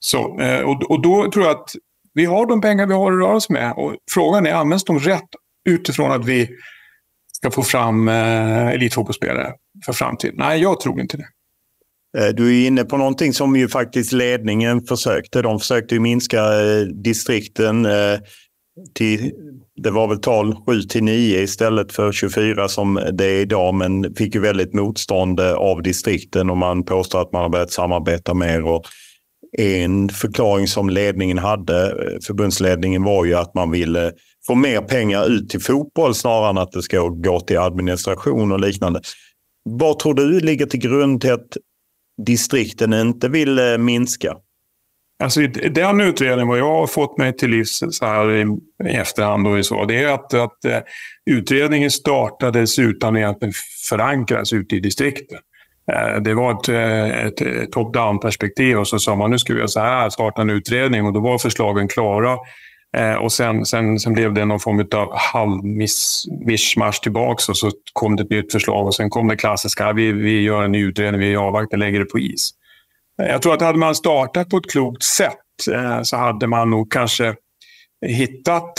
så, 0.00 0.40
eh, 0.40 0.60
och, 0.60 0.90
och 0.90 1.02
då 1.02 1.30
tror 1.30 1.44
jag 1.44 1.56
att 1.56 1.74
vi 2.14 2.24
har 2.24 2.46
de 2.46 2.60
pengar 2.60 2.86
vi 2.86 2.94
har 2.94 3.12
att 3.12 3.18
röra 3.18 3.36
oss 3.36 3.50
med. 3.50 3.72
Och 3.76 3.96
frågan 4.10 4.46
är, 4.46 4.52
används 4.52 4.84
de 4.84 4.98
rätt 4.98 5.28
utifrån 5.68 6.12
att 6.12 6.24
vi 6.24 6.48
ska 7.32 7.50
få 7.50 7.62
fram 7.62 8.08
eh, 8.08 8.68
elitfotbollsspelare 8.68 9.52
för 9.84 9.92
framtiden. 9.92 10.34
Nej, 10.38 10.60
jag 10.60 10.80
tror 10.80 11.00
inte 11.00 11.16
det. 11.16 11.26
Eh, 12.18 12.34
du 12.34 12.62
är 12.62 12.66
inne 12.66 12.84
på 12.84 12.96
någonting 12.96 13.32
som 13.32 13.56
ju 13.56 13.68
faktiskt 13.68 14.12
ledningen 14.12 14.82
försökte. 14.82 15.42
De 15.42 15.58
försökte 15.58 15.94
ju 15.94 16.00
minska 16.00 16.38
eh, 16.38 16.82
distrikten 16.82 17.86
till, 18.94 19.32
det 19.76 19.90
var 19.90 20.08
väl 20.08 20.20
tal 20.20 20.56
7 20.66 20.82
till 20.82 21.04
9 21.04 21.40
istället 21.40 21.92
för 21.92 22.12
24 22.12 22.68
som 22.68 23.00
det 23.12 23.24
är 23.24 23.40
idag, 23.40 23.74
men 23.74 24.14
fick 24.14 24.34
ju 24.34 24.40
väldigt 24.40 24.74
motstånd 24.74 25.40
av 25.40 25.82
distrikten 25.82 26.50
och 26.50 26.56
man 26.56 26.84
påstår 26.84 27.22
att 27.22 27.32
man 27.32 27.42
har 27.42 27.48
börjat 27.48 27.72
samarbeta 27.72 28.34
mer. 28.34 28.64
Och 28.64 28.84
en 29.58 30.08
förklaring 30.08 30.66
som 30.66 30.90
ledningen 30.90 31.38
hade, 31.38 31.86
eh, 31.86 32.18
förbundsledningen, 32.26 33.02
var 33.02 33.24
ju 33.24 33.34
att 33.34 33.54
man 33.54 33.70
ville 33.70 34.12
få 34.46 34.54
mer 34.54 34.80
pengar 34.80 35.30
ut 35.30 35.48
till 35.48 35.60
fotboll 35.60 36.14
snarare 36.14 36.50
än 36.50 36.58
att 36.58 36.72
det 36.72 36.82
ska 36.82 37.08
gå 37.08 37.40
till 37.40 37.58
administration 37.58 38.52
och 38.52 38.60
liknande. 38.60 39.00
Vad 39.64 39.98
tror 39.98 40.14
du 40.14 40.40
ligger 40.40 40.66
till 40.66 40.80
grund 40.80 41.20
till 41.20 41.32
att 41.32 41.56
distrikten 42.26 42.92
inte 42.92 43.28
vill 43.28 43.58
eh, 43.58 43.78
minska? 43.78 44.36
Alltså, 45.22 45.40
den 45.70 46.00
utredningen, 46.00 46.48
vad 46.48 46.58
jag 46.58 46.80
har 46.80 46.86
fått 46.86 47.18
mig 47.18 47.36
till 47.36 47.50
livs 47.50 47.82
så 47.90 48.06
här 48.06 48.30
i, 48.30 48.42
i 48.84 48.96
efterhand, 48.96 49.46
och 49.46 49.66
så, 49.66 49.84
det 49.84 50.02
är 50.02 50.08
att, 50.08 50.34
att 50.34 50.64
eh, 50.64 50.78
utredningen 51.30 51.90
startades 51.90 52.78
utan 52.78 53.14
att 53.14 53.18
egentligen 53.18 53.54
förankras 53.88 54.52
ute 54.52 54.76
i 54.76 54.80
distrikten. 54.80 55.38
Eh, 55.92 56.20
det 56.20 56.34
var 56.34 56.52
ett, 56.52 56.68
eh, 56.68 57.26
ett, 57.26 57.40
eh, 57.40 57.64
top-down 57.64 58.18
perspektiv 58.18 58.78
och 58.78 58.88
så 58.88 58.98
sa 58.98 59.16
man 59.16 59.30
nu 59.30 59.38
ska 59.38 59.52
vi 59.52 59.58
göra 59.58 59.68
så 59.68 59.80
här, 59.80 60.10
starta 60.10 60.42
en 60.42 60.50
utredning 60.50 61.06
och 61.06 61.12
då 61.12 61.20
var 61.20 61.38
förslagen 61.38 61.88
klara. 61.88 62.38
Och 63.20 63.32
sen, 63.32 63.66
sen, 63.66 63.98
sen 63.98 64.12
blev 64.12 64.34
det 64.34 64.44
någon 64.44 64.60
form 64.60 64.88
av 64.94 65.18
halvmischmasch 65.18 67.02
tillbaka 67.02 67.52
och 67.52 67.56
så 67.56 67.70
kom 67.92 68.16
det 68.16 68.22
ett 68.22 68.30
nytt 68.30 68.52
förslag 68.52 68.86
och 68.86 68.94
sen 68.94 69.10
kom 69.10 69.28
det 69.28 69.36
klassiska, 69.36 69.92
vi, 69.92 70.12
vi 70.12 70.42
gör 70.42 70.62
en 70.62 70.72
ny 70.72 70.84
utredning, 70.84 71.20
vi 71.20 71.36
avvaktar, 71.36 71.78
lägger 71.78 71.98
det 71.98 72.04
på 72.04 72.18
is. 72.18 72.50
Jag 73.16 73.42
tror 73.42 73.54
att 73.54 73.60
hade 73.60 73.78
man 73.78 73.94
startat 73.94 74.48
på 74.48 74.56
ett 74.56 74.70
klokt 74.70 75.02
sätt 75.02 75.36
så 76.02 76.16
hade 76.16 76.46
man 76.46 76.70
nog 76.70 76.92
kanske 76.92 77.34
hittat 78.06 78.78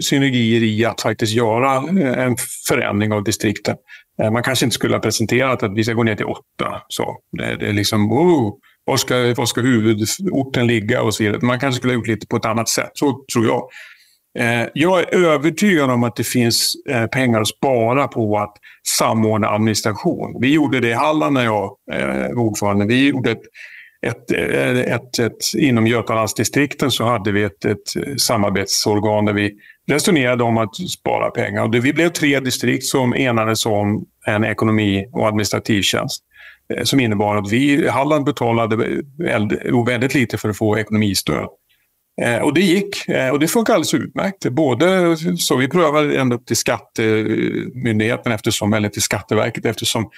synergier 0.00 0.62
i 0.62 0.84
att 0.84 1.00
faktiskt 1.00 1.32
göra 1.32 1.76
en 2.24 2.36
förändring 2.68 3.12
av 3.12 3.24
distrikten. 3.24 3.76
Eh, 4.22 4.30
man 4.30 4.42
kanske 4.42 4.64
inte 4.64 4.74
skulle 4.74 4.94
ha 4.94 5.00
presenterat 5.00 5.62
att 5.62 5.74
vi 5.74 5.84
ska 5.84 5.92
gå 5.92 6.02
ner 6.02 6.16
till 6.16 6.26
åtta. 6.26 6.82
Så 6.88 7.16
det, 7.38 7.56
det 7.56 7.66
är 7.66 7.72
liksom, 7.72 8.12
oh, 8.12 8.54
var, 8.84 8.96
ska, 8.96 9.34
var 9.36 9.46
ska 9.46 9.60
huvudorten 9.60 10.66
ligga 10.66 11.02
och 11.02 11.14
så 11.14 11.24
vidare. 11.24 11.38
Man 11.42 11.60
kanske 11.60 11.78
skulle 11.78 11.92
ha 11.92 11.94
gjort 11.94 12.06
lite 12.06 12.26
på 12.26 12.36
ett 12.36 12.44
annat 12.44 12.68
sätt. 12.68 12.90
Så 12.94 13.24
tror 13.32 13.46
jag. 13.46 13.68
Eh, 14.38 14.68
jag 14.74 15.00
är 15.00 15.14
övertygad 15.14 15.90
om 15.90 16.04
att 16.04 16.16
det 16.16 16.24
finns 16.24 16.74
eh, 16.88 17.06
pengar 17.06 17.40
att 17.40 17.48
spara 17.48 18.08
på 18.08 18.38
att 18.38 18.54
samordna 18.98 19.48
administration. 19.48 20.38
Vi 20.40 20.52
gjorde 20.52 20.80
det 20.80 20.88
i 20.88 20.92
Halland 20.92 21.34
när 21.34 21.44
jag 21.44 21.76
var 21.86 22.38
ordförande. 22.38 22.86
Vi 22.86 23.08
gjorde 23.08 23.30
ett, 23.30 23.42
ett, 24.06 24.30
ett, 24.30 25.18
ett, 25.18 25.54
inom 25.58 25.86
Götalandsdistrikten 25.86 26.90
så 26.90 27.04
hade 27.04 27.32
vi 27.32 27.42
ett, 27.42 27.64
ett 27.64 28.20
samarbetsorgan 28.20 29.24
där 29.24 29.32
vi 29.32 29.52
resonerade 29.86 30.44
om 30.44 30.58
att 30.58 30.76
spara 30.76 31.30
pengar. 31.30 31.62
Och 31.62 31.70
det, 31.70 31.80
vi 31.80 31.92
blev 31.92 32.08
tre 32.08 32.40
distrikt 32.40 32.84
som 32.84 33.14
enades 33.14 33.66
om 33.66 34.04
en 34.26 34.44
ekonomi 34.44 35.06
och 35.12 35.26
administrativtjänst 35.26 36.24
som 36.84 37.00
innebar 37.00 37.36
att 37.36 37.52
vi, 37.52 37.88
Halland 37.88 38.24
betalade 38.24 39.02
väldigt, 39.84 40.14
lite 40.14 40.38
för 40.38 40.48
att 40.48 40.56
få 40.56 40.78
ekonomistöd. 40.78 41.48
Eh, 42.22 42.38
och 42.38 42.54
det 42.54 42.60
gick 42.60 43.08
eh, 43.08 43.30
och 43.30 43.38
det 43.38 43.48
funkar 43.48 43.74
alldeles 43.74 43.94
utmärkt. 43.94 44.50
Både 44.50 45.16
så 45.38 45.56
vi 45.56 45.68
prövade 45.68 46.20
ända 46.20 46.36
upp 46.36 46.46
till 46.46 46.56
Skattemyndigheten 46.56 48.32
eftersom, 48.32 48.72
eller 48.72 48.88
till 48.88 49.02
Skatteverket 49.02 49.64
eftersom 49.64 50.10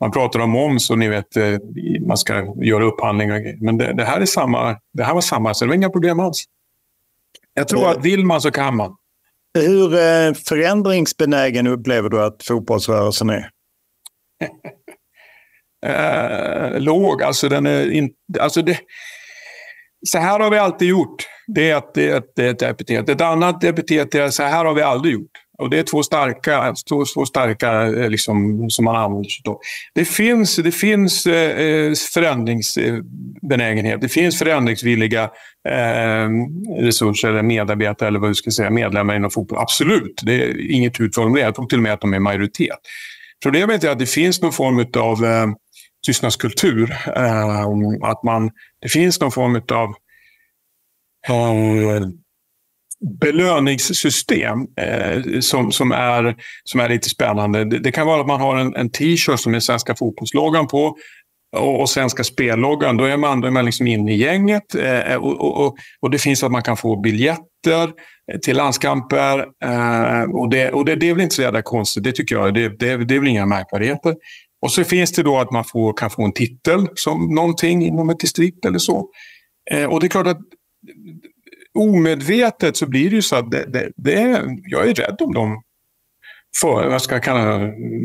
man 0.00 0.10
pratar 0.10 0.40
om 0.40 0.50
moms 0.50 0.90
och 0.90 0.98
ni 0.98 1.08
vet, 1.08 1.36
eh, 1.36 1.58
man 2.06 2.16
ska 2.16 2.54
göra 2.62 2.84
upphandlingar. 2.84 3.64
Men 3.64 3.78
det, 3.78 3.92
det, 3.92 4.04
här, 4.04 4.20
är 4.20 4.26
samma, 4.26 4.76
det 4.92 5.04
här 5.04 5.14
var 5.14 5.20
samma, 5.20 5.54
så 5.54 5.64
det 5.64 5.68
var 5.68 5.76
inga 5.76 5.90
problem 5.90 6.20
alls. 6.20 6.44
Jag 7.54 7.68
tror 7.68 7.90
att 7.90 8.04
vill 8.04 8.24
man 8.24 8.40
så 8.40 8.50
kan 8.50 8.76
man. 8.76 8.96
Hur 9.58 9.94
eh, 9.94 10.32
förändringsbenägen 10.34 11.66
upplever 11.66 12.08
du 12.08 12.22
att 12.22 12.42
fotbollsrörelsen 12.42 13.30
är? 13.30 13.50
eh, 15.86 16.80
låg, 16.80 17.22
alltså 17.22 17.48
den 17.48 17.66
är 17.66 17.90
inte... 17.90 18.16
Alltså 18.40 18.62
det, 18.62 18.78
så 20.08 20.18
här 20.18 20.40
har 20.40 20.50
vi 20.50 20.58
alltid 20.58 20.88
gjort. 20.88 21.28
Det 21.46 21.70
är, 21.70 21.78
ett, 21.78 21.96
ett, 21.96 22.32
det 22.36 22.44
är 22.44 22.50
ett 22.50 22.62
epitet. 22.62 23.08
Ett 23.08 23.20
annat 23.20 23.64
epitet 23.64 24.14
är 24.14 24.30
så 24.30 24.42
här 24.42 24.64
har 24.64 24.74
vi 24.74 24.82
aldrig 24.82 25.14
gjort. 25.14 25.41
Och 25.62 25.70
det 25.70 25.78
är 25.78 25.82
två 25.82 26.02
starka, 26.02 26.74
två, 26.88 27.04
två 27.14 27.26
starka 27.26 27.82
eh, 27.82 28.10
liksom, 28.10 28.70
som 28.70 28.84
man 28.84 28.96
använder 28.96 29.28
sig 29.28 29.42
av. 29.46 29.58
Det 29.94 30.04
finns, 30.04 30.56
det 30.56 30.72
finns 30.72 31.26
eh, 31.26 31.60
eh, 31.66 31.92
förändringsbenägenhet. 32.14 34.00
Det 34.00 34.08
finns 34.08 34.38
förändringsvilliga 34.38 35.22
eh, 35.68 36.28
resurser, 36.78 37.28
eller 37.28 37.42
medarbetare 37.42 38.08
eller 38.08 38.18
vad 38.18 38.30
du 38.30 38.34
ska 38.34 38.50
säga, 38.50 38.70
medlemmar 38.70 39.16
inom 39.16 39.30
fotboll. 39.30 39.58
Absolut, 39.58 40.20
det 40.22 40.32
är 40.32 40.70
inget 40.70 41.00
uttal 41.00 41.26
om 41.26 41.34
det. 41.34 41.40
Jag 41.40 41.54
tror 41.54 41.66
till 41.66 41.78
och 41.78 41.82
med 41.82 41.92
att 41.92 42.00
de 42.00 42.14
är 42.14 42.18
majoritet. 42.18 42.78
Problemet 43.42 43.84
är 43.84 43.90
att 43.90 43.98
det 43.98 44.06
finns 44.06 44.42
någon 44.42 44.52
form 44.52 44.86
av 44.96 45.24
eh, 45.24 45.46
tystnadskultur. 46.06 46.96
Eh, 47.16 47.60
att 48.02 48.22
man, 48.22 48.50
det 48.80 48.88
finns 48.88 49.20
någon 49.20 49.32
form 49.32 49.62
av 49.72 49.94
eh, 51.28 52.02
belöningssystem 53.20 54.58
eh, 54.80 55.40
som, 55.40 55.72
som, 55.72 55.92
är, 55.92 56.36
som 56.64 56.80
är 56.80 56.88
lite 56.88 57.08
spännande. 57.08 57.64
Det, 57.64 57.78
det 57.78 57.92
kan 57.92 58.06
vara 58.06 58.20
att 58.20 58.26
man 58.26 58.40
har 58.40 58.56
en, 58.56 58.76
en 58.76 58.90
t-shirt 58.90 59.40
som 59.40 59.54
är 59.54 59.60
svenska 59.60 59.94
fotbollsloggan 59.94 60.66
på 60.66 60.96
och, 61.56 61.80
och 61.80 61.90
svenska 61.90 62.24
spelloggan. 62.24 62.96
Då 62.96 63.04
är 63.04 63.16
man, 63.16 63.40
då 63.40 63.46
är 63.46 63.52
man 63.52 63.64
liksom 63.64 63.86
inne 63.86 64.12
i 64.12 64.16
gänget 64.16 64.74
eh, 64.74 65.16
och, 65.16 65.60
och, 65.60 65.76
och, 66.00 66.10
det 66.10 66.18
finns 66.18 66.42
att 66.42 66.52
man 66.52 66.62
kan 66.62 66.76
få 66.76 67.00
biljetter 67.00 67.90
eh, 68.32 68.38
till 68.42 68.56
landskamper. 68.56 69.38
Eh, 69.64 70.22
och 70.22 70.50
det, 70.50 70.70
och 70.70 70.84
det, 70.84 70.96
det 70.96 71.10
är 71.10 71.14
väl 71.14 71.22
inte 71.22 71.34
så 71.34 71.42
jävla 71.42 71.62
konstigt, 71.62 72.04
det 72.04 72.12
tycker 72.12 72.34
jag. 72.34 72.54
Det, 72.54 72.68
det, 72.68 72.96
det 73.04 73.14
är 73.14 73.18
väl 73.18 73.28
inga 73.28 73.46
märkvärdigheter. 73.46 74.14
Och 74.62 74.72
så 74.72 74.84
finns 74.84 75.12
det 75.12 75.22
då 75.22 75.38
att 75.38 75.50
man 75.50 75.64
får, 75.64 75.92
kan 75.96 76.10
få 76.10 76.24
en 76.24 76.32
titel 76.32 76.88
som 76.94 77.34
någonting 77.34 77.86
inom 77.86 78.10
ett 78.10 78.20
distrikt 78.20 78.64
eller 78.64 78.78
så. 78.78 79.08
Eh, 79.70 79.84
och 79.84 80.00
det 80.00 80.06
är 80.06 80.08
klart 80.08 80.26
att 80.26 80.38
omedvetet 81.74 82.76
så 82.76 82.86
blir 82.86 83.10
det 83.10 83.16
ju 83.16 83.22
så 83.22 83.36
att 83.36 83.50
det, 83.50 83.64
det, 83.72 83.92
det 83.96 84.14
är, 84.14 84.44
jag 84.64 84.88
är 84.88 84.94
rädd 84.94 85.16
om 85.20 85.34
de, 85.34 85.62
för, 86.60 86.88
vad 86.88 87.02
ska 87.02 87.14
jag 87.14 87.22
kalla 87.22 87.58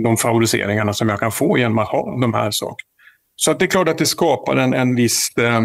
de 0.03 0.18
favoriseringarna 0.18 0.93
som 0.93 1.09
jag 1.09 1.20
kan 1.20 1.32
få 1.32 1.57
genom 1.57 1.78
att 1.78 1.88
ha 1.88 2.20
de 2.22 2.34
här 2.34 2.51
sakerna. 2.51 2.88
Så 3.36 3.51
att 3.51 3.59
det 3.59 3.65
är 3.65 3.68
klart 3.68 3.89
att 3.89 3.97
det 3.97 4.05
skapar 4.05 4.55
en, 4.55 4.74
en 4.74 4.95
viss 4.95 5.38
eh, 5.38 5.61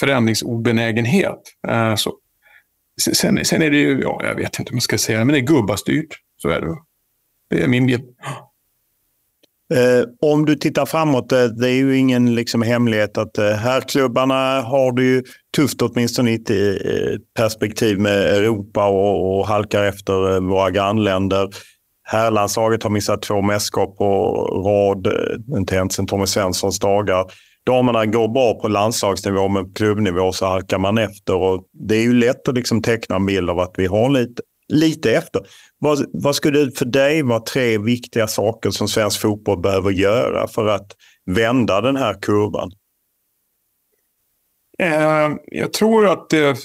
förändringsobenägenhet. 0.00 1.40
Eh, 1.68 1.94
så. 1.94 2.18
Sen, 3.00 3.44
sen 3.44 3.62
är 3.62 3.70
det 3.70 3.76
ju, 3.76 4.00
ja, 4.00 4.20
jag 4.24 4.34
vet 4.34 4.58
inte 4.58 4.70
om 4.70 4.76
jag 4.76 4.82
ska 4.82 4.98
säga, 4.98 5.18
men 5.18 5.28
det 5.28 5.38
är 5.38 5.46
gubbastyrt. 5.46 6.14
Så 6.36 6.48
är 6.48 6.60
det. 6.60 6.76
Det 7.50 7.62
är 7.62 7.68
min 7.68 7.86
bild. 7.86 8.04
Eh, 9.74 10.30
om 10.30 10.44
du 10.44 10.54
tittar 10.54 10.86
framåt, 10.86 11.32
eh, 11.32 11.44
det 11.44 11.70
är 11.70 11.74
ju 11.74 11.96
ingen 11.96 12.34
liksom, 12.34 12.62
hemlighet 12.62 13.18
att 13.18 13.38
eh, 13.38 13.50
herrklubbarna 13.50 14.60
har 14.60 14.92
det 14.92 15.02
ju 15.02 15.22
tufft 15.56 15.82
åtminstone 15.82 16.30
i 16.30 16.34
ett 16.34 16.50
eh, 16.50 17.18
perspektiv 17.36 17.98
med 17.98 18.36
Europa 18.36 18.86
och, 18.86 19.38
och 19.38 19.46
halkar 19.46 19.84
efter 19.84 20.34
eh, 20.34 20.40
våra 20.40 20.70
grannländer. 20.70 21.48
Herrlandslaget 22.08 22.82
har 22.82 22.90
missat 22.90 23.22
två 23.22 23.42
mästerskap 23.42 23.96
på 23.96 24.32
rad, 24.66 25.06
eh, 25.06 25.58
inte 25.58 25.74
ens 25.74 25.94
sedan 25.94 26.06
Tommy 26.06 26.26
Svenssons 26.26 26.78
dagar. 26.78 27.24
Damerna 27.66 28.06
går 28.06 28.28
bra 28.28 28.60
på 28.60 28.68
landslagsnivå, 28.68 29.48
men 29.48 29.64
på 29.64 29.72
klubbnivå 29.72 30.32
så 30.32 30.46
halkar 30.46 30.78
man 30.78 30.98
efter. 30.98 31.34
Och 31.34 31.64
det 31.88 31.96
är 31.96 32.02
ju 32.02 32.12
lätt 32.12 32.48
att 32.48 32.54
liksom 32.54 32.82
teckna 32.82 33.16
en 33.16 33.26
bild 33.26 33.50
av 33.50 33.60
att 33.60 33.74
vi 33.76 33.86
har 33.86 34.10
lite, 34.10 34.42
lite 34.68 35.12
efter. 35.12 35.42
Vad, 35.78 36.06
vad 36.12 36.34
skulle 36.34 36.70
för 36.70 36.84
dig 36.84 37.22
vara 37.22 37.40
tre 37.40 37.78
viktiga 37.78 38.26
saker 38.26 38.70
som 38.70 38.88
svensk 38.88 39.20
fotboll 39.20 39.60
behöver 39.60 39.90
göra 39.90 40.48
för 40.48 40.66
att 40.66 40.92
vända 41.26 41.80
den 41.80 41.96
här 41.96 42.20
kurvan? 42.22 42.70
Eh, 44.78 45.36
jag 45.46 45.72
tror 45.72 46.08
att 46.08 46.30
det, 46.30 46.56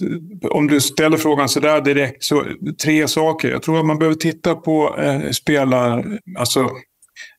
om 0.51 0.68
du 0.68 0.82
ställer 0.82 1.18
frågan 1.18 1.49
så 1.49 1.59
där 1.59 1.82
direkt, 1.82 2.24
så 2.24 2.45
tre 2.84 3.07
saker. 3.07 3.51
Jag 3.51 3.64
tror 3.64 3.80
att 3.80 3.86
man 3.86 3.99
behöver 3.99 4.16
titta 4.18 4.55
på 4.55 4.97
eh, 4.97 5.30
spelar, 5.30 6.20
alltså 6.38 6.70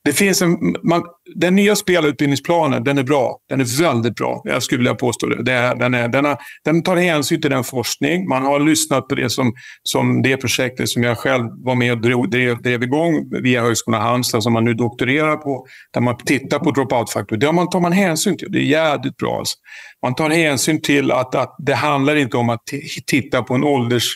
det 0.04 0.12
finns 0.12 0.42
en, 0.42 0.76
man, 0.82 1.02
den 1.34 1.54
nya 1.54 1.76
spelutbildningsplanen, 1.76 2.84
den 2.84 2.98
är 2.98 3.02
bra. 3.02 3.38
Den 3.48 3.60
är 3.60 3.82
väldigt 3.82 4.14
bra. 4.14 4.42
Jag 4.44 4.62
skulle 4.62 4.78
vilja 4.78 4.94
påstå 4.94 5.26
det. 5.26 5.42
det 5.42 5.52
är, 5.52 5.74
den, 5.74 5.94
är, 5.94 6.08
den, 6.08 6.24
har, 6.24 6.38
den 6.64 6.82
tar 6.82 6.96
hänsyn 6.96 7.40
till 7.40 7.50
den 7.50 7.64
forskning. 7.64 8.28
Man 8.28 8.42
har 8.42 8.60
lyssnat 8.60 9.08
på 9.08 9.14
det 9.14 9.30
som, 9.30 9.52
som 9.82 10.22
det 10.22 10.36
projektet 10.36 10.88
som 10.88 11.02
jag 11.02 11.18
själv 11.18 11.44
var 11.64 11.74
med 11.74 11.92
och 11.92 12.00
drev, 12.00 12.30
drev, 12.30 12.62
drev 12.62 12.82
igång 12.82 13.30
via 13.42 13.62
Högskolan 13.62 14.02
Halmstad 14.02 14.42
som 14.42 14.52
man 14.52 14.64
nu 14.64 14.74
doktorerar 14.74 15.36
på. 15.36 15.66
Där 15.92 16.00
man 16.00 16.16
tittar 16.16 16.58
på 16.58 16.70
dropout-faktor. 16.70 17.36
Det 17.36 17.52
man, 17.52 17.70
tar 17.70 17.80
man 17.80 17.92
hänsyn 17.92 18.38
till. 18.38 18.52
Det 18.52 18.58
är 18.58 18.62
jävligt 18.62 19.16
bra. 19.16 19.38
Alltså. 19.38 19.56
Man 20.02 20.14
tar 20.14 20.30
hänsyn 20.30 20.80
till 20.80 21.10
att, 21.12 21.34
att 21.34 21.56
det 21.58 21.74
handlar 21.74 22.16
inte 22.16 22.36
om 22.36 22.50
att 22.50 22.62
titta 23.06 23.42
på 23.42 23.54
en 23.54 23.64
ålders 23.64 24.14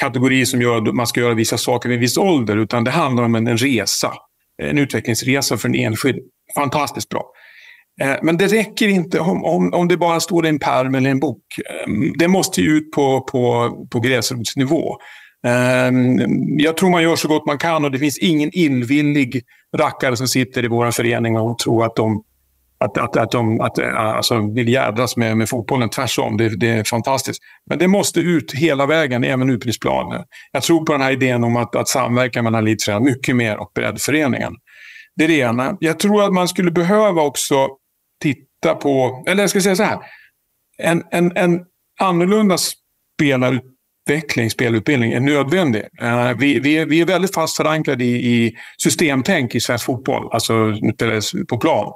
kategori 0.00 0.46
som 0.46 0.62
gör 0.62 0.76
att 0.76 0.94
man 0.94 1.06
ska 1.06 1.20
göra 1.20 1.34
vissa 1.34 1.58
saker 1.58 1.88
vid 1.88 1.96
en 1.96 2.00
viss 2.00 2.16
ålder, 2.16 2.56
utan 2.56 2.84
det 2.84 2.90
handlar 2.90 3.22
om 3.22 3.34
en, 3.34 3.46
en 3.46 3.56
resa. 3.56 4.12
Eh, 4.62 4.70
en 4.70 4.78
utvecklingsresa 4.78 5.56
för 5.56 5.68
en 5.68 5.74
enskild. 5.74 6.18
Fantastiskt 6.54 7.08
bra. 7.08 7.24
Eh, 8.00 8.16
men 8.22 8.36
det 8.36 8.46
räcker 8.46 8.88
inte 8.88 9.20
om, 9.20 9.44
om, 9.44 9.74
om 9.74 9.88
det 9.88 9.96
bara 9.96 10.20
står 10.20 10.46
i 10.46 10.48
en 10.48 10.58
pärm 10.58 10.94
eller 10.94 11.10
en 11.10 11.20
bok. 11.20 11.42
Eh, 11.58 11.92
det 12.18 12.28
måste 12.28 12.60
ju 12.60 12.76
ut 12.76 12.90
på, 12.92 13.20
på, 13.20 13.70
på 13.90 14.00
gräsrotsnivå. 14.00 14.96
Jag 16.58 16.76
tror 16.76 16.90
man 16.90 17.02
gör 17.02 17.16
så 17.16 17.28
gott 17.28 17.46
man 17.46 17.58
kan 17.58 17.84
och 17.84 17.90
det 17.90 17.98
finns 17.98 18.18
ingen 18.18 18.50
illvillig 18.52 19.42
rackare 19.76 20.16
som 20.16 20.28
sitter 20.28 20.64
i 20.64 20.68
vår 20.68 20.90
förening 20.90 21.36
och 21.36 21.58
tror 21.58 21.84
att 21.84 21.96
de 21.96 22.22
att, 22.78 22.98
att, 22.98 23.16
att 23.16 23.30
de 23.30 23.60
att, 23.60 23.78
eh, 23.78 23.96
alltså, 23.96 24.52
vill 24.54 24.68
jädras 24.68 25.16
med, 25.16 25.36
med 25.36 25.48
fotbollen. 25.48 25.88
Tvärtom, 25.88 26.36
det, 26.36 26.56
det 26.56 26.68
är 26.70 26.84
fantastiskt. 26.84 27.42
Men 27.70 27.78
det 27.78 27.88
måste 27.88 28.20
ut 28.20 28.52
hela 28.54 28.86
vägen, 28.86 29.24
även 29.24 29.50
utbildningsplanen. 29.50 30.22
Jag 30.52 30.62
tror 30.62 30.84
på 30.84 30.92
den 30.92 31.00
här 31.00 31.12
idén 31.12 31.44
om 31.44 31.56
att, 31.56 31.76
att 31.76 31.88
samverka 31.88 32.42
mellan 32.42 32.66
elitföreningar 32.66 33.10
mycket 33.10 33.36
mer 33.36 33.56
och 33.56 33.70
breddföreningen. 33.74 34.52
Det 35.16 35.24
är 35.24 35.28
det 35.28 35.38
ena. 35.38 35.76
Jag 35.80 35.98
tror 35.98 36.24
att 36.24 36.32
man 36.32 36.48
skulle 36.48 36.70
behöva 36.70 37.22
också 37.22 37.68
titta 38.22 38.74
på, 38.74 39.24
eller 39.26 39.42
jag 39.42 39.50
ska 39.50 39.60
säga 39.60 39.76
så 39.76 39.82
här. 39.82 39.98
En, 40.78 41.02
en, 41.10 41.36
en 41.36 41.60
annorlunda 42.00 42.56
spelarutveckling, 43.18 44.50
spelutbildning 44.50 45.12
är 45.12 45.20
nödvändig. 45.20 45.82
Eh, 46.02 46.32
vi, 46.38 46.60
vi, 46.60 46.78
är, 46.78 46.86
vi 46.86 47.00
är 47.00 47.06
väldigt 47.06 47.34
fast 47.34 47.56
förankrade 47.56 48.04
i, 48.04 48.44
i 48.46 48.56
systemtänk 48.78 49.54
i 49.54 49.60
svensk 49.60 49.84
fotboll, 49.84 50.28
alltså 50.32 50.74
på 51.48 51.58
plan. 51.58 51.92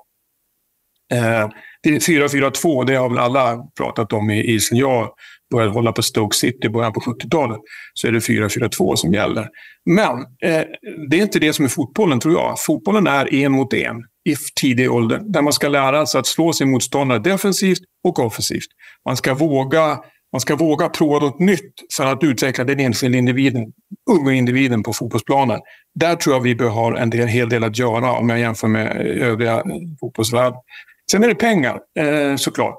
Eh, 1.13 1.45
uh, 1.45 1.51
4-4-2, 1.87 2.85
det 2.85 2.95
har 2.95 3.09
väl 3.09 3.19
alla 3.19 3.57
pratat 3.79 4.13
om 4.13 4.31
i, 4.31 4.55
i 4.55 4.61
sen 4.61 4.79
jag 4.79 5.11
började 5.51 5.73
hålla 5.73 5.93
på 5.93 6.03
Stoke 6.03 6.37
City 6.37 6.67
i 6.67 6.71
början 6.71 6.93
på 6.93 7.01
70-talet. 7.01 7.59
Så 7.95 8.09
är 8.09 8.13
det 8.13 8.19
4-4-2 8.19 8.97
som 8.97 9.13
gäller. 9.15 9.49
Men 9.87 10.19
eh, 10.19 10.65
det 11.11 11.19
är 11.19 11.23
inte 11.23 11.39
det 11.39 11.53
som 11.53 11.65
är 11.65 11.69
fotbollen, 11.69 12.21
tror 12.21 12.35
jag. 12.35 12.55
Fotbollen 12.59 13.07
är 13.07 13.35
en 13.35 13.53
mot 13.53 13.75
en 13.75 13.97
i 14.29 14.37
tidig 14.61 14.93
ålder. 14.93 15.21
Där 15.25 15.43
man 15.43 15.53
ska 15.53 15.69
lära 15.69 16.07
sig 16.07 16.19
att 16.19 16.27
slå 16.27 16.53
sin 16.53 16.71
motståndare 16.71 17.19
defensivt 17.19 17.79
och 18.05 18.19
offensivt. 18.19 18.69
Man 19.05 19.17
ska 19.17 19.35
våga, 19.35 19.99
man 20.33 20.41
ska 20.41 20.57
våga 20.57 20.89
prova 20.89 21.19
något 21.27 21.39
nytt 21.39 21.73
för 21.97 22.07
att 22.07 22.25
utveckla 22.25 22.65
den 22.65 22.81
enskilda 22.81 23.19
individen, 23.19 23.73
unga 24.11 24.33
individen 24.33 24.83
på 24.83 24.93
fotbollsplanen. 24.93 25.61
Där 25.95 26.17
tror 26.17 26.35
jag 26.37 26.41
vi 26.41 26.65
har 26.65 26.71
ha 26.71 26.99
en 26.99 27.11
del, 27.11 27.29
hel 27.29 27.49
del 27.49 27.65
att 27.65 27.79
göra 27.79 28.13
om 28.13 28.29
jag 28.29 28.41
jämför 28.41 28.69
med 28.69 28.97
övriga 29.07 29.63
fotbollsvärlden. 30.01 30.59
Sen 31.11 31.25
är 31.25 31.29
det 31.29 31.35
pengar, 31.35 31.81
eh, 31.99 32.37
såklart. 32.37 32.77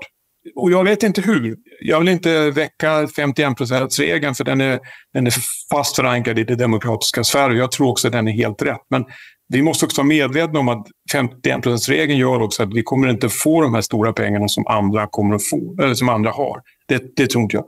Och 0.56 0.72
jag 0.72 0.84
vet 0.84 1.04
inte 1.04 1.22
hur. 1.22 1.56
Jag 1.82 2.00
vill 2.00 2.10
inte 2.10 2.52
väcka 2.52 3.06
51-procentsregeln, 3.06 4.34
för 4.34 4.44
den 4.44 4.62
är, 4.62 4.80
den 5.14 5.28
är 5.28 5.34
fast 5.72 5.96
förankrad 5.96 6.40
i 6.40 6.44
det 6.44 6.56
demokratiska 6.56 7.24
Sverige. 7.24 7.58
Jag 7.58 7.72
tror 7.72 7.90
också 7.90 8.08
att 8.08 8.14
den 8.14 8.28
är 8.28 8.32
helt 8.32 8.62
rätt. 8.62 8.82
Men 8.90 9.06
vi 9.54 9.62
måste 9.62 9.86
också 9.86 10.02
vara 10.02 10.08
medvetna 10.08 10.60
om 10.60 10.70
att 10.70 10.88
51-procentsregeln 11.14 12.18
gör 12.18 12.42
också 12.42 12.64
att 12.64 12.74
vi 12.74 12.84
kommer 12.84 13.08
inte 13.08 13.30
få 13.30 13.62
de 13.62 13.74
här 13.74 13.82
stora 13.82 14.14
pengarna 14.14 14.48
som 14.48 14.68
andra 14.68 15.08
kommer 15.08 15.36
att 15.36 15.50
få, 15.50 15.76
eller 15.82 15.94
som 15.94 16.10
andra 16.10 16.32
har. 16.32 16.62
Det, 16.88 17.16
det 17.16 17.28
tror 17.28 17.44
inte 17.44 17.56
jag. 17.56 17.66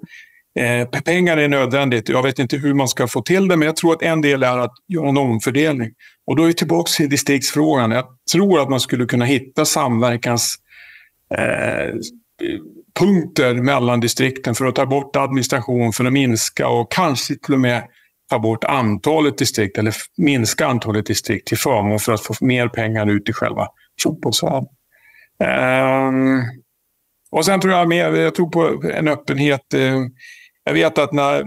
Eh, 0.59 1.01
pengar 1.01 1.37
är 1.37 1.47
nödvändigt. 1.47 2.09
Jag 2.09 2.23
vet 2.23 2.39
inte 2.39 2.57
hur 2.57 2.73
man 2.73 2.87
ska 2.87 3.07
få 3.07 3.21
till 3.21 3.47
det, 3.47 3.57
men 3.57 3.65
jag 3.65 3.75
tror 3.75 3.93
att 3.93 4.01
en 4.01 4.21
del 4.21 4.43
är 4.43 4.57
att 4.57 4.73
göra 4.87 5.09
en 5.09 5.17
omfördelning. 5.17 5.91
Och 6.27 6.35
då 6.35 6.43
är 6.43 6.47
vi 6.47 6.53
tillbaka 6.53 6.89
till 6.97 7.09
distriktsfrågan. 7.09 7.91
Jag 7.91 8.05
tror 8.31 8.61
att 8.61 8.69
man 8.69 8.79
skulle 8.79 9.05
kunna 9.05 9.25
hitta 9.25 9.65
samverkans 9.65 10.55
eh, 11.37 11.95
punkter 12.99 13.53
mellan 13.53 13.99
distrikten 13.99 14.55
för 14.55 14.65
att 14.65 14.75
ta 14.75 14.85
bort 14.85 15.15
administration, 15.15 15.93
för 15.93 16.05
att 16.05 16.13
minska 16.13 16.67
och 16.67 16.91
kanske 16.91 17.35
till 17.35 17.53
och 17.53 17.59
med 17.59 17.83
ta 18.29 18.39
bort 18.39 18.63
antalet 18.63 19.37
distrikt 19.37 19.77
eller 19.77 19.93
minska 20.17 20.67
antalet 20.67 21.05
distrikt 21.05 21.47
till 21.47 21.57
förmån 21.57 21.99
för 21.99 22.13
att 22.13 22.21
få 22.21 22.33
mer 22.41 22.67
pengar 22.67 23.09
ut 23.09 23.29
i 23.29 23.33
själva 23.33 23.67
fotbollsvärlden. 24.03 24.67
Um, 25.39 25.47
ehm, 25.47 26.41
och 27.31 27.45
sen 27.45 27.61
tror 27.61 27.73
jag 27.73 27.89
mer, 27.89 28.11
jag 28.11 28.35
tror 28.35 28.49
på 28.49 28.87
en 28.87 29.07
öppenhet. 29.07 29.73
Eh, 29.73 29.99
jag 30.63 30.73
vet 30.73 30.97
att 30.97 31.11
när, 31.11 31.43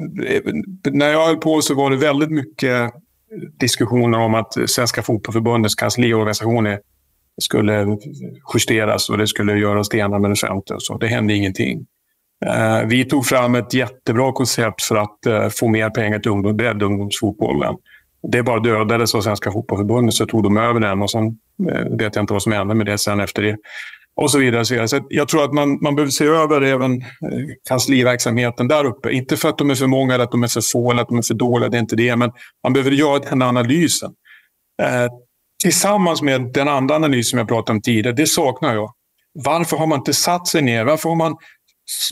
när 0.90 1.08
jag 1.12 1.26
höll 1.26 1.36
på 1.36 1.62
så 1.62 1.74
var 1.74 1.90
det 1.90 1.96
väldigt 1.96 2.30
mycket 2.30 2.92
diskussioner 3.60 4.18
om 4.18 4.34
att 4.34 4.70
Svenska 4.70 5.02
Fotbollförbundets 5.02 5.74
kansliorganisation 5.74 6.78
skulle 7.42 7.98
justeras 8.54 9.10
och 9.10 9.18
det 9.18 9.26
skulle 9.26 9.58
göras 9.58 9.88
det 9.88 9.98
ena 9.98 10.18
med 10.18 10.30
det 10.30 10.36
femte. 10.36 10.74
Så 10.78 10.98
det 10.98 11.06
hände 11.06 11.34
ingenting. 11.34 11.86
Eh, 12.46 12.86
vi 12.86 13.04
tog 13.04 13.26
fram 13.26 13.54
ett 13.54 13.74
jättebra 13.74 14.32
koncept 14.32 14.82
för 14.82 14.96
att 14.96 15.26
eh, 15.26 15.48
få 15.48 15.68
mer 15.68 15.90
pengar 15.90 16.18
till 16.18 16.30
ungdom, 16.30 16.56
breddungdomsfotbollen. 16.56 17.74
Det 18.28 18.42
bara 18.42 18.60
dödades 18.60 19.14
av 19.14 19.20
Svenska 19.20 19.52
Fotbollförbundet, 19.52 20.14
så 20.14 20.26
tog 20.26 20.42
de 20.42 20.56
över 20.56 20.80
den 20.80 21.02
och 21.02 21.10
sen 21.10 21.26
eh, 21.70 21.96
vet 21.98 22.14
jag 22.16 22.22
inte 22.22 22.32
vad 22.32 22.42
som 22.42 22.52
hände 22.52 22.74
med 22.74 22.86
det 22.86 22.98
sen 22.98 23.20
efter 23.20 23.42
det. 23.42 23.56
Och 24.16 24.30
så 24.30 24.38
vidare. 24.38 24.64
Så, 24.64 24.88
så 24.88 25.06
jag 25.08 25.28
tror 25.28 25.44
att 25.44 25.52
man, 25.52 25.78
man 25.82 25.94
behöver 25.94 26.10
se 26.10 26.24
över 26.24 26.60
även 26.60 27.02
eh, 27.02 27.08
kansliverksamheten 27.68 28.68
där 28.68 28.84
uppe. 28.84 29.12
Inte 29.12 29.36
för 29.36 29.48
att 29.48 29.58
de 29.58 29.70
är 29.70 29.74
för 29.74 29.86
många, 29.86 30.14
eller 30.14 30.24
att 30.24 30.30
de 30.30 30.42
är 30.42 30.48
för 30.48 30.60
få 30.72 30.90
eller 30.90 31.02
att 31.02 31.08
de 31.08 31.18
är 31.18 31.22
för 31.22 31.34
dåliga, 31.34 31.68
det 31.68 31.76
är 31.76 31.80
inte 31.80 31.96
det. 31.96 32.16
Men 32.16 32.32
man 32.62 32.72
behöver 32.72 32.90
göra 32.90 33.18
den 33.18 33.42
analysen. 33.42 34.10
Eh, 34.82 35.12
tillsammans 35.62 36.22
med 36.22 36.52
den 36.52 36.68
andra 36.68 36.94
analysen 36.94 37.38
jag 37.38 37.48
pratade 37.48 37.76
om 37.76 37.82
tidigare, 37.82 38.16
det 38.16 38.26
saknar 38.26 38.74
jag. 38.74 38.90
Varför 39.44 39.76
har 39.76 39.86
man 39.86 39.98
inte 39.98 40.14
satt 40.14 40.46
sig 40.46 40.62
ner? 40.62 40.84
Varför 40.84 41.08
har 41.08 41.16
man 41.16 41.36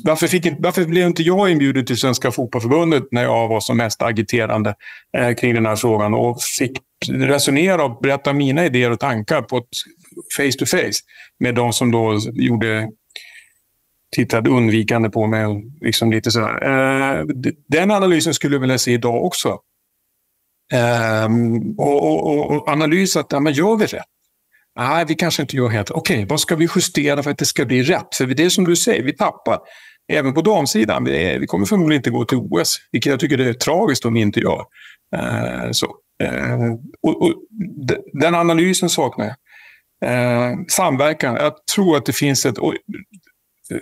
varför, 0.03 0.27
fick, 0.27 0.47
varför 0.59 0.85
blev 0.85 1.07
inte 1.07 1.23
jag 1.23 1.51
inbjuden 1.51 1.87
till 1.87 1.97
Svenska 1.97 2.31
Fotbollförbundet 2.31 3.05
när 3.11 3.23
jag 3.23 3.49
var 3.49 3.61
som 3.61 3.77
mest 3.77 4.03
agiterande 4.03 4.75
eh, 5.17 5.35
kring 5.35 5.55
den 5.55 5.67
här 5.67 5.77
frågan 5.77 6.15
och 6.15 6.43
fick 6.43 6.79
resonera 7.09 7.85
och 7.85 8.01
berätta 8.03 8.33
mina 8.33 8.67
idéer 8.67 8.91
och 8.91 9.01
tankar 9.01 9.43
på 9.43 9.59
ett 9.59 9.65
face 10.37 10.59
to 10.59 10.67
face 10.67 11.01
med 11.39 11.55
de 11.55 11.73
som 11.73 11.91
då 11.91 12.19
gjorde 12.33 12.89
tittade 14.17 14.51
undvikande 14.51 15.11
på 15.11 15.27
mig. 15.27 15.65
Liksom 15.81 16.11
lite 16.11 16.31
sådär. 16.31 16.65
Eh, 16.65 17.25
den 17.69 17.91
analysen 17.91 18.35
skulle 18.35 18.55
jag 18.55 18.61
vilja 18.61 18.79
se 18.79 18.93
idag 18.93 19.25
också. 19.25 19.49
Eh, 20.73 21.29
och, 21.79 22.27
och, 22.27 22.51
och, 22.51 22.69
analys 22.69 23.17
att, 23.17 23.33
ja, 23.33 23.41
men 23.41 23.53
gör 23.53 23.77
vi 23.77 23.87
rätt? 23.87 24.05
Nej, 24.79 25.05
vi 25.09 25.15
kanske 25.15 25.43
inte 25.43 25.57
gör 25.57 25.69
helt 25.69 25.91
Okej, 25.91 26.17
okay, 26.17 26.27
vad 26.27 26.41
ska 26.41 26.57
vi 26.57 26.69
justera 26.77 27.23
för 27.23 27.31
att 27.31 27.39
det 27.39 27.47
ska 27.47 27.65
bli 27.65 27.83
rätt? 27.83 28.15
För 28.15 28.27
det 28.27 28.45
är 28.45 28.49
som 28.49 28.65
du 28.65 28.77
säger, 28.77 29.03
vi 29.03 29.17
tappar. 29.17 29.59
Även 30.13 30.35
på 30.35 30.43
damsidan. 30.43 31.05
Vi, 31.05 31.39
vi 31.39 31.47
kommer 31.47 31.67
förmodligen 31.67 32.01
inte 32.01 32.11
gå 32.11 32.25
till 32.25 32.39
OS, 32.39 32.79
vilket 32.93 33.11
jag 33.11 33.21
tycker 33.21 33.37
det 33.37 33.49
är 33.49 33.53
tragiskt 33.53 34.05
om 34.05 34.15
vi 34.15 34.21
inte 34.21 34.41
gör. 34.41 34.65
Uh, 35.17 35.71
så. 35.73 35.87
Uh, 36.23 36.73
och, 37.03 37.23
och, 37.23 37.35
den 38.13 38.35
analysen 38.35 38.89
saknar 38.89 39.25
jag. 39.25 39.37
Uh, 40.11 40.59
samverkan. 40.69 41.35
Jag 41.35 41.53
tror 41.75 41.97
att 41.97 42.07
det 42.07 42.13
finns 42.13 42.47
ett... 42.47 42.57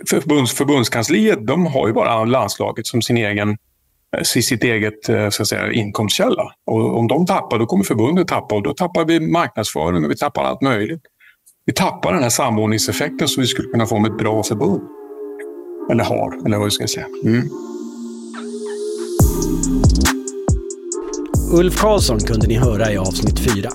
Förbunds, 0.09 0.53
förbundskansliet, 0.53 1.47
de 1.47 1.65
har 1.65 1.87
ju 1.87 1.93
bara 1.93 2.25
landslaget 2.25 2.87
som 2.87 3.01
sin 3.01 3.17
egen 3.17 3.57
Eh, 4.17 4.23
sitt 4.23 4.63
eget 4.63 5.09
eh, 5.09 5.29
så 5.29 5.41
att 5.41 5.47
säga, 5.47 5.71
inkomstkälla. 5.71 6.43
Och 6.65 6.97
om 6.97 7.07
de 7.07 7.25
tappar, 7.25 7.59
då 7.59 7.65
kommer 7.65 7.83
förbundet 7.83 8.27
tappa 8.27 8.55
och 8.55 8.63
då 8.63 8.73
tappar 8.73 9.05
vi 9.05 9.19
marknadsföring 9.19 10.05
och 10.05 10.11
vi 10.11 10.17
tappar 10.17 10.43
allt 10.43 10.61
möjligt. 10.61 11.01
Vi 11.65 11.73
tappar 11.73 12.13
den 12.13 12.23
här 12.23 12.29
samordningseffekten 12.29 13.27
som 13.27 13.41
vi 13.41 13.47
skulle 13.47 13.67
kunna 13.67 13.85
få 13.85 13.99
med 13.99 14.11
ett 14.11 14.17
bra 14.17 14.43
förbund. 14.43 14.81
Eller 15.91 16.03
har, 16.03 16.45
eller 16.45 16.57
vad 16.57 16.65
vi 16.65 16.71
ska 16.71 16.87
säga. 16.87 17.05
Mm. 17.23 17.49
Ulf 21.53 21.81
Karlsson 21.81 22.19
kunde 22.19 22.47
ni 22.47 22.55
höra 22.55 22.91
i 22.91 22.97
avsnitt 22.97 23.39
4. 23.39 23.69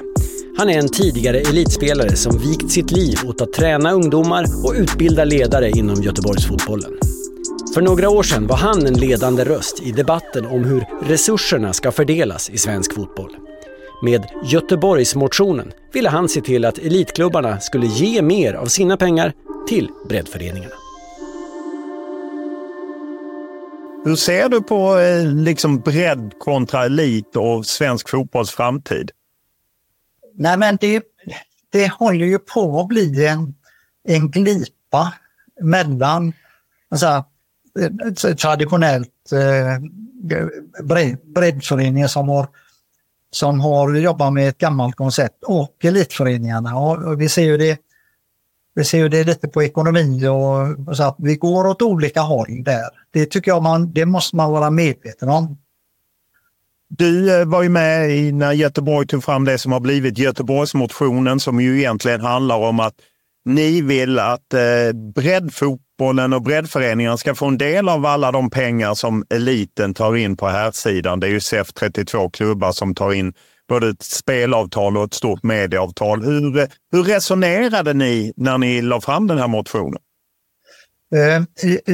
Han 0.59 0.71
är 0.71 0.79
en 0.79 0.89
tidigare 0.89 1.41
elitspelare 1.41 2.17
som 2.17 2.39
vikt 2.39 2.71
sitt 2.71 2.91
liv 2.91 3.19
åt 3.27 3.41
att 3.41 3.53
träna 3.53 3.93
ungdomar 3.93 4.45
och 4.65 4.75
utbilda 4.77 5.25
ledare 5.25 5.71
inom 5.71 6.03
Göteborgsfotbollen. 6.03 6.93
För 7.77 7.83
några 7.83 8.09
år 8.09 8.23
sedan 8.23 8.47
var 8.47 8.57
han 8.57 8.87
en 8.87 8.95
ledande 8.95 9.45
röst 9.45 9.83
i 9.83 9.93
debatten 9.93 10.47
om 10.47 10.65
hur 10.65 10.87
resurserna 11.03 11.73
ska 11.73 11.93
fördelas 11.93 12.51
i 12.51 12.59
svensk 12.59 12.95
fotboll. 12.95 13.37
Med 14.03 14.27
Göteborgsmotionen 14.45 15.73
ville 15.93 16.09
han 16.09 16.29
se 16.29 16.41
till 16.41 16.65
att 16.65 16.79
elitklubbarna 16.79 17.61
skulle 17.61 17.87
ge 17.87 18.23
mer 18.23 18.55
av 18.55 18.67
sina 18.67 18.97
pengar 18.97 19.33
till 19.69 19.91
breddföreningarna. 20.09 20.75
Hur 24.05 24.17
ser 24.17 24.49
du 24.49 24.63
på 24.63 24.99
eh, 24.99 25.27
liksom 25.27 25.81
bredd 25.81 26.33
kontra 26.39 26.85
elit 26.85 27.37
och 27.37 27.67
svensk 27.67 28.09
fotbolls 28.09 28.51
framtid? 28.51 29.11
Nej, 30.35 30.57
men 30.57 30.79
det, 30.81 31.03
det 31.73 31.93
håller 31.93 32.27
ju 32.27 32.39
på 32.39 32.81
att 32.81 32.89
bli 32.89 33.27
en, 33.27 33.55
en 34.09 34.31
glipa 34.31 35.13
mellan 35.61 36.33
alltså, 36.91 37.25
traditionellt 38.37 39.33
eh, 39.33 39.83
breddföreningar 41.35 42.09
som 42.09 42.29
har, 42.29 42.47
som 43.31 43.61
har 43.61 43.95
jobbat 43.95 44.33
med 44.33 44.49
ett 44.49 44.59
gammalt 44.59 44.97
koncept 44.97 45.45
och 45.45 45.85
elitföreningarna. 45.85 46.77
Och 46.77 47.21
vi 47.21 47.29
ser 47.29 47.45
ju 47.45 47.57
det 47.57 47.79
vi 48.77 48.85
ser 48.85 48.99
ju 48.99 49.09
det 49.09 49.25
lite 49.25 49.49
på 49.49 49.63
ekonomi 49.63 50.27
och, 50.27 50.89
och 50.89 50.97
så 50.97 51.03
att 51.03 51.17
vi 51.19 51.37
går 51.37 51.67
åt 51.67 51.83
olika 51.83 52.21
håll 52.21 52.65
där. 52.65 52.89
Det 53.11 53.27
tycker 53.27 53.51
jag 53.51 53.63
man, 53.63 53.93
det 53.93 54.07
måste 54.07 54.37
man 54.37 54.51
vara 54.51 54.71
medveten 54.71 55.29
om. 55.29 55.59
Du 56.89 57.41
eh, 57.41 57.47
var 57.47 57.63
ju 57.63 57.69
med 57.69 58.11
i 58.11 58.33
när 58.33 58.53
Göteborg 58.53 59.07
tog 59.07 59.25
fram 59.25 59.45
det 59.45 59.59
som 59.59 59.73
har 59.73 59.81
blivit 59.81 60.19
Göteborgsmotionen 60.19 61.41
som 61.41 61.61
ju 61.61 61.79
egentligen 61.79 62.21
handlar 62.21 62.57
om 62.57 62.81
att 62.81 62.95
ni 63.47 63.83
vill 63.83 64.19
att 64.19 64.55
eh, 64.55 64.93
breddfotbollen 65.15 66.33
och 66.33 66.43
breddföreningarna 66.43 67.17
ska 67.17 67.35
få 67.35 67.47
en 67.47 67.59
del 67.59 67.89
av 67.89 68.07
alla 68.07 68.33
de 68.33 68.51
pengar 68.51 68.95
som 68.95 69.25
eliten 69.31 69.95
tar 69.95 70.17
in 70.17 70.37
på 70.37 70.47
här 70.47 70.71
sidan. 70.71 71.21
Det 71.21 71.27
är 71.27 71.31
ju 71.31 71.41
SEF 71.41 71.73
32 71.73 72.31
klubbar 72.31 72.73
som 72.73 72.95
tar 72.95 73.13
in 73.13 73.33
både 73.69 73.89
ett 73.89 74.03
spelavtal 74.03 74.97
och 74.97 75.05
ett 75.05 75.15
stort 75.15 75.43
medieavtal. 75.43 76.25
Hur, 76.25 76.69
hur 76.93 77.03
resonerade 77.03 77.95
ni 77.95 78.33
när 78.37 78.59
ni 78.59 78.83
la 78.83 79.01
fram 79.01 79.27
den 79.27 79.39
här 79.39 79.49
motionen? 79.49 80.01
Eh, 81.15 81.43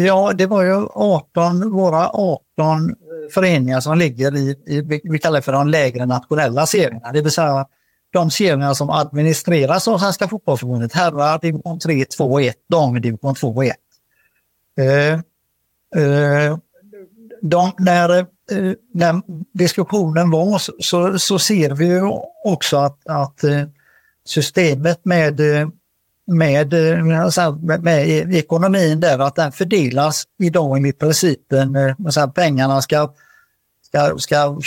ja, 0.02 0.32
det 0.32 0.46
var 0.46 0.62
ju 0.62 0.86
18, 0.94 1.70
våra 1.70 2.08
18 2.08 2.40
eh, 2.58 2.86
föreningar 3.34 3.80
som 3.80 3.98
ligger 3.98 4.36
i, 4.36 4.50
i 4.66 5.00
vi 5.04 5.18
kallar 5.18 5.38
det 5.38 5.42
för 5.42 5.52
de 5.52 5.68
lägre 5.68 6.06
nationella 6.06 6.66
serierna. 6.66 7.12
Det 7.12 7.22
vill 7.22 7.30
säga 7.30 7.66
de 8.12 8.30
serierna 8.30 8.74
som 8.74 8.90
administreras 8.90 9.88
av 9.88 9.98
Svenska 9.98 10.28
fotbollförbundet. 10.28 10.92
Herrar 10.92 11.38
division 11.38 11.78
3, 11.78 12.04
2 12.04 12.24
och 12.24 12.42
1, 12.42 12.56
damer 12.70 13.00
division 13.00 13.34
2 13.34 13.48
och 13.48 13.64
1. 13.64 13.76
Eh, 14.78 15.12
eh, 16.02 16.58
de, 17.42 17.72
när, 17.78 18.18
eh, 18.18 18.26
när 18.94 19.22
diskussionen 19.58 20.30
var 20.30 20.58
så, 20.58 20.72
så, 20.80 21.18
så, 21.18 21.38
ser 21.38 21.70
vi 21.70 21.86
ju 21.86 22.02
också 22.44 22.76
att, 22.76 22.98
att 23.08 23.44
eh, 23.44 23.64
systemet 24.24 25.04
med, 25.04 25.40
eh, 25.40 25.68
med, 26.26 26.74
eh, 26.74 27.04
med, 27.04 27.82
med 27.82 28.34
ekonomin 28.34 29.00
där, 29.00 29.18
att 29.18 29.34
den 29.34 29.52
fördelas 29.52 30.24
idag 30.42 30.76
enligt 30.76 30.98
principen 30.98 31.76
att 32.16 32.34
pengarna 32.34 32.82
ska, 32.82 33.12
ska, 33.82 34.18
ska 34.18 34.58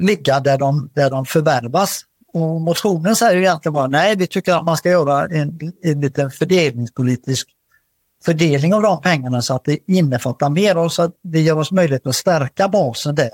ligga 0.00 0.40
där 0.40 0.58
de, 0.58 0.90
där 0.94 1.10
de 1.10 1.26
förvärvas. 1.26 2.04
Och 2.36 2.60
motionen 2.60 3.16
säger 3.16 3.36
egentligen 3.36 3.72
bara 3.72 3.86
nej, 3.86 4.16
vi 4.16 4.26
tycker 4.26 4.54
att 4.54 4.64
man 4.64 4.76
ska 4.76 4.90
göra 4.90 5.26
en, 5.26 5.72
en 5.82 6.00
liten 6.00 6.30
fördelningspolitisk 6.30 7.48
fördelning 8.24 8.74
av 8.74 8.82
de 8.82 9.00
pengarna 9.00 9.42
så 9.42 9.54
att 9.54 9.64
det 9.64 9.78
innefattar 9.86 10.50
mer 10.50 10.78
och 10.78 10.92
så 10.92 11.02
att 11.02 11.12
det 11.22 11.40
ger 11.40 11.58
oss 11.58 11.72
möjlighet 11.72 12.06
att 12.06 12.14
stärka 12.14 12.68
basen 12.68 13.14
där. 13.14 13.30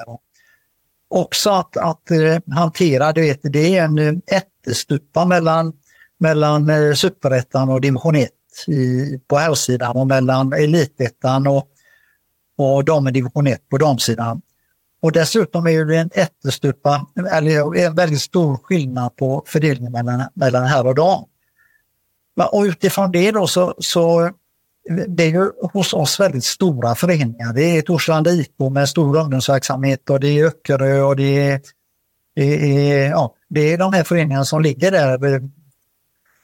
Också 1.10 1.50
att, 1.50 1.76
att 1.76 2.10
eh, 2.10 2.54
hantera, 2.54 3.12
du 3.12 3.20
vet, 3.20 3.40
det 3.42 3.78
är 3.78 3.84
en 3.84 3.98
eh, 3.98 4.14
ättestupa 4.26 5.24
mellan, 5.24 5.72
mellan 6.18 6.70
eh, 6.70 6.94
superettan 6.94 7.68
och 7.68 7.80
division 7.80 8.16
1 8.16 8.30
i, 8.66 9.18
på 9.28 9.36
herrsidan 9.36 9.96
och 9.96 10.06
mellan 10.06 10.52
elitettan 10.52 11.46
och, 11.46 11.68
och 12.58 13.08
i 13.08 13.12
division 13.12 13.46
1 13.46 13.68
på 13.68 13.78
damsidan. 13.78 14.42
Och 15.02 15.12
dessutom 15.12 15.66
är 15.66 15.84
det 15.84 15.96
en 15.96 16.10
ättestupa, 16.14 17.06
eller 17.32 17.76
en 17.76 17.94
väldigt 17.94 18.22
stor 18.22 18.56
skillnad 18.56 19.16
på 19.16 19.44
fördelningen 19.46 19.92
mellan, 19.92 20.28
mellan 20.34 20.64
herr 20.64 20.86
och 20.86 20.94
dam. 20.94 21.24
Och 22.52 22.62
utifrån 22.62 23.12
det 23.12 23.30
då 23.30 23.46
så, 23.46 23.74
så 23.78 24.30
det 25.08 25.22
är 25.22 25.28
ju 25.28 25.50
hos 25.72 25.92
oss 25.92 26.20
väldigt 26.20 26.44
stora 26.44 26.94
föreningar. 26.94 27.52
Det 27.52 27.62
är 27.62 27.82
Torslanda 27.82 28.30
IK 28.30 28.58
med 28.70 28.88
stor 28.88 29.16
ungdomsverksamhet 29.16 30.10
och 30.10 30.20
det 30.20 30.28
är 30.28 30.46
Öckerö 30.46 31.02
och 31.02 31.16
det 31.16 31.50
är, 31.50 31.60
det 32.34 32.90
är, 32.90 33.10
ja, 33.10 33.34
det 33.48 33.72
är 33.72 33.78
de 33.78 33.92
här 33.92 34.04
föreningarna 34.04 34.44
som 34.44 34.62
ligger 34.62 34.90
där 34.90 35.34
eh, 35.34 35.40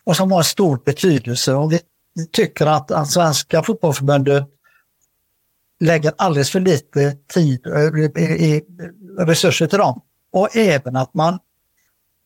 och 0.05 0.17
som 0.17 0.33
har 0.33 0.43
stor 0.43 0.81
betydelse. 0.85 1.55
Och 1.55 1.73
vi 1.73 1.81
tycker 2.33 2.67
att, 2.67 2.91
att 2.91 3.11
Svenska 3.11 3.63
fotbollförbundet 3.63 4.45
lägger 5.81 6.13
alldeles 6.19 6.51
för 6.51 6.61
lite 6.61 7.17
tid 7.35 7.67
eh, 7.67 7.73
och 9.21 9.27
resurser 9.27 9.67
till 9.67 9.79
dem. 9.79 10.01
Och 10.33 10.57
även 10.57 10.97
att 10.97 11.15
man 11.15 11.39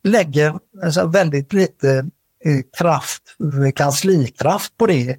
lägger 0.04 0.58
alltså, 0.84 1.06
väldigt 1.06 1.52
lite 1.52 1.90
eh, 2.44 2.60
kraft, 2.78 3.22
eh, 3.64 3.72
kanslikraft 3.72 4.76
på 4.76 4.86
det 4.86 5.16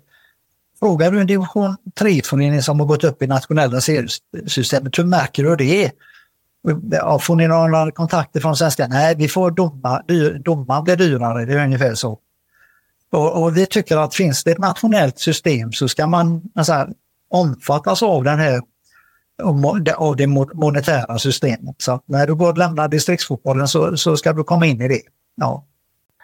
Frågar 0.83 1.11
du 1.11 1.21
en 1.21 1.27
division 1.27 1.75
3-förening 1.99 2.61
som 2.61 2.79
har 2.79 2.87
gått 2.87 3.03
upp 3.03 3.21
i 3.21 3.27
nationella 3.27 3.81
seriesystemet, 3.81 4.99
hur 4.99 5.03
märker 5.03 5.43
du 5.43 5.55
det? 5.55 5.91
Ja, 6.91 7.19
får 7.19 7.35
ni 7.35 7.47
några 7.47 7.91
kontakter 7.91 8.39
från 8.39 8.55
svenska? 8.55 8.87
Nej, 8.87 9.15
vi 9.15 9.27
får 9.27 9.51
domar, 9.51 10.03
domar 10.39 10.81
blir 10.81 10.95
dyrare, 10.95 11.45
det 11.45 11.53
är 11.53 11.65
ungefär 11.65 11.95
så. 11.95 12.19
Och, 13.11 13.43
och 13.43 13.57
vi 13.57 13.65
tycker 13.65 13.97
att 13.97 14.15
finns 14.15 14.43
det 14.43 14.51
ett 14.51 14.57
nationellt 14.57 15.19
system 15.19 15.71
så 15.71 15.87
ska 15.87 16.07
man 16.07 16.41
alltså, 16.55 16.87
omfattas 17.33 18.03
av 18.03 18.23
den 18.23 18.39
här 18.39 18.61
av 19.95 20.15
det 20.15 20.27
monetära 20.27 21.19
systemet. 21.19 21.75
Så 21.77 22.01
när 22.05 22.27
du 22.27 22.35
går 22.35 22.51
och 22.51 22.57
lämnar 22.57 22.87
distriktsfotbollen 22.87 23.67
så, 23.67 23.97
så 23.97 24.17
ska 24.17 24.33
du 24.33 24.43
komma 24.43 24.65
in 24.65 24.81
i 24.81 24.87
det. 24.87 25.01
Ja. 25.35 25.65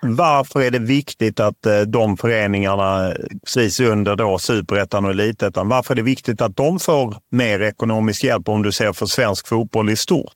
Varför 0.01 0.61
är 0.61 0.71
det 0.71 0.79
viktigt 0.79 1.39
att 1.39 1.65
eh, 1.65 1.79
de 1.79 2.17
föreningarna 2.17 3.13
precis 3.45 3.79
under 3.79 4.15
då 4.15 4.37
superettan 4.37 5.05
och 5.05 5.11
elitettan, 5.11 5.69
varför 5.69 5.93
är 5.93 5.95
det 5.95 6.01
viktigt 6.01 6.41
att 6.41 6.55
de 6.55 6.79
får 6.79 7.17
mer 7.29 7.61
ekonomisk 7.61 8.23
hjälp 8.23 8.49
om 8.49 8.63
du 8.63 8.71
ser 8.71 8.93
för 8.93 9.05
svensk 9.05 9.47
fotboll 9.47 9.89
i 9.89 9.95
stort? 9.95 10.33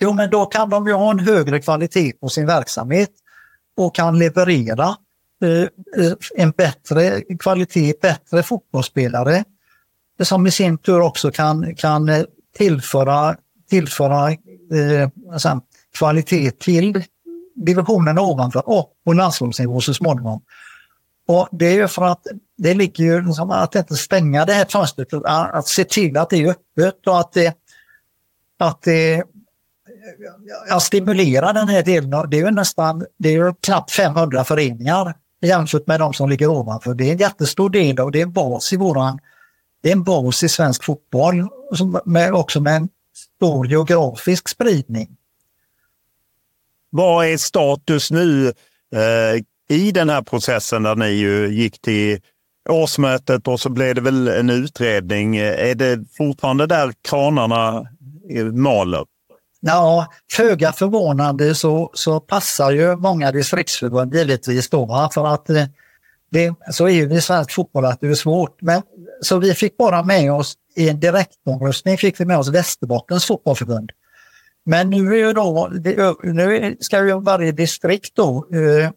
Jo, 0.00 0.12
men 0.12 0.30
då 0.30 0.46
kan 0.46 0.70
de 0.70 0.86
ju 0.86 0.92
ha 0.92 1.10
en 1.10 1.18
högre 1.18 1.60
kvalitet 1.60 2.12
på 2.20 2.28
sin 2.28 2.46
verksamhet 2.46 3.10
och 3.76 3.94
kan 3.94 4.18
leverera 4.18 4.96
eh, 5.44 6.12
en 6.36 6.50
bättre 6.50 7.22
kvalitet, 7.38 7.94
bättre 8.02 8.42
fotbollsspelare 8.42 9.44
som 10.22 10.46
i 10.46 10.50
sin 10.50 10.78
tur 10.78 11.00
också 11.00 11.30
kan, 11.30 11.74
kan 11.74 12.08
eh, 12.08 12.24
tillföra, 12.56 13.36
tillföra 13.70 14.30
eh, 14.30 15.08
alltså, 15.32 15.60
kvalitet 15.98 16.50
till 16.50 17.04
divisionen 17.54 18.18
ovanför 18.18 18.68
och 18.68 18.92
på 19.04 19.12
landslagsnivå 19.12 19.80
så 19.80 19.94
småningom. 19.94 20.40
Och 21.28 21.48
det 21.52 21.66
är 21.66 21.74
ju 21.74 21.88
för 21.88 22.04
att 22.04 22.26
det 22.58 22.74
ligger 22.74 23.04
ju 23.04 23.26
liksom 23.26 23.50
att 23.50 23.74
inte 23.74 23.94
stänga 23.94 24.44
det 24.44 24.52
här 24.52 24.64
fönstret, 24.64 25.08
att 25.24 25.66
se 25.66 25.84
till 25.84 26.16
att 26.16 26.30
det 26.30 26.36
är 26.36 26.48
öppet 26.48 27.06
och 27.06 27.20
att 27.20 27.32
det, 27.32 27.56
att 28.58 28.82
det 28.82 29.24
att 30.70 30.82
stimulera 30.82 31.52
den 31.52 31.68
här 31.68 31.82
delen. 31.82 32.30
Det 32.30 32.36
är 32.36 32.44
ju 32.44 32.50
nästan, 32.50 33.06
det 33.18 33.28
är 33.28 33.32
ju 33.32 33.54
knappt 33.60 33.90
500 33.90 34.44
föreningar 34.44 35.14
jämfört 35.42 35.86
med 35.86 36.00
de 36.00 36.12
som 36.12 36.30
ligger 36.30 36.46
ovanför. 36.46 36.94
Det 36.94 37.08
är 37.08 37.12
en 37.12 37.18
jättestor 37.18 37.70
del 37.70 38.00
och 38.00 38.12
det 38.12 38.18
är 38.18 38.22
en 38.22 38.32
bas 38.32 38.72
i 38.72 38.76
våran, 38.76 39.18
det 39.84 39.90
är 39.90 39.92
en 39.92 40.04
bas 40.04 40.42
i 40.42 40.48
svensk 40.48 40.84
fotboll, 40.84 41.48
med, 42.04 42.32
också 42.32 42.60
med 42.60 42.76
en 42.76 42.88
stor 43.36 43.66
geografisk 43.66 44.48
spridning. 44.48 45.16
Vad 46.90 47.26
är 47.26 47.36
status 47.36 48.10
nu 48.10 48.46
eh, 48.94 49.76
i 49.76 49.92
den 49.92 50.10
här 50.10 50.22
processen 50.22 50.82
där 50.82 50.96
ni 50.96 51.08
ju 51.08 51.48
gick 51.48 51.80
till 51.80 52.20
årsmötet 52.68 53.48
och 53.48 53.60
så 53.60 53.68
blev 53.68 53.94
det 53.94 54.00
väl 54.00 54.28
en 54.28 54.50
utredning. 54.50 55.36
Är 55.36 55.74
det 55.74 56.04
fortfarande 56.16 56.66
där 56.66 56.92
kranarna 57.02 57.86
maler? 58.52 59.04
Ja, 59.60 60.06
föga 60.32 60.72
förvånande 60.72 61.54
så, 61.54 61.90
så 61.94 62.20
passar 62.20 62.70
ju 62.70 62.96
många 62.96 63.32
distriktsförbund 63.32 64.14
givetvis 64.14 64.70
då. 64.70 65.10
För 65.14 65.34
att 65.34 65.50
eh, 65.50 65.64
det, 66.34 66.54
så 66.70 66.88
är 66.88 66.90
ju 66.90 67.14
i 67.14 67.20
svensk 67.20 67.52
fotboll 67.52 67.84
att 67.84 68.00
det 68.00 68.06
är 68.06 68.14
svårt. 68.14 68.62
Men, 68.62 68.82
så 69.24 69.38
vi 69.38 69.54
fick 69.54 69.76
bara 69.76 70.02
med 70.02 70.32
oss 70.32 70.54
i 70.76 70.88
en 70.88 71.00
direktomröstning 71.00 71.98
fick 71.98 72.20
vi 72.20 72.24
med 72.24 72.38
oss 72.38 72.48
Västerbottens 72.48 73.24
fotbollförbund. 73.24 73.92
Men 74.66 74.90
nu, 74.90 75.12
är 75.12 75.26
ju 75.26 75.32
då, 75.32 75.70
nu 76.22 76.76
ska 76.80 77.06
ju 77.06 77.20
varje 77.20 77.52
distrikt 77.52 78.16
då 78.16 78.46
eh, 78.52 78.90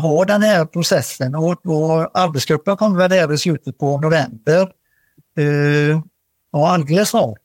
ha 0.00 0.24
den 0.24 0.42
här 0.42 0.64
processen 0.64 1.34
och, 1.34 1.66
och 1.66 2.18
arbetsgruppen 2.18 2.76
kommer 2.76 2.98
väl 2.98 3.10
där 3.10 3.32
i 3.32 3.38
slutet 3.38 3.78
på 3.78 4.00
november 4.00 4.60
eh, 5.38 6.00
och 6.52 6.70
alldeles 6.70 7.08
snart 7.08 7.38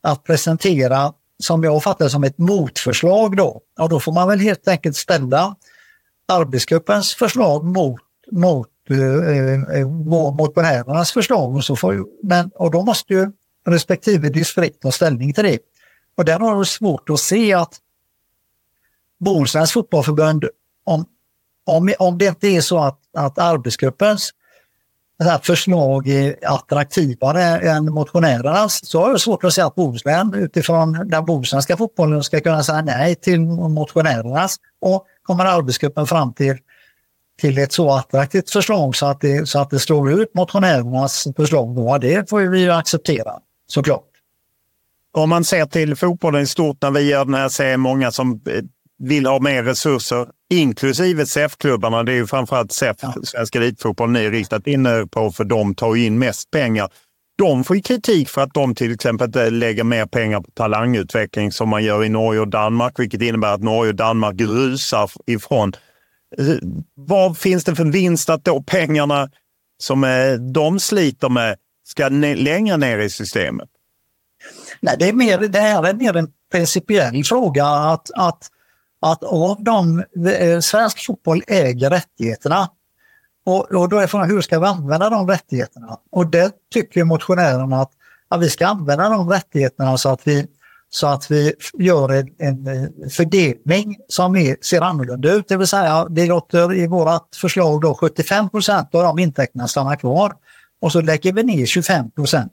att 0.00 0.24
presentera 0.24 1.12
som 1.38 1.64
jag 1.64 1.82
fattar 1.82 2.08
som 2.08 2.24
ett 2.24 2.38
motförslag 2.38 3.36
då. 3.36 3.60
Och 3.78 3.88
då 3.88 4.00
får 4.00 4.12
man 4.12 4.28
väl 4.28 4.40
helt 4.40 4.68
enkelt 4.68 4.96
ställa 4.96 5.56
arbetsgruppens 6.28 7.14
förslag 7.14 7.64
mot, 7.64 8.00
mot 8.32 8.68
eh, 8.90 8.98
eh, 8.98 9.80
eh 9.80 9.88
motionärernas 10.36 11.12
förslag. 11.12 11.56
Och, 11.56 11.64
så 11.64 11.76
får, 11.76 12.06
men, 12.22 12.50
och 12.54 12.70
då 12.70 12.82
måste 12.82 13.14
ju 13.14 13.32
respektive 13.66 14.28
distrikt 14.28 14.82
ta 14.82 14.92
ställning 14.92 15.32
till 15.32 15.44
det. 15.44 15.58
Och 16.16 16.24
där 16.24 16.38
har 16.38 16.58
det 16.58 16.64
svårt 16.64 17.10
att 17.10 17.20
se 17.20 17.54
att 17.54 17.80
Bohusläns 19.20 19.72
fotbollförbund, 19.72 20.44
om, 20.84 21.04
om, 21.66 21.92
om 21.98 22.18
det 22.18 22.26
inte 22.26 22.48
är 22.48 22.60
så 22.60 22.78
att, 22.78 23.00
att 23.16 23.38
arbetsgruppens 23.38 24.32
förslag 25.42 26.08
är 26.08 26.36
attraktivare 26.42 27.42
än 27.42 27.92
motionärernas 27.92 28.86
så 28.86 29.00
har 29.02 29.10
jag 29.10 29.20
svårt 29.20 29.44
att 29.44 29.54
säga 29.54 29.66
att 29.66 29.74
Bohuslän 29.74 30.34
utifrån 30.34 31.08
den 31.08 31.24
bohuslänska 31.24 31.76
fotbollen 31.76 32.22
ska 32.22 32.40
kunna 32.40 32.62
säga 32.62 32.82
nej 32.82 33.14
till 33.14 33.40
motionärernas 33.40 34.56
och 34.80 35.06
kommer 35.22 35.44
arbetsgruppen 35.44 36.06
fram 36.06 36.32
till, 36.32 36.58
till 37.40 37.58
ett 37.58 37.72
så 37.72 37.90
attraktivt 37.90 38.50
förslag 38.50 38.96
så 38.96 39.06
att 39.06 39.20
det, 39.20 39.48
så 39.48 39.58
att 39.58 39.70
det 39.70 39.78
slår 39.78 40.12
ut 40.12 40.34
motionärernas 40.34 41.26
förslag, 41.36 41.76
då, 41.76 41.98
det 41.98 42.30
får 42.30 42.40
vi 42.40 42.60
ju 42.60 42.70
acceptera 42.70 43.32
såklart. 43.66 44.04
om 45.12 45.28
man 45.30 45.44
ser 45.44 45.66
till 45.66 45.96
fotbollen 45.96 46.42
i 46.42 46.46
stort 46.46 46.82
när 46.82 46.90
vi 46.90 47.00
gör 47.00 47.24
den 47.24 47.34
här 47.34 47.48
serien, 47.48 47.80
många 47.80 48.10
som 48.10 48.32
eh, 48.32 48.62
vill 48.98 49.26
ha 49.26 49.38
mer 49.38 49.62
resurser, 49.62 50.26
inklusive 50.50 51.26
SEF-klubbarna. 51.26 52.02
Det 52.02 52.12
är 52.12 52.16
ju 52.16 52.26
framförallt 52.26 52.72
SEF, 52.72 52.96
ja. 53.00 53.14
Svensk 53.22 53.54
Elitfotboll, 53.54 54.10
ni 54.10 54.30
riktat 54.30 54.66
in 54.66 54.86
er 54.86 55.04
på 55.04 55.32
för 55.32 55.44
de 55.44 55.74
tar 55.74 55.96
in 55.96 56.18
mest 56.18 56.50
pengar. 56.50 56.88
De 57.38 57.64
får 57.64 57.76
ju 57.76 57.82
kritik 57.82 58.28
för 58.28 58.40
att 58.40 58.54
de 58.54 58.74
till 58.74 58.94
exempel 58.94 59.58
lägger 59.58 59.84
mer 59.84 60.06
pengar 60.06 60.40
på 60.40 60.50
talangutveckling 60.50 61.52
som 61.52 61.68
man 61.68 61.84
gör 61.84 62.04
i 62.04 62.08
Norge 62.08 62.40
och 62.40 62.48
Danmark, 62.48 62.98
vilket 62.98 63.22
innebär 63.22 63.54
att 63.54 63.62
Norge 63.62 63.90
och 63.90 63.96
Danmark 63.96 64.40
rusar 64.40 65.10
ifrån. 65.26 65.72
Vad 66.94 67.38
finns 67.38 67.64
det 67.64 67.74
för 67.74 67.84
vinst 67.84 68.30
att 68.30 68.44
då 68.44 68.62
pengarna 68.62 69.30
som 69.78 70.04
eh, 70.04 70.32
de 70.32 70.80
sliter 70.80 71.28
med 71.28 71.56
ska 71.84 72.08
längre 72.08 72.76
ner 72.76 72.98
i 72.98 73.10
systemet? 73.10 73.68
Nej, 74.80 74.96
det, 74.98 75.08
är 75.08 75.12
mer, 75.12 75.38
det 75.38 75.60
här 75.60 75.86
är 75.86 75.94
mer 75.94 76.16
en 76.16 76.32
principiell 76.52 77.24
fråga 77.24 77.66
att, 77.66 78.10
att, 78.14 78.50
att 79.00 79.24
av 79.24 79.64
de, 79.64 80.04
eh, 80.38 80.60
svensk 80.60 81.06
fotboll 81.06 81.42
äger 81.46 81.90
rättigheterna. 81.90 82.70
Och, 83.44 83.74
och 83.74 83.88
då 83.88 83.98
är 83.98 84.06
frågan 84.06 84.30
hur 84.30 84.40
ska 84.40 84.60
vi 84.60 84.66
använda 84.66 85.10
de 85.10 85.28
rättigheterna? 85.28 85.98
Och 86.10 86.26
det 86.26 86.52
tycker 86.72 87.04
motionärerna 87.04 87.80
att, 87.80 87.90
att 88.28 88.40
vi 88.40 88.50
ska 88.50 88.66
använda 88.66 89.08
de 89.08 89.30
rättigheterna 89.30 89.98
så 89.98 90.08
att 90.08 90.26
vi, 90.26 90.46
så 90.90 91.06
att 91.06 91.30
vi 91.30 91.54
gör 91.78 92.12
en, 92.12 92.28
en 92.38 92.66
eh, 92.66 93.08
fördelning 93.10 93.96
som 94.08 94.36
är, 94.36 94.56
ser 94.60 94.80
annorlunda 94.80 95.32
ut. 95.32 95.48
Det 95.48 95.56
vill 95.56 95.66
säga, 95.66 96.04
det 96.04 96.26
låter 96.26 96.74
i 96.74 96.86
vårt 96.86 97.36
förslag 97.36 97.80
då 97.80 97.94
75 97.94 98.50
procent 98.50 98.94
av 98.94 99.02
de 99.02 99.18
intäkterna 99.18 99.68
stanna 99.68 99.96
kvar 99.96 100.32
och 100.80 100.92
så 100.92 101.00
lägger 101.00 101.32
vi 101.32 101.42
ner 101.42 101.66
25 101.66 102.10
procent 102.10 102.52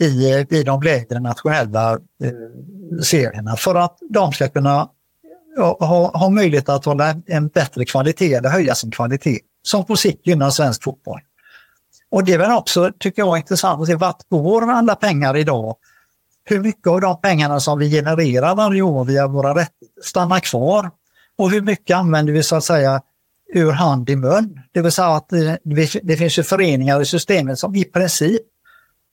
i, 0.00 0.32
eh, 0.32 0.46
i 0.50 0.62
de 0.62 0.82
lägre 0.82 1.20
nationella 1.20 1.92
eh, 1.92 3.00
serierna 3.02 3.56
för 3.56 3.74
att 3.74 3.98
de 4.10 4.32
ska 4.32 4.48
kunna 4.48 4.88
ha, 5.56 6.10
ha 6.18 6.30
möjlighet 6.30 6.68
att 6.68 6.84
hålla 6.84 7.14
en 7.26 7.48
bättre 7.48 7.84
kvalitet 7.84 8.34
eller 8.34 8.48
höja 8.48 8.74
sin 8.74 8.90
kvalitet 8.90 9.38
som 9.62 9.84
på 9.84 9.96
sikt 9.96 10.26
gynnar 10.26 10.50
svensk 10.50 10.84
fotboll. 10.84 11.20
Och 12.10 12.24
det 12.24 12.32
är 12.32 12.38
väl 12.38 12.50
också, 12.50 12.92
tycker 12.98 13.22
jag, 13.22 13.38
intressant 13.38 13.80
att 13.80 13.86
se 13.86 13.94
vart 13.94 14.28
går 14.28 14.70
alla 14.70 14.94
pengar 14.94 15.36
idag? 15.36 15.76
Hur 16.50 16.60
mycket 16.60 16.86
av 16.86 17.00
de 17.00 17.20
pengarna 17.20 17.60
som 17.60 17.78
vi 17.78 17.90
genererar 17.90 18.54
varje 18.54 18.82
år 18.82 19.04
via 19.04 19.26
våra 19.26 19.50
rättigheter 19.50 20.02
stannar 20.02 20.40
kvar? 20.40 20.90
Och 21.38 21.50
hur 21.50 21.62
mycket 21.62 21.96
använder 21.96 22.32
vi 22.32 22.42
så 22.42 22.56
att 22.56 22.64
säga 22.64 23.02
ur 23.54 23.70
hand 23.70 24.10
i 24.10 24.16
mun? 24.16 24.60
Det 24.72 24.82
vill 24.82 24.92
säga 24.92 25.08
att 25.08 25.32
eh, 25.32 25.54
det, 26.02 26.16
finns 26.16 26.38
ju 26.38 26.42
föreningar 26.42 27.00
i 27.00 27.04
systemet 27.04 27.58
som 27.58 27.74
i 27.74 27.84
princip 27.84 28.42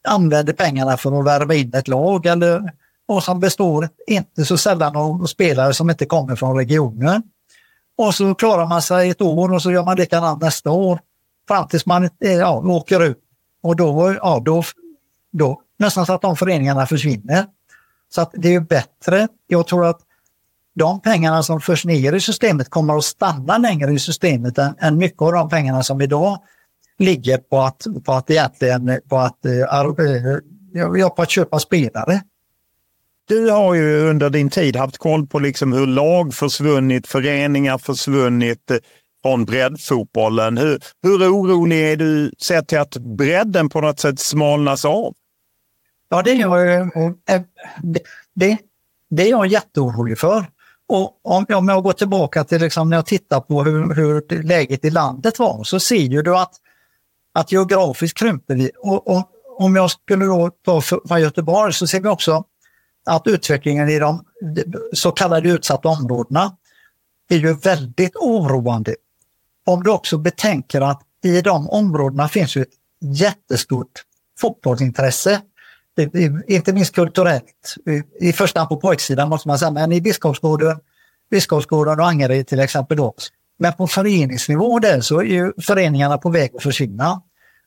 använder 0.07 0.53
pengarna 0.53 0.97
för 0.97 1.19
att 1.19 1.25
värva 1.25 1.53
in 1.53 1.73
ett 1.73 1.87
lag 1.87 2.25
eller, 2.25 2.73
och 3.07 3.23
som 3.23 3.39
består 3.39 3.89
inte 4.07 4.45
så 4.45 4.57
sällan 4.57 4.95
av 4.95 5.25
spelare 5.25 5.73
som 5.73 5.89
inte 5.89 6.05
kommer 6.05 6.35
från 6.35 6.57
regionen. 6.57 7.23
Och 7.97 8.15
så 8.15 8.35
klarar 8.35 8.67
man 8.67 8.81
sig 8.81 9.09
ett 9.09 9.21
år 9.21 9.53
och 9.53 9.61
så 9.61 9.71
gör 9.71 9.83
man 9.83 9.97
likadant 9.97 10.41
nästa 10.41 10.71
år 10.71 10.99
fram 11.47 11.67
tills 11.67 11.85
man 11.85 12.03
eh, 12.03 12.33
ja, 12.33 12.57
åker 12.57 13.03
ut. 13.03 13.19
Och 13.63 13.75
då, 13.75 14.15
ja, 14.21 14.41
då, 14.45 14.63
då 15.31 15.61
nästan 15.77 16.05
så 16.05 16.13
att 16.13 16.21
de 16.21 16.35
föreningarna 16.35 16.85
försvinner. 16.85 17.45
Så 18.09 18.21
att 18.21 18.31
det 18.33 18.55
är 18.55 18.59
bättre. 18.59 19.27
Jag 19.47 19.67
tror 19.67 19.85
att 19.85 19.99
de 20.75 21.01
pengarna 21.01 21.43
som 21.43 21.61
förs 21.61 21.85
ner 21.85 22.13
i 22.13 22.19
systemet 22.19 22.69
kommer 22.69 22.97
att 22.97 23.03
stanna 23.03 23.57
längre 23.57 23.91
i 23.91 23.99
systemet 23.99 24.57
än, 24.57 24.75
än 24.79 24.97
mycket 24.97 25.21
av 25.21 25.31
de 25.33 25.49
pengarna 25.49 25.83
som 25.83 26.01
idag 26.01 26.39
ligger 26.99 27.37
på 27.37 27.61
att, 27.61 27.83
på 28.05 28.13
att 28.13 28.31
egentligen 28.31 28.99
på 29.09 29.17
att, 29.17 29.45
eh, 29.45 29.51
eh, 29.51 30.37
ja, 30.73 31.09
på 31.09 31.21
att 31.21 31.29
köpa 31.29 31.59
spelare. 31.59 32.21
Du 33.27 33.49
har 33.49 33.73
ju 33.73 34.09
under 34.09 34.29
din 34.29 34.49
tid 34.49 34.75
haft 34.75 34.97
koll 34.97 35.27
på 35.27 35.39
liksom 35.39 35.73
hur 35.73 35.87
lag 35.87 36.33
försvunnit, 36.33 37.07
föreningar 37.07 37.77
försvunnit 37.77 38.71
eh, 38.71 38.77
från 39.23 39.45
breddfotbollen. 39.45 40.57
Hur, 40.57 40.79
hur 41.03 41.17
orolig 41.17 41.91
är 41.91 41.95
du 41.95 42.31
sett 42.37 42.67
till 42.67 42.79
att 42.79 42.97
bredden 42.97 43.69
på 43.69 43.81
något 43.81 43.99
sätt 43.99 44.19
smalnas 44.19 44.85
av? 44.85 45.13
Ja, 46.15 46.21
det 46.21 46.31
är 46.31 46.35
jag, 46.35 46.91
det, 48.33 48.57
det 49.09 49.23
är 49.23 49.29
jag 49.29 49.47
jätteorolig 49.47 50.19
för. 50.19 50.45
Och 50.87 51.19
om, 51.23 51.45
om 51.49 51.67
jag 51.67 51.83
går 51.83 51.93
tillbaka 51.93 52.43
till 52.43 52.61
liksom 52.61 52.89
när 52.89 52.97
jag 52.97 53.05
tittar 53.05 53.39
på 53.39 53.63
hur, 53.63 53.95
hur 53.95 54.43
läget 54.43 54.85
i 54.85 54.89
landet 54.89 55.39
var 55.39 55.63
så 55.63 55.79
ser 55.79 56.23
du 56.23 56.37
att 56.37 56.51
att 57.33 57.51
geografiskt 57.51 58.17
krymper 58.17 58.55
vi. 58.55 58.71
Och, 58.77 59.07
och, 59.07 59.29
om 59.57 59.75
jag 59.75 59.91
skulle 59.91 60.25
då 60.25 60.51
ta 60.65 60.81
för, 60.81 61.17
Göteborg 61.17 61.73
så 61.73 61.87
ser 61.87 62.01
vi 62.01 62.09
också 62.09 62.43
att 63.05 63.27
utvecklingen 63.27 63.89
i 63.89 63.99
de 63.99 64.25
så 64.93 65.11
kallade 65.11 65.49
utsatta 65.49 65.89
områdena 65.89 66.57
är 67.29 67.37
ju 67.37 67.53
väldigt 67.53 68.15
oroande. 68.15 68.95
Om 69.65 69.83
du 69.83 69.91
också 69.91 70.17
betänker 70.17 70.81
att 70.81 71.01
i 71.23 71.41
de 71.41 71.69
områdena 71.69 72.27
finns 72.27 72.55
ju 72.57 72.61
ett 72.61 72.73
jättestort 73.01 74.03
fotbollsintresse. 74.39 75.41
Inte 76.47 76.73
minst 76.73 76.95
kulturellt. 76.95 77.75
I 78.19 78.33
första 78.33 78.59
hand 78.59 78.69
på 78.69 78.77
pojksidan 78.77 79.29
måste 79.29 79.47
man 79.47 79.59
säga, 79.59 79.71
men 79.71 79.91
i 79.91 80.01
Biskopsgården, 80.01 80.79
Biskopsgården 81.31 81.99
och 81.99 82.07
Angered 82.07 82.47
till 82.47 82.59
exempel 82.59 82.97
då, 82.97 83.13
men 83.59 83.73
på 83.73 83.87
föreningsnivå 83.87 84.79
där 84.79 85.01
så 85.01 85.19
är 85.19 85.23
ju 85.23 85.53
föreningarna 85.61 86.17
på 86.17 86.29
väg 86.29 86.55
att 86.55 86.63
försvinna. 86.63 87.21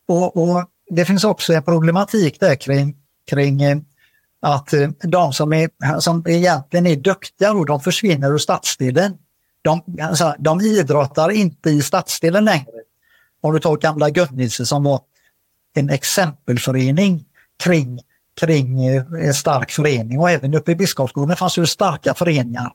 Och, 0.08 0.36
och 0.36 0.64
det 0.90 1.04
finns 1.04 1.24
också 1.24 1.52
en 1.52 1.62
problematik 1.62 2.40
där 2.40 2.54
kring, 2.54 2.96
kring 3.30 3.62
eh, 3.62 3.78
att 4.40 4.72
eh, 4.72 4.88
de 5.02 5.32
som, 5.32 5.52
är, 5.52 6.00
som 6.00 6.24
egentligen 6.28 6.86
är 6.86 6.96
duktiga, 6.96 7.52
och 7.52 7.66
de 7.66 7.80
försvinner 7.80 8.32
ur 8.32 8.38
stadsdelen. 8.38 9.18
De, 9.62 9.82
alltså, 10.02 10.34
de 10.38 10.60
idrottar 10.60 11.30
inte 11.30 11.70
i 11.70 11.82
stadsdelen 11.82 12.44
längre. 12.44 12.72
Om 13.40 13.52
du 13.52 13.60
tar 13.60 13.76
gamla 13.76 14.10
Gunnilse 14.10 14.66
som 14.66 14.84
var 14.84 15.00
en 15.74 15.90
exempelförening 15.90 17.24
kring, 17.62 18.00
kring 18.38 18.86
en 18.86 19.34
stark 19.34 19.70
förening 19.70 20.18
och 20.18 20.30
även 20.30 20.54
uppe 20.54 20.72
i 20.72 20.74
Biskopsgården 20.74 21.36
fanns 21.36 21.54
det 21.54 21.66
starka 21.66 22.14
föreningar 22.14 22.72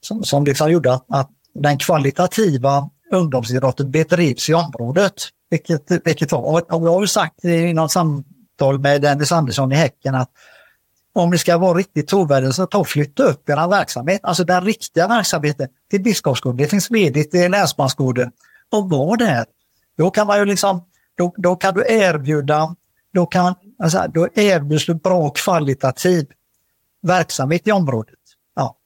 som, 0.00 0.24
som 0.24 0.44
liksom 0.44 0.70
gjorde 0.70 0.94
att, 0.94 1.04
att 1.08 1.30
den 1.54 1.78
kvalitativa 1.78 2.90
ungdomsidrotten 3.12 3.90
bedrivs 3.90 4.48
i 4.48 4.54
området. 4.54 5.14
Vilket, 5.50 5.90
vilket 6.04 6.32
var. 6.32 6.72
Och 6.72 6.86
jag 6.86 6.92
har 6.92 7.00
ju 7.00 7.06
sagt 7.06 7.44
i 7.44 7.72
något 7.72 7.92
samtal 7.92 8.78
med 8.78 9.02
Dennis 9.02 9.32
Andersson 9.32 9.72
i 9.72 9.74
Häcken 9.74 10.14
att 10.14 10.30
om 11.12 11.30
ni 11.30 11.38
ska 11.38 11.58
vara 11.58 11.78
riktigt 11.78 12.08
trovärdiga 12.08 12.52
så 12.52 12.66
ta 12.66 12.78
och 12.78 12.88
flytta 12.88 13.22
upp 13.22 13.48
er 13.48 13.68
verksamhet, 13.68 14.20
alltså 14.22 14.44
den 14.44 14.64
riktiga 14.64 15.08
verksamheten 15.08 15.68
till 15.90 16.02
Biskopsgården. 16.02 16.56
Det 16.56 16.66
finns 16.66 16.90
ledigt 16.90 17.34
i 17.34 17.48
Länsmansgården. 17.48 18.30
Och 18.72 18.90
var 18.90 19.16
där. 19.16 19.44
Då 19.98 20.10
kan 20.10 20.26
man 20.26 20.38
ju 20.38 20.44
liksom, 20.44 20.84
då, 21.16 21.34
då 21.36 21.56
kan 21.56 21.74
du 21.74 21.84
erbjuda, 21.88 22.74
då 23.14 23.26
kan, 23.26 23.54
alltså, 23.82 24.06
då 24.14 24.28
erbjuds 24.34 24.86
du 24.86 24.94
bra 24.94 25.30
kvalitativ 25.30 26.26
verksamhet 27.02 27.68
i 27.68 27.72
området. 27.72 28.14
Ja. 28.56 28.76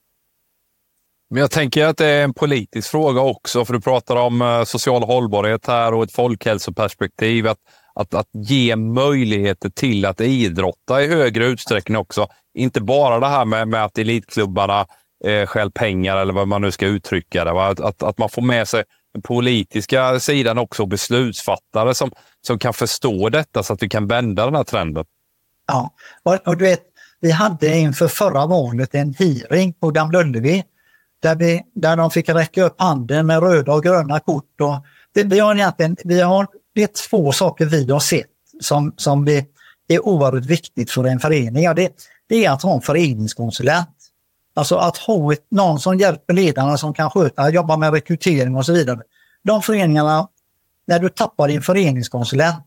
Men 1.31 1.41
jag 1.41 1.51
tänker 1.51 1.87
att 1.87 1.97
det 1.97 2.07
är 2.07 2.25
en 2.25 2.35
politisk 2.35 2.91
fråga 2.91 3.21
också, 3.21 3.65
för 3.65 3.73
du 3.73 3.81
pratar 3.81 4.17
om 4.17 4.43
eh, 4.43 4.65
social 4.65 5.03
hållbarhet 5.03 5.67
här 5.67 5.95
och 5.95 6.05
ett 6.05 6.13
folkhälsoperspektiv. 6.13 7.47
Att, 7.47 7.59
att, 7.95 8.15
att 8.15 8.29
ge 8.33 8.77
möjligheter 8.77 9.71
till 9.71 10.05
att 10.07 10.21
idrotta 10.21 11.03
i 11.03 11.09
högre 11.09 11.47
utsträckning 11.47 11.99
också. 11.99 12.29
Inte 12.55 12.81
bara 12.81 13.21
det 13.21 13.27
här 13.27 13.45
med, 13.45 13.69
med 13.69 13.85
att 13.85 13.99
elitklubbarna 13.99 14.87
eh, 15.25 15.47
skäl 15.47 15.71
pengar 15.71 16.17
eller 16.17 16.33
vad 16.33 16.49
man 16.49 16.63
nu 16.63 16.71
ska 16.71 16.87
uttrycka 16.87 17.45
det. 17.45 17.51
Att, 17.51 17.81
att, 17.81 18.03
att, 18.03 18.19
man 18.19 18.29
får 18.29 18.43
med 18.43 18.69
sig 18.69 18.85
den 19.15 19.23
politiska 19.23 20.21
sidan 20.21 20.59
också, 20.59 20.87
beslutsfattare 20.87 21.95
som, 21.95 22.11
som 22.41 22.59
kan 22.59 22.75
förstå 22.75 23.29
detta 23.29 23.63
så 23.63 23.73
att 23.73 23.83
vi 23.83 23.89
kan 23.89 24.07
vända 24.07 24.45
den 24.45 24.55
här 24.55 24.65
trenden. 24.65 25.05
Ja, 25.67 25.95
och, 26.23 26.49
och 26.49 26.57
du 26.57 26.65
vet, 26.65 26.83
vi 27.21 27.31
hade 27.31 27.79
inför 27.79 28.09
förra 28.09 28.47
valet 28.47 28.95
en 28.95 29.15
hearing 29.19 29.73
på 29.73 29.91
Gamla 29.91 30.21
Ullevi 30.21 30.65
där, 31.23 31.37
vi, 31.37 31.63
där 31.75 31.97
de 31.97 32.11
fick 32.11 32.29
räcka 32.29 32.65
upp 32.65 32.75
handen 32.79 33.27
med 33.27 33.43
röda 33.43 33.73
och 33.73 33.83
gröna 33.83 34.21
kort. 34.21 34.61
Och 34.61 34.85
det, 35.15 35.23
vi 35.23 35.39
har 35.39 35.55
egentligen, 35.55 35.97
vi 36.05 36.21
har, 36.21 36.47
det 36.75 36.83
är 36.83 37.09
två 37.09 37.33
saker 37.33 37.67
vi 37.67 37.91
har 37.91 38.01
sett 38.01 38.27
som, 38.61 38.95
som 38.97 39.25
vi, 39.25 39.47
är 39.89 40.07
oerhört 40.07 40.45
viktigt 40.45 40.91
för 40.91 41.05
en 41.05 41.21
förening. 41.21 41.65
Ja, 41.65 41.75
det, 41.75 41.93
det 42.29 42.45
är 42.45 42.51
att 42.51 42.63
ha 42.63 42.75
en 42.75 42.81
föreningskonsulent. 42.81 43.94
Alltså 44.55 44.77
att 44.77 44.97
ha 44.97 45.33
ett, 45.33 45.47
någon 45.51 45.81
som 45.81 45.99
hjälper 45.99 46.35
ledarna 46.35 46.77
som 46.77 46.95
kan 46.95 47.11
sköta, 47.11 47.51
jobba 47.51 47.77
med 47.77 47.93
rekrytering 47.93 48.57
och 48.57 48.67
så 48.67 48.73
vidare. 48.73 49.01
De 49.43 49.63
föreningarna, 49.63 50.29
när 50.87 50.99
du 50.99 51.09
tappar 51.09 51.49
din 51.49 51.63
föreningskonsulent, 51.63 52.67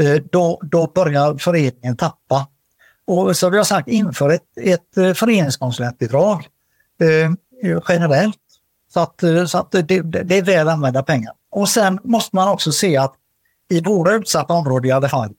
eh, 0.00 0.22
då, 0.32 0.60
då 0.62 0.86
börjar 0.94 1.38
föreningen 1.38 1.96
tappa. 1.96 2.46
Och 3.04 3.36
så 3.36 3.50
vi 3.50 3.56
har 3.56 3.64
sagt, 3.64 3.88
inför 3.88 4.30
ett, 4.30 4.58
ett 4.60 4.96
eh, 4.96 5.14
föreningskonsulentbidrag. 5.14 6.46
Eh, 7.00 7.78
generellt. 7.88 8.38
Så 8.92 9.00
att, 9.00 9.22
eh, 9.22 9.44
så 9.44 9.58
att 9.58 9.72
det, 9.72 9.82
det, 9.82 10.38
är 10.38 10.42
väl 10.42 10.68
använda 10.68 11.02
pengar. 11.02 11.32
Och 11.50 11.68
sen 11.68 11.98
måste 12.04 12.36
man 12.36 12.48
också 12.48 12.72
se 12.72 12.96
att 12.96 13.14
i 13.70 13.80
våra 13.80 14.14
utsatta 14.14 14.54
områden 14.54 14.88
i 14.88 14.92
alla 14.92 15.08
fall, 15.08 15.34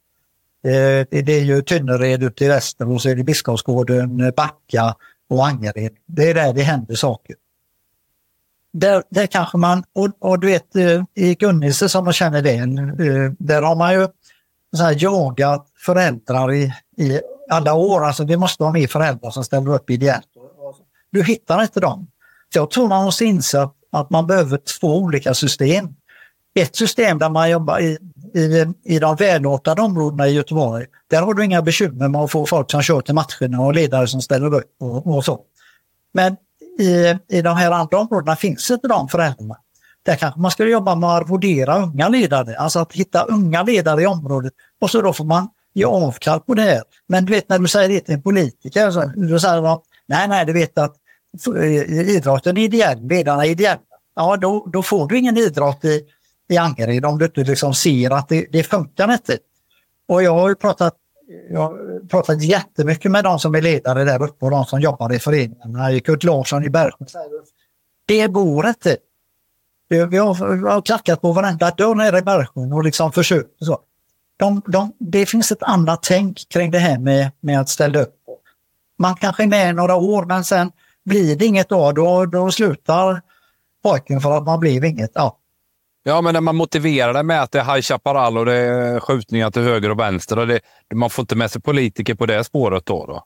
Eh, 0.66 1.06
det 1.10 1.30
är 1.30 1.44
ju 1.44 1.62
Tynnered 1.62 2.24
ute 2.24 2.46
i 2.46 2.48
väster 2.48 2.90
och 2.90 3.02
så 3.02 3.10
är 3.10 3.16
det 3.16 3.24
Biskopsgården, 3.24 4.34
Backa 4.36 4.96
och 5.34 5.48
Angered. 5.48 5.92
Det 6.06 6.30
är 6.30 6.34
där 6.34 6.54
det 6.54 6.62
händer 6.62 6.96
saker. 6.96 7.36
Där, 8.74 9.04
där 9.10 9.26
kanske 9.26 9.58
man, 9.58 9.84
och, 9.94 10.10
och 10.20 10.40
du 10.40 10.48
vet 10.48 10.76
eh, 10.76 11.04
i 11.16 11.36
Gunnelse 11.36 11.90
som 11.90 12.04
man 12.04 12.14
känner 12.14 12.42
väl, 12.42 12.78
eh, 12.78 13.32
där 13.40 13.62
har 13.62 13.76
man 13.76 13.94
ju 13.94 14.08
så 14.76 14.84
här, 14.84 14.96
jagat 15.00 15.68
föräldrar 15.86 16.54
i, 16.54 16.74
i 16.98 17.22
alla 17.50 17.74
år. 17.74 18.06
Alltså 18.06 18.24
vi 18.24 18.38
måste 18.38 18.64
ha 18.64 18.72
mer 18.72 18.88
föräldrar 18.88 19.32
som 19.32 19.44
ställer 19.44 19.74
upp 19.74 19.90
ideellt. 19.90 20.28
Du 21.12 21.24
hittar 21.24 21.62
inte 21.62 21.80
dem. 21.80 22.08
Så 22.54 22.60
jag 22.60 22.72
tror 22.72 22.88
man 22.88 23.06
måste 23.06 23.26
inse 23.26 23.70
att 23.92 24.10
man 24.10 24.28
behöver 24.28 24.58
två 24.58 24.98
olika 24.98 25.34
system. 25.34 25.96
Ett 26.56 26.76
system 26.76 27.20
där 27.20 27.30
man 27.30 27.50
jobbar 27.50 27.80
i, 27.80 27.98
i, 28.34 28.66
i 28.84 29.00
de 29.00 29.16
välartade 29.16 29.82
områdena 29.82 30.28
i 30.28 30.32
Göteborg. 30.34 30.86
Där 31.10 31.22
har 31.22 31.34
du 31.34 31.46
inga 31.46 31.62
bekymmer 31.62 32.08
med 32.08 32.22
att 32.22 32.32
få 32.32 32.46
folk 32.46 32.72
som 32.72 32.82
kör 32.82 33.02
till 33.02 33.14
matcherna 33.14 33.62
och 33.62 33.74
ledare 33.74 34.08
som 34.08 34.22
ställer 34.22 34.54
upp 34.54 34.76
och, 34.80 35.16
och 35.16 35.26
så. 35.26 35.40
Men 36.14 36.38
i, 36.80 37.18
i 37.38 37.42
de 37.42 37.58
här 37.58 37.72
andra 37.72 37.98
områdena 38.00 38.36
finns 38.36 38.72
inte 38.72 38.88
de 38.88 39.08
föräldrarna. 39.08 39.56
Där 40.06 40.16
kanske 40.16 40.40
man 40.40 40.52
skulle 40.52 40.72
jobba 40.72 40.96
med 40.96 41.10
att 41.10 41.22
arvodera 41.22 41.84
unga 41.84 42.10
ledare, 42.10 42.58
alltså 42.58 42.80
att 42.80 42.94
hitta 42.94 43.24
unga 43.24 43.64
ledare 43.64 44.02
i 44.02 44.06
området 44.06 44.54
och 44.82 44.90
så 44.90 45.02
då 45.02 45.14
får 45.14 45.26
man 45.26 45.50
ge 45.74 45.86
avkall 45.86 46.40
på 46.40 46.54
det 46.54 46.62
här. 46.62 46.82
Men 47.08 47.26
du 47.26 47.34
vet 47.34 47.50
när 47.50 47.60
du 47.60 47.68
säger 47.68 47.90
det 47.90 48.00
till 48.00 48.14
en 48.14 48.22
politiker, 48.22 48.92
så, 48.92 49.12
då 49.16 49.40
säger 49.40 49.62
de 49.62 49.82
nej, 50.06 50.28
nej, 50.28 50.46
du 50.46 50.54
vet 50.54 50.78
att 50.78 50.96
idrotten 51.90 52.58
är 52.58 52.62
ideell, 52.62 53.08
ledarna 53.08 53.46
är 53.46 53.50
ideella. 53.50 53.82
Ja, 54.16 54.38
då, 54.38 54.70
då 54.74 54.84
får 54.84 55.08
du 55.08 55.18
ingen 55.18 55.38
idrott 55.38 55.86
i, 55.86 56.02
i 56.54 56.58
Angered 56.58 57.06
om 57.06 57.18
du 57.18 57.26
inte 57.26 57.44
liksom 57.44 57.74
ser 57.74 58.12
att 58.12 58.30
det, 58.30 58.48
det 58.52 58.64
funkar 58.64 59.14
inte. 59.14 59.38
Och 60.08 60.24
jag 60.24 60.34
har 60.34 60.56
pratat, 60.56 60.94
jag 61.52 61.60
har 61.60 62.08
pratat 62.08 62.44
jättemycket 62.44 63.12
med 63.12 63.24
de 63.24 63.40
som 63.40 63.56
är 63.56 63.62
ledare 63.62 64.04
där 64.04 64.24
uppe 64.24 64.46
och 64.46 64.52
de 64.52 64.66
som 64.66 64.82
jobbar 64.82 65.14
i 65.14 65.20
föreningarna. 65.20 66.00
Kurt 66.00 66.24
Larsson 66.24 66.64
i 66.64 66.70
Bergsjön 66.70 67.08
det 68.06 68.28
går 68.28 68.68
inte. 68.68 68.98
Vi 69.90 70.00
har, 70.00 70.08
vi 70.56 70.70
har 70.70 70.82
klackat 70.82 71.22
på 71.22 71.32
varenda 71.32 71.72
dörr 71.72 71.96
nere 71.96 72.18
i 72.18 72.22
Bergsjön 72.22 72.74
och 72.74 72.84
liksom 72.84 73.12
försökt. 73.12 73.50
Så. 73.60 73.80
De, 74.38 74.62
de, 74.68 74.94
det 75.00 75.26
finns 75.26 75.52
ett 75.52 75.64
annat 75.64 76.04
tänk 76.04 76.50
kring 76.50 76.72
det 76.72 76.80
här 76.80 77.00
med, 77.00 77.32
med 77.40 77.60
att 77.60 77.70
ställa 77.70 78.02
upp. 78.02 78.16
Man 78.98 79.16
kanske 79.16 79.44
är 79.44 79.48
med 79.48 79.76
några 79.76 79.96
år 79.96 80.26
men 80.26 80.44
sen 80.44 80.72
blir 81.06 81.36
det 81.36 81.46
inget 81.46 81.70
då, 81.70 81.92
då, 81.92 82.26
då 82.26 82.52
slutar 82.52 83.22
pojken 83.84 84.22
för 84.22 84.38
att 84.38 84.44
man 84.44 84.60
blev 84.60 84.86
inget. 84.86 85.12
Ja. 85.14 85.38
Ja, 86.06 86.22
men 86.22 86.34
när 86.34 86.42
man 86.42 86.56
motiverar 86.56 87.14
det 87.14 87.24
med 87.24 87.42
att 87.42 87.52
det 87.52 87.60
är 87.60 87.64
High 87.64 87.82
Chaparral 87.82 88.38
och 88.38 88.46
det 88.46 88.56
är 88.56 89.00
skjutningar 89.00 89.52
till 89.52 89.62
höger 89.62 89.90
och 89.90 90.00
vänster. 90.00 90.40
Och 90.40 90.48
det, 90.48 90.60
man 90.94 91.10
får 91.10 91.24
inte 91.24 91.36
med 91.36 91.52
sig 91.52 91.62
politiker 91.62 92.16
på 92.16 92.26
det 92.26 92.44
spåret 92.44 92.86
då? 92.86 93.06
då. 93.06 93.24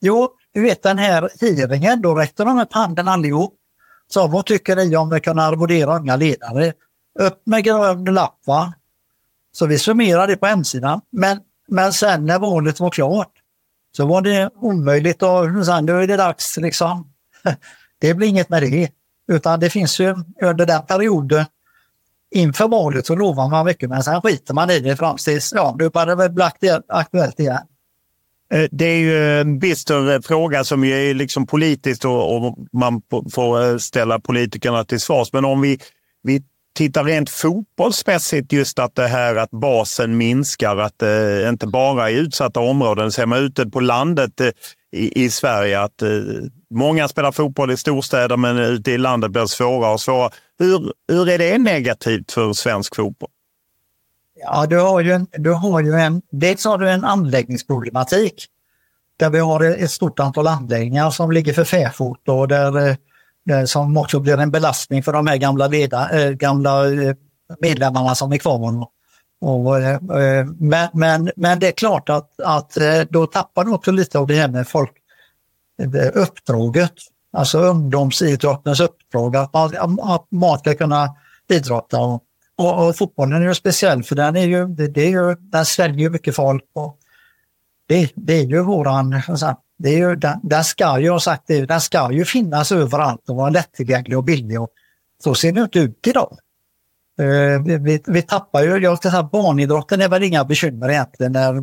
Jo, 0.00 0.28
du 0.54 0.62
vet 0.62 0.82
den 0.82 0.98
här 0.98 1.30
hearingen, 1.40 2.02
då 2.02 2.14
räckte 2.14 2.44
de 2.44 2.58
upp 2.58 2.72
handen 2.72 3.08
allihop. 3.08 3.54
Så 4.08 4.26
vad 4.26 4.46
tycker 4.46 4.76
ni 4.76 4.96
om 4.96 5.12
att 5.12 5.22
kunna 5.22 5.42
arvodera 5.42 5.96
unga 5.96 6.16
ledare? 6.16 6.72
Upp 7.18 7.42
med 7.46 7.64
grön 7.64 8.04
lapp 8.04 8.38
va? 8.46 8.72
Så 9.52 9.66
vi 9.66 9.78
summerade 9.78 10.32
det 10.32 10.36
på 10.36 10.46
hemsidan. 10.46 11.00
Men, 11.12 11.40
men 11.68 11.92
sen 11.92 12.26
när 12.26 12.38
valet 12.38 12.80
var 12.80 12.90
klart 12.90 13.32
så 13.96 14.06
var 14.06 14.22
det 14.22 14.50
omöjligt 14.54 15.22
och 15.22 15.66
sen 15.66 15.86
då 15.86 15.94
är 15.94 16.06
det 16.06 16.16
dags 16.16 16.56
liksom. 16.56 17.12
Det 17.98 18.14
blir 18.14 18.28
inget 18.28 18.48
med 18.48 18.62
det. 18.62 18.90
Utan 19.32 19.60
det 19.60 19.70
finns 19.70 20.00
ju 20.00 20.14
under 20.42 20.66
den 20.66 20.82
perioden 20.86 21.44
inför 22.34 22.68
valet 22.68 23.06
så 23.06 23.14
lovar 23.14 23.48
man 23.48 23.66
mycket 23.66 23.90
men 23.90 24.02
sen 24.02 24.22
skiter 24.22 24.54
man 24.54 24.70
i 24.70 24.80
det 24.80 24.96
fram 24.96 25.16
tills, 25.16 25.52
ja, 25.56 25.76
nu 25.78 25.90
börjar 25.90 26.16
det 26.16 26.28
bli 26.28 26.44
aktuellt 26.88 27.40
igen. 27.40 27.58
Eh, 28.52 28.64
det 28.70 28.84
är 28.84 28.98
ju 28.98 29.40
en 29.40 29.58
bister 29.58 30.20
fråga 30.22 30.64
som 30.64 30.84
är 30.84 31.14
liksom 31.14 31.46
politiskt 31.46 32.04
och, 32.04 32.36
och 32.36 32.56
man 32.72 33.02
får 33.32 33.64
eh, 33.64 33.76
ställa 33.76 34.20
politikerna 34.20 34.84
till 34.84 35.00
svars. 35.00 35.32
Men 35.32 35.44
om 35.44 35.60
vi, 35.60 35.78
vi 36.22 36.42
tittar 36.76 37.04
rent 37.04 37.30
fotbollsmässigt 37.30 38.52
just 38.52 38.78
att 38.78 38.94
det 38.94 39.06
här 39.06 39.36
att 39.36 39.50
basen 39.50 40.16
minskar, 40.16 40.76
att 40.76 40.98
det 40.98 41.48
inte 41.48 41.66
bara 41.66 42.10
i 42.10 42.18
utsatta 42.18 42.60
områden, 42.60 43.12
ser 43.12 43.26
man 43.26 43.38
ute 43.38 43.66
på 43.66 43.80
landet 43.80 44.40
i, 44.96 45.24
i, 45.24 45.30
Sverige 45.30 45.80
att 45.80 46.02
eh, 46.02 46.08
många 46.70 47.08
spelar 47.08 47.32
fotboll 47.32 47.70
i 47.70 47.76
storstäder 47.76 48.36
men 48.36 48.58
ute 48.58 48.90
i 48.90 48.98
landet 48.98 49.30
blir 49.30 49.42
det 49.42 49.48
svårare 49.48 49.92
och 49.92 50.00
svårare. 50.00 50.30
Hur, 50.58 50.92
hur 51.08 51.28
är 51.28 51.38
det 51.38 51.58
negativt 51.58 52.32
för 52.32 52.52
svensk 52.52 52.96
fotboll? 52.96 53.30
Ja, 54.40 54.66
du 54.66 54.78
har 54.78 55.00
ju 55.00 55.12
en, 55.12 55.26
du 55.32 55.52
har 55.52 55.80
ju 55.80 55.92
en, 55.92 56.22
dels 56.30 56.64
har 56.64 56.78
du 56.78 56.90
en 56.90 57.04
anläggningsproblematik 57.04 58.46
där 59.16 59.30
vi 59.30 59.38
har 59.38 59.64
ett 59.64 59.90
stort 59.90 60.20
antal 60.20 60.46
anläggningar 60.46 61.10
som 61.10 61.32
ligger 61.32 61.52
för 61.52 61.64
fäfot 61.64 62.28
och 62.28 62.48
där 62.48 62.88
eh, 62.88 62.96
eh, 63.50 63.64
som 63.64 63.96
också 63.96 64.20
blir 64.20 64.38
en 64.38 64.50
belastning 64.50 65.02
för 65.02 65.12
de 65.12 65.26
här 65.26 65.36
gamla, 65.36 65.66
leda, 65.66 66.10
eh, 66.10 66.30
gamla 66.30 66.82
medlemmarna 67.60 68.14
som 68.14 68.32
är 68.32 68.38
kvar. 68.38 68.86
Och, 69.40 69.78
eh, 69.80 70.46
men, 70.58 70.88
men, 70.92 71.30
men 71.36 71.58
det 71.58 71.68
är 71.68 71.72
klart 71.72 72.08
att, 72.08 72.40
att 72.40 72.76
eh, 72.76 73.00
då 73.10 73.26
tappar 73.26 73.64
du 73.64 73.70
också 73.70 73.90
lite 73.90 74.18
av 74.18 74.26
det 74.26 74.34
här 74.34 74.48
med 74.48 74.68
folk, 74.68 74.92
eh, 75.82 76.10
uppdraget, 76.14 76.92
alltså 77.32 77.58
ungdomsidrottens 77.58 78.80
uppdrag, 78.80 79.36
att 79.36 79.52
man, 79.52 80.00
att 80.00 80.26
man 80.30 80.58
ska 80.58 80.74
kunna 80.74 81.16
idrotta. 81.48 82.00
Och, 82.00 82.22
och, 82.56 82.86
och, 82.86 82.96
fotbollen 82.96 83.42
är 83.42 83.46
ju 83.46 83.54
speciell 83.54 84.02
för 84.02 84.16
den, 84.16 84.36
är 84.36 84.46
ju, 84.46 84.66
det, 84.66 84.88
det 84.88 85.00
är 85.00 85.10
ju, 85.10 85.34
den 85.34 85.64
sväljer 85.64 86.10
mycket 86.10 86.36
folk. 86.36 86.64
Och 86.74 86.98
det, 87.88 88.12
det 88.14 88.34
är 88.34 88.44
ju 88.44 88.60
våran, 88.60 89.22
det 89.78 89.88
är 89.88 89.98
ju, 89.98 90.16
den, 90.16 90.40
den 90.42 90.64
ska 90.64 90.98
ju, 90.98 91.20
sagt 91.20 91.46
den 91.46 91.80
ska 91.80 92.12
ju 92.12 92.24
finnas 92.24 92.72
överallt 92.72 93.28
och 93.28 93.36
vara 93.36 93.50
lättillgänglig 93.50 94.18
och 94.18 94.24
billig. 94.24 94.60
Och 94.60 94.68
så 95.24 95.34
ser 95.34 95.52
det 95.52 95.60
inte 95.60 95.78
ut 95.78 96.06
idag. 96.06 96.38
Eh, 97.18 97.62
vi, 97.64 97.78
vi, 97.78 98.02
vi, 98.06 98.22
tappar 98.22 98.62
ju, 98.62 98.76
jag 98.76 98.98
ska 98.98 99.10
säga 99.10 99.22
barnidrotten 99.22 100.00
är 100.00 100.08
väl 100.08 100.22
inga 100.22 100.44
bekymmer 100.44 100.88
egentligen 100.90 101.32
när 101.32 101.54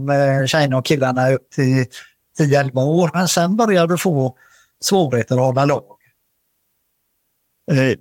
eh, 0.42 0.46
tjejerna 0.46 0.78
och 0.78 0.86
killarna 0.86 1.22
är 1.22 1.34
upp 1.34 1.50
till 1.50 1.86
10-11 2.40 2.84
år. 2.84 3.10
Men 3.14 3.28
sen 3.28 3.56
börjar 3.56 3.88
du 3.88 3.98
få 3.98 4.38
svårigheter 4.84 5.36
att 5.36 5.42
hålla 5.42 5.66
lag. 5.66 5.84
Eh, 7.72 7.98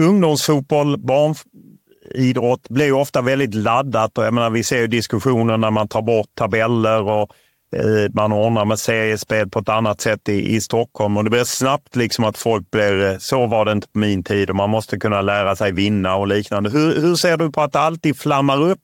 ungdomsfotboll, 0.00 0.98
barnidrott 0.98 2.68
blir 2.68 2.92
ofta 2.92 3.22
väldigt 3.22 3.54
laddat. 3.54 4.18
Och 4.18 4.24
jag 4.24 4.34
menar, 4.34 4.50
vi 4.50 4.64
ser 4.64 4.78
ju 4.78 4.86
diskussioner 4.86 5.56
när 5.56 5.70
man 5.70 5.88
tar 5.88 6.02
bort 6.02 6.30
tabeller 6.34 7.02
och 7.02 7.32
Eh, 7.72 8.10
man 8.14 8.32
ordnar 8.32 8.64
med 8.64 8.78
seriespel 8.78 9.50
på 9.50 9.58
ett 9.58 9.68
annat 9.68 10.00
sätt 10.00 10.28
i, 10.28 10.54
i 10.54 10.60
Stockholm 10.60 11.16
och 11.16 11.24
det 11.24 11.30
blir 11.30 11.44
snabbt 11.44 11.96
liksom 11.96 12.24
att 12.24 12.38
folk 12.38 12.70
blir, 12.70 13.04
eh, 13.04 13.18
så 13.18 13.46
var 13.46 13.64
det 13.64 13.72
inte 13.72 13.88
på 13.88 13.98
min 13.98 14.24
tid 14.24 14.50
och 14.50 14.56
man 14.56 14.70
måste 14.70 14.98
kunna 14.98 15.22
lära 15.22 15.56
sig 15.56 15.72
vinna 15.72 16.16
och 16.16 16.26
liknande. 16.26 16.70
Hur, 16.70 17.00
hur 17.00 17.14
ser 17.14 17.36
du 17.36 17.52
på 17.52 17.62
att 17.62 17.72
det 17.72 17.80
alltid 17.80 18.18
flammar 18.18 18.62
upp 18.62 18.80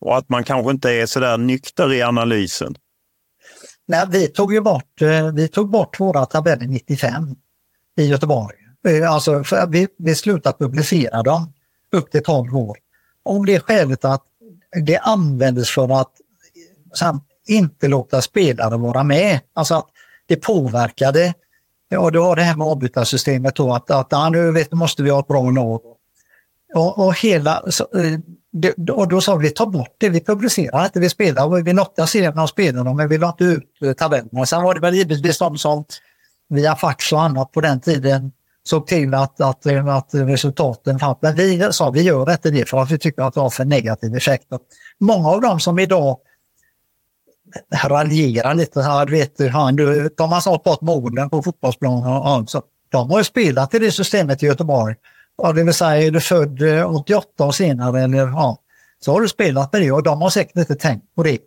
och 0.00 0.16
att 0.16 0.28
man 0.28 0.44
kanske 0.44 0.70
inte 0.70 0.90
är 0.90 1.06
så 1.06 1.20
där 1.20 1.38
nykter 1.38 1.92
i 1.92 2.02
analysen? 2.02 2.74
Nej, 3.86 4.06
vi 4.10 4.28
tog 4.28 4.54
ju 4.54 4.60
bort, 4.60 5.02
eh, 5.02 5.32
vi 5.32 5.48
tog 5.48 5.70
bort 5.70 6.00
våra 6.00 6.26
tabeller 6.26 6.66
95 6.66 7.34
i 7.96 8.04
Göteborg. 8.04 8.56
Alltså, 9.08 9.44
vi, 9.68 9.88
vi 9.98 10.14
slutade 10.14 10.58
publicera 10.58 11.22
dem 11.22 11.52
upp 11.92 12.10
till 12.10 12.22
12 12.22 12.56
år. 12.56 12.76
Om 13.22 13.46
det 13.46 13.54
är 13.54 13.60
skälet 13.60 14.04
att 14.04 14.22
det 14.86 14.98
användes 14.98 15.70
för 15.70 16.00
att 16.00 16.12
inte 17.46 17.88
låta 17.88 18.22
spelare 18.22 18.76
vara 18.76 19.02
med. 19.02 19.40
Alltså 19.54 19.74
att 19.74 19.86
det 20.26 20.36
påverkade. 20.36 21.34
Ja, 21.88 22.10
du 22.10 22.18
har 22.18 22.36
det 22.36 22.42
här 22.42 22.56
med 22.56 22.66
avbytarsystemet 22.66 23.56
då 23.56 23.74
att, 23.74 23.90
att 23.90 24.06
ja, 24.10 24.28
nu 24.28 24.52
vet, 24.52 24.72
måste 24.72 25.02
vi 25.02 25.10
ha 25.10 25.20
ett 25.20 25.28
bra 25.28 25.50
lag. 25.50 25.80
Och, 26.74 27.06
och, 27.06 27.18
hela, 27.18 27.62
så, 27.70 27.84
eh, 27.94 28.18
det, 28.52 28.90
och 28.90 29.08
då 29.08 29.20
sa 29.20 29.36
vi 29.36 29.50
ta 29.50 29.66
bort 29.66 29.96
det, 29.98 30.08
vi 30.08 30.20
publicerar 30.20 30.84
inte, 30.84 31.00
vi 31.00 31.08
spelar, 31.08 31.62
vi 31.62 31.72
notar 31.72 32.06
serierna 32.06 32.42
och 32.42 32.48
spelarna 32.48 32.92
men 32.92 33.08
vi 33.08 33.18
la 33.18 33.28
inte 33.28 33.44
ut 33.44 33.82
eh, 33.84 33.92
tabellerna. 33.92 34.46
Sen 34.46 34.62
var 34.62 34.74
det 34.74 34.80
väl 34.80 34.94
givetvis 34.94 35.38
de 35.38 35.58
som 35.58 35.84
via 36.48 36.76
fax 36.76 37.12
och 37.12 37.22
annat 37.22 37.52
på 37.52 37.60
den 37.60 37.80
tiden 37.80 38.32
såg 38.64 38.86
till 38.86 39.14
att, 39.14 39.40
att, 39.40 39.66
att 39.66 40.08
resultaten 40.12 40.98
fanns. 40.98 41.18
Men 41.20 41.36
vi 41.36 41.68
sa 41.72 41.90
vi 41.90 42.02
gör 42.02 42.32
inte 42.32 42.50
det 42.50 42.68
för 42.68 42.78
att 42.78 42.90
vi 42.90 42.98
tycker 42.98 43.22
att 43.22 43.34
det 43.34 43.40
har 43.40 43.50
för 43.50 43.64
negativ 43.64 44.14
effekt. 44.14 44.46
Många 45.00 45.28
av 45.28 45.40
dem 45.40 45.60
som 45.60 45.78
idag 45.78 46.18
raljera 47.74 48.52
lite. 48.52 48.82
Här, 48.82 49.06
vet 49.06 49.36
du, 49.36 49.48
han, 49.48 49.76
du, 49.76 50.10
de 50.16 50.32
har 50.32 50.40
snart 50.40 50.62
bort 50.62 50.80
målen 50.80 51.30
på 51.30 51.42
fotbollsplanen. 51.42 52.12
Alltså, 52.12 52.62
de 52.88 53.10
har 53.10 53.18
ju 53.18 53.24
spelat 53.24 53.74
i 53.74 53.78
det 53.78 53.90
systemet 53.90 54.42
i 54.42 54.46
Göteborg. 54.46 54.94
Ja, 55.42 55.52
det 55.52 55.64
vill 55.64 55.74
säga, 55.74 56.06
är 56.06 56.10
du 56.10 56.20
född 56.20 56.62
eh, 56.62 56.96
88 56.96 57.44
och 57.44 57.54
senare 57.54 58.00
eller 58.02 58.18
ja, 58.18 58.58
så 59.00 59.12
har 59.12 59.20
du 59.20 59.28
spelat 59.28 59.72
med 59.72 59.82
det 59.82 59.92
och 59.92 60.02
de 60.02 60.22
har 60.22 60.30
säkert 60.30 60.56
inte 60.56 60.74
tänkt 60.74 61.14
på 61.14 61.22
det. 61.22 61.38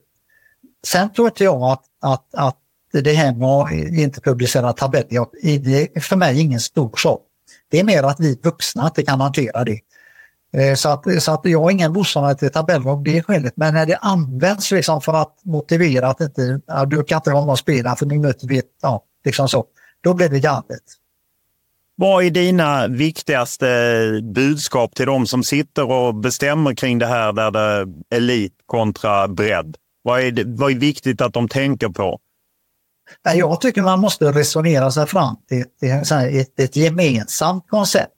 Sen 0.87 1.13
tror 1.13 1.27
inte 1.27 1.43
jag 1.43 1.63
att, 1.63 1.83
att, 2.01 2.35
att 2.35 2.57
det 2.91 3.13
här 3.13 3.33
med 3.33 3.47
att 3.47 3.71
inte 3.99 4.21
publicera 4.21 4.73
tabeller, 4.73 5.25
det 5.59 5.97
är 5.97 5.99
för 5.99 6.15
mig 6.15 6.39
ingen 6.39 6.59
stor 6.59 6.91
sak. 6.97 7.21
Det 7.71 7.79
är 7.79 7.83
mer 7.83 8.03
att 8.03 8.19
vi 8.19 8.39
vuxna 8.43 8.85
inte 8.85 9.03
kan 9.03 9.21
hantera 9.21 9.63
det. 9.63 9.79
Eh, 10.55 10.75
så 10.75 10.89
att, 10.89 11.23
så 11.23 11.31
att 11.31 11.41
jag 11.43 11.61
har 11.61 11.71
ingen 11.71 11.93
motståndare 11.93 12.35
till 12.35 12.49
tabeller 12.49 12.89
av 12.89 13.03
det 13.03 13.23
skälet. 13.23 13.53
Men 13.55 13.73
när 13.73 13.85
det 13.85 13.97
används 13.97 14.71
liksom 14.71 15.01
för 15.01 15.13
att 15.13 15.39
motivera 15.43 16.07
att 16.07 16.21
inte, 16.21 16.59
ja, 16.67 16.85
du 16.85 17.03
kan 17.03 17.17
inte 17.17 17.31
vara 17.31 17.45
med 17.45 17.51
och 17.51 17.59
spela 17.59 17.95
för 17.95 18.05
nu 18.05 18.19
möter 18.19 18.47
vi, 18.47 18.61
ja, 18.81 19.03
liksom 19.25 19.49
så. 19.49 19.65
Då 20.03 20.13
blir 20.13 20.29
det 20.29 20.39
galet. 20.39 20.83
Vad 21.97 22.25
är 22.25 22.29
dina 22.29 22.87
viktigaste 22.87 24.21
budskap 24.23 24.95
till 24.95 25.05
de 25.05 25.27
som 25.27 25.43
sitter 25.43 25.91
och 25.91 26.15
bestämmer 26.15 26.73
kring 26.73 26.99
det 26.99 27.05
här 27.05 27.33
där 27.33 27.51
det 27.51 27.59
är 27.59 27.87
elit 28.09 28.53
kontra 28.65 29.27
bredd? 29.27 29.77
Vad 30.01 30.21
är, 30.21 30.31
det, 30.31 30.43
vad 30.47 30.71
är 30.71 30.75
viktigt 30.75 31.21
att 31.21 31.33
de 31.33 31.47
tänker 31.47 31.89
på? 31.89 32.19
Jag 33.23 33.61
tycker 33.61 33.81
man 33.81 33.99
måste 33.99 34.31
resonera 34.31 34.91
sig 34.91 35.07
fram 35.07 35.35
till, 35.49 35.65
till 35.79 35.91
ett, 36.39 36.59
ett 36.59 36.75
gemensamt 36.75 37.69
koncept 37.69 38.14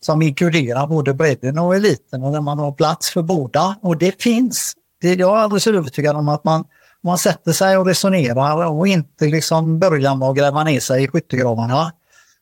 som 0.00 0.22
inkluderar 0.22 0.86
både 0.86 1.14
bredden 1.14 1.58
och 1.58 1.76
eliten 1.76 2.22
och 2.22 2.32
där 2.32 2.40
man 2.40 2.58
har 2.58 2.72
plats 2.72 3.10
för 3.10 3.22
båda. 3.22 3.76
Och 3.82 3.96
det 3.96 4.22
finns. 4.22 4.74
Det, 5.00 5.14
jag 5.14 5.38
är 5.38 5.40
alldeles 5.40 5.66
övertygad 5.66 6.16
om 6.16 6.28
att 6.28 6.44
man, 6.44 6.64
man 7.02 7.18
sätter 7.18 7.52
sig 7.52 7.76
och 7.76 7.86
resonerar 7.86 8.66
och 8.66 8.88
inte 8.88 9.24
liksom 9.24 9.78
börjar 9.78 10.14
med 10.14 10.28
att 10.28 10.36
gräva 10.36 10.64
ner 10.64 10.80
sig 10.80 11.04
i 11.04 11.08
skyttegravarna 11.08 11.92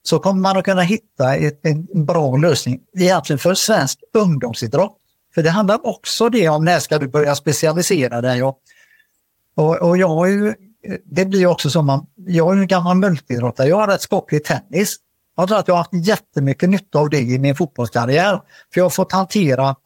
så 0.03 0.19
kommer 0.19 0.41
man 0.41 0.57
att 0.57 0.65
kunna 0.65 0.83
hitta 0.83 1.35
ett, 1.35 1.61
en 1.63 2.05
bra 2.05 2.37
lösning 2.37 2.81
egentligen 2.99 3.39
för 3.39 3.55
svensk 3.55 3.99
ungdomsidrott. 4.15 4.97
För 5.35 5.43
det 5.43 5.51
handlar 5.51 5.87
också 5.87 6.29
det 6.29 6.49
om 6.49 6.65
när 6.65 6.79
ska 6.79 6.99
du 6.99 7.09
börja 7.09 7.35
specialisera 7.35 8.21
dig. 8.21 8.43
Och, 8.43 8.59
och, 9.55 9.77
och 9.77 9.99
jag 9.99 10.29
är 10.29 10.33
ju, 10.33 10.55
det 11.05 11.25
blir 11.25 11.47
också 11.47 11.71
som 11.71 11.87
man, 11.87 12.07
jag 12.27 12.57
är 12.57 12.61
en 12.61 12.67
gammal 12.67 12.97
multidrottare, 12.97 13.69
jag 13.69 13.77
har 13.77 13.87
rätt 13.87 14.03
skaplig 14.03 14.45
tennis. 14.45 14.97
Jag 15.37 15.49
tror 15.49 15.59
att 15.59 15.69
jag 15.69 15.75
har 15.75 15.79
haft 15.79 16.07
jättemycket 16.07 16.71
nytta 16.71 16.99
av 16.99 17.11
det 17.11 17.21
i 17.21 17.39
min 17.39 17.57
fotbollskarriär. 17.57 18.41
För 18.73 18.81
jag 18.81 18.85
har 18.85 18.91
fått 18.91 19.13
hantera 19.13 19.77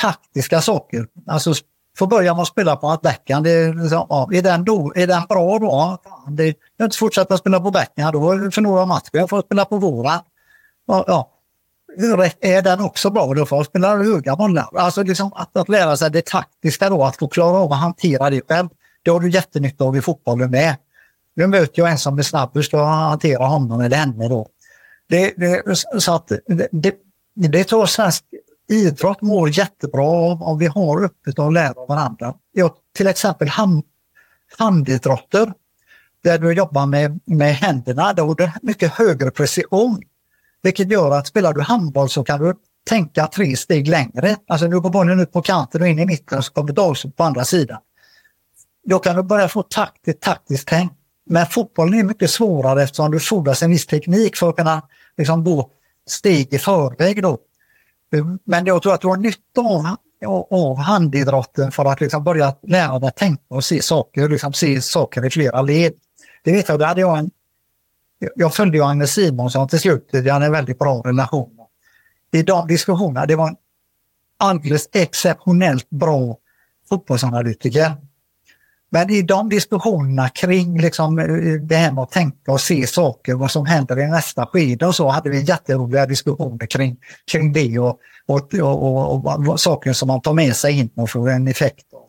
taktiska 0.00 0.60
saker. 0.60 1.06
Alltså 1.26 1.54
få 1.98 2.06
börja 2.06 2.34
med 2.34 2.42
att 2.42 2.48
spela 2.48 2.76
på 2.76 2.90
att 2.90 3.02
backhand. 3.02 3.46
Liksom, 3.46 4.06
ja, 4.08 4.28
är, 4.32 4.42
den 4.42 4.64
då, 4.64 4.92
är 4.96 5.06
den 5.06 5.22
bra 5.28 5.58
då? 5.58 5.98
Det, 6.28 6.46
jag 6.46 6.54
har 6.78 6.84
inte 6.84 6.98
fortsatt 6.98 7.30
att 7.30 7.38
spela 7.38 7.60
på 7.60 7.70
backhand, 7.70 8.12
då 8.12 8.50
förlorar 8.50 8.78
jag 8.78 8.88
matchen. 8.88 9.10
Jag 9.12 9.30
får 9.30 9.42
spela 9.42 9.64
på 9.64 9.78
våra. 9.78 10.20
Ja, 10.86 11.04
ja. 11.06 11.28
Är 12.40 12.62
den 12.62 12.80
också 12.80 13.10
bra, 13.10 13.34
då 13.34 13.46
får 13.46 13.58
jag 13.58 13.66
spela 13.66 13.96
höga 13.96 14.36
bollar. 14.36 14.68
Alltså 14.76 15.02
liksom 15.02 15.32
att, 15.32 15.56
att 15.56 15.68
lära 15.68 15.96
sig 15.96 16.10
det 16.10 16.26
taktiska 16.26 16.90
då, 16.90 17.04
att 17.04 17.16
få 17.16 17.28
klara 17.28 17.56
av 17.56 17.72
att 17.72 17.78
hantera 17.78 18.30
det 18.30 18.40
själv. 18.48 18.68
Det 19.02 19.10
har 19.10 19.20
du 19.20 19.30
jättenytta 19.30 19.84
av 19.84 19.96
i 19.96 20.00
fotbollen 20.00 20.50
med. 20.50 20.76
Nu 21.34 21.46
möter 21.46 21.82
jag 21.82 21.90
en 21.90 21.98
som 21.98 22.18
är 22.18 22.22
snabb, 22.22 22.50
hur 22.54 22.62
ska 22.62 22.76
jag 22.76 22.86
hantera 22.86 23.46
honom 23.46 23.80
eller 23.80 23.96
henne 23.96 24.28
då? 24.28 24.48
Det, 25.12 25.34
det, 25.36 25.76
så 25.98 26.14
att, 26.14 26.28
det, 26.46 26.68
det, 26.72 26.94
det 27.34 27.64
tror 27.64 27.86
svensk 27.86 28.24
idrott 28.68 29.22
mår 29.22 29.58
jättebra 29.58 30.04
av 30.04 30.42
om 30.42 30.58
vi 30.58 30.66
har 30.66 31.04
öppet 31.04 31.38
och 31.38 31.52
lär 31.52 31.78
av 31.78 31.88
varandra. 31.88 32.34
Jag, 32.52 32.70
till 32.96 33.06
exempel 33.06 33.48
hand, 33.48 33.84
handidrotter, 34.58 35.52
där 36.22 36.38
du 36.38 36.52
jobbar 36.52 36.86
med, 36.86 37.20
med 37.24 37.54
händerna, 37.54 38.12
då 38.12 38.30
är 38.30 38.34
det 38.34 38.52
mycket 38.62 38.92
högre 38.92 39.30
precision. 39.30 40.02
Vilket 40.62 40.90
gör 40.90 41.10
att 41.10 41.26
spelar 41.26 41.52
du 41.52 41.60
handboll 41.60 42.08
så 42.08 42.24
kan 42.24 42.40
du 42.40 42.54
tänka 42.88 43.26
tre 43.26 43.56
steg 43.56 43.88
längre. 43.88 44.36
Alltså 44.46 44.66
nu 44.66 44.80
går 44.80 44.90
bollen 44.90 45.20
ut 45.20 45.32
på 45.32 45.42
kanten 45.42 45.82
och 45.82 45.88
in 45.88 45.98
i 45.98 46.06
mitten 46.06 46.38
och 46.38 46.44
så 46.44 46.52
kommer 46.52 46.72
Dahlsson 46.72 47.12
på 47.12 47.24
andra 47.24 47.44
sidan. 47.44 47.78
Då 48.84 48.98
kan 48.98 49.16
du 49.16 49.22
börja 49.22 49.48
få 49.48 49.62
taktiskt, 49.62 50.20
taktiskt 50.20 50.68
tänk. 50.68 50.92
Men 51.26 51.46
fotbollen 51.46 51.98
är 51.98 52.04
mycket 52.04 52.30
svårare 52.30 52.82
eftersom 52.82 53.10
du 53.10 53.20
fordras 53.20 53.62
en 53.62 53.70
viss 53.70 53.86
teknik 53.86 54.36
för 54.36 54.48
att 54.48 54.56
kunna 54.56 54.82
liksom, 55.16 55.44
gå 55.44 55.70
steg 56.06 56.54
i 56.54 56.58
förväg. 56.58 57.22
Då. 57.22 57.38
Eh, 58.14 58.26
men 58.44 58.66
jag 58.66 58.82
tror 58.82 58.94
att 58.94 59.00
du 59.00 59.08
har 59.08 59.16
nytta 59.16 59.60
av, 59.60 60.46
av 60.50 60.76
handidrotten 60.76 61.72
för 61.72 61.84
att 61.84 62.00
liksom 62.00 62.24
börja 62.24 62.56
lära 62.62 62.98
dig 62.98 63.12
tänka 63.16 63.42
och 63.48 63.64
se 63.64 63.82
saker, 63.82 64.28
liksom 64.28 64.52
se 64.52 64.80
saker 64.80 65.26
i 65.26 65.30
flera 65.30 65.62
led. 65.62 65.92
Det 66.44 66.52
vet 66.52 66.68
jag, 66.68 66.78
då 66.78 66.84
hade 66.84 67.00
jag 67.00 67.18
en... 67.18 67.30
Jag 68.36 68.54
följde 68.54 68.76
ju 68.76 68.84
Agnes 68.84 69.12
Simonsson 69.12 69.68
till 69.68 69.80
slut, 69.80 70.08
vi 70.12 70.30
hade 70.30 70.46
en 70.46 70.52
väldigt 70.52 70.78
bra 70.78 71.02
relation. 71.04 71.58
I 72.32 72.42
de 72.42 72.66
diskussionerna, 72.66 73.26
det 73.26 73.36
var 73.36 73.48
en 73.48 73.56
alldeles 74.36 74.88
exceptionellt 74.92 75.90
bra 75.90 76.36
fotbollsanalytiker. 76.88 77.92
Men 78.94 79.10
i 79.10 79.22
de 79.22 79.48
diskussionerna 79.48 80.28
kring 80.28 80.80
liksom, 80.80 81.18
eh, 81.18 81.26
det 81.62 81.76
här 81.76 81.92
med 81.92 82.02
att 82.02 82.10
tänka 82.10 82.52
och 82.52 82.60
se 82.60 82.86
saker, 82.86 83.34
vad 83.34 83.50
som 83.50 83.66
händer 83.66 83.98
i 83.98 84.06
nästa 84.06 84.46
skede 84.46 84.86
och 84.86 84.94
så, 84.94 85.08
hade 85.08 85.30
vi 85.30 85.42
jätteroliga 85.42 86.06
diskussioner 86.06 86.66
kring, 86.66 86.96
kring 87.30 87.52
det 87.52 87.78
och, 87.78 87.98
och, 88.26 88.54
och, 88.54 89.26
och, 89.26 89.48
och 89.48 89.60
saker 89.60 89.92
som 89.92 90.08
man 90.08 90.20
tar 90.20 90.32
med 90.32 90.56
sig 90.56 90.78
in 90.78 90.90
och 90.96 91.10
får 91.10 91.30
en 91.30 91.48
effekt 91.48 91.94
av. 91.94 92.08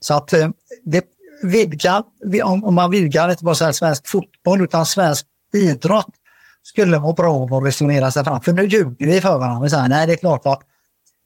Så 0.00 0.14
att 0.14 0.32
eh, 0.32 0.48
det 0.84 1.04
vidgar, 1.42 2.02
om 2.42 2.74
man 2.74 2.90
vidgar 2.90 3.30
inte 3.30 3.44
bara 3.44 3.54
så 3.54 3.72
svensk 3.72 4.08
fotboll 4.08 4.60
utan 4.60 4.86
svensk 4.86 5.26
idrott 5.54 6.14
skulle 6.62 6.98
må 6.98 7.12
bra 7.12 7.34
av 7.34 7.54
att 7.54 7.64
resonera 7.64 8.10
sig 8.10 8.24
fram. 8.24 8.40
För 8.40 8.52
nu 8.52 8.66
ljuger 8.66 9.06
vi 9.06 9.20
för 9.20 9.38
varandra. 9.38 9.62
Vi 9.62 9.70
säger 9.70 9.88
nej, 9.88 10.06
det 10.06 10.12
är 10.12 10.16
klart 10.16 10.46
att 10.46 10.62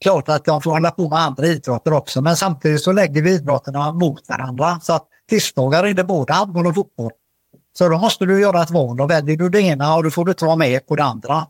klart 0.02 0.28
att 0.28 0.44
de 0.44 0.62
får 0.62 0.70
hålla 0.70 0.90
på 0.90 1.08
med 1.08 1.18
andra 1.18 1.46
idrotter 1.46 1.92
också, 1.92 2.20
men 2.22 2.36
samtidigt 2.36 2.82
så 2.82 2.92
lägger 2.92 3.22
vi 3.22 3.34
idrotterna 3.34 3.92
mot 3.92 4.28
varandra. 4.28 4.80
Så 4.82 4.92
att 4.92 5.08
tisdagar 5.30 5.84
är 5.84 5.94
det 5.94 6.04
både 6.04 6.32
handboll 6.32 6.66
och 6.66 6.74
fotboll. 6.74 7.12
Så 7.78 7.88
då 7.88 7.98
måste 7.98 8.24
du 8.24 8.40
göra 8.40 8.62
ett 8.62 8.70
val 8.70 9.00
och 9.00 9.10
väljer 9.10 9.36
du 9.36 9.48
det 9.48 9.60
ena 9.60 9.94
och 9.94 10.04
då 10.04 10.10
får 10.10 10.24
du 10.24 10.34
ta 10.34 10.56
med 10.56 10.86
på 10.86 10.96
det 10.96 11.04
andra. 11.04 11.46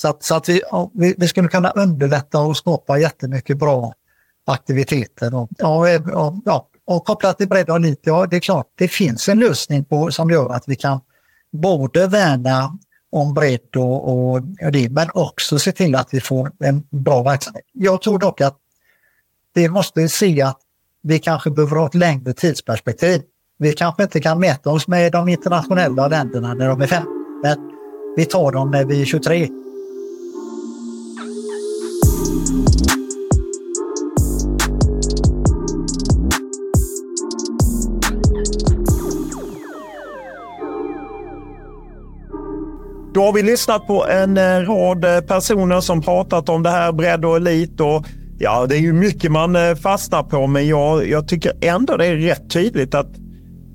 Så 0.00 0.08
att, 0.08 0.22
så 0.22 0.34
att 0.34 0.48
vi, 0.48 0.62
vi, 0.92 1.14
vi, 1.18 1.28
skulle 1.28 1.48
kunna 1.48 1.70
underlätta 1.70 2.40
och 2.40 2.56
skapa 2.56 2.98
jättemycket 2.98 3.58
bra 3.58 3.94
aktiviteter. 4.46 5.34
Och, 5.34 5.48
och, 5.62 5.88
eh, 5.88 6.08
och, 6.08 6.34
ja, 6.44 6.68
och 6.84 7.04
kopplat 7.04 7.38
till 7.38 7.48
bredd 7.48 7.70
och 7.70 7.76
elit, 7.76 8.00
ja 8.02 8.26
det 8.26 8.36
är 8.36 8.40
klart 8.40 8.66
det 8.78 8.88
finns 8.88 9.28
en 9.28 9.38
lösning 9.38 9.84
på, 9.84 10.10
som 10.10 10.30
gör 10.30 10.52
att 10.52 10.64
vi 10.66 10.76
kan 10.76 11.00
både 11.52 12.06
värna 12.06 12.78
om 13.12 13.34
bredd 13.34 13.76
och, 13.76 14.32
och, 14.32 14.42
det, 14.72 14.90
men 14.90 15.08
också 15.14 15.58
se 15.58 15.72
till 15.72 15.94
att 15.94 16.08
vi 16.14 16.20
får 16.20 16.52
en 16.58 16.82
bra 16.90 17.22
verksamhet. 17.22 17.64
Jag 17.72 18.02
tror 18.02 18.18
dock 18.18 18.40
att 18.40 18.56
vi 19.54 19.68
måste 19.68 20.08
se 20.08 20.42
att 20.42 20.58
vi 21.02 21.18
kanske 21.18 21.50
behöver 21.50 21.76
ha 21.76 21.86
ett 21.86 21.94
längre 21.94 22.32
tidsperspektiv. 22.32 23.22
Vi 23.58 23.72
kanske 23.72 24.02
inte 24.02 24.20
kan 24.20 24.40
mäta 24.40 24.70
oss 24.70 24.88
med 24.88 25.12
de 25.12 25.28
internationella 25.28 26.08
länderna 26.08 26.54
när 26.54 26.68
de 26.68 26.80
är 26.80 26.86
fem, 26.86 27.06
men 27.42 27.58
vi 28.16 28.24
tar 28.24 28.52
dem 28.52 28.70
när 28.70 28.84
vi 28.84 29.00
är 29.00 29.04
23. 29.04 29.48
Då 43.14 43.24
har 43.24 43.32
vi 43.32 43.42
lyssnat 43.42 43.86
på 43.86 44.06
en 44.06 44.36
eh, 44.36 44.42
rad 44.42 45.04
eh, 45.04 45.20
personer 45.20 45.80
som 45.80 46.02
pratat 46.02 46.48
om 46.48 46.62
det 46.62 46.70
här 46.70 46.92
bredd 46.92 47.24
och 47.24 47.36
elit. 47.36 47.80
Och 47.80 48.06
ja, 48.38 48.66
det 48.66 48.76
är 48.76 48.80
ju 48.80 48.92
mycket 48.92 49.32
man 49.32 49.56
eh, 49.56 49.74
fastnar 49.74 50.22
på, 50.22 50.46
men 50.46 50.68
jag, 50.68 51.08
jag 51.08 51.28
tycker 51.28 51.52
ändå 51.60 51.96
det 51.96 52.06
är 52.06 52.16
rätt 52.16 52.50
tydligt 52.50 52.94
att 52.94 53.10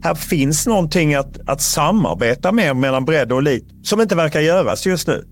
här 0.04 0.16
finns 0.16 0.68
någonting 0.68 1.16
att, 1.16 1.50
att 1.50 1.62
samarbeta 1.62 2.52
med 2.52 2.76
mellan 2.76 3.06
bredd 3.06 3.32
och 3.32 3.40
elit 3.40 3.64
som 3.84 4.02
inte 4.02 4.16
verkar 4.16 4.40
göras 4.40 4.86
just 4.86 5.08
nu. 5.08 5.24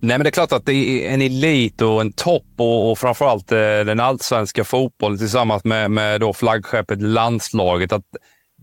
Nej, 0.00 0.18
men 0.18 0.24
det 0.24 0.28
är 0.28 0.32
klart 0.32 0.52
att 0.52 0.66
det 0.66 0.74
är 0.74 1.14
en 1.14 1.22
elit 1.22 1.82
och 1.82 2.00
en 2.00 2.12
topp 2.12 2.46
och, 2.58 2.90
och 2.90 2.98
framförallt 2.98 3.52
eh, 3.52 3.58
den 3.58 4.00
allsvenska 4.00 4.64
fotbollen 4.64 5.18
tillsammans 5.18 5.64
med, 5.64 5.90
med 5.90 6.20
då 6.20 6.32
flaggskeppet 6.32 7.02
landslaget. 7.02 7.92
Att 7.92 8.04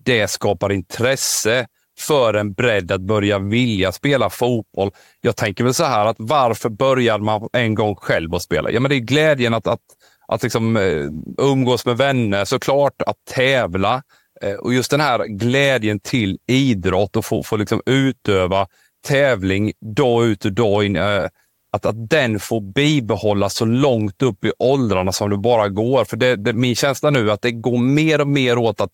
det 0.06 0.28
skapar 0.28 0.72
intresse 0.72 1.68
för 2.00 2.34
en 2.34 2.54
bredd 2.54 2.92
att 2.92 3.02
börja 3.02 3.40
vilja 3.40 3.92
spela 3.92 4.30
fotboll. 4.30 4.92
Jag 5.22 5.36
tänker 5.36 5.64
väl 5.64 5.74
så 5.74 5.84
här 5.84 6.06
att 6.06 6.16
varför 6.20 6.70
började 6.70 7.24
man 7.24 7.50
en 7.54 7.76
gång 7.76 7.96
själv 7.96 8.36
att 8.36 8.42
spela? 8.42 8.72
Ja, 8.72 8.80
men 8.80 8.90
det 8.90 8.96
är 8.96 9.00
glädjen 9.00 9.54
att, 9.54 9.68
att, 9.68 9.82
att 10.28 10.44
liksom, 10.44 10.78
eh, 10.78 11.06
umgås 11.38 11.86
med 11.86 11.98
vänner, 11.98 12.46
såklart 12.46 13.02
att 13.02 13.18
tävla. 13.36 14.04
Eh, 14.42 14.54
och 14.54 14.74
just 14.74 14.92
den 14.92 15.02
här 15.02 15.26
glädjen 15.26 16.00
till 16.00 16.38
idrott 16.48 17.16
och 17.16 17.26
få, 17.26 17.44
få 17.44 17.58
liksom 17.58 17.82
utöva 17.86 18.68
tävling 19.08 19.72
dag 19.96 20.26
ut 20.26 20.46
och 20.46 20.54
dag 20.54 20.84
in. 20.86 20.96
Eh, 20.96 21.26
att, 21.72 21.86
att 21.86 22.10
den 22.10 22.40
får 22.40 22.62
bibehållas 22.62 23.56
så 23.56 23.66
långt 23.66 24.22
upp 24.22 24.46
i 24.46 24.52
åldrarna 24.60 25.12
som 25.12 25.30
det 25.30 25.38
bara 25.38 25.70
går. 25.70 26.06
För 26.06 26.18
det, 26.18 26.36
det, 26.36 26.54
min 26.54 26.76
känsla 26.76 27.10
nu 27.10 27.30
är 27.30 27.34
att 27.34 27.42
det 27.42 27.52
går 27.52 27.78
mer 27.78 28.22
och 28.22 28.28
mer 28.28 28.58
åt 28.58 28.82
att 28.82 28.92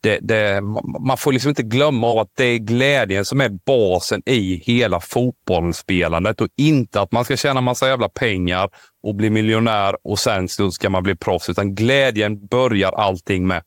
det, 0.00 0.18
det, 0.22 0.60
man 1.00 1.16
får 1.16 1.32
liksom 1.32 1.48
inte 1.48 1.62
glömma 1.62 2.22
att 2.22 2.30
det 2.36 2.44
är 2.44 2.58
glädjen 2.58 3.24
som 3.24 3.40
är 3.40 3.48
basen 3.48 4.22
i 4.26 4.62
hela 4.64 5.00
fotbollsspelandet 5.00 6.40
och 6.40 6.48
inte 6.56 7.00
att 7.00 7.12
man 7.12 7.24
ska 7.24 7.36
tjäna 7.36 7.60
massa 7.60 7.88
jävla 7.88 8.08
pengar 8.08 8.70
och 9.02 9.14
bli 9.14 9.30
miljonär 9.30 9.96
och 10.04 10.18
sen 10.18 10.48
så 10.48 10.70
ska 10.70 10.90
man 10.90 11.02
bli 11.02 11.16
proffs. 11.16 11.48
Utan 11.48 11.74
glädjen 11.74 12.46
börjar 12.46 12.92
allting 12.92 13.46
med. 13.46 13.62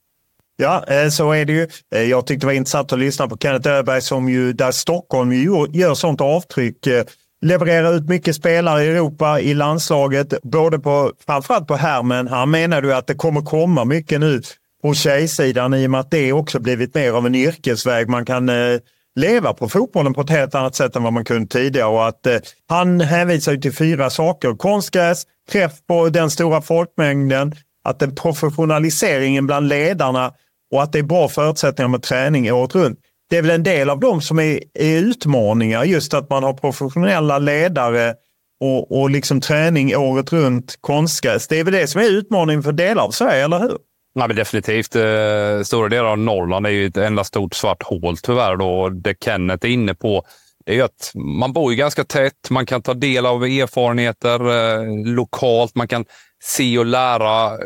Ja, 0.56 0.84
eh, 0.88 1.10
så 1.10 1.32
är 1.32 1.46
det 1.46 1.54
ju. 1.54 1.68
Eh, 1.96 2.02
jag 2.02 2.28
tyckte 2.28 2.44
det 2.44 2.48
var 2.48 2.54
intressant 2.54 2.94
att 2.94 3.00
lyssna 3.00 3.28
på 3.28 3.38
Kenneth 3.38 3.70
Öberg 3.70 4.02
som 4.02 4.30
ju, 4.30 4.54
där 4.54 4.72
Stockholm 4.72 5.32
ju 5.32 5.68
gör 5.74 5.94
sånt 5.94 6.22
avtryck. 6.22 6.88
Eh, 6.88 7.04
levererar 7.42 7.94
ut 7.94 8.10
mycket 8.10 8.36
spelare 8.36 8.84
i 8.84 8.88
Europa, 8.88 9.40
i 9.40 9.54
landslaget, 9.54 10.34
både 10.44 10.80
på, 10.80 11.12
framförallt 11.26 11.68
på 11.68 11.76
här, 11.76 12.04
men 12.04 12.28
han 12.28 12.52
menar 12.52 12.82
ju 12.82 12.94
att 12.94 13.08
det 13.08 13.16
kommer 13.16 13.42
komma 13.42 13.86
mycket 13.86 14.20
nu 14.20 14.42
på 14.82 14.94
tjejsidan 14.94 15.74
i 15.74 15.88
och 15.88 15.92
med 15.92 16.00
att 16.00 16.12
det 16.12 16.34
också 16.34 16.60
blivit 16.60 16.96
mer 16.96 17.12
av 17.12 17.26
en 17.26 17.36
yrkesväg. 17.36 18.10
Man 18.10 18.26
kan 18.26 18.50
eh, 18.50 18.80
leva 19.16 19.54
på 19.54 19.70
fotbollen 19.70 20.14
på 20.14 20.22
ett 20.22 20.30
helt 20.30 20.56
annat 20.56 20.76
sätt 20.76 20.96
än 20.96 21.04
vad 21.04 21.14
man 21.14 21.26
kunde 21.26 21.48
tidigare. 21.48 21.88
Och 21.88 22.08
att, 22.08 22.26
eh, 22.28 22.38
han 22.68 23.02
hänvisar 23.02 23.56
till 23.56 23.74
fyra 23.74 24.10
saker. 24.10 24.56
Konstgräs, 24.56 25.24
träff 25.52 25.74
på 25.88 26.10
den 26.10 26.32
stora 26.32 26.62
folkmängden, 26.62 27.56
att 27.84 28.00
den 28.00 28.16
professionaliseringen 28.16 29.48
bland 29.48 29.68
ledarna 29.68 30.34
och 30.74 30.84
att 30.84 30.92
det 30.92 31.00
är 31.00 31.04
bra 31.04 31.30
förutsättningar 31.30 31.90
med 31.90 32.04
träning 32.04 32.54
året 32.54 32.76
runt. 32.76 33.00
Det 33.30 33.38
är 33.38 33.42
väl 33.42 33.52
en 33.52 33.64
del 33.64 33.90
av 33.90 34.00
dem 34.00 34.22
som 34.22 34.40
är, 34.40 34.60
är 34.74 34.98
utmaningar, 34.98 35.84
just 35.84 36.14
att 36.14 36.30
man 36.30 36.44
har 36.44 36.54
professionella 36.54 37.40
ledare 37.40 38.14
och, 38.60 39.00
och 39.00 39.10
liksom 39.10 39.42
träning 39.42 39.96
året 39.96 40.34
runt 40.34 40.78
konstgräs. 40.82 41.48
Det 41.48 41.60
är 41.60 41.64
väl 41.64 41.74
det 41.74 41.88
som 41.88 42.02
är 42.02 42.06
utmaningen 42.06 42.64
för 42.64 42.72
delar 42.72 43.04
av 43.04 43.12
Sverige, 43.12 43.46
eller 43.46 43.60
hur? 43.60 43.78
Nej, 44.16 44.28
men 44.28 44.36
definitivt. 44.36 44.96
Eh, 44.96 45.62
stora 45.64 45.90
delar 45.90 46.06
av 46.06 46.18
Norrland 46.18 46.66
är 46.66 46.70
ju 46.70 46.86
ett 46.86 46.98
enda 46.98 47.24
stort 47.24 47.54
svart 47.54 47.84
hål 47.84 48.18
tyvärr. 48.18 48.56
Då. 48.56 48.90
Det 48.90 49.16
Kenneth 49.24 49.66
är 49.66 49.70
inne 49.70 49.96
på 49.96 50.26
det 50.66 50.80
är 50.80 50.84
att 50.84 51.12
man 51.16 51.54
bor 51.54 51.72
ju 51.72 51.78
ganska 51.78 52.04
tätt. 52.04 52.50
Man 52.50 52.66
kan 52.66 52.82
ta 52.82 52.94
del 52.94 53.26
av 53.26 53.44
erfarenheter 53.44 54.40
eh, 54.40 55.06
lokalt. 55.06 55.76
Man 55.76 55.88
kan 55.88 56.06
se 56.44 56.78
och 56.78 56.86
lära 56.86 57.58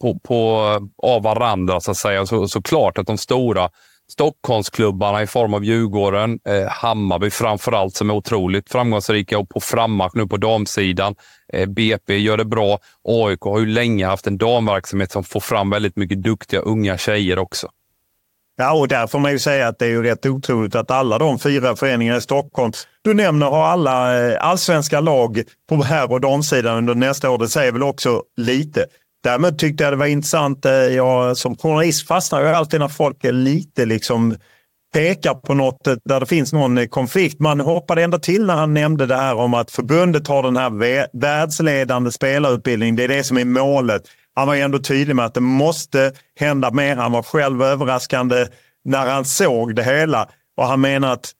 på, 0.00 0.18
på, 0.18 0.58
av 1.02 1.22
varandra, 1.22 1.80
så 1.80 1.90
att 1.90 1.96
säga. 1.96 2.26
Så, 2.26 2.48
såklart 2.48 2.98
att 2.98 3.06
de 3.06 3.18
stora 3.18 3.70
Stockholmsklubbarna 4.10 5.22
i 5.22 5.26
form 5.26 5.54
av 5.54 5.64
Djurgården, 5.64 6.38
eh, 6.48 6.68
Hammarby 6.68 7.30
framförallt 7.30 7.94
som 7.94 8.10
är 8.10 8.14
otroligt 8.14 8.72
framgångsrika 8.72 9.38
och 9.38 9.48
på 9.48 9.60
frammarsch 9.60 10.12
nu 10.14 10.26
på 10.26 10.36
damsidan. 10.36 11.14
Eh, 11.52 11.68
BP 11.68 12.18
gör 12.18 12.36
det 12.36 12.44
bra. 12.44 12.78
AIK 13.04 13.40
har 13.40 13.60
ju 13.60 13.66
länge 13.66 14.06
haft 14.06 14.26
en 14.26 14.38
damverksamhet 14.38 15.12
som 15.12 15.24
får 15.24 15.40
fram 15.40 15.70
väldigt 15.70 15.96
mycket 15.96 16.22
duktiga 16.22 16.60
unga 16.60 16.98
tjejer 16.98 17.38
också. 17.38 17.68
Ja, 18.56 18.72
och 18.72 18.88
där 18.88 19.06
får 19.06 19.18
man 19.18 19.32
ju 19.32 19.38
säga 19.38 19.68
att 19.68 19.78
det 19.78 19.84
är 19.84 19.90
ju 19.90 20.02
rätt 20.02 20.26
otroligt 20.26 20.74
att 20.74 20.90
alla 20.90 21.18
de 21.18 21.38
fyra 21.38 21.76
föreningarna 21.76 22.18
i 22.18 22.20
Stockholm 22.20 22.72
du 23.02 23.14
nämner 23.14 23.46
har 23.46 23.64
alla 23.64 24.26
eh, 24.28 24.48
allsvenska 24.48 25.00
lag 25.00 25.42
på 25.68 25.82
här 25.82 26.12
och 26.12 26.20
damsidan 26.20 26.76
under 26.76 26.94
nästa 26.94 27.30
år. 27.30 27.38
Det 27.38 27.48
säger 27.48 27.72
väl 27.72 27.82
också 27.82 28.22
lite. 28.36 28.86
Därmed 29.22 29.58
tyckte 29.58 29.84
jag 29.84 29.92
det 29.92 29.96
var 29.96 30.06
intressant. 30.06 30.64
Eh, 30.64 30.72
jag 30.72 31.36
som 31.36 31.56
journalist 31.56 32.06
fastnar 32.06 32.40
jag 32.40 32.54
alltid 32.54 32.80
när 32.80 32.88
folk 32.88 33.24
är 33.24 33.32
lite 33.32 33.84
liksom 33.86 34.36
pekar 34.92 35.34
på 35.34 35.54
något 35.54 35.86
eh, 35.86 35.94
där 36.04 36.20
det 36.20 36.26
finns 36.26 36.52
någon 36.52 36.78
eh, 36.78 36.86
konflikt. 36.86 37.40
Man 37.40 37.60
hoppade 37.60 38.02
ändå 38.02 38.18
till 38.18 38.46
när 38.46 38.54
han 38.54 38.74
nämnde 38.74 39.06
det 39.06 39.16
här 39.16 39.34
om 39.34 39.54
att 39.54 39.70
förbundet 39.70 40.28
har 40.28 40.42
den 40.42 40.56
här 40.56 41.08
världsledande 41.20 42.12
spelarutbildningen. 42.12 42.96
Det 42.96 43.04
är 43.04 43.08
det 43.08 43.24
som 43.24 43.38
är 43.38 43.44
målet. 43.44 44.02
Han 44.34 44.46
var 44.46 44.56
ändå 44.56 44.78
tydlig 44.78 45.16
med 45.16 45.24
att 45.24 45.34
det 45.34 45.40
måste 45.40 46.12
hända 46.38 46.70
mer. 46.70 46.96
Han 46.96 47.12
var 47.12 47.22
själv 47.22 47.62
överraskande 47.62 48.46
när 48.84 49.06
han 49.06 49.24
såg 49.24 49.74
det 49.74 49.82
hela. 49.82 50.28
Och 50.56 50.66
han 50.66 50.80
menar 50.80 51.12
att 51.12 51.32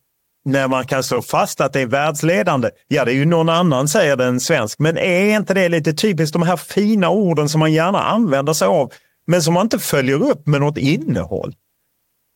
när 0.45 0.69
man 0.69 0.87
kan 0.87 1.03
slå 1.03 1.23
fast 1.23 1.61
att 1.61 1.73
det 1.73 1.81
är 1.81 1.87
världsledande, 1.87 2.71
ja 2.89 3.05
det 3.05 3.13
är 3.13 3.15
ju 3.15 3.25
någon 3.25 3.49
annan 3.49 3.89
säger 3.89 4.17
det 4.17 4.25
än 4.25 4.41
svensk. 4.41 4.79
Men 4.79 4.99
är 4.99 5.37
inte 5.37 5.55
det 5.55 5.69
lite 5.69 5.93
typiskt 5.93 6.33
de 6.33 6.43
här 6.43 6.57
fina 6.57 7.11
orden 7.11 7.49
som 7.49 7.59
man 7.59 7.73
gärna 7.73 8.03
använder 8.03 8.53
sig 8.53 8.69
av, 8.69 8.93
men 9.27 9.43
som 9.43 9.55
man 9.55 9.67
inte 9.67 9.79
följer 9.79 10.31
upp 10.31 10.47
med 10.47 10.61
något 10.61 10.79
innehåll? 10.79 11.55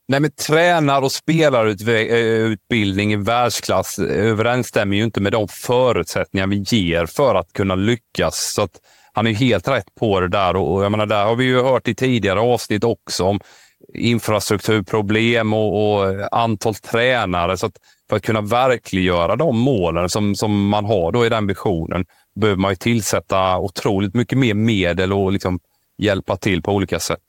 Nej, 0.08 0.20
men 0.20 0.30
tränar 0.30 1.02
och 1.02 1.12
spelarutbildning 1.12 3.12
eh, 3.12 3.20
i 3.20 3.22
världsklass 3.22 3.98
överensstämmer 3.98 4.96
ju 4.96 5.04
inte 5.04 5.20
med 5.20 5.32
de 5.32 5.48
förutsättningar 5.48 6.46
vi 6.46 6.56
ger 6.56 7.06
för 7.06 7.34
att 7.34 7.52
kunna 7.52 7.74
lyckas. 7.74 8.52
Så 8.54 8.62
att 8.62 8.80
han 9.12 9.26
är 9.26 9.32
helt 9.32 9.68
rätt 9.68 9.94
på 10.00 10.20
det 10.20 10.28
där 10.28 10.56
och 10.56 10.84
jag 10.84 10.90
menar, 10.90 11.06
där 11.06 11.24
har 11.24 11.36
vi 11.36 11.44
ju 11.44 11.62
hört 11.62 11.88
i 11.88 11.94
tidigare 11.94 12.40
avsnitt 12.40 12.84
också 12.84 13.24
om 13.24 13.40
infrastrukturproblem 13.94 15.52
och, 15.52 15.94
och 15.94 16.38
antal 16.38 16.74
tränare. 16.74 17.56
Så 17.56 17.66
att 17.66 17.76
för 18.14 18.16
att 18.16 18.22
kunna 18.22 18.40
verkliggöra 18.40 19.36
de 19.36 19.58
målen 19.58 20.08
som, 20.08 20.34
som 20.34 20.68
man 20.68 20.84
har 20.84 21.12
då 21.12 21.26
i 21.26 21.28
den 21.28 21.46
visionen 21.46 22.04
behöver 22.40 22.60
man 22.60 22.72
ju 22.72 22.76
tillsätta 22.76 23.58
otroligt 23.58 24.14
mycket 24.14 24.38
mer 24.38 24.54
medel 24.54 25.12
och 25.12 25.32
liksom 25.32 25.60
hjälpa 25.98 26.36
till 26.36 26.62
på 26.62 26.72
olika 26.72 27.00
sätt. 27.00 27.20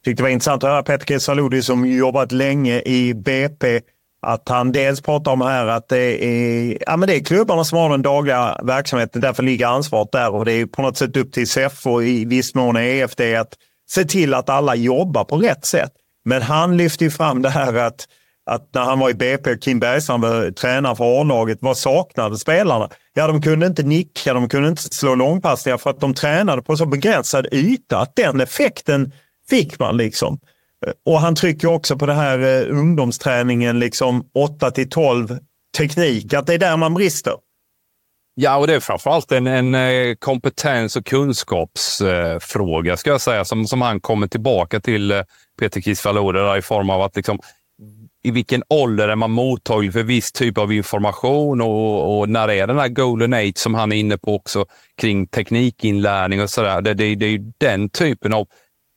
Jag 0.00 0.04
tyckte 0.04 0.22
det 0.22 0.24
var 0.24 0.30
intressant 0.30 0.64
att 0.64 0.70
höra 0.70 0.82
Peter 0.82 1.06
Kesaludi 1.06 1.62
som 1.62 1.86
jobbat 1.86 2.32
länge 2.32 2.80
i 2.80 3.14
BP 3.14 3.80
att 4.22 4.48
han 4.48 4.72
dels 4.72 5.00
pratar 5.00 5.32
om 5.32 5.40
här 5.40 5.66
att 5.66 5.88
det 5.88 6.24
är, 6.24 6.78
ja, 6.86 6.96
men 6.96 7.06
det 7.06 7.16
är 7.16 7.24
klubbarna 7.24 7.64
som 7.64 7.78
har 7.78 7.90
den 7.90 8.02
dagliga 8.02 8.60
verksamheten, 8.62 9.20
därför 9.20 9.42
ligger 9.42 9.66
ansvaret 9.66 10.12
där 10.12 10.34
och 10.34 10.44
det 10.44 10.52
är 10.52 10.66
på 10.66 10.82
något 10.82 10.96
sätt 10.96 11.16
upp 11.16 11.32
till 11.32 11.48
SEF 11.48 11.86
och 11.86 12.04
i 12.04 12.24
viss 12.24 12.54
mån 12.54 12.76
EFD 12.76 13.20
att 13.20 13.54
se 13.90 14.04
till 14.04 14.34
att 14.34 14.48
alla 14.48 14.74
jobbar 14.74 15.24
på 15.24 15.36
rätt 15.36 15.64
sätt. 15.64 15.92
Men 16.24 16.42
han 16.42 16.76
lyfter 16.76 17.10
fram 17.10 17.42
det 17.42 17.50
här 17.50 17.74
att, 17.74 18.06
att 18.54 18.74
när 18.74 18.82
han 18.82 18.98
var 18.98 19.10
i 19.10 19.14
BP, 19.14 19.58
Kim 19.58 19.80
Bergstrand 19.80 20.22
var 20.22 20.50
tränare 20.50 20.96
för 20.96 21.20
A-laget, 21.20 21.58
vad 21.60 21.76
saknade 21.76 22.38
spelarna? 22.38 22.88
Ja, 23.14 23.26
de 23.26 23.42
kunde 23.42 23.66
inte 23.66 23.82
nicka, 23.82 24.34
de 24.34 24.48
kunde 24.48 24.68
inte 24.68 24.82
slå 24.82 25.14
långpassningar 25.14 25.78
för 25.78 25.90
att 25.90 26.00
de 26.00 26.14
tränade 26.14 26.62
på 26.62 26.76
så 26.76 26.86
begränsad 26.86 27.46
yta 27.52 27.98
att 27.98 28.16
den 28.16 28.40
effekten 28.40 29.12
fick 29.48 29.78
man 29.78 29.96
liksom. 29.96 30.38
Och 31.06 31.20
han 31.20 31.34
trycker 31.34 31.68
också 31.68 31.98
på 31.98 32.06
det 32.06 32.14
här 32.14 32.38
eh, 32.38 32.78
ungdomsträningen, 32.78 33.78
liksom 33.78 34.24
8 34.34 34.70
till 34.70 34.90
12 34.90 35.38
teknik, 35.78 36.34
att 36.34 36.46
det 36.46 36.54
är 36.54 36.58
där 36.58 36.76
man 36.76 36.94
brister. 36.94 37.34
Ja, 38.34 38.56
och 38.56 38.66
det 38.66 38.74
är 38.74 38.80
framförallt 38.80 39.32
en, 39.32 39.46
en 39.46 39.74
eh, 39.74 40.14
kompetens 40.14 40.96
och 40.96 41.06
kunskapsfråga, 41.06 42.92
eh, 42.92 42.96
ska 42.96 43.10
jag 43.10 43.20
säga, 43.20 43.44
som, 43.44 43.66
som 43.66 43.82
han 43.82 44.00
kommer 44.00 44.26
tillbaka 44.26 44.80
till, 44.80 45.10
eh, 45.10 45.22
Peter 45.60 45.80
Kisvalode, 45.80 46.58
i 46.58 46.62
form 46.62 46.90
av 46.90 47.02
att 47.02 47.16
liksom, 47.16 47.38
i 48.22 48.30
vilken 48.30 48.62
ålder 48.68 49.08
är 49.08 49.16
man 49.16 49.30
mottaglig 49.30 49.92
för 49.92 50.02
viss 50.02 50.32
typ 50.32 50.58
av 50.58 50.72
information 50.72 51.60
och, 51.60 52.18
och 52.18 52.28
när 52.28 52.50
är 52.50 52.66
den 52.66 52.78
här 52.78 52.88
golden 52.88 53.34
age 53.34 53.58
som 53.58 53.74
han 53.74 53.92
är 53.92 53.96
inne 53.96 54.18
på 54.18 54.34
också 54.34 54.66
kring 54.96 55.26
teknikinlärning 55.26 56.42
och 56.42 56.50
sådär. 56.50 56.80
Det, 56.80 56.94
det, 56.94 57.14
det 57.14 57.26
är 57.26 57.30
ju 57.30 57.52
den 57.58 57.88
typen 57.88 58.32
av 58.32 58.46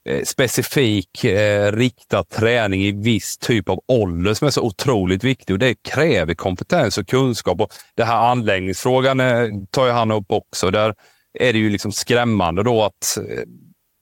eh, 0.09 0.23
specifik 0.23 1.23
eh, 1.23 1.71
riktad 1.71 2.23
träning 2.23 2.81
i 2.81 2.91
viss 2.91 3.37
typ 3.37 3.69
av 3.69 3.79
ålder 3.87 4.33
som 4.33 4.47
är 4.47 4.51
så 4.51 4.61
otroligt 4.61 5.23
viktig 5.23 5.53
och 5.53 5.59
det 5.59 5.75
kräver 5.83 6.33
kompetens 6.33 6.97
och 6.97 7.07
kunskap. 7.07 7.61
Och 7.61 7.73
det 7.95 8.03
här 8.03 8.31
anläggningsfrågan 8.31 9.19
eh, 9.19 9.47
tar 9.71 9.85
ju 9.85 9.91
han 9.91 10.11
upp 10.11 10.31
också. 10.31 10.71
Där 10.71 10.95
är 11.39 11.53
det 11.53 11.59
ju 11.59 11.69
liksom 11.69 11.91
skrämmande 11.91 12.63
då 12.63 12.83
att 12.83 13.17
eh, 13.17 13.43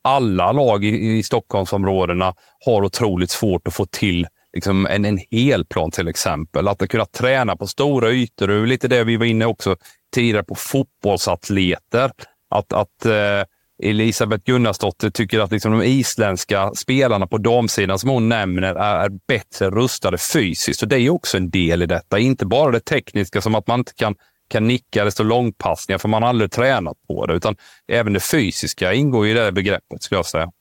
alla 0.04 0.52
lag 0.52 0.86
i, 0.86 1.18
i 1.18 1.24
Stockholmsområdena 1.24 2.36
har 2.66 2.84
otroligt 2.84 3.32
svårt 3.32 3.68
att 3.68 3.74
få 3.74 3.86
till 3.86 4.28
liksom 4.54 4.88
en, 4.88 5.06
en 5.06 5.20
helplan 5.32 5.92
till 5.92 6.08
exempel. 6.08 6.68
Att 6.68 6.90
kunna 6.90 7.06
träna 7.06 7.56
på 7.56 7.68
stora 7.68 8.12
ytor. 8.12 8.48
Det 8.48 8.54
är 8.54 8.66
lite 8.66 8.88
det 8.88 9.04
vi 9.04 9.18
var 9.18 9.26
inne 9.26 9.46
också 9.46 9.76
tidigare 10.16 10.44
på 10.44 10.56
fotbollsatleter. 10.56 12.12
Att, 12.50 12.74
att 12.74 13.06
eh, 13.06 13.44
Elisabeth 13.84 14.44
Gunnarsdotter 14.46 15.10
tycker 15.10 15.40
att 15.40 15.52
liksom 15.52 15.72
de 15.72 15.84
isländska 15.84 16.72
spelarna 16.76 17.28
på 17.28 17.38
damsidan 17.38 18.00
som 18.00 18.10
hon 18.10 18.30
nämner 18.30 18.76
är, 18.76 19.06
är 19.06 19.10
bättre 19.28 19.70
rustade 19.70 20.18
fysiskt. 20.18 20.80
Så 20.80 20.86
det 20.86 21.00
är 21.00 21.10
också 21.10 21.38
en 21.38 21.50
del 21.50 21.82
i 21.82 21.86
detta. 21.86 22.20
Inte 22.20 22.46
bara 22.46 22.72
det 22.72 22.80
tekniska 22.80 23.42
som 23.42 23.56
att 23.56 23.68
man 23.68 23.80
inte 23.80 23.94
kan, 23.94 24.16
kan 24.50 24.68
nicka 24.68 25.02
eller 25.02 25.12
stå 25.12 25.24
långpassningar 25.24 25.98
för 25.98 26.10
man 26.10 26.24
har 26.24 26.30
aldrig 26.30 26.52
tränat 26.52 26.98
på 27.08 27.26
det, 27.26 27.34
utan 27.34 27.56
även 27.88 28.14
det 28.14 28.20
fysiska 28.20 28.94
ingår 28.94 29.28
i 29.28 29.34
det 29.34 29.52
begreppet 29.52 30.04
skulle 30.04 30.18
jag 30.20 30.26
säga. 30.26 30.52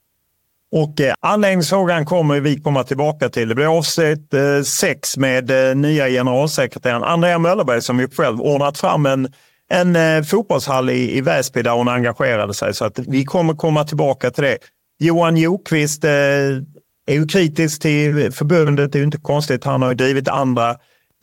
Och 0.72 1.00
eh, 1.00 1.14
anläggningsfrågan 1.20 2.04
kommer 2.04 2.40
vi 2.40 2.60
komma 2.60 2.84
tillbaka 2.84 3.28
till. 3.28 3.48
Det 3.48 3.54
blir 3.54 3.78
avsnitt 3.78 4.34
eh, 4.34 4.62
sex 4.62 5.16
med 5.16 5.70
eh, 5.70 5.76
nya 5.76 6.08
generalsekreteraren 6.08 7.02
Andrea 7.02 7.38
Möllerberg 7.38 7.82
som 7.82 8.00
ju 8.00 8.08
själv 8.08 8.40
ordnat 8.40 8.78
fram 8.78 9.06
en 9.06 9.32
en 9.72 9.96
eh, 9.96 10.22
fotbollshall 10.22 10.90
i, 10.90 11.16
i 11.16 11.20
Väsby 11.20 11.62
där 11.62 11.70
hon 11.70 11.88
engagerade 11.88 12.54
sig. 12.54 12.74
Så 12.74 12.84
att 12.84 12.98
vi 12.98 13.24
kommer 13.24 13.54
komma 13.54 13.84
tillbaka 13.84 14.30
till 14.30 14.44
det. 14.44 14.58
Johan 14.98 15.36
Jokvist 15.36 16.04
eh, 16.04 16.10
är 17.06 17.14
ju 17.14 17.26
kritisk 17.26 17.82
till 17.82 18.32
förbundet. 18.32 18.92
Det 18.92 18.96
är 18.96 19.00
ju 19.00 19.04
inte 19.04 19.18
konstigt. 19.18 19.64
Han 19.64 19.82
har 19.82 19.88
ju 19.88 19.94
drivit 19.94 20.28
andra 20.28 20.76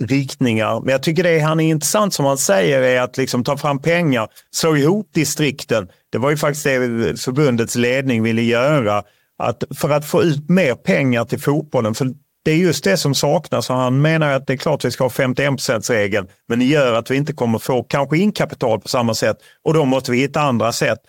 riktningar. 0.04 0.82
Men 0.82 0.92
jag 0.92 1.04
tycker 1.04 1.24
det 1.24 1.40
han 1.40 1.60
är 1.60 1.70
intressant 1.70 2.14
som 2.14 2.26
han 2.26 2.38
säger 2.38 2.82
är 2.82 3.02
att 3.02 3.18
liksom 3.18 3.44
ta 3.44 3.58
fram 3.58 3.82
pengar, 3.82 4.28
slå 4.52 4.78
ihop 4.78 5.10
distrikten. 5.14 5.88
Det 6.10 6.18
var 6.18 6.30
ju 6.30 6.38
faktiskt 6.38 6.64
det 6.64 7.22
förbundets 7.22 7.76
ledning 7.76 8.24
ville 8.24 8.42
göra. 8.42 9.04
Att 9.40 9.64
för 9.76 9.90
att 9.90 10.06
få 10.06 10.24
ut 10.24 10.50
mer 10.50 10.76
pengar 10.76 11.26
till 11.26 11.40
fotbollen. 11.40 11.96
För 11.96 12.14
det 12.46 12.52
är 12.52 12.56
just 12.56 12.84
det 12.84 12.98
som 12.98 13.16
saknas 13.16 13.70
och 13.70 13.76
han 13.76 14.02
menar 14.02 14.32
att 14.32 14.48
det 14.48 14.54
är 14.54 14.58
klart 14.58 14.80
att 14.80 14.86
vi 14.86 14.92
ska 14.92 15.04
ha 15.04 15.10
51% 15.10 15.92
regeln 15.92 16.28
men 16.48 16.60
det 16.60 16.66
gör 16.66 16.94
att 16.94 17.12
vi 17.12 17.16
inte 17.16 17.34
kommer 17.34 17.60
få 17.60 17.84
kanske 17.84 18.18
in 18.18 18.32
kapital 18.32 18.80
på 18.80 18.88
samma 18.88 19.14
sätt 19.14 19.38
och 19.64 19.74
då 19.74 19.86
måste 19.86 20.12
vi 20.12 20.18
hitta 20.18 20.42
andra 20.42 20.72
sätt. 20.72 21.00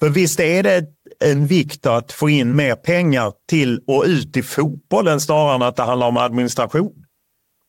För 0.00 0.08
visst 0.08 0.40
är 0.40 0.62
det 0.62 0.84
en 1.24 1.46
vikt 1.46 1.86
att 1.86 2.12
få 2.12 2.30
in 2.30 2.56
mer 2.56 2.74
pengar 2.74 3.32
till 3.48 3.80
och 3.86 4.04
ut 4.06 4.36
i 4.36 4.42
fotbollen 4.42 5.20
snarare 5.20 5.54
än 5.54 5.62
att 5.62 5.76
det 5.76 5.82
handlar 5.82 6.06
om 6.06 6.16
administration. 6.16 7.04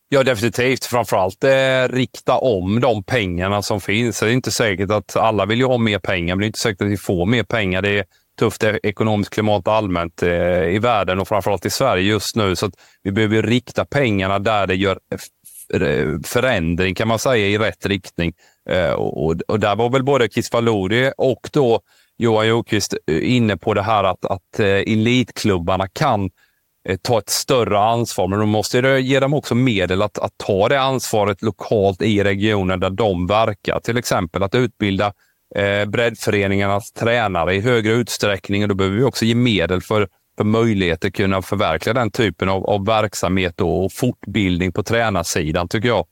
Ja, 0.08 0.22
definitivt. 0.22 0.84
Framförallt 0.84 1.44
eh, 1.44 1.88
rikta 1.90 2.38
om 2.38 2.80
de 2.80 3.04
pengarna 3.04 3.62
som 3.62 3.80
finns. 3.80 4.20
Det 4.20 4.26
är 4.26 4.30
inte 4.30 4.50
säkert 4.50 4.90
att 4.90 5.16
alla 5.16 5.46
vill 5.46 5.58
ju 5.58 5.66
ha 5.66 5.78
mer 5.78 5.98
pengar, 5.98 6.34
men 6.34 6.40
det 6.40 6.44
är 6.44 6.46
inte 6.46 6.58
säkert 6.58 6.82
att 6.82 6.88
vi 6.88 6.96
får 6.96 7.26
mer 7.26 7.42
pengar. 7.42 7.82
Det 7.82 7.98
är 7.98 8.04
tufft 8.36 8.62
e- 8.62 8.80
ekonomiskt 8.82 9.34
klimat 9.34 9.68
allmänt 9.68 10.22
eh, 10.22 10.64
i 10.64 10.78
världen 10.78 11.20
och 11.20 11.28
framförallt 11.28 11.66
i 11.66 11.70
Sverige 11.70 12.02
just 12.02 12.36
nu. 12.36 12.56
Så 12.56 12.70
vi 13.02 13.12
behöver 13.12 13.42
rikta 13.42 13.84
pengarna 13.84 14.38
där 14.38 14.66
det 14.66 14.74
gör 14.74 14.98
förändring 16.24 16.94
kan 16.94 17.08
man 17.08 17.18
säga 17.18 17.46
i 17.46 17.58
rätt 17.58 17.86
riktning. 17.86 18.32
Eh, 18.68 18.90
och, 18.90 19.40
och, 19.48 19.60
där 19.60 19.76
var 19.76 19.90
väl 19.90 20.04
både 20.04 20.28
Kisvalodi 20.28 21.12
och 21.16 21.48
då 21.52 21.80
Johan 22.18 22.48
Jokvist 22.48 22.94
eh, 23.06 23.34
inne 23.36 23.56
på 23.56 23.74
det 23.74 23.82
här 23.82 24.04
att, 24.04 24.24
att 24.24 24.60
eh, 24.60 24.66
elitklubbarna 24.66 25.88
kan 25.88 26.30
eh, 26.88 26.96
ta 27.02 27.18
ett 27.18 27.28
större 27.28 27.78
ansvar, 27.78 28.28
men 28.28 28.38
då 28.38 28.46
måste 28.46 28.80
det 28.80 29.00
ge 29.00 29.20
dem 29.20 29.34
också 29.34 29.54
medel 29.54 30.02
att, 30.02 30.18
att 30.18 30.32
ta 30.36 30.68
det 30.68 30.80
ansvaret 30.80 31.42
lokalt 31.42 32.02
i 32.02 32.24
regionen 32.24 32.80
där 32.80 32.90
de 32.90 33.26
verkar. 33.26 33.80
Till 33.80 33.96
exempel 33.96 34.42
att 34.42 34.54
utbilda 34.54 35.12
eh, 35.54 35.84
breddföreningarnas 35.84 36.92
tränare 36.92 37.54
i 37.54 37.60
högre 37.60 37.92
utsträckning. 37.92 38.62
Och 38.62 38.68
då 38.68 38.74
behöver 38.74 38.96
vi 38.96 39.02
också 39.02 39.24
ge 39.24 39.34
medel 39.34 39.80
för, 39.80 40.08
för 40.36 40.44
möjligheter 40.44 41.08
att 41.08 41.14
kunna 41.14 41.42
förverkliga 41.42 41.94
den 41.94 42.10
typen 42.10 42.48
av, 42.48 42.64
av 42.66 42.86
verksamhet 42.86 43.60
och 43.60 43.92
fortbildning 43.92 44.72
på 44.72 44.82
tränarsidan, 44.82 45.68
tycker 45.68 45.88
jag. 45.88 46.06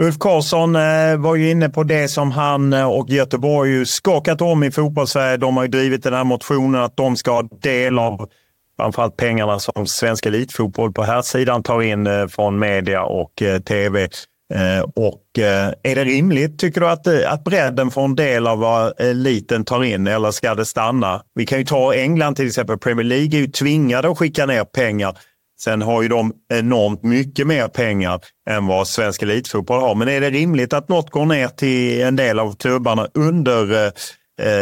Ulf 0.00 0.18
Karlsson 0.18 0.76
eh, 0.76 1.16
var 1.16 1.36
ju 1.36 1.50
inne 1.50 1.68
på 1.68 1.82
det 1.82 2.08
som 2.08 2.30
han 2.30 2.72
eh, 2.72 2.90
och 2.90 3.08
Göteborg 3.08 3.70
ju 3.70 3.86
skakat 3.86 4.40
om 4.40 4.64
i 4.64 4.70
fotbollssverige. 4.70 5.36
De 5.36 5.56
har 5.56 5.64
ju 5.64 5.68
drivit 5.68 6.02
den 6.02 6.14
här 6.14 6.24
motionen 6.24 6.82
att 6.82 6.96
de 6.96 7.16
ska 7.16 7.30
ha 7.30 7.42
del 7.42 7.98
av 7.98 8.28
framförallt 8.76 9.16
pengarna 9.16 9.58
som 9.58 9.86
Svensk 9.86 10.26
Elitfotboll 10.26 10.92
på 10.92 11.02
här 11.02 11.22
sidan 11.22 11.62
tar 11.62 11.82
in 11.82 12.06
eh, 12.06 12.26
från 12.26 12.58
media 12.58 13.02
och 13.02 13.42
tv. 13.64 14.08
Eh, 14.54 14.84
och 14.94 15.38
eh, 15.38 15.72
är 15.82 15.94
det 15.94 16.04
rimligt, 16.04 16.58
tycker 16.58 16.80
du, 16.80 16.88
att, 16.88 17.06
eh, 17.06 17.32
att 17.32 17.44
bredden 17.44 17.90
får 17.90 18.04
en 18.04 18.14
del 18.14 18.46
av 18.46 18.58
vad 18.58 19.00
eliten 19.00 19.64
tar 19.64 19.84
in 19.84 20.06
eller 20.06 20.30
ska 20.30 20.54
det 20.54 20.64
stanna? 20.64 21.22
Vi 21.34 21.46
kan 21.46 21.58
ju 21.58 21.64
ta 21.64 21.94
England 21.94 22.34
till 22.34 22.46
exempel. 22.46 22.78
Premier 22.78 23.04
League 23.04 23.38
är 23.38 23.40
ju 23.40 23.46
tvingade 23.46 24.08
att 24.08 24.18
skicka 24.18 24.46
ner 24.46 24.64
pengar 24.64 25.18
Sen 25.58 25.82
har 25.82 26.02
ju 26.02 26.08
de 26.08 26.32
enormt 26.52 27.02
mycket 27.02 27.46
mer 27.46 27.68
pengar 27.68 28.20
än 28.50 28.66
vad 28.66 28.88
svensk 28.88 29.22
elitfotboll 29.22 29.80
har. 29.80 29.94
Men 29.94 30.08
är 30.08 30.20
det 30.20 30.30
rimligt 30.30 30.72
att 30.72 30.88
något 30.88 31.10
går 31.10 31.26
ner 31.26 31.48
till 31.48 32.00
en 32.00 32.16
del 32.16 32.38
av 32.38 32.56
klubbarna 32.56 33.08
under 33.14 33.92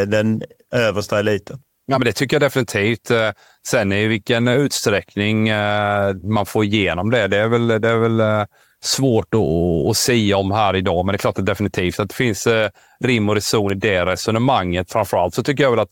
den 0.07 0.43
översta 0.75 1.19
eliten? 1.19 1.59
Ja, 1.87 1.99
men 1.99 2.07
det 2.07 2.13
tycker 2.13 2.35
jag 2.35 2.43
definitivt. 2.43 3.11
Sen 3.69 3.93
i 3.93 4.07
vilken 4.07 4.49
utsträckning 4.49 5.49
man 6.23 6.47
får 6.47 6.65
igenom 6.65 7.11
det, 7.11 7.29
det 7.29 7.37
är 7.37 7.49
väl, 7.49 7.69
det 7.69 7.89
är 7.89 7.99
väl 7.99 8.47
svårt 8.85 9.35
att, 9.35 9.91
att 9.91 9.97
säga 9.97 10.37
om 10.37 10.51
här 10.51 10.77
idag. 10.77 11.07
Men 11.07 11.13
det 11.13 11.17
är 11.17 11.19
klart 11.19 11.39
att 11.39 11.47
definitivt 11.47 12.01
att 12.01 12.09
det 12.09 12.15
finns 12.15 12.47
eh, 12.47 12.71
rim 13.05 13.29
och 13.29 13.35
reson 13.35 13.73
i 13.73 13.75
det 13.75 14.07
resonemanget. 14.07 14.93
Framförallt 14.93 15.35
så 15.35 15.43
tycker 15.43 15.63
jag 15.63 15.71
väl 15.71 15.81
att 15.81 15.91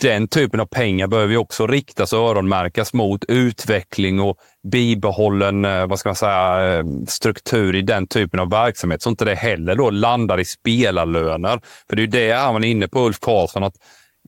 den 0.00 0.28
typen 0.28 0.60
av 0.60 0.66
pengar 0.66 1.06
behöver 1.06 1.32
ju 1.32 1.38
också 1.38 1.66
riktas 1.66 2.12
och 2.12 2.18
öronmärkas 2.18 2.92
mot 2.92 3.24
utveckling 3.24 4.20
och 4.20 4.38
bibehållen 4.72 5.64
eh, 5.64 5.86
vad 5.86 5.98
ska 5.98 6.08
man 6.08 6.16
säga, 6.16 6.78
eh, 6.78 6.84
struktur 7.06 7.74
i 7.74 7.82
den 7.82 8.06
typen 8.06 8.40
av 8.40 8.50
verksamhet. 8.50 9.02
Så 9.02 9.10
inte 9.10 9.24
det 9.24 9.34
heller 9.34 9.74
då 9.74 9.90
landar 9.90 10.40
i 10.40 10.44
spelarlöner. 10.44 11.60
För 11.88 11.96
det 11.96 12.00
är 12.00 12.04
ju 12.04 12.10
det 12.10 12.32
han 12.32 12.54
var 12.54 12.64
inne 12.64 12.88
på, 12.88 13.06
Ulf 13.06 13.20
Karlsson, 13.20 13.64
att 13.64 13.74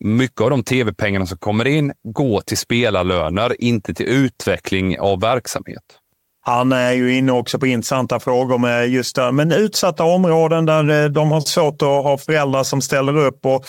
mycket 0.00 0.40
av 0.40 0.50
de 0.50 0.64
tv-pengarna 0.64 1.26
som 1.26 1.38
kommer 1.38 1.66
in 1.66 1.92
går 2.02 2.40
till 2.40 2.58
spelarlöner, 2.58 3.62
inte 3.62 3.94
till 3.94 4.06
utveckling 4.06 5.00
av 5.00 5.20
verksamhet. 5.20 5.99
Han 6.42 6.72
är 6.72 6.92
ju 6.92 7.16
inne 7.16 7.32
också 7.32 7.58
på 7.58 7.66
intressanta 7.66 8.20
frågor 8.20 8.58
med 8.58 8.88
just 8.88 9.16
det, 9.16 9.32
men 9.32 9.52
utsatta 9.52 10.04
områden 10.04 10.66
där 10.66 11.04
eh, 11.04 11.10
de 11.10 11.30
har 11.30 11.40
svårt 11.40 11.82
att 11.82 11.88
ha 11.88 12.18
föräldrar 12.18 12.62
som 12.62 12.82
ställer 12.82 13.16
upp. 13.16 13.46
och 13.46 13.66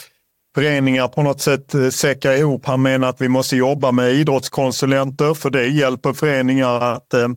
föreningar 0.56 1.08
på 1.08 1.24
något 1.24 1.42
sätt 1.42 1.74
eh, 1.74 1.90
säckar 1.90 2.32
ihop. 2.32 2.66
Han 2.66 2.82
menar 2.82 3.10
att 3.10 3.22
vi 3.22 3.28
måste 3.28 3.56
jobba 3.56 3.92
med 3.92 4.12
idrottskonsulenter 4.12 5.34
för 5.34 5.50
det 5.50 5.68
hjälper 5.68 6.14
föreningar 6.14 6.82
att 6.82 7.14
eh, 7.14 7.28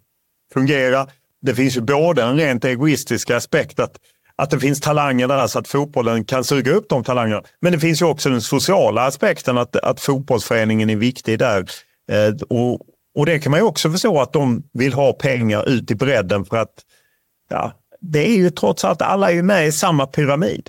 fungera. 0.55 1.07
Det 1.43 1.55
finns 1.55 1.77
ju 1.77 1.81
både 1.81 2.23
en 2.23 2.37
rent 2.37 2.65
egoistisk 2.65 3.31
aspekt 3.31 3.81
att, 3.81 3.97
att 4.37 4.51
det 4.51 4.61
finns 4.61 4.81
talanger 4.81 5.29
där 5.29 5.47
så 5.47 5.59
att 5.59 5.69
fotbollen 5.69 6.25
kan 6.25 6.45
suga 6.45 6.73
upp 6.73 6.89
de 6.89 7.05
talangerna. 7.05 7.43
Men 7.61 7.73
det 7.73 7.79
finns 7.79 8.03
ju 8.03 8.07
också 8.07 8.31
den 8.31 8.43
sociala 8.43 9.07
aspekten 9.07 9.59
att, 9.59 9.77
att 9.77 10.01
fotbollsföreningen 10.01 10.91
är 10.91 10.97
viktig 10.97 11.39
där. 11.39 11.65
Eh, 12.13 12.35
och, 12.49 12.81
och 13.15 13.27
det 13.27 13.39
kan 13.39 13.51
man 13.51 13.61
ju 13.61 13.67
också 13.67 13.91
förstå 13.91 14.21
att 14.21 14.33
de 14.33 14.63
vill 14.73 14.93
ha 14.93 15.13
pengar 15.13 15.69
ut 15.69 15.91
i 15.91 15.95
bredden 15.95 16.45
för 16.45 16.57
att 16.57 16.75
ja, 17.51 17.73
det 18.01 18.27
är 18.27 18.37
ju 18.37 18.51
trots 18.51 18.85
allt 18.85 19.03
alla 19.03 19.33
är 19.33 19.43
med 19.43 19.67
i 19.67 19.73
samma 19.73 20.07
pyramid. 20.07 20.69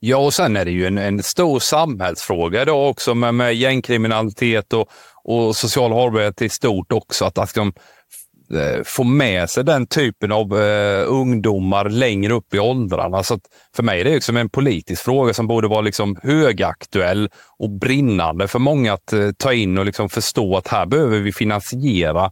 Ja, 0.00 0.16
och 0.16 0.34
sen 0.34 0.56
är 0.56 0.64
det 0.64 0.70
ju 0.70 0.86
en, 0.86 0.98
en 0.98 1.22
stor 1.22 1.58
samhällsfråga 1.58 2.64
då 2.64 2.86
också 2.86 3.14
med, 3.14 3.34
med 3.34 3.54
gängkriminalitet 3.54 4.72
och, 4.72 4.88
och 5.24 5.56
social 5.56 5.92
hållbarhet 5.92 6.42
i 6.42 6.48
stort 6.48 6.92
också. 6.92 7.24
Att, 7.24 7.38
att 7.38 7.54
de 7.54 7.72
Eh, 8.52 8.82
få 8.84 9.04
med 9.04 9.50
sig 9.50 9.64
den 9.64 9.86
typen 9.86 10.32
av 10.32 10.60
eh, 10.60 11.04
ungdomar 11.06 11.88
längre 11.88 12.32
upp 12.32 12.54
i 12.54 12.58
åldrarna. 12.58 13.22
Så 13.22 13.38
för 13.76 13.82
mig 13.82 14.00
är 14.00 14.04
det 14.04 14.14
liksom 14.14 14.36
en 14.36 14.48
politisk 14.48 15.04
fråga 15.04 15.34
som 15.34 15.46
borde 15.46 15.68
vara 15.68 15.80
liksom 15.80 16.18
högaktuell 16.22 17.30
och 17.58 17.70
brinnande 17.70 18.48
för 18.48 18.58
många 18.58 18.92
att 18.92 19.12
eh, 19.12 19.30
ta 19.36 19.52
in 19.52 19.78
och 19.78 19.86
liksom 19.86 20.08
förstå 20.08 20.56
att 20.56 20.68
här 20.68 20.86
behöver 20.86 21.18
vi 21.20 21.32
finansiera 21.32 22.30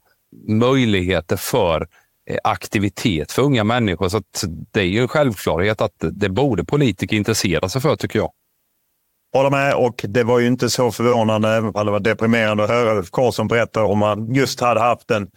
möjligheter 0.49 1.37
för 1.37 1.87
Eh, 2.31 2.37
aktivitet 2.45 3.33
för 3.33 3.43
unga 3.43 3.65
människor. 3.65 4.09
Så 4.09 4.23
det 4.73 4.81
är 4.81 4.85
ju 4.85 5.01
en 5.01 5.09
självklarhet 5.09 5.81
att 5.81 5.95
det 6.13 6.29
borde 6.29 6.65
politiker 6.65 7.17
intressera 7.17 7.69
sig 7.69 7.81
för, 7.81 7.97
tycker 7.97 8.19
jag. 8.19 8.31
Håller 9.33 9.51
med 9.51 9.75
och 9.75 10.05
det 10.09 10.25
var 10.25 10.39
ju 10.39 10.47
inte 10.47 10.71
så 10.71 10.93
förvånande, 10.93 11.49
även 11.49 11.71
om 11.75 11.87
det 11.87 11.93
var 11.93 12.01
deprimerande 12.01 12.65
att 12.65 12.71
höra 12.71 12.99
Ulf 12.99 13.11
Karlsson 13.11 13.49
berätta 13.49 13.85
om 13.85 13.99
man 13.99 14.35
just 14.35 14.61
hade 14.61 14.81
haft 14.81 15.11
en, 15.11 15.29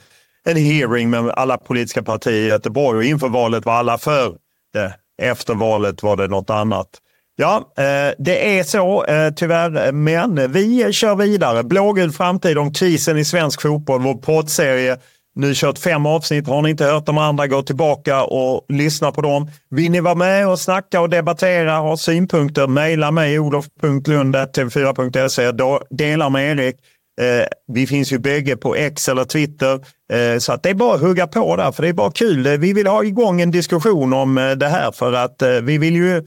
en 0.45 0.57
hearing 0.57 1.09
med 1.09 1.29
alla 1.29 1.57
politiska 1.57 2.03
partier 2.03 2.33
i 2.33 2.47
Göteborg 2.47 2.97
och 2.97 3.03
inför 3.03 3.29
valet 3.29 3.65
var 3.65 3.73
alla 3.73 3.97
för 3.97 4.35
det. 4.73 4.93
Efter 5.21 5.53
valet 5.53 6.03
var 6.03 6.17
det 6.17 6.27
något 6.27 6.49
annat. 6.49 6.87
Ja, 7.35 7.73
eh, 7.77 8.13
det 8.17 8.59
är 8.59 8.63
så 8.63 9.05
eh, 9.05 9.33
tyvärr, 9.33 9.91
men 9.91 10.51
vi 10.51 10.93
kör 10.93 11.15
vidare. 11.15 11.63
Blågul 11.63 12.11
framtid 12.11 12.57
om 12.57 12.73
krisen 12.73 13.17
i 13.17 13.25
svensk 13.25 13.61
fotboll, 13.61 14.01
vår 14.01 14.15
poddserie 14.15 14.97
nu 15.35 15.53
kört 15.55 15.77
fem 15.77 16.05
avsnitt. 16.05 16.47
Har 16.47 16.61
ni 16.61 16.69
inte 16.69 16.85
hört 16.85 17.05
de 17.05 17.17
andra, 17.17 17.47
gå 17.47 17.61
tillbaka 17.61 18.23
och 18.23 18.65
lyssna 18.69 19.11
på 19.11 19.21
dem. 19.21 19.49
Vill 19.69 19.91
ni 19.91 19.99
vara 19.99 20.15
med 20.15 20.47
och 20.47 20.59
snacka 20.59 21.01
och 21.01 21.09
debattera, 21.09 21.77
ha 21.77 21.97
synpunkter, 21.97 22.67
mejla 22.67 23.11
mig 23.11 23.39
olof.lund.tv4.se. 23.39 25.51
Dela 25.89 26.29
med 26.29 26.59
Erik. 26.59 26.75
Eh, 27.21 27.47
vi 27.67 27.87
finns 27.87 28.11
ju 28.11 28.19
bägge 28.19 28.57
på 28.57 28.75
X 28.75 29.09
eller 29.09 29.25
Twitter. 29.25 29.73
Eh, 30.13 30.39
så 30.39 30.53
att 30.53 30.63
det 30.63 30.69
är 30.69 30.73
bara 30.73 30.95
att 30.95 31.01
hugga 31.01 31.27
på 31.27 31.55
där, 31.55 31.71
för 31.71 31.83
det 31.83 31.89
är 31.89 31.93
bara 31.93 32.11
kul. 32.11 32.45
Eh, 32.45 32.53
vi 32.53 32.73
vill 32.73 32.87
ha 32.87 33.03
igång 33.03 33.41
en 33.41 33.51
diskussion 33.51 34.13
om 34.13 34.37
eh, 34.37 34.51
det 34.51 34.67
här 34.67 34.91
för 34.91 35.13
att 35.13 35.41
eh, 35.41 35.49
vi 35.49 35.77
vill 35.77 35.95
ju 35.95 36.23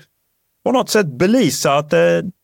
på 0.65 0.73
något 0.73 0.91
sätt 0.91 1.07
belysa 1.07 1.75
att 1.75 1.93
eh, 1.93 1.99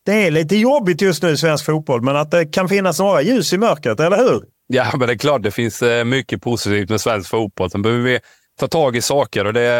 det 0.06 0.26
är 0.26 0.30
lite 0.30 0.56
jobbigt 0.56 1.00
just 1.00 1.22
nu 1.22 1.30
i 1.30 1.36
svensk 1.36 1.64
fotboll, 1.64 2.02
men 2.02 2.16
att 2.16 2.30
det 2.30 2.44
kan 2.44 2.68
finnas 2.68 2.98
några 2.98 3.22
ljus 3.22 3.52
i 3.52 3.58
mörkret, 3.58 4.00
eller 4.00 4.16
hur? 4.16 4.42
Ja, 4.66 4.86
men 4.96 5.08
det 5.08 5.14
är 5.14 5.18
klart 5.18 5.42
det 5.42 5.50
finns 5.50 5.82
eh, 5.82 6.04
mycket 6.04 6.42
positivt 6.42 6.90
med 6.90 7.00
svensk 7.00 7.30
fotboll. 7.30 7.70
Sen 7.70 7.82
behöver 7.82 8.02
vi 8.02 8.18
ta 8.60 8.68
tag 8.68 8.96
i 8.96 9.00
saker 9.00 9.44
och 9.44 9.52
det 9.52 9.74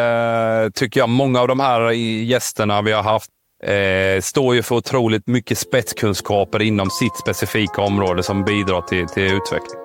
eh, 0.65 0.71
tycker 0.71 1.01
jag 1.01 1.09
många 1.09 1.41
av 1.41 1.49
de 1.49 1.61
här 1.61 1.91
eh, 1.91 2.25
gästerna 2.25 2.83
vi 2.83 2.93
har 2.93 3.03
haft 3.03 3.31
eh, 3.63 4.21
står 4.21 4.55
ju 4.55 4.63
för 4.63 4.75
otroligt 4.75 5.27
mycket 5.27 5.59
spetskunskaper 5.59 6.63
inom 6.63 6.91
sitt 6.91 7.17
specifika 7.17 7.83
område 7.83 8.23
som 8.23 8.45
bidrar 8.45 8.83
till, 8.83 9.07
till 9.07 9.23
utveckling. 9.23 9.81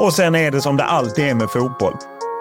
Och 0.00 0.12
sen 0.12 0.34
är 0.34 0.50
det 0.50 0.60
som 0.60 0.76
det 0.76 0.84
alltid 0.84 1.24
är 1.24 1.34
med 1.34 1.50
fotboll 1.50 1.94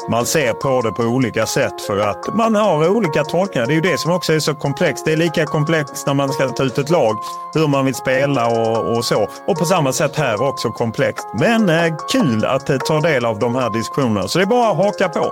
man 0.09 0.25
ser 0.25 0.53
på 0.53 0.81
det 0.81 0.91
på 0.91 1.03
olika 1.03 1.45
sätt 1.45 1.81
för 1.81 1.97
att 1.97 2.35
man 2.35 2.55
har 2.55 2.89
olika 2.89 3.23
tolkningar. 3.23 3.67
Det 3.67 3.73
är 3.73 3.75
ju 3.75 3.81
det 3.81 3.97
som 3.97 4.11
också 4.11 4.33
är 4.33 4.39
så 4.39 4.55
komplext. 4.55 5.05
Det 5.05 5.13
är 5.13 5.17
lika 5.17 5.45
komplext 5.45 6.07
när 6.07 6.13
man 6.13 6.29
ska 6.29 6.49
ta 6.49 6.63
ut 6.63 6.77
ett 6.77 6.89
lag, 6.89 7.17
hur 7.53 7.67
man 7.67 7.85
vill 7.85 7.95
spela 7.95 8.47
och, 8.47 8.97
och 8.97 9.05
så. 9.05 9.27
Och 9.47 9.57
på 9.57 9.65
samma 9.65 9.93
sätt 9.93 10.15
här 10.15 10.41
också 10.41 10.69
komplext. 10.69 11.27
Men 11.39 11.69
eh, 11.69 11.95
kul 12.11 12.45
att 12.45 12.69
eh, 12.69 12.77
ta 12.77 12.99
del 12.99 13.25
av 13.25 13.39
de 13.39 13.55
här 13.55 13.69
diskussionerna. 13.69 14.27
Så 14.27 14.39
det 14.39 14.43
är 14.43 14.47
bara 14.47 14.71
att 14.71 14.77
haka 14.77 15.09
på. 15.09 15.31